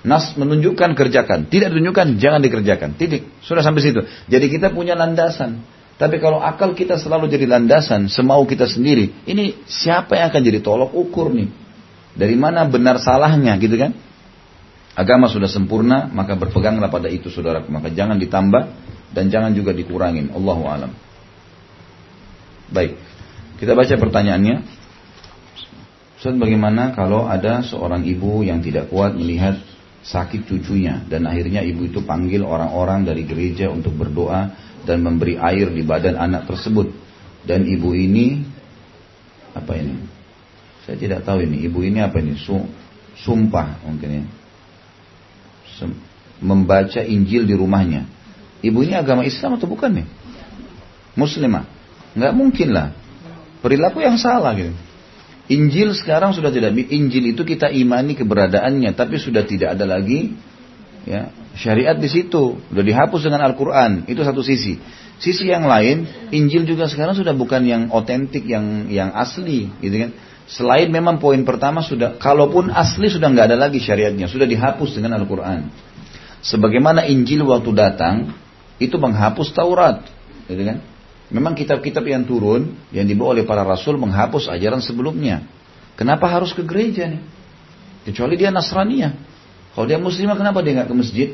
Nas 0.03 0.35
menunjukkan 0.35 0.91
kerjakan, 0.91 1.47
tidak 1.47 1.71
menunjukkan 1.71 2.19
jangan 2.19 2.43
dikerjakan. 2.43 2.99
Titik. 2.99 3.31
Sudah 3.47 3.63
sampai 3.63 3.79
situ. 3.79 4.03
Jadi 4.27 4.45
kita 4.51 4.75
punya 4.75 4.99
landasan. 4.99 5.78
Tapi 5.99 6.15
kalau 6.23 6.39
akal 6.39 6.71
kita 6.71 6.95
selalu 6.95 7.27
jadi 7.27 7.43
landasan, 7.43 8.07
semau 8.07 8.47
kita 8.47 8.71
sendiri, 8.71 9.11
ini 9.27 9.59
siapa 9.67 10.15
yang 10.15 10.31
akan 10.31 10.41
jadi 10.47 10.59
tolok 10.63 10.95
ukur 10.95 11.27
nih? 11.35 11.51
Dari 12.15 12.39
mana 12.39 12.63
benar 12.71 13.03
salahnya 13.03 13.59
gitu 13.59 13.75
kan? 13.75 13.91
Agama 14.95 15.27
sudah 15.27 15.51
sempurna, 15.51 16.07
maka 16.07 16.39
berpeganglah 16.39 16.87
pada 16.87 17.11
itu 17.11 17.27
saudara. 17.27 17.59
Maka 17.67 17.91
jangan 17.91 18.15
ditambah 18.15 18.63
dan 19.11 19.27
jangan 19.27 19.51
juga 19.51 19.75
dikurangin. 19.75 20.31
Allahu 20.31 20.63
alam. 20.71 20.91
Baik. 22.71 22.95
Kita 23.59 23.75
baca 23.75 23.95
pertanyaannya. 23.99 24.55
Ustaz 26.15 26.35
bagaimana 26.35 26.95
kalau 26.95 27.27
ada 27.27 27.59
seorang 27.63 28.07
ibu 28.07 28.43
yang 28.43 28.63
tidak 28.63 28.87
kuat 28.87 29.15
melihat 29.15 29.59
sakit 30.03 30.47
cucunya 30.47 31.03
dan 31.07 31.27
akhirnya 31.27 31.63
ibu 31.63 31.87
itu 31.87 32.03
panggil 32.03 32.43
orang-orang 32.43 33.03
dari 33.03 33.23
gereja 33.27 33.67
untuk 33.71 33.95
berdoa 33.95 34.68
dan 34.83 35.03
memberi 35.03 35.35
air 35.35 35.71
di 35.71 35.83
badan 35.83 36.15
anak 36.15 36.47
tersebut 36.47 36.91
dan 37.43 37.65
ibu 37.65 37.95
ini 37.95 38.43
apa 39.55 39.75
ini? 39.79 39.95
Saya 40.85 40.95
tidak 40.95 41.25
tahu 41.25 41.43
ini. 41.43 41.65
Ibu 41.65 41.79
ini 41.85 41.99
apa 41.99 42.19
ini? 42.21 42.37
Sumpah 43.19 43.83
mungkin 43.83 44.09
ya 44.09 44.23
membaca 46.39 47.03
Injil 47.03 47.47
di 47.47 47.55
rumahnya. 47.55 48.07
Ibu 48.59 48.83
ini 48.83 48.95
agama 48.95 49.23
Islam 49.23 49.55
atau 49.55 49.67
bukan 49.67 50.03
nih? 50.03 50.07
Muslimah. 51.15 51.63
Nggak 52.15 52.33
mungkin 52.35 52.69
lah. 52.75 52.91
Perilaku 53.59 54.03
yang 54.03 54.19
salah 54.19 54.55
gitu. 54.55 54.75
Injil 55.49 55.97
sekarang 55.97 56.31
sudah 56.31 56.53
tidak 56.53 56.75
Injil 56.77 57.33
itu 57.33 57.41
kita 57.41 57.73
imani 57.73 58.13
keberadaannya, 58.13 58.93
tapi 58.93 59.17
sudah 59.17 59.43
tidak 59.43 59.75
ada 59.75 59.85
lagi 59.87 60.37
ya 61.05 61.31
syariat 61.55 61.95
di 61.95 62.07
situ. 62.07 62.59
Sudah 62.59 62.83
dihapus 62.83 63.21
dengan 63.27 63.43
Al-Quran. 63.43 64.07
Itu 64.07 64.23
satu 64.23 64.43
sisi. 64.43 64.79
Sisi 65.19 65.51
yang 65.51 65.67
lain, 65.67 66.07
Injil 66.31 66.63
juga 66.63 66.87
sekarang 66.87 67.11
sudah 67.11 67.35
bukan 67.35 67.67
yang 67.67 67.91
otentik, 67.91 68.47
yang 68.47 68.87
yang 68.87 69.11
asli, 69.11 69.67
gitu 69.83 70.07
kan? 70.07 70.11
Selain 70.47 70.87
memang 70.87 71.19
poin 71.19 71.43
pertama 71.43 71.83
sudah, 71.83 72.15
kalaupun 72.15 72.71
asli 72.71 73.11
sudah 73.11 73.27
nggak 73.27 73.51
ada 73.51 73.57
lagi 73.59 73.83
syariatnya, 73.83 74.31
sudah 74.31 74.47
dihapus 74.47 74.95
dengan 74.95 75.19
Al-Quran. 75.19 75.67
Sebagaimana 76.39 77.03
Injil 77.11 77.43
waktu 77.43 77.69
datang, 77.75 78.31
itu 78.79 78.95
menghapus 78.95 79.51
Taurat, 79.51 80.07
gitu 80.47 80.63
kan? 80.63 80.79
Memang 81.29 81.53
kitab-kitab 81.53 82.01
yang 82.07 82.23
turun, 82.23 82.79
yang 82.89 83.05
dibawa 83.05 83.37
oleh 83.37 83.45
para 83.45 83.61
rasul 83.61 83.99
menghapus 83.99 84.49
ajaran 84.49 84.81
sebelumnya. 84.81 85.45
Kenapa 85.99 86.31
harus 86.31 86.55
ke 86.55 86.63
gereja 86.63 87.05
nih? 87.05 87.21
Kecuali 88.07 88.39
dia 88.39 88.49
Nasrania. 88.49 89.13
Kalau 89.79 89.87
dia 89.87 89.95
muslimah, 89.95 90.35
kenapa 90.35 90.59
dia 90.59 90.75
nggak 90.75 90.91
ke 90.91 90.95
masjid? 90.99 91.29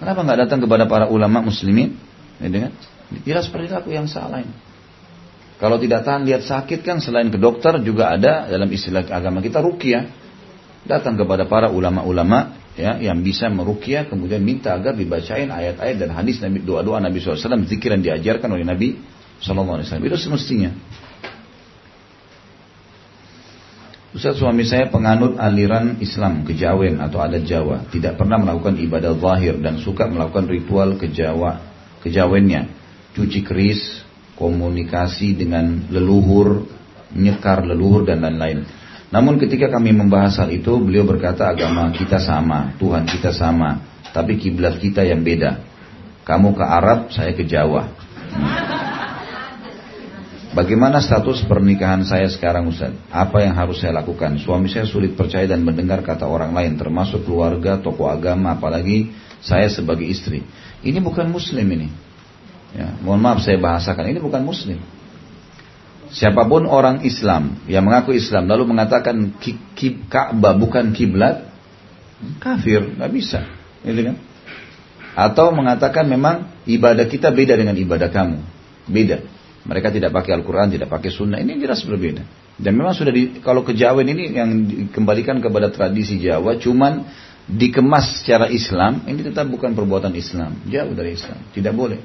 Kenapa 0.00 0.24
nggak 0.24 0.48
datang 0.48 0.64
kepada 0.64 0.88
para 0.88 1.04
ulama 1.12 1.44
muslimin? 1.44 2.00
Gitu 2.40 2.64
kan? 2.64 2.72
Jelas 3.28 3.44
perilaku 3.52 3.92
yang 3.92 4.08
salah 4.08 4.40
ini. 4.40 4.56
Kalau 5.60 5.76
tidak 5.76 6.00
tahan 6.08 6.24
lihat 6.24 6.48
sakit 6.48 6.80
kan 6.80 6.96
selain 7.04 7.28
ke 7.28 7.36
dokter 7.36 7.76
juga 7.84 8.08
ada 8.08 8.48
dalam 8.48 8.72
istilah 8.72 9.04
agama 9.12 9.44
kita 9.44 9.60
rukyah. 9.60 10.08
Datang 10.88 11.20
kepada 11.20 11.44
para 11.44 11.68
ulama-ulama 11.68 12.56
ya 12.72 12.96
yang 13.04 13.20
bisa 13.20 13.52
merukyah 13.52 14.08
kemudian 14.08 14.40
minta 14.40 14.72
agar 14.72 14.96
dibacain 14.96 15.52
ayat-ayat 15.52 16.00
dan 16.00 16.16
hadis 16.16 16.40
Nabi 16.40 16.64
doa-doa 16.64 17.04
Nabi 17.04 17.20
SAW 17.20 17.68
zikir 17.68 17.92
yang 17.92 18.00
diajarkan 18.00 18.48
oleh 18.48 18.64
Nabi 18.64 18.96
SAW 19.44 19.84
itu 19.84 20.16
semestinya. 20.16 20.72
Ustaz 24.18 24.42
suami 24.42 24.66
saya 24.66 24.90
penganut 24.90 25.38
aliran 25.38 26.02
Islam 26.02 26.42
kejawen 26.42 26.98
atau 26.98 27.22
adat 27.22 27.46
Jawa, 27.46 27.86
tidak 27.94 28.18
pernah 28.18 28.34
melakukan 28.42 28.74
ibadah 28.74 29.14
zahir 29.14 29.62
dan 29.62 29.78
suka 29.78 30.10
melakukan 30.10 30.50
ritual 30.50 30.98
kejawa 30.98 31.62
kejawennya 32.02 32.66
cuci 33.14 33.46
keris, 33.46 34.02
komunikasi 34.34 35.38
dengan 35.38 35.86
leluhur, 35.86 36.66
nyekar 37.14 37.62
leluhur 37.62 38.10
dan 38.10 38.26
lain-lain. 38.26 38.66
Namun 39.14 39.38
ketika 39.38 39.70
kami 39.70 39.94
membahas 39.94 40.42
hal 40.42 40.50
itu, 40.50 40.74
beliau 40.82 41.06
berkata 41.06 41.54
agama 41.54 41.86
kita 41.94 42.18
sama, 42.18 42.74
Tuhan 42.74 43.06
kita 43.06 43.30
sama, 43.30 43.86
tapi 44.10 44.34
kiblat 44.34 44.82
kita 44.82 45.06
yang 45.06 45.22
beda. 45.22 45.62
Kamu 46.26 46.58
ke 46.58 46.64
Arab, 46.66 47.14
saya 47.14 47.30
ke 47.38 47.46
Jawa. 47.46 47.86
Hmm. 48.34 48.67
Bagaimana 50.48 51.04
status 51.04 51.44
pernikahan 51.44 52.08
saya 52.08 52.24
sekarang 52.24 52.72
Ustaz? 52.72 52.96
Apa 53.12 53.44
yang 53.44 53.52
harus 53.52 53.84
saya 53.84 54.00
lakukan? 54.00 54.40
Suami 54.40 54.72
saya 54.72 54.88
sulit 54.88 55.12
percaya 55.12 55.44
dan 55.44 55.60
mendengar 55.60 56.00
kata 56.00 56.24
orang 56.24 56.56
lain, 56.56 56.80
termasuk 56.80 57.28
keluarga, 57.28 57.76
tokoh 57.76 58.08
agama, 58.08 58.56
apalagi 58.56 59.12
saya 59.44 59.68
sebagai 59.68 60.08
istri. 60.08 60.40
Ini 60.80 61.04
bukan 61.04 61.28
muslim 61.28 61.68
ini. 61.68 61.88
Ya, 62.72 62.96
mohon 63.04 63.20
maaf 63.20 63.44
saya 63.44 63.60
bahasakan 63.60 64.08
ini 64.08 64.20
bukan 64.24 64.40
muslim. 64.40 64.80
Siapa 66.08 66.48
pun 66.48 66.64
orang 66.64 67.04
Islam 67.04 67.60
yang 67.68 67.84
mengaku 67.84 68.16
Islam 68.16 68.48
lalu 68.48 68.72
mengatakan 68.72 69.36
Ka'bah 70.08 70.56
bukan 70.56 70.96
kiblat, 70.96 71.44
kafir, 72.40 72.96
nggak 72.96 73.12
bisa, 73.12 73.44
gitu 73.84 74.00
kan? 74.08 74.16
Atau 75.12 75.52
mengatakan 75.52 76.08
memang 76.08 76.48
ibadah 76.64 77.04
kita 77.04 77.28
beda 77.28 77.60
dengan 77.60 77.76
ibadah 77.76 78.08
kamu, 78.08 78.40
beda. 78.88 79.20
Mereka 79.68 79.92
tidak 79.92 80.16
pakai 80.16 80.32
Al-Quran, 80.32 80.72
tidak 80.72 80.88
pakai 80.88 81.12
Sunnah, 81.12 81.44
ini 81.44 81.60
jelas 81.60 81.84
berbeda. 81.84 82.24
Dan 82.56 82.72
memang 82.72 82.96
sudah 82.96 83.12
di, 83.12 83.44
kalau 83.44 83.60
kejawen 83.60 84.08
ini 84.08 84.32
yang 84.32 84.50
dikembalikan 84.64 85.44
kepada 85.44 85.68
tradisi 85.68 86.16
Jawa, 86.16 86.56
cuman 86.56 87.04
dikemas 87.44 88.24
secara 88.24 88.48
Islam, 88.48 89.04
ini 89.04 89.20
tetap 89.20 89.44
bukan 89.44 89.76
perbuatan 89.76 90.16
Islam, 90.16 90.56
jauh 90.64 90.96
dari 90.96 91.20
Islam, 91.20 91.38
tidak 91.52 91.76
boleh. 91.76 92.00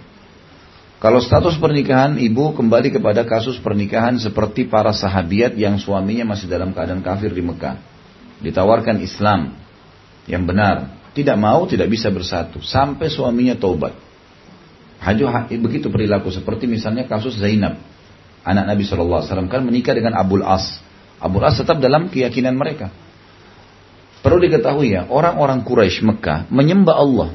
Kalau 1.03 1.19
status 1.19 1.59
pernikahan 1.59 2.15
ibu 2.15 2.55
kembali 2.55 2.95
kepada 2.95 3.27
kasus 3.27 3.59
pernikahan 3.59 4.15
seperti 4.19 4.67
para 4.67 4.95
sahabiat 4.95 5.51
yang 5.59 5.75
suaminya 5.75 6.31
masih 6.31 6.47
dalam 6.47 6.71
keadaan 6.71 7.03
kafir 7.03 7.27
di 7.35 7.43
Mekah. 7.43 7.75
Ditawarkan 8.39 9.03
Islam 9.03 9.51
yang 10.31 10.47
benar. 10.47 10.95
Tidak 11.11 11.35
mau, 11.35 11.67
tidak 11.67 11.91
bisa 11.91 12.07
bersatu. 12.07 12.63
Sampai 12.63 13.11
suaminya 13.11 13.51
taubat. 13.59 13.93
Haju 15.03 15.27
begitu 15.59 15.91
perilaku. 15.91 16.31
Seperti 16.31 16.63
misalnya 16.63 17.03
kasus 17.03 17.35
Zainab. 17.35 17.75
Anak 18.43 18.71
Nabi 18.71 18.83
SAW 18.87 19.23
kan 19.51 19.61
menikah 19.63 19.91
dengan 19.91 20.15
Abul 20.15 20.43
As. 20.43 20.79
Abul 21.19 21.43
As 21.43 21.59
tetap 21.59 21.83
dalam 21.83 22.07
keyakinan 22.07 22.55
mereka. 22.55 22.91
Perlu 24.23 24.39
diketahui 24.39 24.95
ya, 24.95 25.03
orang-orang 25.11 25.67
Quraisy 25.67 25.99
Mekah 26.07 26.47
menyembah 26.47 26.95
Allah. 26.95 27.29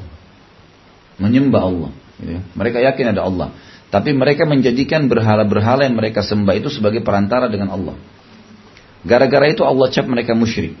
Menyembah 1.21 1.61
Allah. 1.61 1.91
Ya. 2.17 2.41
Mereka 2.57 2.81
yakin 2.81 3.13
ada 3.13 3.21
Allah. 3.29 3.53
Tapi 3.89 4.13
mereka 4.13 4.45
menjadikan 4.49 5.05
berhala-berhala 5.05 5.85
yang 5.85 5.97
mereka 5.97 6.25
sembah 6.25 6.57
itu 6.57 6.69
sebagai 6.73 7.01
perantara 7.05 7.49
dengan 7.49 7.73
Allah. 7.73 7.97
Gara-gara 9.05 9.49
itu 9.49 9.61
Allah 9.65 9.89
cap 9.89 10.05
mereka 10.05 10.33
musyrik. 10.33 10.77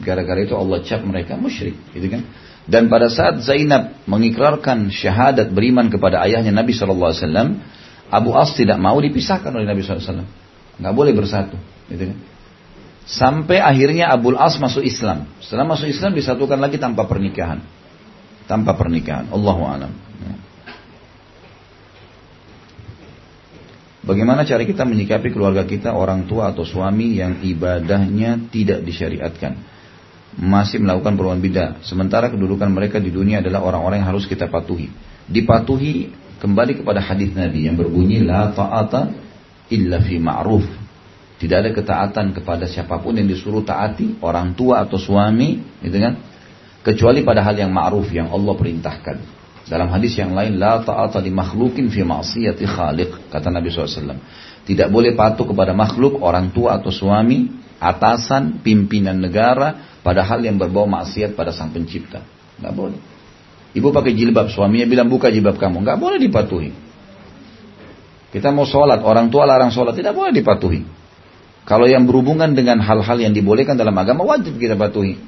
Gara-gara 0.00 0.40
itu 0.42 0.54
Allah 0.56 0.80
cap 0.82 1.02
mereka 1.04 1.36
musyrik, 1.36 1.76
gitu 1.92 2.08
kan? 2.08 2.24
Dan 2.70 2.86
pada 2.86 3.10
saat 3.10 3.42
Zainab 3.42 3.98
mengikrarkan 4.06 4.94
syahadat 4.94 5.50
beriman 5.50 5.90
kepada 5.90 6.22
ayahnya 6.22 6.54
Nabi 6.54 6.70
SAW, 6.70 7.58
Abu 8.06 8.30
As 8.38 8.54
tidak 8.54 8.78
mau 8.78 8.94
dipisahkan 9.02 9.50
oleh 9.50 9.66
Nabi 9.66 9.82
SAW. 9.82 10.22
Nggak 10.78 10.94
boleh 10.94 11.10
bersatu, 11.10 11.58
gitu 11.90 12.14
kan? 12.14 12.18
Sampai 13.10 13.58
akhirnya 13.58 14.14
Abu 14.14 14.38
As 14.38 14.54
masuk 14.62 14.86
Islam. 14.86 15.26
Setelah 15.42 15.66
masuk 15.66 15.90
Islam 15.90 16.14
disatukan 16.14 16.62
lagi 16.62 16.78
tanpa 16.78 17.10
pernikahan. 17.10 17.58
Tanpa 18.46 18.78
pernikahan. 18.78 19.34
Allahu 19.34 19.62
a'lam. 19.66 19.92
Bagaimana 24.00 24.48
cara 24.48 24.64
kita 24.64 24.86
menyikapi 24.86 25.28
keluarga 25.28 25.66
kita, 25.66 25.92
orang 25.92 26.24
tua 26.24 26.54
atau 26.54 26.64
suami 26.64 27.18
yang 27.18 27.42
ibadahnya 27.44 28.48
tidak 28.48 28.80
disyariatkan? 28.86 29.58
Masih 30.38 30.78
melakukan 30.78 31.18
perubahan 31.18 31.42
bidah. 31.42 31.70
Sementara 31.82 32.30
kedudukan 32.30 32.70
mereka 32.70 33.02
di 33.02 33.10
dunia 33.10 33.42
adalah 33.42 33.66
orang-orang 33.66 34.06
yang 34.06 34.10
harus 34.14 34.30
kita 34.30 34.46
patuhi. 34.46 34.86
Dipatuhi 35.26 36.14
kembali 36.38 36.82
kepada 36.82 37.02
hadis 37.02 37.34
Nabi 37.34 37.66
yang 37.66 37.74
berbunyi 37.74 38.22
la 38.22 38.54
ta'ata 38.54 39.10
illa 39.74 39.98
fi 39.98 40.22
ma'ruf. 40.22 40.66
Tidak 41.40 41.56
ada 41.56 41.70
ketaatan 41.72 42.36
kepada 42.36 42.68
siapa 42.68 43.00
pun 43.00 43.16
yang 43.16 43.26
disuruh 43.26 43.64
taati, 43.64 44.20
orang 44.20 44.52
tua 44.52 44.84
atau 44.84 45.00
suami, 45.00 45.80
gitu 45.80 45.96
kan? 45.96 46.14
Kecuali 46.84 47.24
pada 47.24 47.40
hal 47.42 47.56
yang 47.56 47.72
ma'ruf 47.72 48.12
yang 48.12 48.28
Allah 48.28 48.54
perintahkan. 48.54 49.16
Dalam 49.66 49.88
hadis 49.88 50.18
yang 50.20 50.36
lain, 50.36 50.60
la 50.60 50.84
ta'ata 50.84 51.18
di 51.24 51.32
makhlukin 51.32 51.88
fi 51.88 52.04
ma'asiyati 52.04 52.64
khaliq, 52.66 53.32
kata 53.32 53.48
Nabi 53.48 53.72
SAW. 53.72 54.20
Tidak 54.68 54.88
boleh 54.92 55.16
patuh 55.16 55.48
kepada 55.48 55.72
makhluk, 55.72 56.20
orang 56.20 56.52
tua 56.52 56.76
atau 56.76 56.92
suami, 56.92 57.48
atasan, 57.80 58.60
pimpinan 58.60 59.16
negara, 59.16 59.89
pada 60.00 60.24
hal 60.24 60.40
yang 60.40 60.56
berbau 60.56 60.88
maksiat 60.88 61.36
pada 61.36 61.52
sang 61.52 61.72
pencipta. 61.72 62.24
Nggak 62.60 62.74
boleh. 62.76 63.00
Ibu 63.70 63.88
pakai 63.94 64.12
jilbab, 64.18 64.50
suaminya 64.50 64.86
bilang 64.88 65.06
buka 65.06 65.30
jilbab 65.30 65.60
kamu. 65.60 65.86
Nggak 65.86 65.98
boleh 66.00 66.18
dipatuhi. 66.18 66.70
Kita 68.30 68.54
mau 68.54 68.66
sholat, 68.66 69.02
orang 69.02 69.30
tua 69.30 69.46
larang 69.46 69.74
sholat, 69.74 69.94
tidak 69.94 70.14
boleh 70.14 70.30
dipatuhi. 70.34 70.82
Kalau 71.66 71.86
yang 71.86 72.06
berhubungan 72.06 72.50
dengan 72.54 72.82
hal-hal 72.82 73.18
yang 73.20 73.30
dibolehkan 73.30 73.78
dalam 73.78 73.94
agama, 73.94 74.26
wajib 74.26 74.58
kita 74.58 74.74
patuhi. 74.74 75.18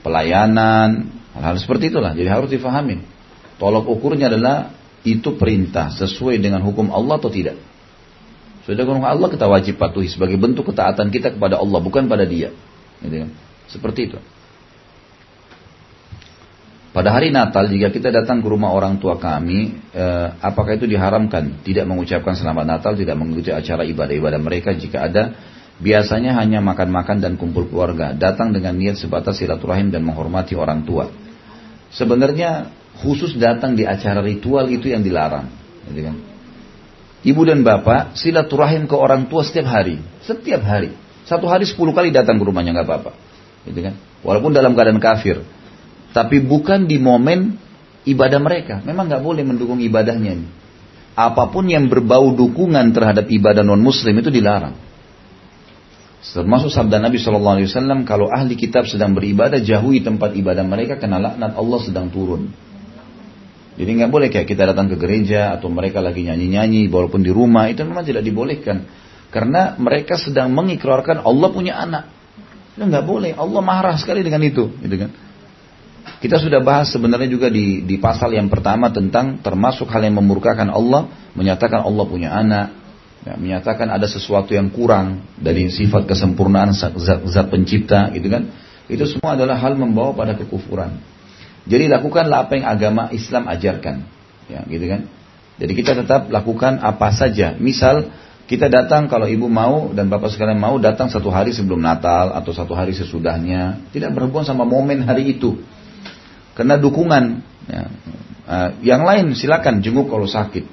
Pelayanan, 0.00 1.12
hal-hal 1.36 1.56
seperti 1.60 1.92
itulah. 1.92 2.16
Jadi 2.16 2.28
harus 2.28 2.48
difahami. 2.48 3.04
Tolok 3.60 3.84
ukurnya 3.84 4.32
adalah 4.32 4.72
itu 5.04 5.36
perintah 5.36 5.92
sesuai 5.92 6.40
dengan 6.40 6.64
hukum 6.64 6.88
Allah 6.88 7.20
atau 7.20 7.28
tidak. 7.28 7.60
Sudah 8.64 8.80
dengan 8.80 9.04
Allah 9.04 9.28
kita 9.28 9.48
wajib 9.48 9.76
patuhi 9.76 10.08
sebagai 10.08 10.36
bentuk 10.40 10.72
ketaatan 10.72 11.12
kita 11.12 11.36
kepada 11.36 11.60
Allah 11.60 11.80
bukan 11.80 12.08
pada 12.08 12.24
dia. 12.24 12.52
Gitu 13.00 13.28
kan? 13.28 13.30
Seperti 13.70 14.00
itu. 14.10 14.18
Pada 16.90 17.14
hari 17.14 17.30
Natal 17.30 17.70
jika 17.70 17.94
kita 17.94 18.10
datang 18.10 18.42
ke 18.42 18.50
rumah 18.50 18.74
orang 18.74 18.98
tua 18.98 19.14
kami, 19.14 19.78
eh, 19.94 20.28
apakah 20.42 20.74
itu 20.74 20.90
diharamkan? 20.90 21.62
Tidak 21.62 21.86
mengucapkan 21.86 22.34
selamat 22.34 22.66
Natal, 22.66 22.98
tidak 22.98 23.14
mengikuti 23.14 23.54
acara 23.54 23.86
ibadah-ibadah 23.86 24.40
mereka 24.42 24.74
jika 24.74 25.06
ada. 25.06 25.22
Biasanya 25.78 26.34
hanya 26.34 26.58
makan-makan 26.58 27.22
dan 27.22 27.38
kumpul 27.38 27.70
keluarga. 27.70 28.10
Datang 28.12 28.50
dengan 28.50 28.74
niat 28.74 28.98
sebatas 28.98 29.38
silaturahim 29.38 29.94
dan 29.94 30.02
menghormati 30.02 30.58
orang 30.58 30.82
tua. 30.82 31.08
Sebenarnya 31.94 32.74
khusus 33.00 33.38
datang 33.38 33.78
di 33.78 33.86
acara 33.86 34.18
ritual 34.20 34.66
itu 34.68 34.90
yang 34.90 35.00
dilarang. 35.00 35.46
Gitu 35.88 36.04
kan? 36.04 36.16
Ibu 37.22 37.42
dan 37.46 37.62
bapak 37.62 38.18
silaturahim 38.18 38.90
ke 38.90 38.98
orang 38.98 39.30
tua 39.30 39.46
setiap 39.46 39.70
hari. 39.70 40.02
Setiap 40.26 40.60
hari. 40.66 40.90
Satu 41.22 41.46
hari 41.46 41.70
sepuluh 41.70 41.94
kali 41.94 42.10
datang 42.10 42.34
ke 42.34 42.44
rumahnya 42.44 42.74
nggak 42.74 42.88
apa-apa. 42.90 43.29
Gitu 43.68 43.80
kan? 43.80 43.94
Walaupun 44.24 44.52
dalam 44.52 44.72
keadaan 44.76 45.00
kafir. 45.00 45.44
Tapi 46.10 46.42
bukan 46.42 46.88
di 46.90 46.98
momen 46.98 47.56
ibadah 48.04 48.40
mereka. 48.40 48.82
Memang 48.82 49.08
nggak 49.08 49.22
boleh 49.22 49.42
mendukung 49.44 49.78
ibadahnya. 49.78 50.40
Apa 51.14 51.50
pun 51.52 51.68
yang 51.68 51.90
berbau 51.90 52.32
dukungan 52.32 52.96
terhadap 52.96 53.28
ibadah 53.28 53.60
non 53.60 53.82
Muslim 53.82 54.16
itu 54.18 54.32
dilarang. 54.32 54.90
Termasuk 56.20 56.68
sabda 56.68 57.00
Nabi 57.00 57.16
Shallallahu 57.16 57.54
Alaihi 57.58 57.68
Wasallam, 57.72 58.04
kalau 58.04 58.28
ahli 58.28 58.52
kitab 58.52 58.84
sedang 58.84 59.16
beribadah, 59.16 59.56
jauhi 59.56 60.04
tempat 60.04 60.36
ibadah 60.36 60.62
mereka, 60.68 61.00
karena 61.00 61.16
laknat 61.16 61.56
Allah 61.56 61.80
sedang 61.80 62.12
turun. 62.12 62.52
Jadi 63.80 63.90
nggak 63.96 64.12
boleh 64.12 64.28
kayak 64.28 64.44
kita 64.44 64.68
datang 64.68 64.92
ke 64.92 65.00
gereja 65.00 65.56
atau 65.56 65.72
mereka 65.72 66.04
lagi 66.04 66.28
nyanyi-nyanyi, 66.28 66.92
walaupun 66.92 67.24
di 67.24 67.32
rumah 67.32 67.72
itu 67.72 67.80
memang 67.88 68.04
tidak 68.04 68.20
dibolehkan, 68.20 68.84
karena 69.32 69.80
mereka 69.80 70.20
sedang 70.20 70.52
mengikrarkan 70.52 71.24
Allah 71.24 71.48
punya 71.48 71.80
anak. 71.80 72.12
Itu 72.80 72.88
nggak 72.88 73.04
boleh. 73.04 73.36
Allah 73.36 73.60
marah 73.60 73.92
sekali 74.00 74.24
dengan 74.24 74.40
itu, 74.40 74.72
gitu 74.80 74.96
kan? 74.96 75.12
Kita 76.16 76.40
sudah 76.40 76.64
bahas 76.64 76.88
sebenarnya 76.88 77.28
juga 77.28 77.52
di, 77.52 77.84
di 77.84 78.00
pasal 78.00 78.32
yang 78.32 78.48
pertama 78.48 78.88
tentang 78.88 79.36
termasuk 79.44 79.84
hal 79.92 80.00
yang 80.00 80.16
memurkakan 80.16 80.72
Allah, 80.72 81.12
menyatakan 81.36 81.84
Allah 81.84 82.04
punya 82.08 82.32
anak, 82.32 82.72
ya, 83.28 83.36
menyatakan 83.36 83.84
ada 83.92 84.08
sesuatu 84.08 84.56
yang 84.56 84.72
kurang 84.72 85.28
dari 85.36 85.68
sifat 85.68 86.08
kesempurnaan 86.08 86.72
zat, 86.72 86.96
zat 87.28 87.46
pencipta, 87.52 88.08
gitu 88.16 88.32
kan? 88.32 88.48
Itu 88.88 89.04
semua 89.04 89.36
adalah 89.36 89.60
hal 89.60 89.76
membawa 89.76 90.16
pada 90.16 90.32
kekufuran. 90.32 91.04
Jadi 91.68 91.84
lakukanlah 91.84 92.48
apa 92.48 92.56
yang 92.56 92.64
agama 92.64 93.12
Islam 93.12 93.44
ajarkan, 93.44 94.08
ya, 94.48 94.64
gitu 94.64 94.88
kan? 94.88 95.04
Jadi 95.60 95.72
kita 95.76 95.92
tetap 96.00 96.32
lakukan 96.32 96.80
apa 96.80 97.12
saja. 97.12 97.52
Misal 97.60 98.08
kita 98.50 98.66
datang 98.66 99.06
kalau 99.06 99.30
ibu 99.30 99.46
mau 99.46 99.94
dan 99.94 100.10
bapak 100.10 100.26
sekalian 100.34 100.58
mau 100.58 100.74
datang 100.82 101.06
satu 101.06 101.30
hari 101.30 101.54
sebelum 101.54 101.78
Natal 101.78 102.34
atau 102.34 102.50
satu 102.50 102.74
hari 102.74 102.90
sesudahnya, 102.90 103.78
tidak 103.94 104.10
berhubungan 104.10 104.42
sama 104.42 104.66
momen 104.66 105.06
hari 105.06 105.38
itu. 105.38 105.62
Karena 106.58 106.74
dukungan. 106.74 107.46
Ya. 107.70 107.86
Uh, 108.50 108.70
yang 108.82 109.06
lain 109.06 109.38
silakan 109.38 109.78
jenguk 109.86 110.10
kalau 110.10 110.26
sakit. 110.26 110.66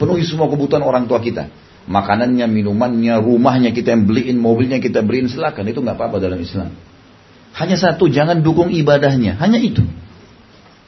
Penuhi 0.00 0.24
semua 0.24 0.48
kebutuhan 0.48 0.80
orang 0.80 1.04
tua 1.04 1.20
kita. 1.20 1.52
Makanannya, 1.84 2.48
minumannya, 2.48 3.20
rumahnya 3.20 3.76
kita 3.76 3.92
yang 3.92 4.08
beliin, 4.08 4.40
mobilnya 4.40 4.80
kita 4.80 5.04
beliin 5.04 5.28
silakan. 5.28 5.68
Itu 5.68 5.84
nggak 5.84 6.00
apa-apa 6.00 6.24
dalam 6.24 6.40
Islam. 6.40 6.72
Hanya 7.52 7.76
satu, 7.76 8.08
jangan 8.08 8.40
dukung 8.40 8.72
ibadahnya. 8.72 9.36
Hanya 9.36 9.60
itu. 9.60 9.84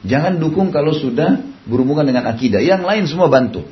Jangan 0.01 0.41
dukung 0.41 0.73
kalau 0.73 0.97
sudah 0.97 1.45
berhubungan 1.69 2.09
dengan 2.09 2.25
akidah. 2.25 2.57
Yang 2.57 2.81
lain 2.89 3.03
semua 3.05 3.29
bantu. 3.29 3.69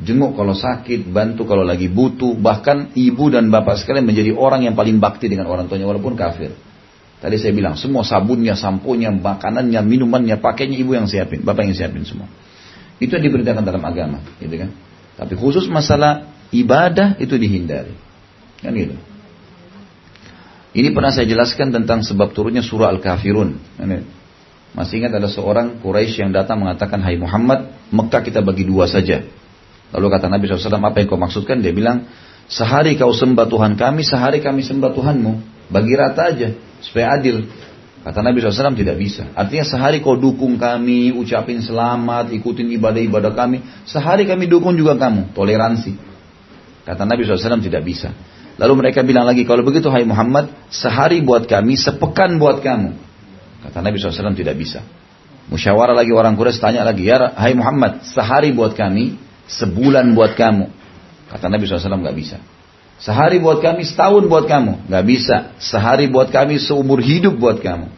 Jenguk 0.00 0.32
kalau 0.32 0.56
sakit, 0.56 1.12
bantu 1.12 1.44
kalau 1.44 1.60
lagi 1.60 1.92
butuh. 1.92 2.32
Bahkan 2.32 2.96
ibu 2.96 3.24
dan 3.28 3.52
bapak 3.52 3.76
sekalian 3.76 4.08
menjadi 4.08 4.32
orang 4.32 4.64
yang 4.64 4.72
paling 4.72 4.96
bakti 4.96 5.28
dengan 5.28 5.44
orang 5.48 5.68
tuanya 5.68 5.84
walaupun 5.84 6.16
kafir. 6.16 6.56
Tadi 7.20 7.36
saya 7.36 7.52
bilang, 7.52 7.76
semua 7.76 8.00
sabunnya, 8.00 8.56
samponya, 8.56 9.12
makanannya, 9.12 9.84
minumannya, 9.84 10.40
pakainya 10.40 10.80
ibu 10.80 10.96
yang 10.96 11.04
siapin, 11.04 11.44
bapak 11.44 11.68
yang 11.68 11.76
siapin 11.76 12.00
semua. 12.08 12.32
Itu 12.96 13.12
yang 13.12 13.28
diberitakan 13.28 13.60
dalam 13.60 13.84
agama, 13.84 14.24
gitu 14.40 14.56
kan? 14.56 14.72
Tapi 15.20 15.36
khusus 15.36 15.68
masalah 15.68 16.32
ibadah 16.48 17.20
itu 17.20 17.36
dihindari. 17.36 17.92
Kan 18.64 18.72
gitu. 18.72 18.96
Ini 20.72 20.96
pernah 20.96 21.12
saya 21.12 21.28
jelaskan 21.28 21.76
tentang 21.76 22.00
sebab 22.00 22.32
turunnya 22.32 22.64
surah 22.64 22.88
Al-Kafirun. 22.88 23.58
Masih 24.72 25.02
ingat 25.02 25.12
ada 25.12 25.28
seorang 25.28 25.82
Quraisy 25.82 26.24
yang 26.24 26.32
datang 26.32 26.62
mengatakan, 26.62 27.04
Hai 27.04 27.20
Muhammad, 27.20 27.68
Mekah 27.92 28.22
kita 28.24 28.40
bagi 28.40 28.64
dua 28.64 28.88
saja. 28.88 29.26
Lalu 29.90 30.06
kata 30.06 30.26
Nabi 30.30 30.46
SAW, 30.46 30.78
apa 30.78 31.02
yang 31.02 31.08
kau 31.10 31.18
maksudkan? 31.18 31.58
Dia 31.58 31.74
bilang, 31.74 32.06
sehari 32.46 32.94
kau 32.94 33.10
sembah 33.10 33.46
Tuhan 33.50 33.74
kami, 33.74 34.06
sehari 34.06 34.38
kami 34.38 34.62
sembah 34.62 34.94
Tuhanmu. 34.94 35.32
Bagi 35.70 35.94
rata 35.94 36.30
aja 36.30 36.54
supaya 36.82 37.18
adil. 37.18 37.46
Kata 38.00 38.24
Nabi 38.24 38.40
SAW 38.40 38.72
tidak 38.72 38.96
bisa. 38.96 39.28
Artinya 39.36 39.66
sehari 39.66 40.00
kau 40.00 40.16
dukung 40.16 40.56
kami, 40.56 41.12
ucapin 41.12 41.60
selamat, 41.60 42.32
ikutin 42.32 42.72
ibadah-ibadah 42.80 43.36
kami. 43.36 43.60
Sehari 43.84 44.24
kami 44.24 44.48
dukung 44.48 44.72
juga 44.72 44.96
kamu. 44.96 45.36
Toleransi. 45.36 45.92
Kata 46.88 47.04
Nabi 47.04 47.28
SAW 47.28 47.60
tidak 47.60 47.84
bisa. 47.84 48.16
Lalu 48.56 48.72
mereka 48.84 49.04
bilang 49.04 49.28
lagi, 49.28 49.44
kalau 49.44 49.64
begitu 49.64 49.92
hai 49.92 50.04
Muhammad, 50.08 50.48
sehari 50.72 51.20
buat 51.20 51.44
kami, 51.44 51.76
sepekan 51.76 52.40
buat 52.40 52.64
kamu. 52.64 52.92
Kata 53.68 53.78
Nabi 53.84 53.96
SAW 54.00 54.36
tidak 54.36 54.56
bisa. 54.56 54.80
Musyawarah 55.52 55.96
lagi 55.96 56.12
orang 56.14 56.38
Quraisy 56.38 56.60
tanya 56.62 56.86
lagi, 56.86 57.08
ya 57.08 57.36
hai 57.36 57.52
Muhammad, 57.52 58.06
sehari 58.06 58.54
buat 58.54 58.72
kami, 58.72 59.18
sebulan 59.58 60.14
buat 60.14 60.38
kamu. 60.38 60.70
Kata 61.30 61.46
Nabi 61.50 61.66
SAW 61.66 61.98
nggak 61.98 62.18
bisa. 62.18 62.38
Sehari 63.00 63.40
buat 63.40 63.64
kami, 63.64 63.88
setahun 63.88 64.28
buat 64.28 64.44
kamu. 64.44 64.92
Gak 64.92 65.04
bisa. 65.08 65.56
Sehari 65.56 66.04
buat 66.12 66.28
kami, 66.28 66.60
seumur 66.60 67.00
hidup 67.00 67.40
buat 67.40 67.56
kamu. 67.64 67.88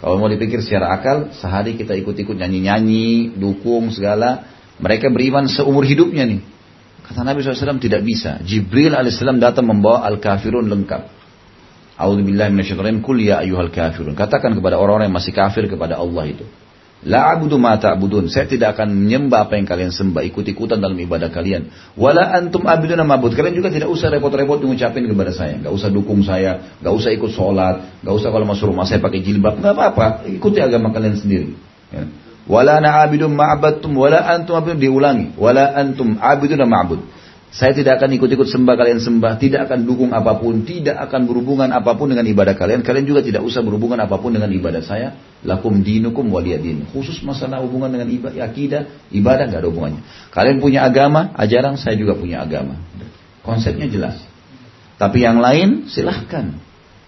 Kalau 0.00 0.16
mau 0.16 0.30
dipikir 0.30 0.62
secara 0.62 0.94
akal, 0.94 1.34
sehari 1.34 1.74
kita 1.74 1.98
ikut-ikut 1.98 2.38
nyanyi-nyanyi, 2.38 3.34
dukung 3.34 3.90
segala. 3.90 4.46
Mereka 4.78 5.10
beriman 5.10 5.50
seumur 5.50 5.82
hidupnya 5.82 6.30
nih. 6.30 6.40
Kata 7.10 7.26
Nabi 7.26 7.42
SAW 7.42 7.82
tidak 7.82 8.06
bisa. 8.06 8.38
Jibril 8.46 8.94
AS 8.94 9.18
datang 9.18 9.66
membawa 9.66 10.06
al-kafirun 10.06 10.70
lengkap. 10.70 11.20
A'udzubillahi 11.98 13.02
kul 13.02 13.18
ya 13.20 13.42
kafirun. 13.44 14.14
Katakan 14.14 14.54
kepada 14.56 14.78
orang-orang 14.78 15.10
yang 15.10 15.18
masih 15.18 15.34
kafir 15.34 15.66
kepada 15.66 15.98
Allah 15.98 16.24
itu. 16.32 16.46
La 17.00 17.32
ma 17.40 17.80
ta'budun. 17.80 18.28
Saya 18.28 18.44
tidak 18.44 18.76
akan 18.76 18.92
menyembah 18.92 19.48
apa 19.48 19.56
yang 19.56 19.64
kalian 19.64 19.88
sembah, 19.88 20.20
ikut-ikutan 20.28 20.84
dalam 20.84 21.00
ibadah 21.00 21.32
kalian. 21.32 21.72
Wala 21.96 22.28
antum 22.36 22.68
abiduna 22.68 23.08
ma'bud. 23.08 23.32
Kalian 23.32 23.56
juga 23.56 23.72
tidak 23.72 23.88
usah 23.88 24.12
repot-repot 24.12 24.60
mengucapin 24.60 25.08
kepada 25.08 25.32
saya. 25.32 25.56
Gak 25.64 25.72
usah 25.72 25.88
dukung 25.88 26.20
saya, 26.20 26.76
gak 26.84 26.92
usah 26.92 27.16
ikut 27.16 27.32
sholat, 27.32 28.04
gak 28.04 28.12
usah 28.12 28.28
kalau 28.28 28.44
masuk 28.44 28.68
rumah 28.68 28.84
saya 28.84 29.00
pakai 29.00 29.24
jilbab. 29.24 29.64
Gak 29.64 29.72
apa-apa, 29.72 30.28
ikuti 30.28 30.60
agama 30.60 30.92
kalian 30.92 31.16
sendiri. 31.16 31.56
Ya. 31.88 32.04
Wala 32.44 32.84
ana 32.84 33.00
abidun 33.00 33.32
ma'abadtum, 33.32 33.96
wala 33.96 34.20
antum 34.20 34.60
abidun 34.60 34.84
diulangi. 34.84 35.32
Wala 35.40 35.72
antum 35.72 36.20
abiduna 36.20 36.68
ma'bud. 36.68 37.00
Saya 37.50 37.72
tidak 37.72 37.96
akan 37.98 38.14
ikut-ikut 38.14 38.46
sembah 38.46 38.76
kalian 38.76 39.00
sembah, 39.00 39.40
tidak 39.40 39.72
akan 39.72 39.88
dukung 39.88 40.12
apa 40.12 40.36
pun, 40.36 40.68
tidak 40.68 41.00
akan 41.08 41.26
berhubungan 41.26 41.72
apa 41.72 41.96
pun 41.96 42.12
dengan 42.12 42.28
ibadah 42.28 42.54
kalian. 42.54 42.84
Kalian 42.84 43.08
juga 43.08 43.24
tidak 43.24 43.40
usah 43.42 43.64
berhubungan 43.64 43.98
apa 43.98 44.20
pun 44.20 44.36
dengan 44.36 44.52
ibadah 44.52 44.84
saya. 44.84 45.16
Lakum 45.40 45.80
dinukum 45.80 46.28
waliyadin. 46.28 46.84
Khusus 46.92 47.24
masalah 47.24 47.64
hubungan 47.64 47.88
dengan 47.88 48.12
ibadah, 48.12 48.44
akidah, 48.44 48.82
ibadah 49.08 49.48
nggak 49.48 49.60
ada 49.64 49.68
hubungannya. 49.72 50.02
Kalian 50.36 50.60
punya 50.60 50.84
agama, 50.84 51.32
ajaran 51.32 51.80
saya 51.80 51.96
juga 51.96 52.12
punya 52.12 52.44
agama. 52.44 52.76
Konsepnya 53.40 53.88
jelas. 53.88 54.20
Tapi 55.00 55.24
yang 55.24 55.40
lain 55.40 55.88
silahkan. 55.88 56.60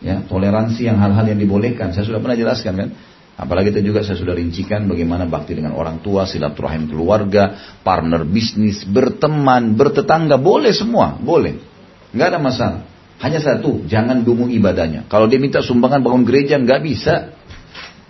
Ya, 0.03 0.25
toleransi 0.25 0.83
yang 0.89 0.99
hal-hal 0.99 1.29
yang 1.29 1.39
dibolehkan. 1.39 1.93
Saya 1.93 2.09
sudah 2.09 2.25
pernah 2.25 2.35
jelaskan 2.35 2.73
kan. 2.75 2.89
Apalagi 3.37 3.73
itu 3.73 3.93
juga 3.93 4.05
saya 4.05 4.17
sudah 4.17 4.37
rincikan 4.37 4.89
bagaimana 4.89 5.25
bakti 5.25 5.57
dengan 5.57 5.73
orang 5.77 6.05
tua, 6.05 6.29
silaturahim 6.29 6.89
keluarga, 6.89 7.77
partner 7.81 8.29
bisnis, 8.29 8.85
berteman, 8.85 9.73
bertetangga, 9.77 10.37
boleh 10.37 10.73
semua, 10.73 11.17
boleh. 11.17 11.57
Nggak 12.13 12.29
ada 12.29 12.41
masalah. 12.41 12.81
Hanya 13.23 13.39
satu, 13.39 13.87
jangan 13.87 14.27
dukung 14.27 14.51
ibadahnya. 14.51 15.07
Kalau 15.07 15.31
dia 15.31 15.39
minta 15.39 15.63
sumbangan 15.63 16.03
bangun 16.03 16.27
gereja, 16.27 16.59
nggak 16.59 16.81
bisa. 16.83 17.39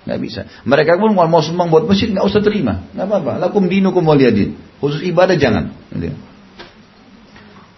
Nggak 0.02 0.18
bisa. 0.18 0.40
Mereka 0.66 0.98
pun 0.98 1.14
mau 1.14 1.42
sumbang 1.42 1.70
buat 1.70 1.86
masjid, 1.86 2.10
nggak 2.10 2.26
usah 2.26 2.42
terima. 2.42 2.90
Nggak 2.90 3.06
apa-apa. 3.06 3.32
Lakum 3.38 3.70
dinukum 3.70 4.02
waliyadin. 4.02 4.58
Khusus 4.82 5.06
ibadah 5.06 5.38
jangan. 5.38 5.70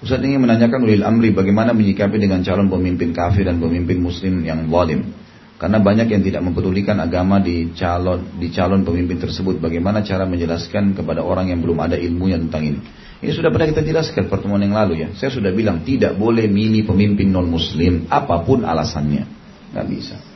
Ustaz 0.01 0.21
ingin 0.21 0.41
menanyakan 0.41 0.85
ulil 0.85 1.05
amri 1.05 1.33
bagaimana 1.33 1.73
menyikapi 1.73 2.21
dengan 2.21 2.45
calon 2.45 2.69
pemimpin 2.69 3.17
kafir 3.17 3.49
dan 3.49 3.57
pemimpin 3.57 4.01
muslim 4.01 4.45
yang 4.45 4.69
zalim. 4.69 5.13
Karena 5.55 5.81
banyak 5.81 6.13
yang 6.13 6.21
tidak 6.21 6.45
mempedulikan 6.45 7.01
agama 7.01 7.41
di 7.41 7.73
calon 7.73 8.37
di 8.37 8.53
calon 8.53 8.85
pemimpin 8.85 9.17
tersebut. 9.17 9.61
Bagaimana 9.61 10.05
cara 10.05 10.29
menjelaskan 10.29 10.93
kepada 10.93 11.25
orang 11.25 11.53
yang 11.53 11.65
belum 11.65 11.81
ada 11.81 11.97
ilmunya 11.97 12.37
tentang 12.37 12.69
ini? 12.69 12.81
Ini 13.25 13.33
sudah 13.33 13.49
pernah 13.49 13.73
kita 13.73 13.81
jelaskan 13.81 14.29
pertemuan 14.29 14.61
yang 14.61 14.77
lalu 14.77 15.09
ya. 15.09 15.09
Saya 15.17 15.33
sudah 15.33 15.49
bilang 15.57 15.81
tidak 15.89 16.21
boleh 16.21 16.45
milih 16.53 16.85
pemimpin 16.85 17.33
non 17.33 17.49
muslim 17.49 18.05
apa 18.13 18.45
pun 18.45 18.61
alasannya. 18.69 19.25
Gak 19.73 19.87
bisa. 19.89 20.34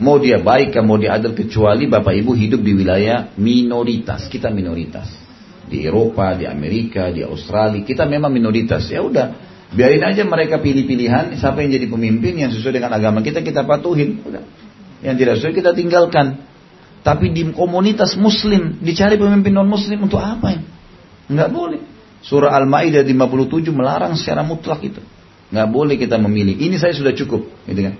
Mau 0.00 0.16
dia 0.16 0.40
baik, 0.40 0.76
mau 0.80 0.96
dia 0.96 1.18
adil 1.20 1.36
kecuali 1.36 1.84
bapak 1.90 2.14
ibu 2.16 2.32
hidup 2.32 2.60
di 2.64 2.72
wilayah 2.72 3.32
minoritas. 3.36 4.30
Kita 4.30 4.48
minoritas. 4.48 5.08
Di 5.68 5.84
Eropa, 5.84 6.36
di 6.36 6.44
Amerika, 6.48 7.08
di 7.12 7.24
Australia, 7.24 7.80
kita 7.84 8.04
memang 8.08 8.32
minoritas. 8.32 8.88
Ya 8.92 9.00
udah, 9.00 9.32
Biarin 9.72 10.04
aja 10.04 10.20
mereka 10.28 10.60
pilih 10.60 10.84
pilihan 10.84 11.32
siapa 11.32 11.64
yang 11.64 11.72
jadi 11.72 11.88
pemimpin 11.88 12.36
yang 12.36 12.52
sesuai 12.52 12.76
dengan 12.76 12.92
agama 12.92 13.24
kita 13.24 13.40
kita 13.40 13.64
patuhin. 13.64 14.20
Udah. 14.20 14.44
Yang 15.00 15.16
tidak 15.24 15.34
sesuai 15.40 15.54
kita 15.56 15.70
tinggalkan. 15.72 16.44
Tapi 17.02 17.32
di 17.34 17.42
komunitas 17.50 18.14
muslim 18.14 18.78
dicari 18.84 19.16
pemimpin 19.16 19.50
non 19.50 19.66
muslim 19.66 20.06
untuk 20.06 20.20
apa 20.20 20.54
ya? 20.54 20.60
Nggak 21.32 21.50
boleh. 21.50 21.80
Surah 22.22 22.54
Al-Maidah 22.54 23.02
57 23.02 23.72
melarang 23.74 24.14
secara 24.14 24.44
mutlak 24.44 24.84
itu. 24.84 25.00
Nggak 25.50 25.68
boleh 25.72 25.96
kita 25.98 26.20
memilih. 26.20 26.54
Ini 26.54 26.76
saya 26.78 26.94
sudah 26.94 27.10
cukup, 27.16 27.42
gitu 27.66 27.80
kan? 27.82 27.94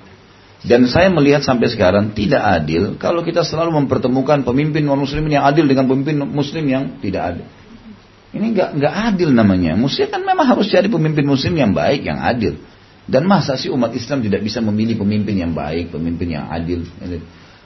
Dan 0.63 0.87
saya 0.87 1.11
melihat 1.11 1.43
sampai 1.43 1.67
sekarang 1.67 2.15
tidak 2.15 2.39
adil 2.39 2.95
kalau 2.95 3.27
kita 3.27 3.43
selalu 3.43 3.83
mempertemukan 3.83 4.47
pemimpin 4.47 4.87
non 4.87 4.95
muslim 4.95 5.27
yang 5.27 5.43
adil 5.43 5.67
dengan 5.67 5.91
pemimpin 5.91 6.23
muslim 6.23 6.65
yang 6.71 7.03
tidak 7.03 7.23
adil. 7.35 7.47
Ini 8.33 8.47
nggak 8.55 8.71
nggak 8.79 8.95
adil 9.13 9.35
namanya. 9.35 9.75
Muslim 9.75 10.07
kan 10.09 10.23
memang 10.23 10.47
harus 10.47 10.71
cari 10.71 10.87
pemimpin 10.87 11.27
muslim 11.27 11.53
yang 11.59 11.75
baik, 11.75 12.07
yang 12.07 12.23
adil. 12.23 12.63
Dan 13.03 13.27
masa 13.27 13.59
sih 13.59 13.69
umat 13.75 13.91
Islam 13.93 14.23
tidak 14.23 14.47
bisa 14.47 14.63
memilih 14.63 15.03
pemimpin 15.03 15.35
yang 15.35 15.53
baik, 15.53 15.91
pemimpin 15.91 16.39
yang 16.39 16.47
adil? 16.47 16.87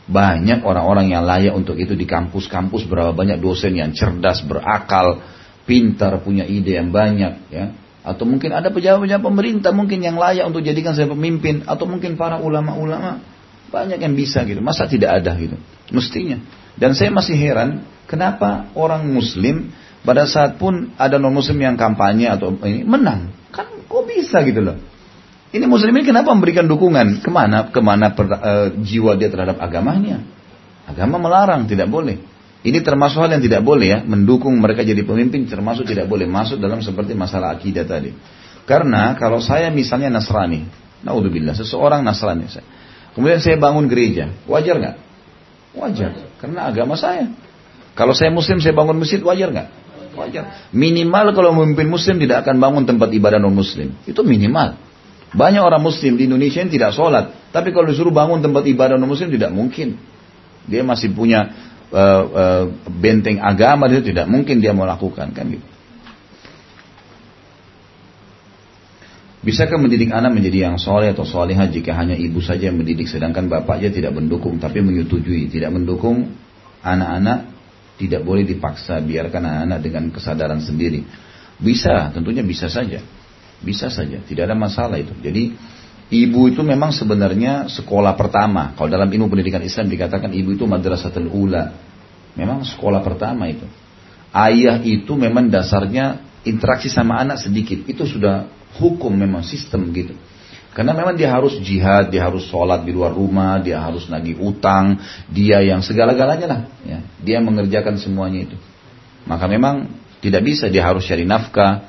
Banyak 0.09 0.65
orang-orang 0.65 1.13
yang 1.13 1.29
layak 1.29 1.53
untuk 1.53 1.77
itu 1.77 1.93
di 1.93 2.09
kampus-kampus 2.09 2.89
berapa 2.89 3.13
banyak 3.13 3.37
dosen 3.39 3.77
yang 3.77 3.93
cerdas, 3.93 4.41
berakal, 4.41 5.21
pintar, 5.69 6.17
punya 6.25 6.49
ide 6.49 6.81
yang 6.81 6.89
banyak, 6.89 7.53
ya. 7.53 7.77
Atau 8.07 8.23
mungkin 8.23 8.55
ada 8.55 8.71
pejabat-pejabat 8.71 9.27
pemerintah 9.27 9.75
mungkin 9.75 9.99
yang 9.99 10.15
layak 10.15 10.47
untuk 10.47 10.63
jadikan 10.63 10.95
saya 10.95 11.11
pemimpin, 11.11 11.67
atau 11.67 11.91
mungkin 11.91 12.15
para 12.15 12.39
ulama-ulama 12.39 13.19
banyak 13.75 13.99
yang 13.99 14.15
bisa 14.15 14.47
gitu. 14.47 14.63
Masa 14.63 14.87
tidak 14.87 15.19
ada 15.19 15.35
gitu? 15.35 15.59
Mestinya. 15.91 16.39
Dan 16.79 16.95
saya 16.95 17.11
masih 17.11 17.35
heran 17.35 17.83
kenapa 18.07 18.71
orang 18.79 19.11
Muslim 19.11 19.75
pada 20.07 20.23
saat 20.31 20.55
pun 20.55 20.95
ada 20.95 21.19
non 21.19 21.35
Muslim 21.35 21.59
yang 21.59 21.75
kampanye 21.75 22.31
atau 22.31 22.55
ini 22.63 22.87
menang, 22.87 23.35
kan 23.51 23.67
kok 23.67 24.07
bisa 24.07 24.47
gitu 24.47 24.63
loh? 24.63 24.79
Ini 25.57 25.65
muslimin 25.65 26.05
kenapa 26.05 26.35
memberikan 26.35 26.67
dukungan? 26.69 27.23
Ke 27.25 27.31
mana 27.33 27.71
ke 27.71 27.81
mana 27.81 28.13
per, 28.13 28.27
uh, 28.29 28.69
jiwa 28.77 29.15
dia 29.17 29.33
terhadap 29.33 29.57
agamanya? 29.63 30.21
Agama 30.85 31.19
melarang, 31.19 31.65
tidak 31.65 31.89
boleh. 31.91 32.21
Ini 32.67 32.83
termasuk 32.83 33.23
hal 33.23 33.31
yang 33.31 33.45
tidak 33.47 33.63
boleh 33.63 33.87
ya, 33.95 33.99
mendukung 34.03 34.59
mereka 34.59 34.83
jadi 34.83 35.07
pemimpin 35.07 35.47
termasuk 35.47 35.87
tidak 35.87 36.11
boleh 36.11 36.27
masuk 36.27 36.59
dalam 36.59 36.83
seperti 36.83 37.15
masalah 37.15 37.55
akidah 37.55 37.87
tadi. 37.87 38.11
Karena 38.67 39.15
kalau 39.15 39.39
saya 39.39 39.71
misalnya 39.71 40.11
Nasrani, 40.11 40.67
naudzubillah, 41.07 41.55
seseorang 41.55 42.03
Nasrani, 42.03 42.51
saya, 42.51 42.67
kemudian 43.15 43.39
saya 43.39 43.55
bangun 43.63 43.87
gereja, 43.87 44.35
wajar 44.51 44.83
nggak? 44.83 44.97
Wajar, 45.79 46.11
karena 46.43 46.67
agama 46.67 46.99
saya. 46.99 47.31
Kalau 47.95 48.19
saya 48.19 48.35
Muslim, 48.35 48.59
saya 48.59 48.75
bangun 48.75 48.99
masjid, 48.99 49.23
wajar 49.23 49.55
nggak? 49.55 49.69
Wajar. 50.19 50.45
Minimal 50.75 51.39
kalau 51.39 51.55
memimpin 51.55 51.87
Muslim 51.87 52.19
tidak 52.19 52.43
akan 52.43 52.59
bangun 52.59 52.83
tempat 52.83 53.15
ibadah 53.15 53.39
non 53.39 53.55
Muslim, 53.55 53.95
itu 54.11 54.27
minimal. 54.27 54.75
Banyak 55.37 55.63
orang 55.63 55.83
muslim 55.85 56.17
di 56.17 56.25
Indonesia 56.31 56.65
yang 56.65 56.73
tidak 56.73 56.97
sholat. 56.97 57.53
Tapi 57.53 57.75
kalau 57.75 57.91
disuruh 57.91 58.15
bangun 58.15 58.41
tempat 58.41 58.65
ibadah 58.65 58.97
non 58.97 59.11
muslim 59.11 59.29
tidak 59.29 59.53
mungkin. 59.53 60.01
Dia 60.65 60.81
masih 60.81 61.13
punya 61.13 61.53
uh, 61.93 62.23
uh, 62.27 62.65
benteng 62.91 63.39
agama 63.43 63.87
itu 63.91 64.15
tidak 64.15 64.27
mungkin 64.27 64.59
dia 64.63 64.73
melakukan 64.75 65.31
kan 65.35 65.47
gitu. 65.51 65.67
Bisakah 69.47 69.79
mendidik 69.79 70.11
anak 70.11 70.35
menjadi 70.35 70.67
yang 70.67 70.75
soleh 70.75 71.15
atau 71.15 71.23
solehah 71.23 71.71
jika 71.71 71.95
hanya 71.95 72.19
ibu 72.19 72.43
saja 72.43 72.67
yang 72.67 72.83
mendidik 72.83 73.07
sedangkan 73.07 73.47
bapaknya 73.47 73.95
tidak 73.95 74.11
mendukung 74.19 74.59
tapi 74.59 74.83
menyetujui 74.83 75.47
tidak 75.47 75.71
mendukung 75.71 76.35
anak-anak 76.83 77.55
tidak 77.95 78.27
boleh 78.27 78.43
dipaksa 78.43 78.99
biarkan 78.99 79.47
anak-anak 79.47 79.79
dengan 79.87 80.05
kesadaran 80.11 80.59
sendiri 80.59 81.07
bisa 81.63 82.11
tentunya 82.11 82.43
bisa 82.43 82.67
saja 82.67 82.99
bisa 83.61 83.89
saja, 83.89 84.21
tidak 84.25 84.53
ada 84.53 84.57
masalah 84.57 85.01
itu. 85.01 85.17
Jadi 85.25 85.57
ibu 86.11 86.51
itu 86.51 86.63
memang 86.63 86.95
sebenarnya 86.95 87.67
sekolah 87.71 88.15
pertama. 88.15 88.75
Kalau 88.79 88.91
dalam 88.91 89.11
ilmu 89.11 89.27
pendidikan 89.31 89.63
Islam 89.63 89.91
dikatakan 89.91 90.31
ibu 90.31 90.55
itu 90.55 90.65
madrasatul 90.67 91.31
ula. 91.31 91.75
Memang 92.37 92.63
sekolah 92.63 93.01
pertama 93.01 93.49
itu. 93.49 93.65
Ayah 94.31 94.79
itu 94.85 95.17
memang 95.17 95.49
dasarnya 95.49 96.21
interaksi 96.45 96.93
sama 96.93 97.17
anak 97.19 97.41
sedikit. 97.41 97.83
Itu 97.89 98.05
sudah 98.05 98.47
hukum 98.77 99.11
memang 99.17 99.43
sistem 99.43 99.89
gitu. 99.91 100.13
Karena 100.77 100.93
memang 100.93 101.17
dia 101.17 101.33
harus 101.33 101.57
jihad, 101.65 102.13
dia 102.13 102.29
harus 102.29 102.45
sholat 102.53 102.85
di 102.85 102.93
luar 102.93 103.17
rumah, 103.17 103.57
dia 103.57 103.81
harus 103.81 104.13
nagih 104.13 104.37
utang, 104.37 105.01
dia 105.33 105.65
yang 105.65 105.81
segala-galanya 105.81 106.47
lah. 106.47 106.61
Ya. 106.85 107.01
Dia 107.25 107.41
mengerjakan 107.41 107.97
semuanya 107.97 108.45
itu. 108.45 108.61
Maka 109.25 109.49
memang 109.49 109.89
tidak 110.21 110.45
bisa, 110.45 110.69
dia 110.69 110.85
harus 110.85 111.09
cari 111.09 111.25
nafkah, 111.25 111.89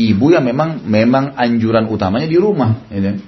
ibu 0.00 0.32
yang 0.32 0.48
memang 0.48 0.80
memang 0.88 1.36
anjuran 1.36 1.92
utamanya 1.92 2.24
di 2.24 2.40
rumah. 2.40 2.88
Ya. 2.88 3.20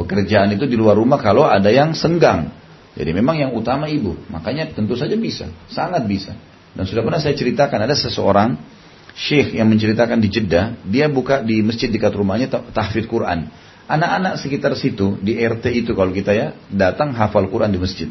Pekerjaan 0.00 0.48
itu 0.56 0.64
di 0.64 0.80
luar 0.80 0.96
rumah 0.96 1.20
kalau 1.20 1.44
ada 1.44 1.68
yang 1.68 1.92
senggang. 1.92 2.48
Jadi 2.96 3.10
memang 3.12 3.36
yang 3.36 3.52
utama 3.52 3.84
ibu. 3.84 4.16
Makanya 4.32 4.72
tentu 4.72 4.96
saja 4.96 5.12
bisa, 5.12 5.52
sangat 5.68 6.08
bisa. 6.08 6.32
Dan 6.72 6.88
sudah 6.88 7.04
pernah 7.04 7.20
saya 7.20 7.36
ceritakan 7.36 7.84
ada 7.84 7.92
seseorang 7.92 8.56
syekh 9.12 9.58
yang 9.58 9.68
menceritakan 9.68 10.22
di 10.22 10.28
Jeddah, 10.32 10.80
dia 10.86 11.10
buka 11.10 11.44
di 11.44 11.60
masjid 11.60 11.92
dekat 11.92 12.14
rumahnya 12.16 12.48
tahfidz 12.48 13.10
Quran. 13.10 13.52
Anak-anak 13.90 14.38
sekitar 14.38 14.72
situ 14.78 15.18
di 15.18 15.34
RT 15.34 15.66
itu 15.84 15.92
kalau 15.98 16.14
kita 16.14 16.30
ya 16.30 16.54
datang 16.70 17.10
hafal 17.10 17.50
Quran 17.50 17.74
di 17.74 17.78
masjid. 17.82 18.08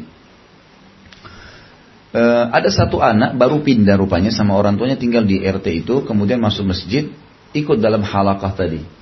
E, 2.12 2.22
ada 2.52 2.68
satu 2.68 3.00
anak 3.00 3.32
baru 3.40 3.64
pindah 3.64 3.96
rupanya 3.96 4.28
sama 4.28 4.60
orang 4.60 4.76
tuanya 4.76 5.00
tinggal 5.00 5.24
di 5.24 5.40
RT 5.40 5.66
itu, 5.72 6.04
kemudian 6.04 6.36
masuk 6.36 6.68
masjid, 6.68 7.08
ikut 7.56 7.80
dalam 7.80 8.04
halakah 8.04 8.52
tadi. 8.52 8.99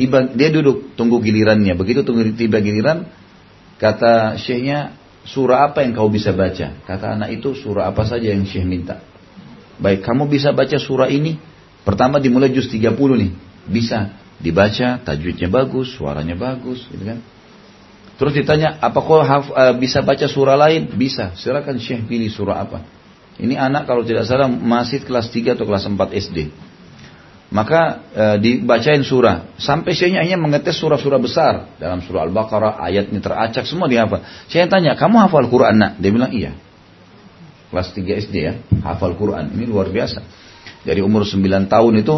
Tiba 0.00 0.32
dia 0.32 0.48
duduk 0.48 0.96
tunggu 0.96 1.20
gilirannya. 1.20 1.76
Begitu 1.76 2.00
tunggu 2.00 2.24
tiba 2.32 2.56
giliran, 2.64 3.04
kata 3.76 4.40
syekhnya 4.40 4.96
surah 5.28 5.68
apa 5.68 5.84
yang 5.84 5.92
kau 5.92 6.08
bisa 6.08 6.32
baca? 6.32 6.72
Kata 6.88 7.20
anak 7.20 7.36
itu 7.36 7.52
surah 7.52 7.92
apa 7.92 8.08
saja 8.08 8.32
yang 8.32 8.48
syekh 8.48 8.64
minta. 8.64 9.04
Baik, 9.76 10.00
kamu 10.00 10.32
bisa 10.32 10.56
baca 10.56 10.80
surah 10.80 11.12
ini. 11.12 11.36
Pertama 11.84 12.16
dimulai 12.16 12.48
juz 12.48 12.72
30 12.72 12.96
nih. 12.96 13.32
Bisa 13.68 14.16
dibaca, 14.40 15.00
tajwidnya 15.04 15.52
bagus, 15.52 15.92
suaranya 15.92 16.32
bagus, 16.32 16.88
gitu 16.88 17.04
kan. 17.04 17.20
Terus 18.16 18.32
ditanya, 18.36 18.76
apa 18.80 19.00
kau 19.00 19.20
haf, 19.20 19.52
uh, 19.52 19.76
bisa 19.76 20.00
baca 20.00 20.24
surah 20.28 20.56
lain? 20.56 20.92
Bisa. 20.96 21.36
Silakan 21.36 21.80
Syekh 21.80 22.04
pilih 22.04 22.28
surah 22.28 22.60
apa. 22.64 22.84
Ini 23.40 23.56
anak 23.56 23.88
kalau 23.88 24.04
tidak 24.04 24.28
salah 24.28 24.48
masih 24.48 25.00
kelas 25.00 25.32
3 25.32 25.56
atau 25.56 25.64
kelas 25.64 25.88
4 25.88 25.96
SD. 26.28 26.38
Maka 27.50 28.06
e, 28.14 28.24
dibacain 28.38 29.02
surah 29.02 29.58
sampai 29.58 29.90
syekhnya 29.90 30.22
hanya 30.22 30.38
mengetes 30.38 30.78
surah-surah 30.78 31.18
besar 31.18 31.54
dalam 31.82 31.98
surah 31.98 32.22
Al-Baqarah 32.30 32.78
ayatnya 32.78 33.18
teracak 33.18 33.66
semua 33.66 33.90
dihafal. 33.90 34.22
Saya 34.46 34.70
tanya, 34.70 34.94
"Kamu 34.94 35.18
hafal 35.18 35.50
Quran, 35.50 35.82
Nak?" 35.82 35.98
Dia 35.98 36.10
bilang, 36.14 36.30
"Iya." 36.30 36.54
Kelas 37.74 37.90
3 37.90 38.14
SD 38.22 38.34
ya, 38.38 38.54
hafal 38.86 39.18
Quran. 39.18 39.50
Ini 39.50 39.66
luar 39.66 39.90
biasa. 39.90 40.22
Dari 40.86 41.02
umur 41.02 41.26
9 41.26 41.66
tahun 41.66 41.92
itu 41.98 42.16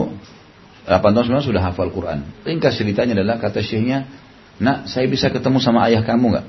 8 0.84 1.12
tahun 1.16 1.24
9 1.40 1.48
sudah 1.48 1.64
hafal 1.64 1.88
Quran. 1.88 2.28
Ringkas 2.44 2.76
ceritanya 2.76 3.16
adalah 3.16 3.40
kata 3.40 3.64
syekhnya, 3.64 4.04
"Nak, 4.60 4.92
saya 4.92 5.08
bisa 5.08 5.32
ketemu 5.32 5.64
sama 5.64 5.88
ayah 5.88 6.04
kamu 6.04 6.28
nggak?" 6.28 6.46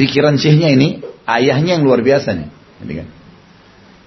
Pikiran 0.00 0.40
syekhnya 0.40 0.72
ini 0.72 1.04
ayahnya 1.28 1.76
yang 1.76 1.84
luar 1.84 2.00
biasa 2.00 2.32
nih. 2.32 2.48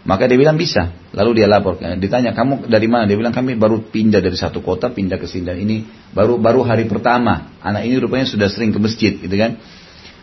Maka 0.07 0.23
dia 0.31 0.39
bilang 0.39 0.55
bisa. 0.55 0.95
Lalu 1.11 1.43
dia 1.43 1.51
lapor. 1.51 1.75
Ditanya 1.99 2.31
kamu 2.31 2.71
dari 2.71 2.88
mana? 2.88 3.03
Dia 3.03 3.19
bilang 3.19 3.35
kami 3.35 3.59
baru 3.59 3.84
pindah 3.91 4.23
dari 4.23 4.39
satu 4.39 4.63
kota 4.63 4.88
pindah 4.88 5.19
ke 5.19 5.27
sini 5.27 5.43
dan 5.43 5.59
ini 5.59 5.84
baru 6.15 6.39
baru 6.39 6.63
hari 6.63 6.88
pertama. 6.88 7.59
Anak 7.59 7.84
ini 7.84 7.99
rupanya 7.99 8.23
sudah 8.23 8.47
sering 8.47 8.71
ke 8.71 8.79
masjid, 8.79 9.19
gitu 9.19 9.35
kan? 9.35 9.59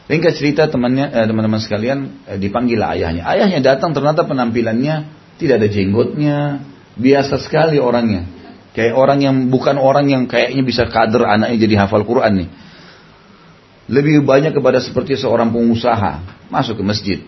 Ringkas 0.09 0.40
cerita 0.40 0.73
temannya 0.73 1.12
eh, 1.12 1.27
teman-teman 1.28 1.61
sekalian 1.61 1.98
eh, 2.24 2.40
dipanggil 2.40 2.81
ayahnya. 2.81 3.28
Ayahnya 3.28 3.61
datang 3.61 3.93
ternyata 3.93 4.24
penampilannya 4.24 5.05
tidak 5.36 5.61
ada 5.61 5.69
jenggotnya, 5.69 6.65
biasa 6.97 7.44
sekali 7.44 7.77
orangnya. 7.77 8.24
Kayak 8.73 8.97
orang 8.97 9.20
yang 9.20 9.36
bukan 9.52 9.77
orang 9.77 10.09
yang 10.09 10.24
kayaknya 10.24 10.65
bisa 10.65 10.89
kader 10.89 11.28
anaknya 11.28 11.61
jadi 11.61 11.85
hafal 11.85 12.09
Quran 12.09 12.32
nih. 12.40 12.48
Lebih 13.93 14.24
banyak 14.24 14.56
kepada 14.56 14.81
seperti 14.81 15.20
seorang 15.20 15.52
pengusaha 15.52 16.24
masuk 16.48 16.81
ke 16.81 16.85
masjid. 16.85 17.19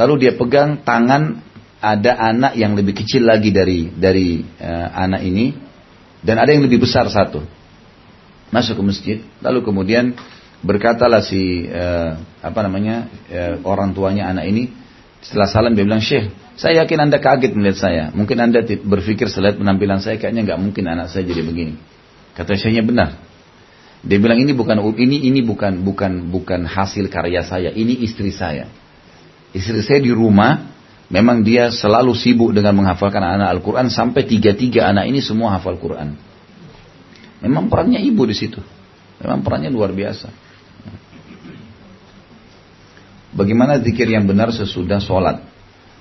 Lalu 0.00 0.26
dia 0.26 0.32
pegang 0.32 0.80
tangan 0.80 1.45
ada 1.80 2.16
anak 2.32 2.56
yang 2.56 2.72
lebih 2.72 2.96
kecil 2.96 3.28
lagi 3.28 3.52
dari 3.52 3.92
dari 3.92 4.40
uh, 4.42 4.88
anak 4.96 5.22
ini 5.24 5.52
dan 6.24 6.40
ada 6.40 6.50
yang 6.50 6.64
lebih 6.64 6.82
besar 6.82 7.06
satu. 7.12 7.44
Masuk 8.50 8.78
ke 8.78 8.82
masjid 8.82 9.18
lalu 9.44 9.60
kemudian 9.66 10.16
berkatalah 10.64 11.20
si 11.20 11.68
uh, 11.68 12.16
apa 12.40 12.58
namanya 12.64 13.10
uh, 13.28 13.54
orang 13.66 13.92
tuanya 13.92 14.32
anak 14.32 14.48
ini 14.48 14.72
setelah 15.20 15.48
salam 15.50 15.76
dia 15.76 15.84
bilang 15.84 16.00
syekh 16.00 16.32
saya 16.56 16.82
yakin 16.82 16.98
anda 17.08 17.20
kaget 17.20 17.52
melihat 17.52 17.78
saya. 17.84 18.04
Mungkin 18.16 18.40
anda 18.40 18.64
berpikir 18.64 19.28
selain 19.28 19.60
penampilan 19.60 20.00
saya 20.00 20.16
kayaknya 20.16 20.48
nggak 20.48 20.60
mungkin 20.60 20.88
anak 20.88 21.12
saya 21.12 21.28
jadi 21.28 21.44
begini. 21.44 21.76
Kata 22.32 22.56
syekhnya 22.56 22.80
benar. 22.80 23.20
Dia 24.00 24.16
bilang 24.16 24.40
ini 24.40 24.56
bukan 24.56 24.80
ini 24.96 25.28
ini 25.28 25.44
bukan 25.44 25.84
bukan 25.84 26.32
bukan 26.32 26.64
hasil 26.64 27.12
karya 27.12 27.44
saya 27.44 27.68
ini 27.76 28.00
istri 28.00 28.32
saya. 28.32 28.72
Istri 29.52 29.84
saya 29.84 30.00
di 30.00 30.16
rumah 30.16 30.75
Memang 31.06 31.46
dia 31.46 31.70
selalu 31.70 32.18
sibuk 32.18 32.50
dengan 32.50 32.74
menghafalkan 32.74 33.22
anak-anak 33.22 33.50
Al-Quran 33.54 33.86
sampai 33.94 34.26
tiga-tiga 34.26 34.90
anak 34.90 35.06
ini 35.06 35.22
semua 35.22 35.54
hafal 35.54 35.78
Quran. 35.78 36.18
Memang 37.38 37.70
perannya 37.70 38.02
ibu 38.02 38.26
di 38.26 38.34
situ. 38.34 38.58
Memang 39.22 39.46
perannya 39.46 39.70
luar 39.70 39.94
biasa. 39.94 40.28
Bagaimana 43.36 43.78
zikir 43.78 44.08
yang 44.08 44.26
benar 44.26 44.50
sesudah 44.50 44.98
sholat? 44.98 45.44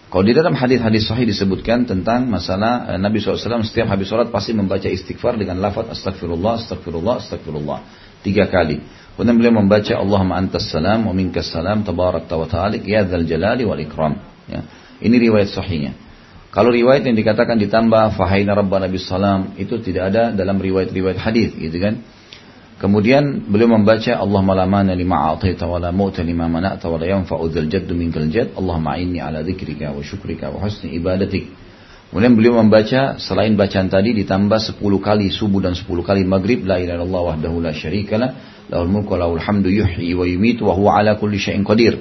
Kalau 0.09 0.23
di 0.23 0.31
dalam 0.31 0.55
hadis-hadis 0.55 1.11
sahih 1.11 1.27
disebutkan 1.27 1.83
tentang 1.83 2.23
masalah 2.31 2.95
eh, 2.95 2.99
Nabi 3.01 3.19
SAW 3.19 3.65
setiap 3.67 3.91
habis 3.91 4.07
sholat 4.07 4.31
pasti 4.31 4.55
membaca 4.55 4.87
istighfar 4.87 5.35
dengan 5.35 5.59
lafaz 5.59 5.91
astagfirullah, 5.91 6.63
astagfirullah, 6.63 7.15
astagfirullah. 7.19 7.79
Tiga 8.23 8.47
kali. 8.47 8.79
Kemudian 9.13 9.35
beliau 9.35 9.53
membaca 9.59 9.93
Allahumma 9.93 10.39
antas 10.39 10.71
salam 10.71 11.05
wa 11.05 11.13
minkas 11.13 11.51
salam 11.51 11.83
tabarak 11.83 12.31
wa 12.31 12.47
ta'alik 12.47 12.87
ya 12.87 13.03
dzal 13.03 13.27
jalali 13.27 13.67
wal 13.67 13.77
ikram. 13.77 14.15
Ya. 14.47 14.63
Ini 15.01 15.15
riwayat 15.29 15.49
sahihnya. 15.51 15.93
Kalau 16.55 16.71
riwayat 16.71 17.03
yang 17.03 17.19
dikatakan 17.19 17.59
ditambah 17.59 18.15
fahaina 18.15 18.55
rabbana 18.55 18.87
bis 18.87 19.03
salam 19.03 19.59
itu 19.59 19.75
tidak 19.83 20.15
ada 20.15 20.31
dalam 20.31 20.55
riwayat-riwayat 20.55 21.19
hadis 21.19 21.51
gitu 21.51 21.83
kan. 21.83 21.99
Kemudian 22.79 23.47
beliau 23.47 23.71
membaca 23.71 24.19
Allahumma 24.19 24.55
la 24.55 24.67
mana 24.67 24.95
lima 24.95 25.31
a'taita 25.31 25.67
wa 25.67 25.79
la 25.79 25.95
mauta 25.95 26.23
lima 26.23 26.47
mana'ta 26.47 26.87
wa 26.87 26.99
la 26.99 27.07
yanfa'u 27.07 27.51
dzal 27.51 27.67
jaddu 27.67 27.95
minkal 27.95 28.27
jadd 28.31 28.55
Allahumma 28.55 28.95
inni 28.99 29.19
ala 29.19 29.43
dzikrika 29.43 29.91
wa 29.91 29.99
syukrika 29.99 30.47
wa 30.51 30.63
husni 30.63 30.95
ibadatik. 30.95 31.51
Kemudian 32.11 32.39
beliau 32.39 32.55
membaca 32.59 33.19
selain 33.19 33.55
bacaan 33.59 33.91
tadi 33.91 34.15
ditambah 34.15 34.79
10 34.79 34.79
kali 34.79 35.27
subuh 35.35 35.59
dan 35.59 35.75
10 35.75 35.87
kali 36.07 36.23
maghrib 36.23 36.63
la 36.63 36.79
ilaha 36.79 37.03
illallah 37.03 37.21
wahdahu 37.35 37.59
la 37.59 37.75
syarikalah 37.75 38.29
lahul 38.71 38.87
mulku 38.87 39.11
wa 39.11 39.27
lahul 39.27 39.43
hamdu 39.43 39.67
yuhyi 39.67 40.15
wa 40.15 40.23
yumitu 40.23 40.63
wa 40.63 40.75
huwa 40.75 41.03
ala 41.03 41.19
kulli 41.19 41.35
syai'in 41.35 41.67
qadir. 41.67 41.99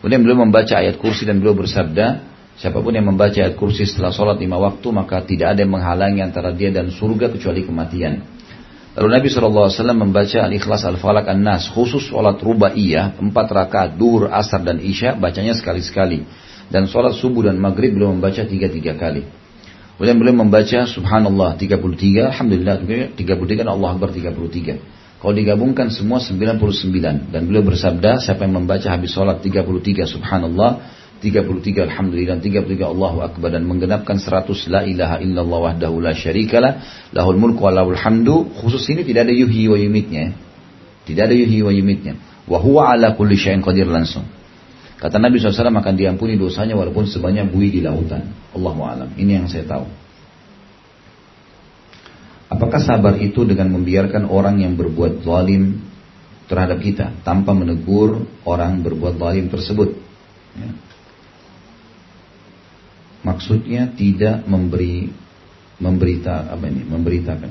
Kemudian 0.00 0.24
beliau 0.24 0.48
membaca 0.48 0.80
ayat 0.80 0.96
kursi 0.96 1.28
dan 1.28 1.44
beliau 1.44 1.52
bersabda, 1.52 2.24
siapa 2.56 2.80
pun 2.80 2.96
yang 2.96 3.04
membaca 3.04 3.36
ayat 3.36 3.52
kursi 3.60 3.84
setelah 3.84 4.08
sholat 4.08 4.40
lima 4.40 4.56
waktu 4.56 4.88
maka 4.96 5.20
tidak 5.20 5.52
ada 5.52 5.60
yang 5.60 5.76
menghalangi 5.76 6.24
antara 6.24 6.56
dia 6.56 6.72
dan 6.72 6.88
surga 6.88 7.28
kecuali 7.28 7.68
kematian. 7.68 8.24
Lalu 8.96 9.08
Nabi 9.12 9.28
SAW 9.28 9.70
membaca 9.92 10.38
Al-Ikhlas 10.40 10.82
Al-Falak 10.88 11.28
An-Nas 11.28 11.68
khusus 11.68 12.08
sholat 12.08 12.40
rubaiyah 12.40 13.20
empat 13.20 13.46
rakaat 13.52 14.00
duhur, 14.00 14.32
asar 14.32 14.64
dan 14.64 14.80
isya 14.80 15.20
bacanya 15.20 15.52
sekali-sekali 15.52 16.24
dan 16.72 16.88
sholat 16.88 17.12
subuh 17.20 17.52
dan 17.52 17.60
maghrib 17.60 17.92
beliau 17.92 18.16
membaca 18.16 18.40
tiga-tiga 18.40 18.96
kali. 18.96 19.28
Kemudian 20.00 20.16
beliau 20.16 20.36
membaca 20.40 20.88
Subhanallah 20.88 21.60
33, 21.60 22.32
Alhamdulillah 22.32 22.76
33 23.20 23.60
dan 23.60 23.68
Allah 23.68 23.92
Akbar 23.92 24.16
33. 24.16 24.99
Kalau 25.20 25.36
digabungkan 25.36 25.92
semua 25.92 26.16
99 26.16 27.28
dan 27.28 27.40
beliau 27.44 27.60
bersabda 27.60 28.24
siapa 28.24 28.48
yang 28.48 28.64
membaca 28.64 28.88
habis 28.88 29.12
sholat 29.12 29.44
33 29.44 30.08
Subhanallah 30.08 30.70
33 31.20 31.92
Alhamdulillah 31.92 32.40
33 32.40 32.80
Allahu 32.80 33.20
Akbar. 33.20 33.52
Dan 33.52 33.68
menggenapkan 33.68 34.16
100 34.16 34.48
La 34.72 34.80
ilaha 34.88 35.20
illallah 35.20 35.76
wahdahu 35.76 36.00
la 36.00 36.16
syarikalah 36.16 36.80
lahul 37.12 37.36
mulku 37.36 37.68
wa 37.68 37.76
lahul 37.76 38.00
hamdu. 38.00 38.48
Khusus 38.64 38.88
ini 38.88 39.04
tidak 39.04 39.28
ada 39.28 39.34
yuhyi 39.36 39.68
wa 39.68 39.76
yumitnya 39.76 40.32
tidak 41.10 41.32
ada 41.32 41.34
yuhyi 41.34 41.60
wa 41.66 41.72
yumitnya. 41.74 42.14
Wa 42.46 42.62
huwa 42.62 42.94
ala 42.94 43.18
kulli 43.18 43.34
syai'in 43.34 43.66
qadir 43.66 43.90
langsung. 43.90 44.22
Kata 45.00 45.16
Nabi 45.18 45.40
SAW 45.40 45.74
akan 45.74 45.94
diampuni 45.96 46.38
dosanya 46.38 46.76
walaupun 46.78 47.08
sebanyak 47.08 47.48
bui 47.50 47.72
di 47.72 47.82
lautan. 47.82 48.30
Allahu 48.52 48.80
alam. 48.84 49.08
Ini 49.18 49.42
yang 49.42 49.46
saya 49.50 49.64
tahu 49.64 49.88
apakah 52.50 52.82
sabar 52.82 53.14
itu 53.16 53.46
dengan 53.46 53.70
membiarkan 53.72 54.26
orang 54.26 54.60
yang 54.60 54.74
berbuat 54.74 55.22
zalim 55.22 55.80
terhadap 56.50 56.82
kita 56.82 57.14
tanpa 57.22 57.54
menegur 57.54 58.26
orang 58.42 58.82
berbuat 58.82 59.16
zalim 59.16 59.46
tersebut 59.46 59.94
ya. 60.58 60.70
Maksudnya 63.20 63.92
tidak 63.92 64.48
memberi 64.48 65.12
memberita 65.76 66.48
apa 66.50 66.64
ini? 66.72 66.82
Memberitakan. 66.88 67.50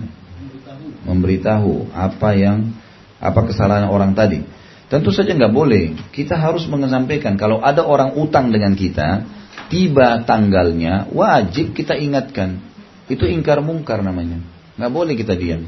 Memberitahu 1.05 1.93
apa 1.93 2.29
yang 2.33 2.73
apa 3.21 3.41
kesalahan 3.45 3.87
orang 3.87 4.17
tadi. 4.17 4.41
Tentu 4.89 5.13
saja 5.13 5.29
nggak 5.37 5.53
boleh. 5.53 5.93
Kita 6.09 6.33
harus 6.33 6.65
menyampaikan 6.65 7.37
kalau 7.37 7.61
ada 7.61 7.85
orang 7.85 8.17
utang 8.17 8.49
dengan 8.49 8.73
kita, 8.73 9.23
tiba 9.69 10.25
tanggalnya 10.25 11.05
wajib 11.13 11.77
kita 11.77 11.93
ingatkan. 11.93 12.57
Itu 13.05 13.29
ingkar 13.29 13.61
mungkar 13.61 14.01
namanya. 14.01 14.41
Nggak 14.79 14.91
boleh 14.95 15.13
kita 15.19 15.35
diam. 15.35 15.67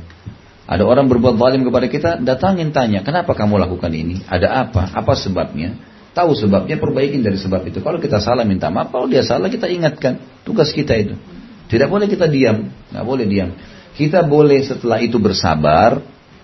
Ada 0.72 0.88
orang 0.88 1.12
berbuat 1.12 1.36
zalim 1.36 1.68
kepada 1.68 1.88
kita, 1.92 2.10
datangin 2.24 2.72
tanya, 2.72 3.04
kenapa 3.04 3.36
kamu 3.36 3.60
lakukan 3.60 3.92
ini? 3.92 4.24
Ada 4.24 4.64
apa? 4.64 4.96
Apa 4.96 5.20
sebabnya? 5.20 5.76
Tahu 6.16 6.32
sebabnya, 6.32 6.80
perbaikin 6.80 7.20
dari 7.20 7.36
sebab 7.36 7.68
itu. 7.68 7.84
Kalau 7.84 8.00
kita 8.00 8.24
salah 8.24 8.48
minta 8.48 8.72
maaf, 8.72 8.88
kalau 8.88 9.12
dia 9.12 9.20
salah 9.20 9.52
kita 9.52 9.68
ingatkan. 9.68 10.24
Tugas 10.48 10.72
kita 10.72 10.96
itu. 10.96 11.20
Tidak 11.68 11.92
boleh 11.92 12.08
kita 12.08 12.32
diam, 12.32 12.72
nggak 12.72 13.04
boleh 13.04 13.28
diam. 13.28 13.52
Kita 14.00 14.24
boleh 14.24 14.64
setelah 14.64 15.04
itu 15.04 15.20
bersabar, 15.20 16.00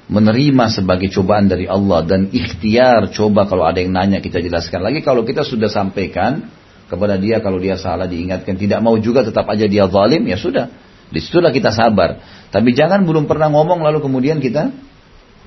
menerima 0.07 0.65
sebagai 0.71 1.07
cobaan 1.11 1.51
dari 1.51 1.67
Allah 1.67 2.03
dan 2.03 2.31
ikhtiar 2.31 3.11
coba 3.11 3.43
kalau 3.47 3.67
ada 3.67 3.79
yang 3.83 3.91
nanya 3.91 4.19
kita 4.19 4.39
jelaskan 4.39 4.83
lagi. 4.83 5.03
Kalau 5.03 5.23
kita 5.23 5.43
sudah 5.43 5.67
sampaikan 5.67 6.47
kepada 6.87 7.19
dia 7.19 7.43
kalau 7.43 7.59
dia 7.59 7.75
salah 7.75 8.07
diingatkan, 8.07 8.55
tidak 8.55 8.79
mau 8.79 8.95
juga 8.99 9.23
tetap 9.23 9.47
aja 9.51 9.67
dia 9.67 9.87
zalim, 9.87 10.23
ya 10.27 10.39
sudah. 10.39 10.86
Di 11.07 11.19
situlah 11.23 11.55
kita 11.55 11.71
sabar. 11.71 12.19
Tapi 12.51 12.75
jangan 12.75 13.03
belum 13.07 13.27
pernah 13.27 13.47
ngomong 13.47 13.83
lalu 13.83 14.03
kemudian 14.03 14.43
kita 14.43 14.71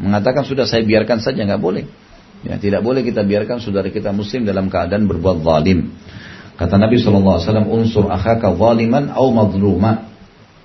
mengatakan 0.01 0.49
sudah 0.49 0.65
saya 0.65 0.81
biarkan 0.85 1.21
saja 1.21 1.45
nggak 1.45 1.61
boleh. 1.61 1.85
Ya, 2.41 2.57
tidak 2.57 2.81
boleh 2.81 3.05
kita 3.05 3.21
biarkan 3.21 3.61
saudara 3.61 3.93
kita 3.93 4.17
muslim 4.17 4.49
dalam 4.49 4.73
keadaan 4.73 5.05
berbuat 5.05 5.45
zalim. 5.45 5.93
Kata 6.57 6.77
Nabi 6.81 6.97
SAW, 7.01 7.69
unsur 7.69 8.09
akhaka 8.09 8.57
zaliman 8.57 9.13
au 9.13 9.33
madluma. 9.33 10.09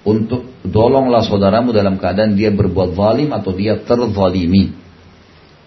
Untuk 0.05 0.61
tolonglah 0.69 1.25
saudaramu 1.25 1.73
dalam 1.73 1.97
keadaan 1.97 2.37
dia 2.37 2.53
berbuat 2.53 2.93
zalim 2.93 3.33
atau 3.33 3.51
dia 3.51 3.79
terzalimi. 3.81 4.71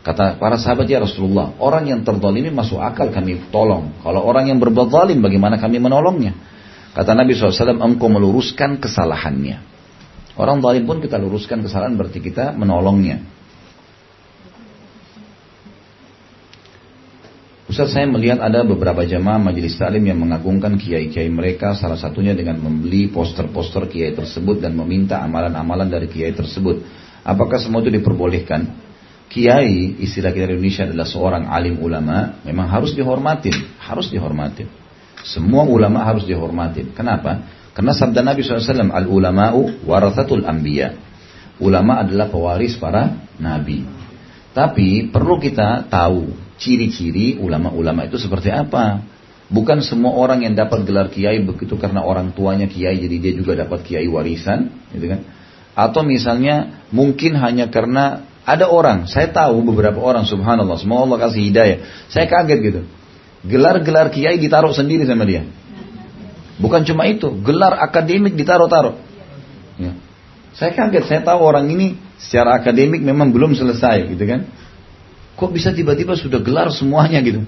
Kata 0.06 0.38
para 0.38 0.56
sahabat 0.56 0.86
ya 0.86 1.02
Rasulullah, 1.02 1.58
orang 1.58 1.90
yang 1.90 2.00
terzalimi 2.06 2.48
masuk 2.54 2.78
akal 2.78 3.10
kami 3.10 3.50
tolong. 3.50 3.98
Kalau 4.00 4.24
orang 4.24 4.48
yang 4.48 4.62
berbuat 4.62 4.88
zalim 4.94 5.20
bagaimana 5.20 5.58
kami 5.58 5.82
menolongnya? 5.82 6.32
Kata 6.98 7.14
Nabi 7.14 7.30
SAW, 7.30 7.78
engkau 7.78 8.10
meluruskan 8.10 8.82
kesalahannya. 8.82 9.62
Orang 10.34 10.58
zalim 10.58 10.82
pun 10.82 10.98
kita 10.98 11.14
luruskan 11.14 11.62
kesalahan 11.62 11.94
berarti 11.94 12.18
kita 12.18 12.50
menolongnya. 12.58 13.22
Ustaz 17.70 17.94
saya 17.94 18.10
melihat 18.10 18.42
ada 18.42 18.66
beberapa 18.66 19.06
jamaah 19.06 19.38
majelis 19.38 19.78
taklim 19.78 20.10
yang 20.10 20.18
mengagungkan 20.18 20.74
kiai-kiai 20.74 21.30
mereka 21.30 21.78
salah 21.78 22.00
satunya 22.00 22.34
dengan 22.34 22.58
membeli 22.58 23.06
poster-poster 23.14 23.86
kiai 23.86 24.18
tersebut 24.18 24.58
dan 24.58 24.74
meminta 24.74 25.22
amalan-amalan 25.22 25.86
dari 25.86 26.10
kiai 26.10 26.34
tersebut. 26.34 26.82
Apakah 27.22 27.62
semua 27.62 27.78
itu 27.86 27.94
diperbolehkan? 27.94 28.74
Kiai 29.30 30.02
istilah 30.02 30.34
kita 30.34 30.50
di 30.50 30.58
Indonesia 30.58 30.88
adalah 30.88 31.06
seorang 31.06 31.46
alim 31.46 31.78
ulama 31.78 32.42
memang 32.42 32.66
harus 32.66 32.90
dihormatin, 32.96 33.54
harus 33.84 34.10
dihormatin. 34.10 34.87
Semua 35.26 35.66
ulama 35.66 36.04
harus 36.06 36.26
dihormatin. 36.26 36.94
Kenapa? 36.94 37.42
Karena 37.74 37.94
sabda 37.94 38.26
Nabi 38.26 38.42
SAW, 38.42 38.90
al-ulama'u 38.90 39.86
warathatul 39.86 40.42
anbiya. 40.42 40.98
Ulama 41.62 42.02
adalah 42.02 42.30
pewaris 42.30 42.78
para 42.78 43.18
nabi. 43.38 43.82
Tapi 44.54 45.10
perlu 45.10 45.38
kita 45.38 45.86
tahu 45.86 46.34
ciri-ciri 46.58 47.38
ulama-ulama 47.38 48.06
itu 48.06 48.18
seperti 48.18 48.50
apa. 48.50 49.02
Bukan 49.48 49.80
semua 49.80 50.12
orang 50.18 50.44
yang 50.44 50.54
dapat 50.58 50.84
gelar 50.84 51.08
kiai 51.08 51.40
begitu 51.40 51.80
karena 51.80 52.04
orang 52.04 52.34
tuanya 52.36 52.68
kiai 52.68 53.00
jadi 53.00 53.16
dia 53.16 53.32
juga 53.32 53.56
dapat 53.56 53.80
kiai 53.86 54.10
warisan, 54.10 54.68
gitu 54.92 55.08
kan? 55.08 55.24
Atau 55.78 56.02
misalnya 56.02 56.84
mungkin 56.90 57.38
hanya 57.38 57.70
karena 57.70 58.28
ada 58.42 58.66
orang, 58.68 59.06
saya 59.06 59.30
tahu 59.30 59.62
beberapa 59.62 60.02
orang 60.02 60.26
subhanallah, 60.26 60.76
semoga 60.82 61.04
Allah 61.06 61.18
kasih 61.30 61.42
hidayah. 61.48 61.78
Saya 62.10 62.26
kaget 62.26 62.58
gitu. 62.64 62.80
Gelar-gelar 63.46 64.10
kiai 64.10 64.38
ditaruh 64.42 64.74
sendiri 64.74 65.06
sama 65.06 65.22
dia. 65.22 65.46
Bukan 66.58 66.82
cuma 66.82 67.06
itu, 67.06 67.30
gelar 67.46 67.78
akademik 67.78 68.34
ditaruh-taruh. 68.34 68.98
Ya. 69.78 69.94
Saya 70.58 70.74
kaget, 70.74 71.04
saya 71.06 71.20
tahu 71.22 71.38
orang 71.38 71.70
ini 71.70 71.94
secara 72.18 72.58
akademik 72.58 72.98
memang 72.98 73.30
belum 73.30 73.54
selesai 73.54 74.10
gitu 74.10 74.24
kan. 74.26 74.50
Kok 75.38 75.54
bisa 75.54 75.70
tiba-tiba 75.70 76.18
sudah 76.18 76.42
gelar 76.42 76.66
semuanya 76.74 77.22
gitu? 77.22 77.46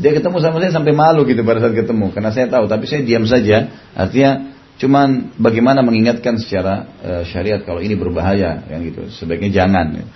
Dia 0.00 0.16
ketemu 0.16 0.40
sama 0.40 0.64
saya 0.64 0.72
sampai 0.72 0.96
malu 0.96 1.28
gitu 1.28 1.44
pada 1.44 1.60
saat 1.60 1.76
ketemu. 1.76 2.08
Karena 2.08 2.32
saya 2.32 2.48
tahu, 2.48 2.64
tapi 2.64 2.88
saya 2.88 3.04
diam 3.04 3.28
saja. 3.28 3.68
Artinya 3.92 4.56
cuman 4.80 5.36
bagaimana 5.36 5.84
mengingatkan 5.84 6.40
secara 6.40 6.88
uh, 7.04 7.22
syariat 7.28 7.60
kalau 7.60 7.84
ini 7.84 8.00
berbahaya 8.00 8.64
yang 8.72 8.80
gitu. 8.80 9.12
Sebaiknya 9.12 9.52
jangan. 9.52 10.08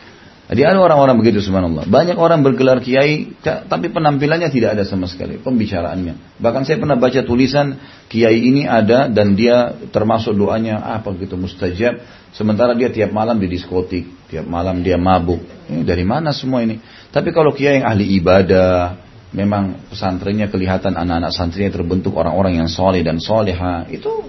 Jadi 0.43 0.69
ada 0.69 0.83
orang-orang 0.83 1.17
begitu 1.23 1.39
subhanallah. 1.39 1.87
Banyak 1.87 2.19
orang 2.19 2.43
bergelar 2.43 2.83
kiai 2.83 3.31
tapi 3.43 3.89
penampilannya 3.95 4.51
tidak 4.51 4.75
ada 4.75 4.85
sama 4.85 5.07
sekali 5.07 5.39
pembicaraannya. 5.39 6.39
Bahkan 6.43 6.63
saya 6.67 6.83
pernah 6.83 6.99
baca 6.99 7.23
tulisan 7.23 7.79
kiai 8.11 8.43
ini 8.43 8.67
ada 8.67 9.07
dan 9.07 9.39
dia 9.39 9.71
termasuk 9.95 10.35
doanya 10.35 10.83
apa 10.83 11.15
gitu 11.17 11.39
mustajab. 11.39 12.03
Sementara 12.35 12.75
dia 12.75 12.91
tiap 12.91 13.15
malam 13.15 13.39
di 13.39 13.47
diskotik, 13.47 14.09
tiap 14.29 14.49
malam 14.49 14.83
dia 14.83 14.99
mabuk. 14.99 15.41
Ini 15.71 15.87
dari 15.87 16.03
mana 16.03 16.35
semua 16.35 16.65
ini? 16.65 16.81
Tapi 17.13 17.31
kalau 17.31 17.53
kiai 17.53 17.81
yang 17.81 17.87
ahli 17.87 18.09
ibadah, 18.19 18.97
memang 19.37 19.89
pesantrennya 19.89 20.49
kelihatan 20.53 20.97
anak-anak 20.97 21.33
santrinya 21.33 21.73
terbentuk 21.73 22.13
orang-orang 22.17 22.61
yang 22.61 22.69
soleh 22.69 23.01
dan 23.01 23.21
soleha, 23.21 23.89
itu 23.89 24.29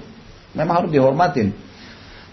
memang 0.56 0.84
harus 0.84 0.92
dihormatin. 0.92 1.52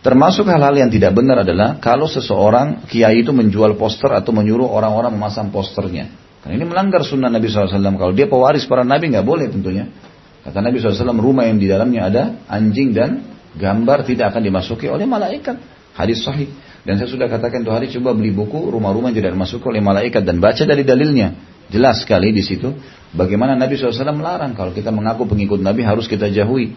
Termasuk 0.00 0.48
hal-hal 0.48 0.72
yang 0.72 0.88
tidak 0.88 1.12
benar 1.12 1.44
adalah 1.44 1.76
kalau 1.76 2.08
seseorang 2.08 2.88
kiai 2.88 3.20
itu 3.20 3.36
menjual 3.36 3.76
poster 3.76 4.08
atau 4.16 4.32
menyuruh 4.32 4.64
orang-orang 4.64 5.12
memasang 5.12 5.52
posternya. 5.52 6.08
Karena 6.40 6.56
ini 6.56 6.64
melanggar 6.64 7.04
sunnah 7.04 7.28
Nabi 7.28 7.52
SAW. 7.52 7.68
Kalau 8.00 8.16
dia 8.16 8.24
pewaris 8.24 8.64
para 8.64 8.80
nabi 8.80 9.12
nggak 9.12 9.26
boleh 9.28 9.52
tentunya. 9.52 9.92
Kata 10.40 10.64
Nabi 10.64 10.80
SAW, 10.80 11.20
rumah 11.20 11.44
yang 11.44 11.60
di 11.60 11.68
dalamnya 11.68 12.08
ada 12.08 12.22
anjing 12.48 12.96
dan 12.96 13.20
gambar 13.60 14.08
tidak 14.08 14.32
akan 14.32 14.40
dimasuki 14.40 14.88
oleh 14.88 15.04
malaikat. 15.04 15.60
Hadis 15.92 16.24
sahih. 16.24 16.48
Dan 16.80 16.96
saya 16.96 17.12
sudah 17.12 17.28
katakan 17.28 17.60
tuh 17.60 17.76
hari 17.76 17.92
coba 17.92 18.16
beli 18.16 18.32
buku 18.32 18.72
rumah-rumah 18.72 19.12
yang 19.12 19.20
tidak 19.20 19.36
dimasuki 19.36 19.68
oleh 19.68 19.84
malaikat 19.84 20.24
dan 20.24 20.40
baca 20.40 20.64
dari 20.64 20.80
dalilnya. 20.80 21.36
Jelas 21.68 22.02
sekali 22.02 22.32
di 22.32 22.40
situ 22.40 22.72
bagaimana 23.12 23.52
Nabi 23.52 23.76
SAW 23.76 24.16
melarang 24.16 24.56
kalau 24.56 24.72
kita 24.72 24.88
mengaku 24.88 25.28
pengikut 25.28 25.60
Nabi 25.60 25.84
harus 25.84 26.08
kita 26.08 26.32
jauhi. 26.32 26.72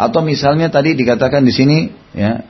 Atau 0.00 0.24
misalnya 0.24 0.72
tadi 0.72 0.96
dikatakan 0.96 1.44
di 1.44 1.52
sini 1.52 1.78
ya 2.16 2.42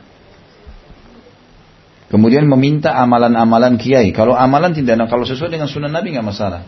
Kemudian 2.13 2.45
meminta 2.45 2.93
amalan-amalan 2.93 3.81
kiai. 3.81 4.13
Kalau 4.13 4.37
amalan 4.37 4.77
tidak, 4.77 5.01
kalau 5.09 5.25
sesuai 5.25 5.49
dengan 5.49 5.65
sunnah 5.65 5.89
Nabi 5.89 6.13
nggak 6.13 6.29
masalah. 6.29 6.61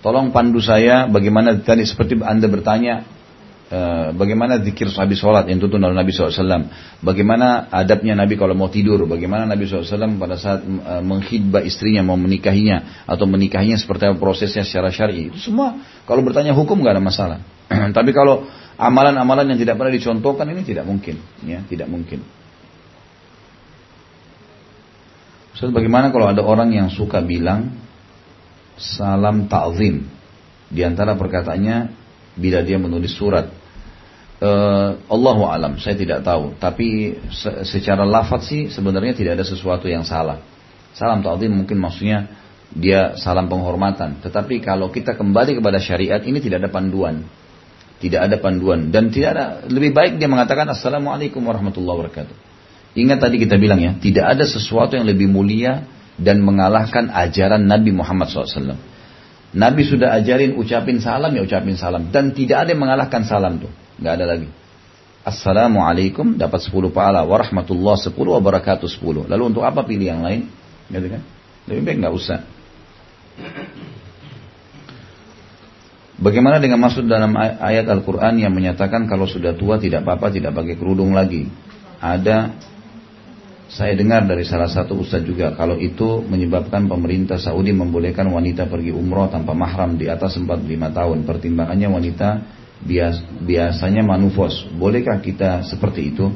Tolong 0.00 0.32
pandu 0.32 0.56
saya 0.64 1.04
bagaimana 1.04 1.60
tadi 1.60 1.84
seperti 1.84 2.16
anda 2.24 2.48
bertanya 2.48 3.04
bagaimana 4.14 4.60
zikir 4.60 4.92
habis 4.92 5.18
sholat 5.18 5.48
yang 5.48 5.56
tuntun 5.56 5.80
oleh 5.80 5.96
Nabi 5.96 6.12
SAW. 6.12 6.68
Bagaimana 7.00 7.72
adabnya 7.72 8.12
Nabi 8.12 8.36
kalau 8.36 8.52
mau 8.52 8.68
tidur. 8.68 9.08
Bagaimana 9.08 9.48
Nabi 9.48 9.64
SAW 9.64 10.20
pada 10.20 10.36
saat 10.36 10.62
uh, 10.62 11.00
menghidbah 11.00 11.64
istrinya 11.64 12.04
mau 12.04 12.20
menikahinya. 12.20 13.06
Atau 13.08 13.24
menikahinya 13.24 13.80
seperti 13.80 14.12
apa 14.12 14.20
prosesnya 14.20 14.62
secara 14.68 14.92
syari. 14.92 15.32
Itu 15.32 15.40
semua 15.40 15.80
kalau 16.04 16.20
bertanya 16.20 16.52
hukum 16.52 16.84
nggak 16.84 17.00
ada 17.00 17.04
masalah. 17.04 17.38
Tapi 17.96 18.10
kalau 18.12 18.44
amalan-amalan 18.76 19.56
yang 19.56 19.58
tidak 19.60 19.80
pernah 19.80 19.92
dicontohkan 19.96 20.46
ini 20.52 20.62
tidak 20.62 20.84
mungkin. 20.84 21.16
ya 21.48 21.64
Tidak 21.64 21.88
mungkin. 21.88 22.20
Ustaz 25.54 25.70
bagaimana 25.70 26.10
kalau 26.10 26.26
ada 26.28 26.42
orang 26.42 26.74
yang 26.74 26.90
suka 26.90 27.22
bilang 27.22 27.78
salam 28.74 29.46
ta'zim 29.46 30.02
di 30.66 30.82
antara 30.82 31.14
perkataannya 31.14 32.03
bila 32.34 32.62
dia 32.62 32.78
menulis 32.78 33.14
surat. 33.14 33.50
Uh, 34.44 34.98
Allahu 35.08 35.46
alam 35.46 35.78
saya 35.78 35.94
tidak 35.96 36.26
tahu. 36.26 36.58
Tapi 36.58 37.18
se 37.30 37.64
secara 37.64 38.02
lafaz 38.04 38.50
sih 38.50 38.68
sebenarnya 38.68 39.14
tidak 39.14 39.40
ada 39.40 39.46
sesuatu 39.46 39.86
yang 39.86 40.02
salah. 40.02 40.42
Salam 40.94 41.22
ta'zim 41.22 41.50
mungkin 41.50 41.80
maksudnya 41.80 42.30
dia 42.74 43.14
salam 43.18 43.46
penghormatan. 43.46 44.20
Tetapi 44.20 44.60
kalau 44.60 44.90
kita 44.90 45.14
kembali 45.14 45.58
kepada 45.58 45.78
syariat 45.78 46.20
ini 46.22 46.42
tidak 46.42 46.66
ada 46.66 46.70
panduan. 46.70 47.24
Tidak 48.02 48.20
ada 48.20 48.36
panduan. 48.42 48.90
Dan 48.90 49.14
tidak 49.14 49.38
ada 49.38 49.44
lebih 49.70 49.94
baik 49.94 50.18
dia 50.18 50.28
mengatakan 50.28 50.66
assalamualaikum 50.68 51.40
warahmatullahi 51.40 52.04
wabarakatuh. 52.04 52.36
Ingat 52.94 53.18
tadi 53.26 53.42
kita 53.42 53.58
bilang 53.58 53.82
ya, 53.82 53.98
tidak 53.98 54.38
ada 54.38 54.44
sesuatu 54.46 54.94
yang 54.94 55.06
lebih 55.06 55.26
mulia 55.26 55.82
dan 56.14 56.38
mengalahkan 56.46 57.10
ajaran 57.10 57.66
Nabi 57.66 57.90
Muhammad 57.90 58.30
SAW. 58.30 58.93
Nabi 59.54 59.86
sudah 59.86 60.10
ajarin 60.18 60.58
ucapin 60.58 60.98
salam 60.98 61.30
ya 61.30 61.46
ucapin 61.46 61.78
salam. 61.78 62.10
Dan 62.10 62.34
tidak 62.34 62.66
ada 62.66 62.74
yang 62.74 62.82
mengalahkan 62.82 63.22
salam 63.22 63.62
tuh. 63.62 63.70
Nggak 64.02 64.14
ada 64.18 64.26
lagi. 64.26 64.48
Assalamualaikum 65.24 66.36
dapat 66.36 66.60
10 66.68 66.90
pahala. 66.90 67.22
Warahmatullah 67.24 67.96
10 67.96 68.12
wabarakatuh 68.12 68.90
10. 68.90 69.30
Lalu 69.30 69.42
untuk 69.54 69.62
apa 69.62 69.86
pilih 69.86 70.10
yang 70.10 70.20
lain? 70.26 70.50
Gitu 70.90 71.06
kan? 71.06 71.22
Lebih 71.70 71.82
baik 71.86 71.96
nggak 72.02 72.14
usah. 72.18 72.38
Bagaimana 76.14 76.62
dengan 76.62 76.78
maksud 76.78 77.10
dalam 77.10 77.34
ayat 77.38 77.90
Al-Quran 77.90 78.38
yang 78.38 78.54
menyatakan 78.54 79.10
kalau 79.10 79.26
sudah 79.26 79.54
tua 79.58 79.82
tidak 79.82 80.06
apa-apa 80.06 80.30
tidak 80.34 80.54
pakai 80.54 80.74
kerudung 80.78 81.14
lagi. 81.14 81.46
Ada 81.98 82.54
saya 83.64 83.96
dengar 83.96 84.28
dari 84.28 84.44
salah 84.44 84.68
satu 84.68 85.00
ustaz 85.00 85.24
juga 85.24 85.56
kalau 85.56 85.80
itu 85.80 86.20
menyebabkan 86.20 86.84
pemerintah 86.84 87.40
Saudi 87.40 87.72
membolehkan 87.72 88.28
wanita 88.28 88.68
pergi 88.68 88.92
umroh 88.92 89.32
tanpa 89.32 89.56
mahram 89.56 89.96
di 89.96 90.06
atas 90.06 90.36
45 90.36 90.68
tahun. 90.68 91.18
Pertimbangannya 91.24 91.88
wanita 91.88 92.28
bias, 92.84 93.24
biasanya 93.40 94.04
manufos. 94.04 94.68
Bolehkah 94.76 95.16
kita 95.24 95.64
seperti 95.64 96.12
itu? 96.12 96.28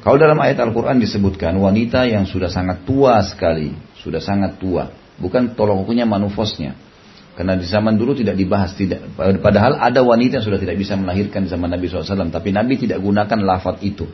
Kalau 0.00 0.16
dalam 0.16 0.38
ayat 0.40 0.62
Al-Quran 0.62 0.96
disebutkan 0.96 1.58
wanita 1.60 2.08
yang 2.08 2.24
sudah 2.24 2.48
sangat 2.48 2.88
tua 2.88 3.20
sekali, 3.20 3.74
sudah 4.00 4.22
sangat 4.22 4.56
tua, 4.56 4.88
bukan 5.20 5.52
tolong 5.52 5.84
ukurnya 5.84 6.08
manufosnya. 6.08 6.72
Karena 7.36 7.56
di 7.56 7.68
zaman 7.68 7.96
dulu 7.96 8.16
tidak 8.16 8.36
dibahas, 8.36 8.72
tidak. 8.76 9.04
Padahal 9.16 9.76
ada 9.76 10.00
wanita 10.00 10.40
yang 10.40 10.46
sudah 10.46 10.60
tidak 10.60 10.76
bisa 10.76 10.96
melahirkan 10.96 11.48
zaman 11.48 11.72
Nabi 11.72 11.88
SAW, 11.88 12.32
tapi 12.32 12.52
Nabi 12.52 12.80
tidak 12.80 13.00
gunakan 13.00 13.38
lafaz 13.44 13.80
itu. 13.84 14.08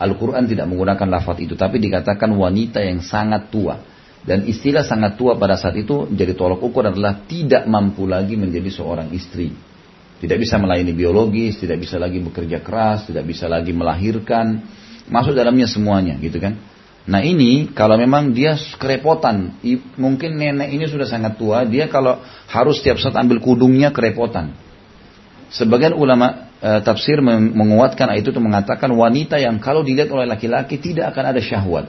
Al-Quran 0.00 0.48
tidak 0.48 0.64
menggunakan 0.64 1.04
lafaz 1.12 1.36
itu, 1.44 1.52
tapi 1.60 1.76
dikatakan 1.76 2.32
wanita 2.32 2.80
yang 2.80 3.04
sangat 3.04 3.52
tua. 3.52 3.76
Dan 4.20 4.48
istilah 4.48 4.84
sangat 4.84 5.16
tua 5.16 5.36
pada 5.36 5.56
saat 5.56 5.76
itu 5.76 6.08
jadi 6.12 6.36
tolok 6.36 6.60
ukur 6.60 6.88
adalah 6.88 7.24
tidak 7.24 7.64
mampu 7.68 8.04
lagi 8.04 8.36
menjadi 8.36 8.68
seorang 8.68 9.12
istri. 9.12 9.52
Tidak 10.20 10.36
bisa 10.36 10.60
melayani 10.60 10.92
biologis, 10.92 11.56
tidak 11.56 11.80
bisa 11.80 11.96
lagi 11.96 12.20
bekerja 12.20 12.60
keras, 12.60 13.08
tidak 13.08 13.24
bisa 13.24 13.48
lagi 13.48 13.72
melahirkan. 13.72 14.60
Masuk 15.08 15.32
dalamnya 15.32 15.64
semuanya 15.64 16.20
gitu 16.20 16.36
kan. 16.36 16.60
Nah 17.08 17.24
ini 17.24 17.72
kalau 17.72 17.96
memang 17.96 18.36
dia 18.36 18.60
kerepotan, 18.76 19.56
mungkin 19.96 20.36
nenek 20.36 20.68
ini 20.68 20.84
sudah 20.84 21.08
sangat 21.08 21.40
tua, 21.40 21.64
dia 21.64 21.88
kalau 21.88 22.20
harus 22.52 22.84
setiap 22.84 23.00
saat 23.00 23.16
ambil 23.16 23.40
kudungnya 23.40 23.88
kerepotan. 23.88 24.52
Sebagian 25.48 25.96
ulama 25.96 26.49
e, 26.60 26.70
tafsir 26.84 27.18
menguatkan 27.24 28.12
ayat 28.12 28.28
itu 28.28 28.40
mengatakan 28.40 28.92
wanita 28.92 29.40
yang 29.40 29.58
kalau 29.58 29.80
dilihat 29.80 30.12
oleh 30.12 30.28
laki-laki 30.28 30.76
tidak 30.78 31.16
akan 31.16 31.24
ada 31.34 31.40
syahwat. 31.40 31.88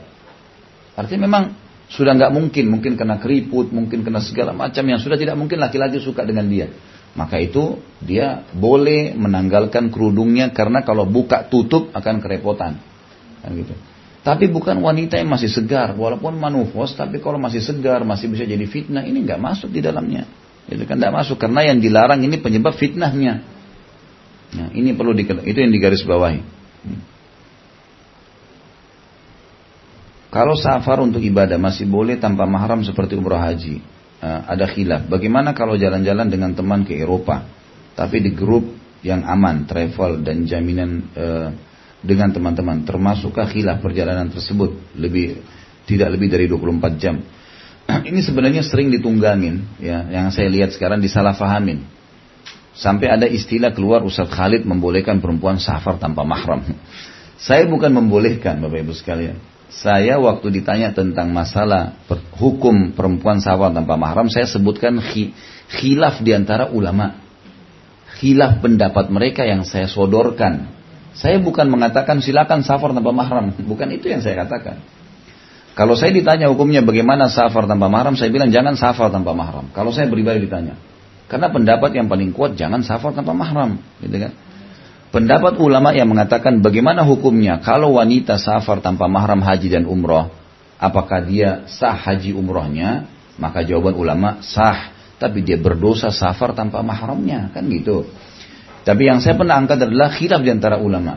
Artinya 0.95 1.27
memang 1.27 1.43
sudah 1.91 2.15
nggak 2.15 2.31
mungkin, 2.31 2.65
mungkin 2.72 2.95
kena 2.95 3.19
keriput, 3.19 3.76
mungkin 3.76 4.07
kena 4.07 4.23
segala 4.23 4.56
macam 4.56 4.84
yang 4.88 4.99
sudah 5.03 5.19
tidak 5.19 5.35
mungkin 5.35 5.60
laki-laki 5.60 5.99
suka 5.99 6.23
dengan 6.23 6.48
dia. 6.48 6.72
Maka 7.11 7.43
itu 7.43 7.84
dia 7.99 8.48
boleh 8.56 9.11
menanggalkan 9.11 9.91
kerudungnya 9.91 10.56
karena 10.56 10.88
kalau 10.88 11.03
buka 11.03 11.43
tutup 11.52 11.91
akan 11.91 12.23
kerepotan. 12.23 12.80
Kan 13.43 13.52
gitu. 13.60 13.76
Tapi 14.22 14.48
bukan 14.48 14.77
wanita 14.80 15.18
yang 15.18 15.34
masih 15.34 15.49
segar, 15.49 15.98
walaupun 15.98 16.38
manufos, 16.38 16.93
tapi 16.93 17.18
kalau 17.18 17.41
masih 17.41 17.60
segar, 17.60 18.06
masih 18.06 18.30
bisa 18.30 18.45
jadi 18.45 18.64
fitnah, 18.69 19.02
ini 19.02 19.26
nggak 19.26 19.41
masuk 19.41 19.73
di 19.73 19.81
dalamnya. 19.81 20.30
Itu 20.69 20.85
kan 20.85 21.02
tidak 21.02 21.26
masuk 21.26 21.41
karena 21.41 21.73
yang 21.73 21.81
dilarang 21.81 22.22
ini 22.22 22.38
penyebab 22.38 22.77
fitnahnya. 22.77 23.41
Nah, 24.52 24.68
ini 24.76 24.91
perlu 24.91 25.15
di, 25.15 25.23
itu 25.23 25.57
yang 25.60 25.72
digaris 25.72 26.03
bawahi. 26.03 26.61
Kalau 30.32 30.56
safar 30.56 31.03
untuk 31.03 31.19
ibadah 31.19 31.60
masih 31.60 31.84
boleh 31.91 32.15
tanpa 32.15 32.48
mahram 32.48 32.80
seperti 32.88 33.19
umrah 33.19 33.52
haji. 33.52 33.84
Uh, 34.22 34.41
ada 34.48 34.64
khilaf. 34.69 35.11
Bagaimana 35.11 35.52
kalau 35.52 35.76
jalan-jalan 35.76 36.32
dengan 36.32 36.56
teman 36.56 36.88
ke 36.88 36.95
Eropa, 36.95 37.44
tapi 37.98 38.23
di 38.23 38.32
grup 38.32 38.64
yang 39.03 39.28
aman, 39.28 39.68
travel 39.68 40.23
dan 40.23 40.48
jaminan 40.48 41.10
uh, 41.18 41.49
dengan 41.99 42.32
teman-teman, 42.32 42.88
termasukkah 42.88 43.49
khilaf 43.49 43.84
perjalanan 43.84 44.32
tersebut 44.32 44.95
lebih 44.95 45.41
tidak 45.90 46.15
lebih 46.15 46.32
dari 46.32 46.45
24 46.48 47.02
jam? 47.02 47.19
ini 48.10 48.22
sebenarnya 48.23 48.64
sering 48.64 48.88
ditunggangin, 48.94 49.84
ya, 49.84 50.06
yang 50.07 50.32
saya 50.32 50.48
lihat 50.48 50.72
sekarang 50.72 51.03
disalahfahamin. 51.03 51.84
Sampai 52.81 53.13
ada 53.13 53.29
istilah 53.29 53.77
keluar 53.77 54.01
Ustaz 54.01 54.33
Khalid 54.33 54.65
membolehkan 54.65 55.21
perempuan 55.21 55.61
safar 55.61 56.01
tanpa 56.01 56.25
mahram. 56.25 56.65
Saya 57.45 57.69
bukan 57.69 57.93
membolehkan 57.93 58.57
Bapak 58.57 58.81
Ibu 58.81 58.93
sekalian. 58.97 59.37
Saya 59.71 60.17
waktu 60.17 60.51
ditanya 60.51 60.91
tentang 60.91 61.31
masalah 61.31 61.95
hukum 62.35 62.91
perempuan 62.91 63.39
safar 63.39 63.71
tanpa 63.71 63.95
mahram, 63.95 64.27
saya 64.27 64.43
sebutkan 64.43 64.99
khilaf 65.71 66.19
di 66.19 66.35
antara 66.35 66.67
ulama. 66.67 67.23
Khilaf 68.19 68.59
pendapat 68.59 69.07
mereka 69.07 69.47
yang 69.47 69.63
saya 69.63 69.87
sodorkan. 69.87 70.67
Saya 71.15 71.39
bukan 71.39 71.71
mengatakan 71.71 72.19
silakan 72.19 72.67
safar 72.67 72.91
tanpa 72.91 73.15
mahram, 73.15 73.55
bukan 73.71 73.95
itu 73.95 74.11
yang 74.11 74.19
saya 74.19 74.43
katakan. 74.43 74.83
Kalau 75.71 75.95
saya 75.95 76.11
ditanya 76.11 76.51
hukumnya 76.51 76.83
bagaimana 76.83 77.31
safar 77.31 77.63
tanpa 77.63 77.87
mahram, 77.87 78.19
saya 78.19 78.27
bilang 78.27 78.51
jangan 78.51 78.75
safar 78.75 79.07
tanpa 79.07 79.31
mahram. 79.31 79.71
Kalau 79.71 79.95
saya 79.95 80.11
pribadi 80.11 80.51
ditanya, 80.51 80.75
karena 81.31 81.47
pendapat 81.47 81.95
yang 81.95 82.11
paling 82.11 82.35
kuat 82.35 82.59
jangan 82.59 82.83
safar 82.83 83.15
tanpa 83.15 83.31
mahram, 83.31 83.79
gitu 84.03 84.19
kan? 84.19 84.35
Pendapat 85.15 85.55
ulama 85.63 85.95
yang 85.95 86.11
mengatakan 86.11 86.59
bagaimana 86.59 87.07
hukumnya 87.07 87.63
kalau 87.63 87.95
wanita 87.95 88.35
safar 88.35 88.83
tanpa 88.83 89.07
mahram 89.07 89.39
haji 89.39 89.71
dan 89.71 89.87
umroh, 89.87 90.27
apakah 90.75 91.23
dia 91.23 91.63
sah 91.71 91.95
haji 91.95 92.35
umrohnya? 92.35 93.07
Maka 93.39 93.63
jawaban 93.63 93.95
ulama 93.95 94.43
sah, 94.43 94.91
tapi 95.15 95.39
dia 95.39 95.55
berdosa 95.55 96.11
safar 96.11 96.51
tanpa 96.51 96.83
mahramnya, 96.83 97.47
kan 97.55 97.63
gitu. 97.71 98.11
Tapi 98.83 99.07
yang 99.07 99.23
saya 99.23 99.39
pernah 99.39 99.55
angkat 99.55 99.87
adalah 99.87 100.11
khilaf 100.11 100.43
di 100.43 100.51
antara 100.51 100.83
ulama. 100.83 101.15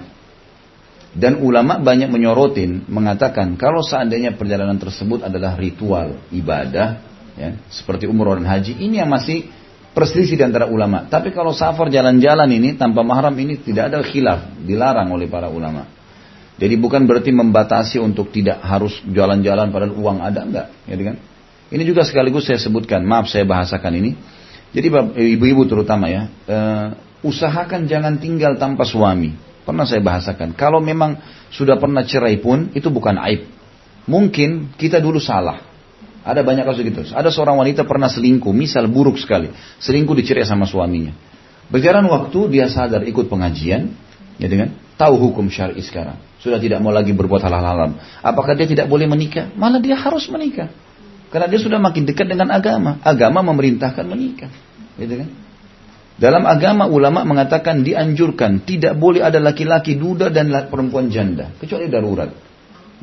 Dan 1.11 1.43
ulama 1.43 1.83
banyak 1.83 2.07
menyorotin, 2.07 2.87
mengatakan 2.87 3.59
kalau 3.59 3.83
seandainya 3.83 4.39
perjalanan 4.39 4.79
tersebut 4.79 5.27
adalah 5.27 5.59
ritual 5.59 6.23
ibadah, 6.31 7.03
ya, 7.35 7.59
seperti 7.67 8.07
umroh 8.07 8.39
dan 8.39 8.47
haji, 8.47 8.79
ini 8.79 9.03
yang 9.03 9.11
masih 9.11 9.47
perselisih 9.95 10.37
di 10.37 10.45
antara 10.45 10.67
ulama. 10.67 11.07
Tapi 11.07 11.31
kalau 11.31 11.55
safar 11.55 11.89
jalan-jalan 11.89 12.51
ini 12.51 12.75
tanpa 12.75 13.07
mahram 13.07 13.33
ini 13.39 13.63
tidak 13.63 13.95
ada 13.95 14.03
khilaf, 14.03 14.59
dilarang 14.61 15.09
oleh 15.15 15.31
para 15.31 15.47
ulama. 15.49 15.87
Jadi 16.55 16.75
bukan 16.79 17.07
berarti 17.07 17.31
membatasi 17.35 17.99
untuk 18.03 18.31
tidak 18.31 18.63
harus 18.63 19.03
jalan-jalan 19.11 19.71
padahal 19.75 19.95
uang 19.95 20.19
ada 20.23 20.41
enggak, 20.43 20.67
ya 20.87 20.95
kan? 20.95 21.17
Ini 21.75 21.83
juga 21.83 22.07
sekaligus 22.07 22.47
saya 22.47 22.61
sebutkan, 22.61 23.03
maaf 23.03 23.27
saya 23.27 23.43
bahasakan 23.43 23.93
ini. 23.99 24.15
Jadi 24.75 24.87
ibu-ibu 25.35 25.67
terutama 25.67 26.07
ya, 26.07 26.31
eh, 26.47 26.87
usahakan 27.27 27.91
jangan 27.91 28.23
tinggal 28.23 28.55
tanpa 28.59 28.87
suami. 28.87 29.35
Pernah 29.65 29.89
saya 29.89 30.05
bahasakan. 30.05 30.53
Kalau 30.55 30.79
memang 30.79 31.19
sudah 31.49 31.81
pernah 31.81 32.05
cerai 32.05 32.37
pun, 32.37 32.71
itu 32.77 32.93
bukan 32.93 33.17
aib. 33.27 33.49
Mungkin 34.05 34.77
kita 34.77 35.01
dulu 35.01 35.17
salah. 35.17 35.74
Ada 36.25 36.41
banyak 36.41 36.65
kasus 36.65 36.83
gitu. 36.89 37.05
Ada 37.13 37.29
seorang 37.29 37.61
wanita 37.61 37.85
pernah 37.85 38.09
selingkuh, 38.09 38.51
misal 38.57 38.89
buruk 38.89 39.21
sekali. 39.21 39.53
Selingkuh 39.77 40.17
dicerai 40.17 40.49
sama 40.49 40.65
suaminya. 40.65 41.13
Berjalan 41.69 42.09
waktu 42.09 42.49
dia 42.49 42.67
sadar 42.73 43.05
ikut 43.05 43.29
pengajian, 43.29 43.93
ya 44.41 44.49
dengan 44.49 44.73
tahu 44.97 45.21
hukum 45.21 45.53
syar'i 45.53 45.85
sekarang. 45.85 46.17
Sudah 46.41 46.57
tidak 46.57 46.81
mau 46.81 46.93
lagi 46.93 47.13
berbuat 47.13 47.45
hal-hal 47.45 47.65
haram. 47.65 47.91
Apakah 48.25 48.57
dia 48.57 48.65
tidak 48.65 48.89
boleh 48.89 49.05
menikah? 49.05 49.53
Malah 49.53 49.85
dia 49.85 50.01
harus 50.01 50.25
menikah. 50.33 50.73
Karena 51.29 51.45
dia 51.49 51.61
sudah 51.61 51.77
makin 51.77 52.09
dekat 52.09 52.25
dengan 52.25 52.49
agama. 52.53 53.01
Agama 53.05 53.45
memerintahkan 53.45 54.05
menikah. 54.09 54.49
Gitu 54.97 55.15
kan? 55.25 55.29
Dalam 56.15 56.47
agama 56.47 56.87
ulama 56.87 57.27
mengatakan 57.27 57.83
dianjurkan 57.83 58.63
tidak 58.63 58.95
boleh 58.95 59.19
ada 59.19 59.43
laki-laki 59.43 59.99
duda 59.99 60.31
dan 60.31 60.47
perempuan 60.71 61.11
janda 61.11 61.51
kecuali 61.59 61.91
darurat. 61.91 62.31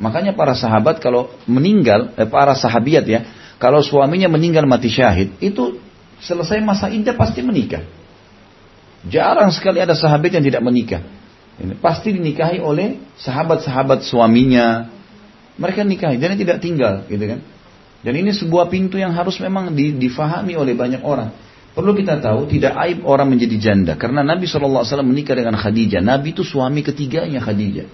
Makanya 0.00 0.32
para 0.32 0.56
sahabat 0.56 1.00
kalau 1.02 1.32
meninggal, 1.44 2.16
eh, 2.16 2.28
para 2.28 2.56
sahabiat 2.56 3.04
ya, 3.04 3.20
kalau 3.60 3.84
suaminya 3.84 4.30
meninggal 4.32 4.64
mati 4.64 4.88
syahid, 4.88 5.36
itu 5.38 5.78
selesai 6.22 6.62
masa 6.64 6.88
iddah 6.88 7.14
pasti 7.14 7.44
menikah. 7.44 7.84
Jarang 9.06 9.50
sekali 9.50 9.82
ada 9.82 9.98
sahabat 9.98 10.30
yang 10.30 10.46
tidak 10.46 10.62
menikah. 10.62 11.02
Ini 11.58 11.76
pasti 11.78 12.14
dinikahi 12.16 12.62
oleh 12.62 13.02
sahabat-sahabat 13.20 14.06
suaminya. 14.06 14.88
Mereka 15.60 15.84
nikahi 15.84 16.16
dan 16.16 16.34
tidak 16.38 16.64
tinggal, 16.64 17.04
gitu 17.06 17.22
kan? 17.28 17.44
Dan 18.02 18.18
ini 18.18 18.34
sebuah 18.34 18.66
pintu 18.72 18.98
yang 18.98 19.14
harus 19.14 19.38
memang 19.38 19.70
difahami 19.76 20.58
oleh 20.58 20.74
banyak 20.74 21.04
orang. 21.04 21.30
Perlu 21.72 21.96
kita 21.96 22.20
tahu 22.20 22.50
tidak 22.50 22.76
aib 22.84 23.06
orang 23.08 23.32
menjadi 23.32 23.56
janda 23.56 23.96
karena 23.96 24.20
Nabi 24.20 24.44
SAW 24.44 24.84
menikah 25.06 25.32
dengan 25.32 25.56
Khadijah. 25.56 26.04
Nabi 26.04 26.36
itu 26.36 26.44
suami 26.44 26.84
ketiganya 26.84 27.40
Khadijah. 27.40 27.88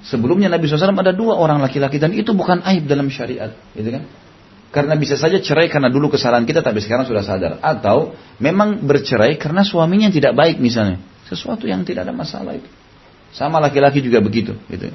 Sebelumnya 0.00 0.48
Nabi 0.48 0.64
SAW 0.64 0.96
ada 0.96 1.12
dua 1.12 1.36
orang 1.36 1.60
laki-laki 1.60 2.00
dan 2.00 2.16
itu 2.16 2.32
bukan 2.32 2.64
aib 2.64 2.88
dalam 2.88 3.12
syariat, 3.12 3.52
gitu 3.76 3.90
kan? 3.92 4.08
Karena 4.70 4.94
bisa 4.94 5.18
saja 5.18 5.42
cerai 5.42 5.66
karena 5.66 5.90
dulu 5.90 6.14
kesalahan 6.14 6.46
kita 6.46 6.62
tapi 6.62 6.78
sekarang 6.78 7.02
sudah 7.02 7.26
sadar. 7.26 7.58
Atau 7.58 8.14
memang 8.38 8.86
bercerai 8.86 9.34
karena 9.34 9.66
suaminya 9.66 10.06
tidak 10.14 10.38
baik 10.38 10.62
misalnya. 10.62 11.02
Sesuatu 11.26 11.66
yang 11.66 11.82
tidak 11.82 12.06
ada 12.06 12.14
masalah 12.14 12.54
itu. 12.54 12.70
Sama 13.34 13.58
laki-laki 13.58 13.98
juga 13.98 14.22
begitu. 14.22 14.54
Gitu. 14.70 14.94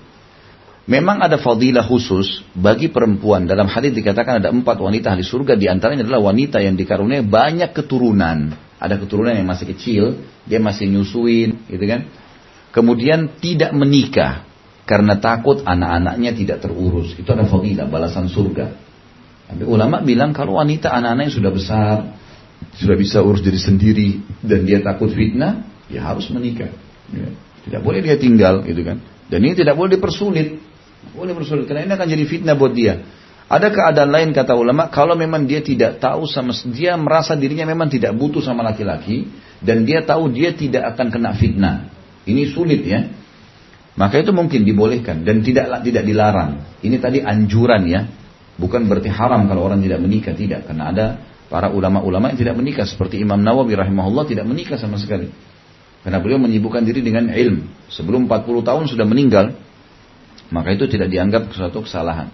Memang 0.88 1.20
ada 1.20 1.36
fadilah 1.36 1.84
khusus 1.84 2.40
bagi 2.56 2.88
perempuan. 2.88 3.52
Dalam 3.52 3.68
hadis 3.68 3.92
dikatakan 3.92 4.40
ada 4.40 4.48
empat 4.48 4.80
wanita 4.80 5.12
ahli 5.12 5.28
surga. 5.28 5.60
Di 5.60 5.68
antaranya 5.68 6.08
adalah 6.08 6.32
wanita 6.32 6.64
yang 6.64 6.80
dikaruniai 6.80 7.28
banyak 7.28 7.76
keturunan. 7.76 8.56
Ada 8.80 8.96
keturunan 8.96 9.36
yang 9.36 9.48
masih 9.48 9.76
kecil, 9.76 10.24
dia 10.48 10.64
masih 10.64 10.88
nyusuin, 10.88 11.68
gitu 11.68 11.84
kan. 11.84 12.08
Kemudian 12.72 13.40
tidak 13.44 13.76
menikah 13.76 14.46
karena 14.86 15.18
takut 15.18 15.66
anak-anaknya 15.66 16.32
tidak 16.38 16.58
terurus. 16.62 17.18
Itu 17.18 17.34
ada 17.34 17.50
fadilah, 17.50 17.90
balasan 17.90 18.30
surga. 18.30 18.66
Tapi 19.46 19.64
ulama 19.66 20.02
bilang 20.02 20.34
kalau 20.34 20.58
wanita 20.62 20.94
anak-anaknya 20.94 21.34
sudah 21.34 21.52
besar, 21.54 21.98
sudah 22.78 22.96
bisa 22.98 23.22
urus 23.26 23.42
diri 23.42 23.58
sendiri 23.58 24.10
dan 24.42 24.66
dia 24.66 24.82
takut 24.82 25.10
fitnah, 25.10 25.66
ya 25.90 26.06
harus 26.06 26.30
menikah. 26.30 26.70
Ya. 27.10 27.30
Tidak 27.66 27.82
boleh 27.82 28.06
dia 28.06 28.18
tinggal, 28.18 28.62
gitu 28.62 28.86
kan. 28.86 29.02
Dan 29.26 29.42
ini 29.42 29.58
tidak 29.58 29.74
boleh 29.74 29.98
dipersulit. 29.98 30.62
Boleh 31.18 31.34
bersulit 31.34 31.66
karena 31.66 31.86
ini 31.86 31.94
akan 31.98 32.08
jadi 32.10 32.26
fitnah 32.30 32.54
buat 32.54 32.74
dia. 32.78 33.02
Ada 33.46 33.70
keadaan 33.70 34.10
lain 34.10 34.30
kata 34.34 34.58
ulama, 34.58 34.90
kalau 34.90 35.14
memang 35.14 35.46
dia 35.46 35.62
tidak 35.62 36.02
tahu 36.02 36.26
sama 36.26 36.54
dia 36.74 36.98
merasa 36.98 37.38
dirinya 37.38 37.70
memang 37.70 37.94
tidak 37.94 38.18
butuh 38.18 38.42
sama 38.42 38.66
laki-laki 38.66 39.30
dan 39.62 39.86
dia 39.86 40.02
tahu 40.02 40.34
dia 40.34 40.54
tidak 40.54 40.94
akan 40.94 41.14
kena 41.14 41.38
fitnah. 41.38 41.76
Ini 42.26 42.50
sulit 42.50 42.82
ya. 42.82 43.06
Maka 43.96 44.20
itu 44.20 44.36
mungkin 44.36 44.68
dibolehkan 44.68 45.24
dan 45.24 45.40
tidak 45.40 45.72
tidak 45.88 46.04
dilarang. 46.04 46.80
Ini 46.84 47.00
tadi 47.00 47.24
anjuran 47.24 47.84
ya. 47.88 48.04
Bukan 48.56 48.88
berarti 48.88 49.12
haram 49.12 49.48
kalau 49.52 49.68
orang 49.68 49.84
tidak 49.84 50.00
menikah, 50.04 50.36
tidak. 50.36 50.68
Karena 50.68 50.92
ada 50.92 51.06
para 51.48 51.72
ulama-ulama 51.72 52.32
yang 52.32 52.40
tidak 52.40 52.56
menikah 52.60 52.84
seperti 52.88 53.20
Imam 53.20 53.40
Nawawi 53.40 53.76
rahimahullah 53.76 54.28
tidak 54.28 54.48
menikah 54.48 54.76
sama 54.76 55.00
sekali. 55.00 55.32
Karena 56.04 56.20
beliau 56.22 56.40
menyibukkan 56.40 56.84
diri 56.84 57.02
dengan 57.02 57.32
ilmu. 57.32 57.92
Sebelum 57.92 58.28
40 58.28 58.68
tahun 58.68 58.84
sudah 58.92 59.06
meninggal, 59.08 59.56
maka 60.54 60.76
itu 60.76 60.86
tidak 60.92 61.10
dianggap 61.10 61.50
suatu 61.56 61.82
kesalahan. 61.82 62.30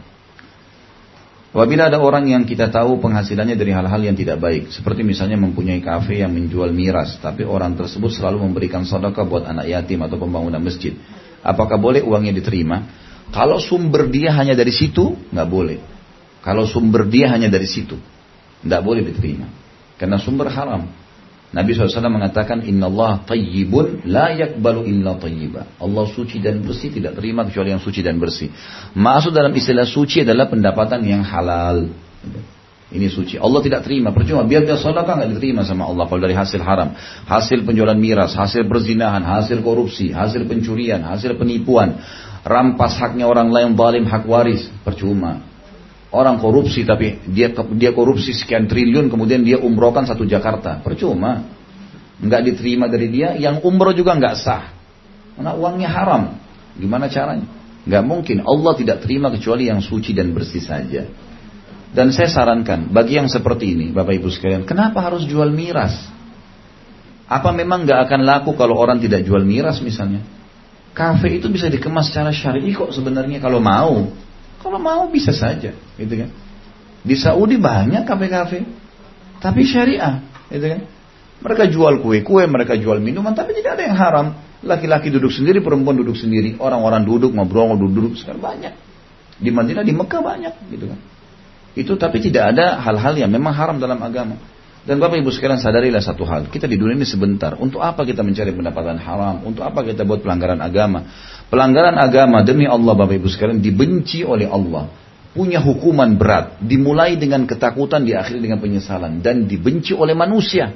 Apabila 1.51 1.91
ada 1.91 1.99
orang 1.99 2.31
yang 2.31 2.43
kita 2.47 2.71
tahu 2.71 3.03
penghasilannya 3.03 3.59
dari 3.59 3.75
hal-hal 3.75 3.99
yang 3.99 4.15
tidak 4.15 4.39
baik, 4.39 4.71
seperti 4.71 5.03
misalnya 5.03 5.35
mempunyai 5.35 5.83
kafe 5.83 6.23
yang 6.23 6.31
menjual 6.31 6.71
miras, 6.71 7.19
tapi 7.19 7.43
orang 7.43 7.75
tersebut 7.75 8.07
selalu 8.07 8.47
memberikan 8.47 8.87
sedekah 8.87 9.27
buat 9.27 9.43
anak 9.43 9.67
yatim 9.67 9.99
atau 9.99 10.15
pembangunan 10.15 10.63
masjid, 10.63 10.95
apakah 11.41 11.77
boleh 11.77 12.01
uangnya 12.05 12.33
diterima? 12.37 12.85
Kalau 13.31 13.57
sumber 13.61 14.11
dia 14.11 14.33
hanya 14.35 14.57
dari 14.57 14.73
situ, 14.73 15.15
nggak 15.31 15.47
boleh. 15.47 15.79
Kalau 16.41 16.65
sumber 16.65 17.05
dia 17.05 17.29
hanya 17.29 17.47
dari 17.47 17.69
situ, 17.69 17.95
nggak 18.65 18.81
boleh 18.81 19.05
diterima, 19.05 19.47
karena 19.95 20.17
sumber 20.17 20.49
haram. 20.49 20.89
Nabi 21.51 21.75
SAW 21.75 22.07
mengatakan 22.07 22.63
Inna 22.63 22.87
Allah 22.87 23.27
tayyibun 23.27 24.07
la 24.07 24.31
yakbalu 24.31 24.87
illa 24.87 25.19
tayyiba. 25.19 25.67
Allah 25.83 26.07
suci 26.07 26.39
dan 26.39 26.63
bersih 26.63 26.95
tidak 26.95 27.19
terima 27.19 27.43
kecuali 27.43 27.75
yang 27.75 27.83
suci 27.83 27.99
dan 27.99 28.15
bersih. 28.23 28.47
Maksud 28.95 29.35
dalam 29.35 29.51
istilah 29.51 29.83
suci 29.83 30.23
adalah 30.23 30.47
pendapatan 30.47 31.03
yang 31.03 31.27
halal. 31.27 31.91
Ini 32.91 33.07
suci. 33.07 33.39
Allah 33.39 33.63
tidak 33.63 33.87
terima. 33.87 34.11
Percuma 34.11 34.43
biar 34.43 34.67
dia 34.67 34.75
sedekah 34.75 35.15
nggak 35.15 35.31
diterima 35.39 35.63
sama 35.63 35.87
Allah 35.87 36.11
kalau 36.11 36.19
dari 36.19 36.35
hasil 36.35 36.59
haram, 36.59 36.91
hasil 37.23 37.63
penjualan 37.63 37.95
miras, 37.95 38.35
hasil 38.35 38.67
perzinahan, 38.67 39.23
hasil 39.23 39.63
korupsi, 39.63 40.11
hasil 40.11 40.43
pencurian, 40.43 40.99
hasil 40.99 41.39
penipuan, 41.39 42.03
rampas 42.43 42.99
haknya 42.99 43.31
orang 43.31 43.47
lain 43.47 43.79
zalim 43.79 44.03
hak 44.03 44.27
waris, 44.27 44.67
percuma. 44.83 45.39
Orang 46.11 46.43
korupsi 46.43 46.83
tapi 46.83 47.23
dia 47.31 47.55
dia 47.79 47.95
korupsi 47.95 48.35
sekian 48.35 48.67
triliun 48.67 49.07
kemudian 49.07 49.47
dia 49.47 49.55
umrohkan 49.63 50.03
satu 50.03 50.27
Jakarta. 50.27 50.83
Percuma. 50.83 51.47
Nggak 52.19 52.53
diterima 52.53 52.91
dari 52.91 53.07
dia, 53.07 53.39
yang 53.39 53.63
umroh 53.63 53.95
juga 53.95 54.19
nggak 54.19 54.35
sah. 54.35 54.75
Karena 55.39 55.55
uangnya 55.55 55.89
haram. 55.89 56.23
Gimana 56.75 57.07
caranya? 57.07 57.47
Nggak 57.87 58.03
mungkin. 58.03 58.37
Allah 58.43 58.73
tidak 58.75 59.01
terima 59.01 59.31
kecuali 59.31 59.71
yang 59.71 59.79
suci 59.79 60.11
dan 60.11 60.35
bersih 60.35 60.59
saja. 60.59 61.30
Dan 61.91 62.15
saya 62.15 62.31
sarankan 62.31 62.87
bagi 62.87 63.19
yang 63.19 63.27
seperti 63.27 63.75
ini, 63.75 63.91
Bapak 63.91 64.15
Ibu 64.15 64.31
sekalian, 64.31 64.63
kenapa 64.63 65.03
harus 65.03 65.27
jual 65.27 65.51
miras? 65.51 65.91
Apa 67.27 67.51
memang 67.51 67.83
nggak 67.83 67.99
akan 68.07 68.21
laku 68.23 68.55
kalau 68.55 68.79
orang 68.79 68.99
tidak 69.03 69.27
jual 69.27 69.43
miras 69.43 69.83
misalnya? 69.83 70.23
Kafe 70.91 71.39
itu 71.39 71.47
bisa 71.47 71.67
dikemas 71.71 72.11
secara 72.11 72.31
syar'i 72.35 72.71
kok 72.75 72.91
sebenarnya 72.91 73.39
kalau 73.43 73.59
mau. 73.63 74.11
Kalau 74.59 74.79
mau 74.79 75.07
bisa 75.11 75.35
saja, 75.35 75.75
gitu 75.97 76.13
kan. 76.15 76.29
Di 77.01 77.15
Saudi 77.17 77.57
banyak 77.57 78.05
kafe-kafe, 78.05 78.61
tapi 79.41 79.65
syariah, 79.65 80.21
gitu 80.53 80.67
kan. 80.69 80.81
Mereka 81.41 81.73
jual 81.73 81.97
kue-kue, 82.05 82.45
mereka 82.45 82.77
jual 82.77 83.01
minuman, 83.01 83.33
tapi 83.33 83.57
tidak 83.57 83.79
ada 83.79 83.83
yang 83.89 83.97
haram. 83.97 84.27
Laki-laki 84.61 85.09
duduk 85.09 85.33
sendiri, 85.33 85.65
perempuan 85.65 85.97
duduk 85.97 86.13
sendiri, 86.13 86.61
orang-orang 86.61 87.01
duduk 87.01 87.33
ngobrol, 87.33 87.73
duduk 87.73 88.13
sekarang 88.13 88.45
banyak. 88.45 88.73
Di 89.41 89.49
Madinah, 89.49 89.81
di 89.81 89.93
Mekah 89.97 90.21
banyak, 90.21 90.53
gitu 90.69 90.85
kan. 90.93 90.99
Itu 91.71 91.95
tapi 91.95 92.19
tidak 92.19 92.55
ada 92.55 92.79
hal-hal 92.83 93.15
yang 93.15 93.31
memang 93.31 93.55
haram 93.55 93.77
dalam 93.79 93.99
agama. 94.03 94.35
Dan 94.81 94.97
Bapak 94.97 95.21
Ibu 95.21 95.29
sekalian 95.29 95.61
sadarilah 95.61 96.01
satu 96.01 96.25
hal, 96.25 96.49
kita 96.49 96.65
di 96.65 96.73
dunia 96.73 96.97
ini 96.97 97.05
sebentar. 97.05 97.53
Untuk 97.61 97.85
apa 97.85 98.01
kita 98.01 98.25
mencari 98.25 98.49
pendapatan 98.49 98.97
haram? 98.97 99.45
Untuk 99.45 99.61
apa 99.61 99.85
kita 99.85 100.01
buat 100.01 100.25
pelanggaran 100.25 100.57
agama? 100.57 101.05
Pelanggaran 101.53 102.01
agama 102.01 102.41
demi 102.41 102.65
Allah 102.65 102.97
Bapak 102.97 103.13
Ibu 103.21 103.29
sekalian 103.29 103.61
dibenci 103.61 104.25
oleh 104.25 104.49
Allah. 104.49 104.89
Punya 105.31 105.63
hukuman 105.63 106.17
berat, 106.19 106.59
dimulai 106.59 107.15
dengan 107.15 107.47
ketakutan, 107.47 108.03
diakhiri 108.03 108.41
dengan 108.41 108.59
penyesalan 108.59 109.23
dan 109.23 109.47
dibenci 109.47 109.95
oleh 109.95 110.17
manusia. 110.17 110.75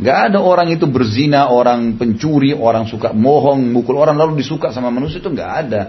Gak 0.00 0.32
ada 0.32 0.42
orang 0.42 0.72
itu 0.72 0.84
berzina, 0.90 1.48
orang 1.48 1.94
pencuri, 2.00 2.52
orang 2.56 2.90
suka 2.90 3.12
mohong, 3.12 3.70
mukul 3.70 4.00
orang 4.00 4.16
lalu 4.16 4.40
disuka 4.40 4.72
sama 4.72 4.88
manusia 4.88 5.22
itu 5.22 5.30
gak 5.32 5.50
ada. 5.68 5.82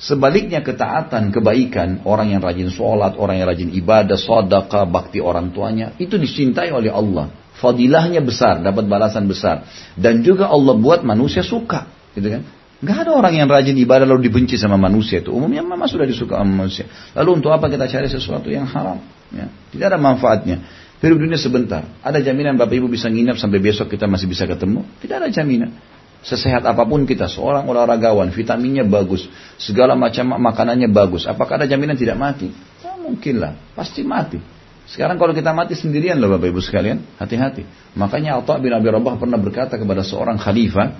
Sebaliknya 0.00 0.64
ketaatan, 0.64 1.28
kebaikan, 1.28 2.00
orang 2.08 2.32
yang 2.32 2.40
rajin 2.40 2.72
sholat, 2.72 3.20
orang 3.20 3.36
yang 3.36 3.46
rajin 3.52 3.68
ibadah, 3.68 4.16
sodaka, 4.16 4.88
bakti 4.88 5.20
orang 5.20 5.52
tuanya, 5.52 5.92
itu 6.00 6.16
dicintai 6.16 6.72
oleh 6.72 6.88
Allah. 6.88 7.28
Fadilahnya 7.60 8.24
besar, 8.24 8.64
dapat 8.64 8.88
balasan 8.88 9.28
besar. 9.28 9.68
Dan 9.92 10.24
juga 10.24 10.48
Allah 10.48 10.72
buat 10.80 11.04
manusia 11.04 11.44
suka. 11.44 11.84
Gitu 12.16 12.32
kan? 12.32 12.42
Gak 12.80 12.96
ada 13.04 13.12
orang 13.12 13.36
yang 13.36 13.44
rajin 13.44 13.76
ibadah 13.76 14.08
lalu 14.08 14.32
dibenci 14.32 14.56
sama 14.56 14.80
manusia 14.80 15.20
itu. 15.20 15.36
Umumnya 15.36 15.60
memang 15.60 15.84
sudah 15.84 16.08
disuka 16.08 16.40
sama 16.40 16.64
manusia. 16.64 16.88
Lalu 17.12 17.44
untuk 17.44 17.52
apa 17.52 17.68
kita 17.68 17.84
cari 17.84 18.08
sesuatu 18.08 18.48
yang 18.48 18.64
haram? 18.64 19.04
Ya, 19.36 19.52
tidak 19.68 19.86
ada 19.92 19.98
manfaatnya. 20.00 20.64
Hidup 21.04 21.20
dunia 21.20 21.36
sebentar. 21.36 21.84
Ada 22.00 22.24
jaminan 22.24 22.56
Bapak 22.56 22.72
Ibu 22.72 22.88
bisa 22.88 23.12
nginap 23.12 23.36
sampai 23.36 23.60
besok 23.60 23.92
kita 23.92 24.08
masih 24.08 24.32
bisa 24.32 24.48
ketemu? 24.48 24.84
Tidak 25.00 25.16
ada 25.16 25.28
jaminan. 25.28 25.76
Sesehat 26.20 26.60
apa 26.68 26.84
pun 26.84 27.08
kita, 27.08 27.32
seorang 27.32 27.64
olahragawan, 27.64 28.28
vitaminnya 28.28 28.84
bagus, 28.84 29.24
segala 29.56 29.96
macam 29.96 30.36
makanannya 30.36 30.92
bagus. 30.92 31.24
Apakah 31.24 31.56
ada 31.56 31.64
jaminan 31.64 31.96
tidak 31.96 32.20
mati? 32.20 32.52
Ya, 32.84 32.92
mungkin 33.00 33.40
lah, 33.40 33.56
pasti 33.72 34.04
mati. 34.04 34.36
Sekarang 34.84 35.16
kalau 35.16 35.32
kita 35.32 35.54
mati 35.56 35.78
sendirian 35.78 36.20
loh 36.20 36.36
Bapak 36.36 36.50
Ibu 36.50 36.60
sekalian, 36.60 37.16
hati-hati. 37.16 37.64
Makanya 37.96 38.42
Atha 38.42 38.60
bin 38.60 38.74
Abi 38.74 38.90
Rabah 38.90 39.16
pernah 39.16 39.38
berkata 39.40 39.80
kepada 39.80 40.04
seorang 40.04 40.36
khalifah, 40.36 40.98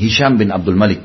Hisham 0.00 0.34
bin 0.34 0.50
Abdul 0.50 0.74
Malik. 0.74 1.04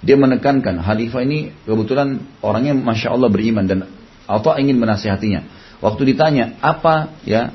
Dia 0.00 0.16
menekankan, 0.16 0.80
khalifah 0.80 1.20
ini 1.20 1.52
kebetulan 1.68 2.40
orangnya 2.40 2.72
Masya 2.72 3.12
Allah 3.12 3.28
beriman 3.28 3.68
dan 3.68 3.84
Atha 4.24 4.56
ingin 4.56 4.80
menasihatinya. 4.80 5.44
Waktu 5.84 6.16
ditanya, 6.16 6.56
apa 6.64 7.12
ya 7.28 7.52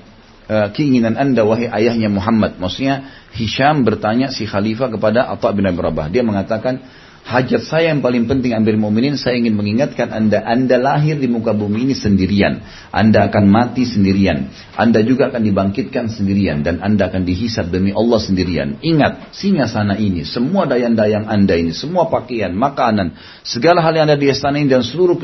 eh, 0.50 0.68
keinginan 0.74 1.16
anda 1.20 1.46
wahai 1.46 1.70
ayahnya 1.70 2.10
Muhammad? 2.10 2.58
Maksudnya 2.58 3.28
Hisham 3.36 3.84
bertanya 3.84 4.32
si 4.32 4.48
khalifah 4.48 4.94
kepada 4.94 5.28
Atha 5.28 5.52
bin 5.52 5.68
Abi 5.68 5.82
Rabah. 5.84 6.08
Dia 6.08 6.24
mengatakan, 6.24 6.80
Hajat 7.26 7.66
saya 7.66 7.90
yang 7.90 8.06
paling 8.06 8.30
penting 8.30 8.54
Amir 8.54 8.78
Mu'minin, 8.78 9.18
saya 9.18 9.42
ingin 9.42 9.58
mengingatkan 9.58 10.14
Anda, 10.14 10.46
Anda 10.46 10.78
lahir 10.78 11.18
di 11.18 11.26
muka 11.26 11.58
bumi 11.58 11.90
ini 11.90 11.98
sendirian. 11.98 12.62
Anda 12.94 13.26
akan 13.26 13.50
mati 13.50 13.82
sendirian. 13.82 14.54
Anda 14.78 15.02
juga 15.02 15.34
akan 15.34 15.42
dibangkitkan 15.42 16.06
sendirian. 16.14 16.62
Dan 16.62 16.86
Anda 16.86 17.10
akan 17.10 17.26
dihisap 17.26 17.74
demi 17.74 17.90
Allah 17.98 18.22
sendirian. 18.22 18.78
Ingat, 18.78 19.34
singa 19.34 19.66
sana 19.66 19.98
ini, 19.98 20.22
semua 20.22 20.70
dayang-dayang 20.70 21.26
Anda 21.26 21.58
ini, 21.58 21.74
semua 21.74 22.14
pakaian, 22.14 22.54
makanan, 22.54 23.18
segala 23.42 23.82
hal 23.82 23.98
yang 23.98 24.06
ada 24.06 24.22
di 24.22 24.30
istana 24.30 24.62
ini 24.62 24.70
dan 24.70 24.86
seluruh 24.86 25.18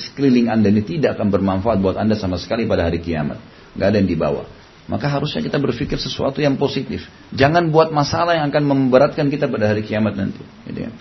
sekeliling 0.00 0.48
Anda 0.48 0.72
ini 0.72 0.80
tidak 0.88 1.20
akan 1.20 1.28
bermanfaat 1.28 1.84
buat 1.84 2.00
Anda 2.00 2.16
sama 2.16 2.40
sekali 2.40 2.64
pada 2.64 2.88
hari 2.88 3.04
kiamat. 3.04 3.36
Gak 3.76 3.92
ada 3.92 4.00
yang 4.00 4.08
dibawa. 4.08 4.61
Maka 4.92 5.08
harusnya 5.08 5.40
kita 5.40 5.56
berpikir 5.56 5.96
sesuatu 5.96 6.44
yang 6.44 6.60
positif. 6.60 7.08
Jangan 7.32 7.72
buat 7.72 7.88
masalah 7.88 8.36
yang 8.36 8.52
akan 8.52 8.60
memberatkan 8.60 9.32
kita 9.32 9.48
pada 9.48 9.72
hari 9.72 9.80
kiamat 9.88 10.12
nanti. 10.20 10.44
Gitu 10.68 10.84
ya. 10.84 10.92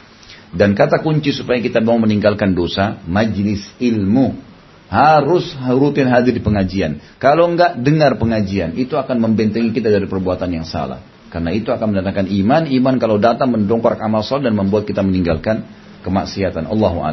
Dan 0.56 0.80
kata 0.80 1.04
kunci 1.04 1.36
supaya 1.36 1.60
kita 1.60 1.84
mau 1.84 2.00
meninggalkan 2.00 2.56
dosa, 2.56 3.04
majlis 3.04 3.68
ilmu. 3.84 4.40
Harus 4.88 5.52
rutin 5.76 6.08
hadir 6.08 6.32
di 6.32 6.40
pengajian. 6.40 7.04
Kalau 7.20 7.52
enggak, 7.52 7.84
dengar 7.84 8.16
pengajian. 8.16 8.80
Itu 8.80 8.96
akan 8.96 9.20
membentengi 9.20 9.76
kita 9.76 9.92
dari 9.92 10.08
perbuatan 10.08 10.48
yang 10.56 10.64
salah. 10.64 11.04
Karena 11.28 11.52
itu 11.52 11.76
akan 11.76 11.92
mendatangkan 11.92 12.32
iman. 12.32 12.72
Iman 12.72 12.96
kalau 12.96 13.20
datang 13.20 13.52
mendongkrak 13.56 14.00
amal 14.00 14.24
soleh 14.24 14.48
dan 14.48 14.56
membuat 14.56 14.88
kita 14.88 15.04
meninggalkan 15.04 15.68
kemaksiatan. 16.04 16.64
Allahu. 16.64 17.04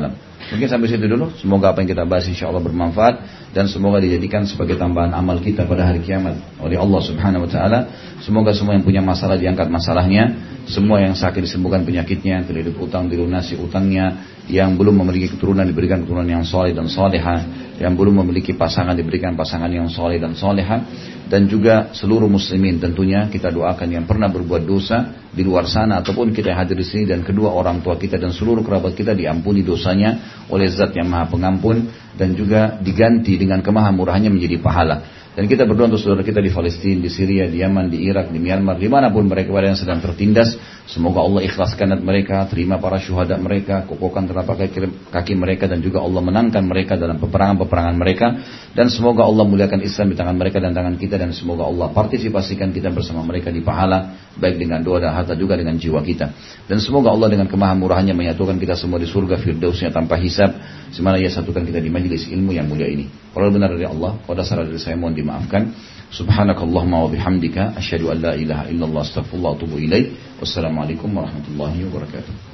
Mungkin 0.49 0.65
sampai 0.65 0.89
situ 0.89 1.05
dulu. 1.05 1.29
Semoga 1.37 1.77
apa 1.77 1.85
yang 1.85 1.93
kita 1.93 2.09
bahas 2.09 2.25
insya 2.25 2.49
Allah 2.49 2.65
bermanfaat 2.65 3.15
dan 3.53 3.69
semoga 3.69 4.01
dijadikan 4.01 4.49
sebagai 4.49 4.81
tambahan 4.81 5.13
amal 5.13 5.45
kita 5.45 5.69
pada 5.69 5.85
hari 5.85 6.01
kiamat 6.01 6.41
oleh 6.57 6.81
Allah 6.81 7.01
Subhanahu 7.05 7.45
Wa 7.45 7.51
Taala. 7.53 7.81
Semoga 8.25 8.57
semua 8.57 8.73
yang 8.73 8.85
punya 8.85 9.05
masalah 9.05 9.37
diangkat 9.37 9.69
masalahnya, 9.69 10.33
semua 10.65 11.05
yang 11.05 11.13
sakit 11.13 11.45
disembuhkan 11.45 11.85
penyakitnya, 11.85 12.49
terlilit 12.49 12.77
utang 12.81 13.13
dilunasi 13.13 13.61
utangnya, 13.61 14.25
yang 14.49 14.73
belum 14.81 15.05
memiliki 15.05 15.37
keturunan 15.37 15.69
diberikan 15.69 16.01
keturunan 16.01 16.29
yang 16.29 16.45
soleh 16.49 16.73
dan 16.73 16.89
soleha, 16.89 17.45
yang 17.77 17.93
belum 17.93 18.25
memiliki 18.25 18.57
pasangan 18.57 18.97
diberikan 18.97 19.37
pasangan 19.37 19.69
yang 19.69 19.87
soleh 19.93 20.17
dan 20.17 20.33
soleha, 20.33 20.81
dan 21.29 21.45
juga 21.45 21.93
seluruh 21.93 22.27
muslimin 22.27 22.81
tentunya 22.81 23.29
kita 23.29 23.53
doakan 23.53 23.89
yang 23.89 24.05
pernah 24.09 24.33
berbuat 24.33 24.65
dosa 24.65 25.29
di 25.29 25.45
luar 25.45 25.69
sana 25.69 26.01
ataupun 26.01 26.33
kita 26.33 26.57
hadir 26.57 26.75
di 26.75 26.89
sini 26.89 27.05
dan 27.05 27.21
kedua 27.21 27.53
orang 27.53 27.85
tua 27.85 28.01
kita 28.01 28.17
dan 28.17 28.33
seluruh 28.33 28.65
kerabat 28.65 28.97
kita 28.97 29.13
diampuni 29.13 29.61
dosanya 29.61 30.43
oleh 30.49 30.67
Zat 30.73 30.97
yang 30.97 31.07
Maha 31.07 31.29
Pengampun 31.29 31.85
dan 32.17 32.33
juga 32.33 32.81
diganti 32.81 33.37
dengan 33.37 33.61
kemahamurahannya 33.61 34.33
menjadi 34.33 34.57
pahala. 34.59 35.18
Dan 35.39 35.47
kita 35.47 35.71
berdoa 35.71 35.87
untuk 35.87 36.03
saudara 36.03 36.27
kita 36.27 36.43
di 36.43 36.51
Palestina, 36.51 36.99
di 36.99 37.07
Syria, 37.07 37.47
di 37.47 37.63
Yaman, 37.63 37.87
di 37.87 38.11
Irak, 38.11 38.35
di 38.35 38.43
Myanmar, 38.43 38.75
di 38.75 38.91
mana 38.91 39.07
pun 39.15 39.23
mereka 39.31 39.55
berada 39.55 39.71
yang 39.71 39.79
sedang 39.79 40.03
tertindas. 40.03 40.59
Semoga 40.91 41.23
Allah 41.23 41.47
ikhlaskan 41.47 41.95
mereka, 42.03 42.43
terima 42.51 42.83
para 42.83 42.99
syuhada 42.99 43.39
mereka, 43.39 43.87
kokohkan 43.87 44.27
telapak 44.27 44.67
kaki, 44.67 44.91
kaki 45.15 45.39
mereka 45.39 45.71
dan 45.71 45.79
juga 45.79 46.03
Allah 46.03 46.27
menangkan 46.27 46.67
mereka 46.67 46.99
dalam 46.99 47.23
peperangan-peperangan 47.23 47.95
mereka. 47.95 48.27
Dan 48.75 48.91
semoga 48.91 49.31
Allah 49.31 49.47
muliakan 49.47 49.79
Islam 49.79 50.11
di 50.11 50.17
tangan 50.19 50.35
mereka 50.35 50.59
dan 50.59 50.75
tangan 50.75 50.99
kita 50.99 51.15
dan 51.15 51.31
semoga 51.31 51.71
Allah 51.71 51.87
partisipasikan 51.95 52.75
kita 52.75 52.91
bersama 52.91 53.23
mereka 53.23 53.55
di 53.55 53.63
pahala 53.63 54.19
baik 54.39 54.59
dengan 54.59 54.83
doa 54.83 54.99
dan 55.03 55.15
harta 55.15 55.39
juga 55.39 55.55
dengan 55.55 55.79
jiwa 55.79 56.03
kita. 56.03 56.35
Dan 56.67 56.83
semoga 56.83 57.15
Allah 57.15 57.31
dengan 57.31 57.47
kemahamurahannya 57.47 58.11
menyatukan 58.11 58.59
kita 58.59 58.75
semua 58.75 58.99
di 58.99 59.07
surga 59.07 59.39
firdausnya 59.39 59.95
tanpa 59.95 60.19
hisab. 60.19 60.51
Semana 60.91 61.21
ia 61.21 61.31
satukan 61.31 61.63
kita 61.63 61.79
di 61.79 61.95
majlis 61.95 62.27
ilmu 62.27 62.51
yang 62.55 62.67
mulia 62.67 62.91
ini. 62.91 63.07
Kalau 63.35 63.53
benar 63.53 63.71
dari 63.71 63.85
Allah, 63.85 64.17
kalau 64.25 64.37
dasar 64.41 64.65
dari 64.65 64.81
saya 64.81 64.97
mohon 64.97 65.13
dimaafkan. 65.29 65.77
Subhanakallahumma 66.09 67.05
wa 67.05 67.09
bihamdika 67.13 67.77
asyhadu 67.77 68.09
an 68.09 68.25
la 68.25 68.33
ilaha 68.33 68.73
illallah 68.73 69.05
astaghfirullah 69.05 69.53
wa 69.53 69.57
atubu 69.61 69.77
ilaik. 69.77 70.17
Wassalamualaikum 70.41 71.13
warahmatullahi 71.13 71.85
wabarakatuh. 71.85 72.48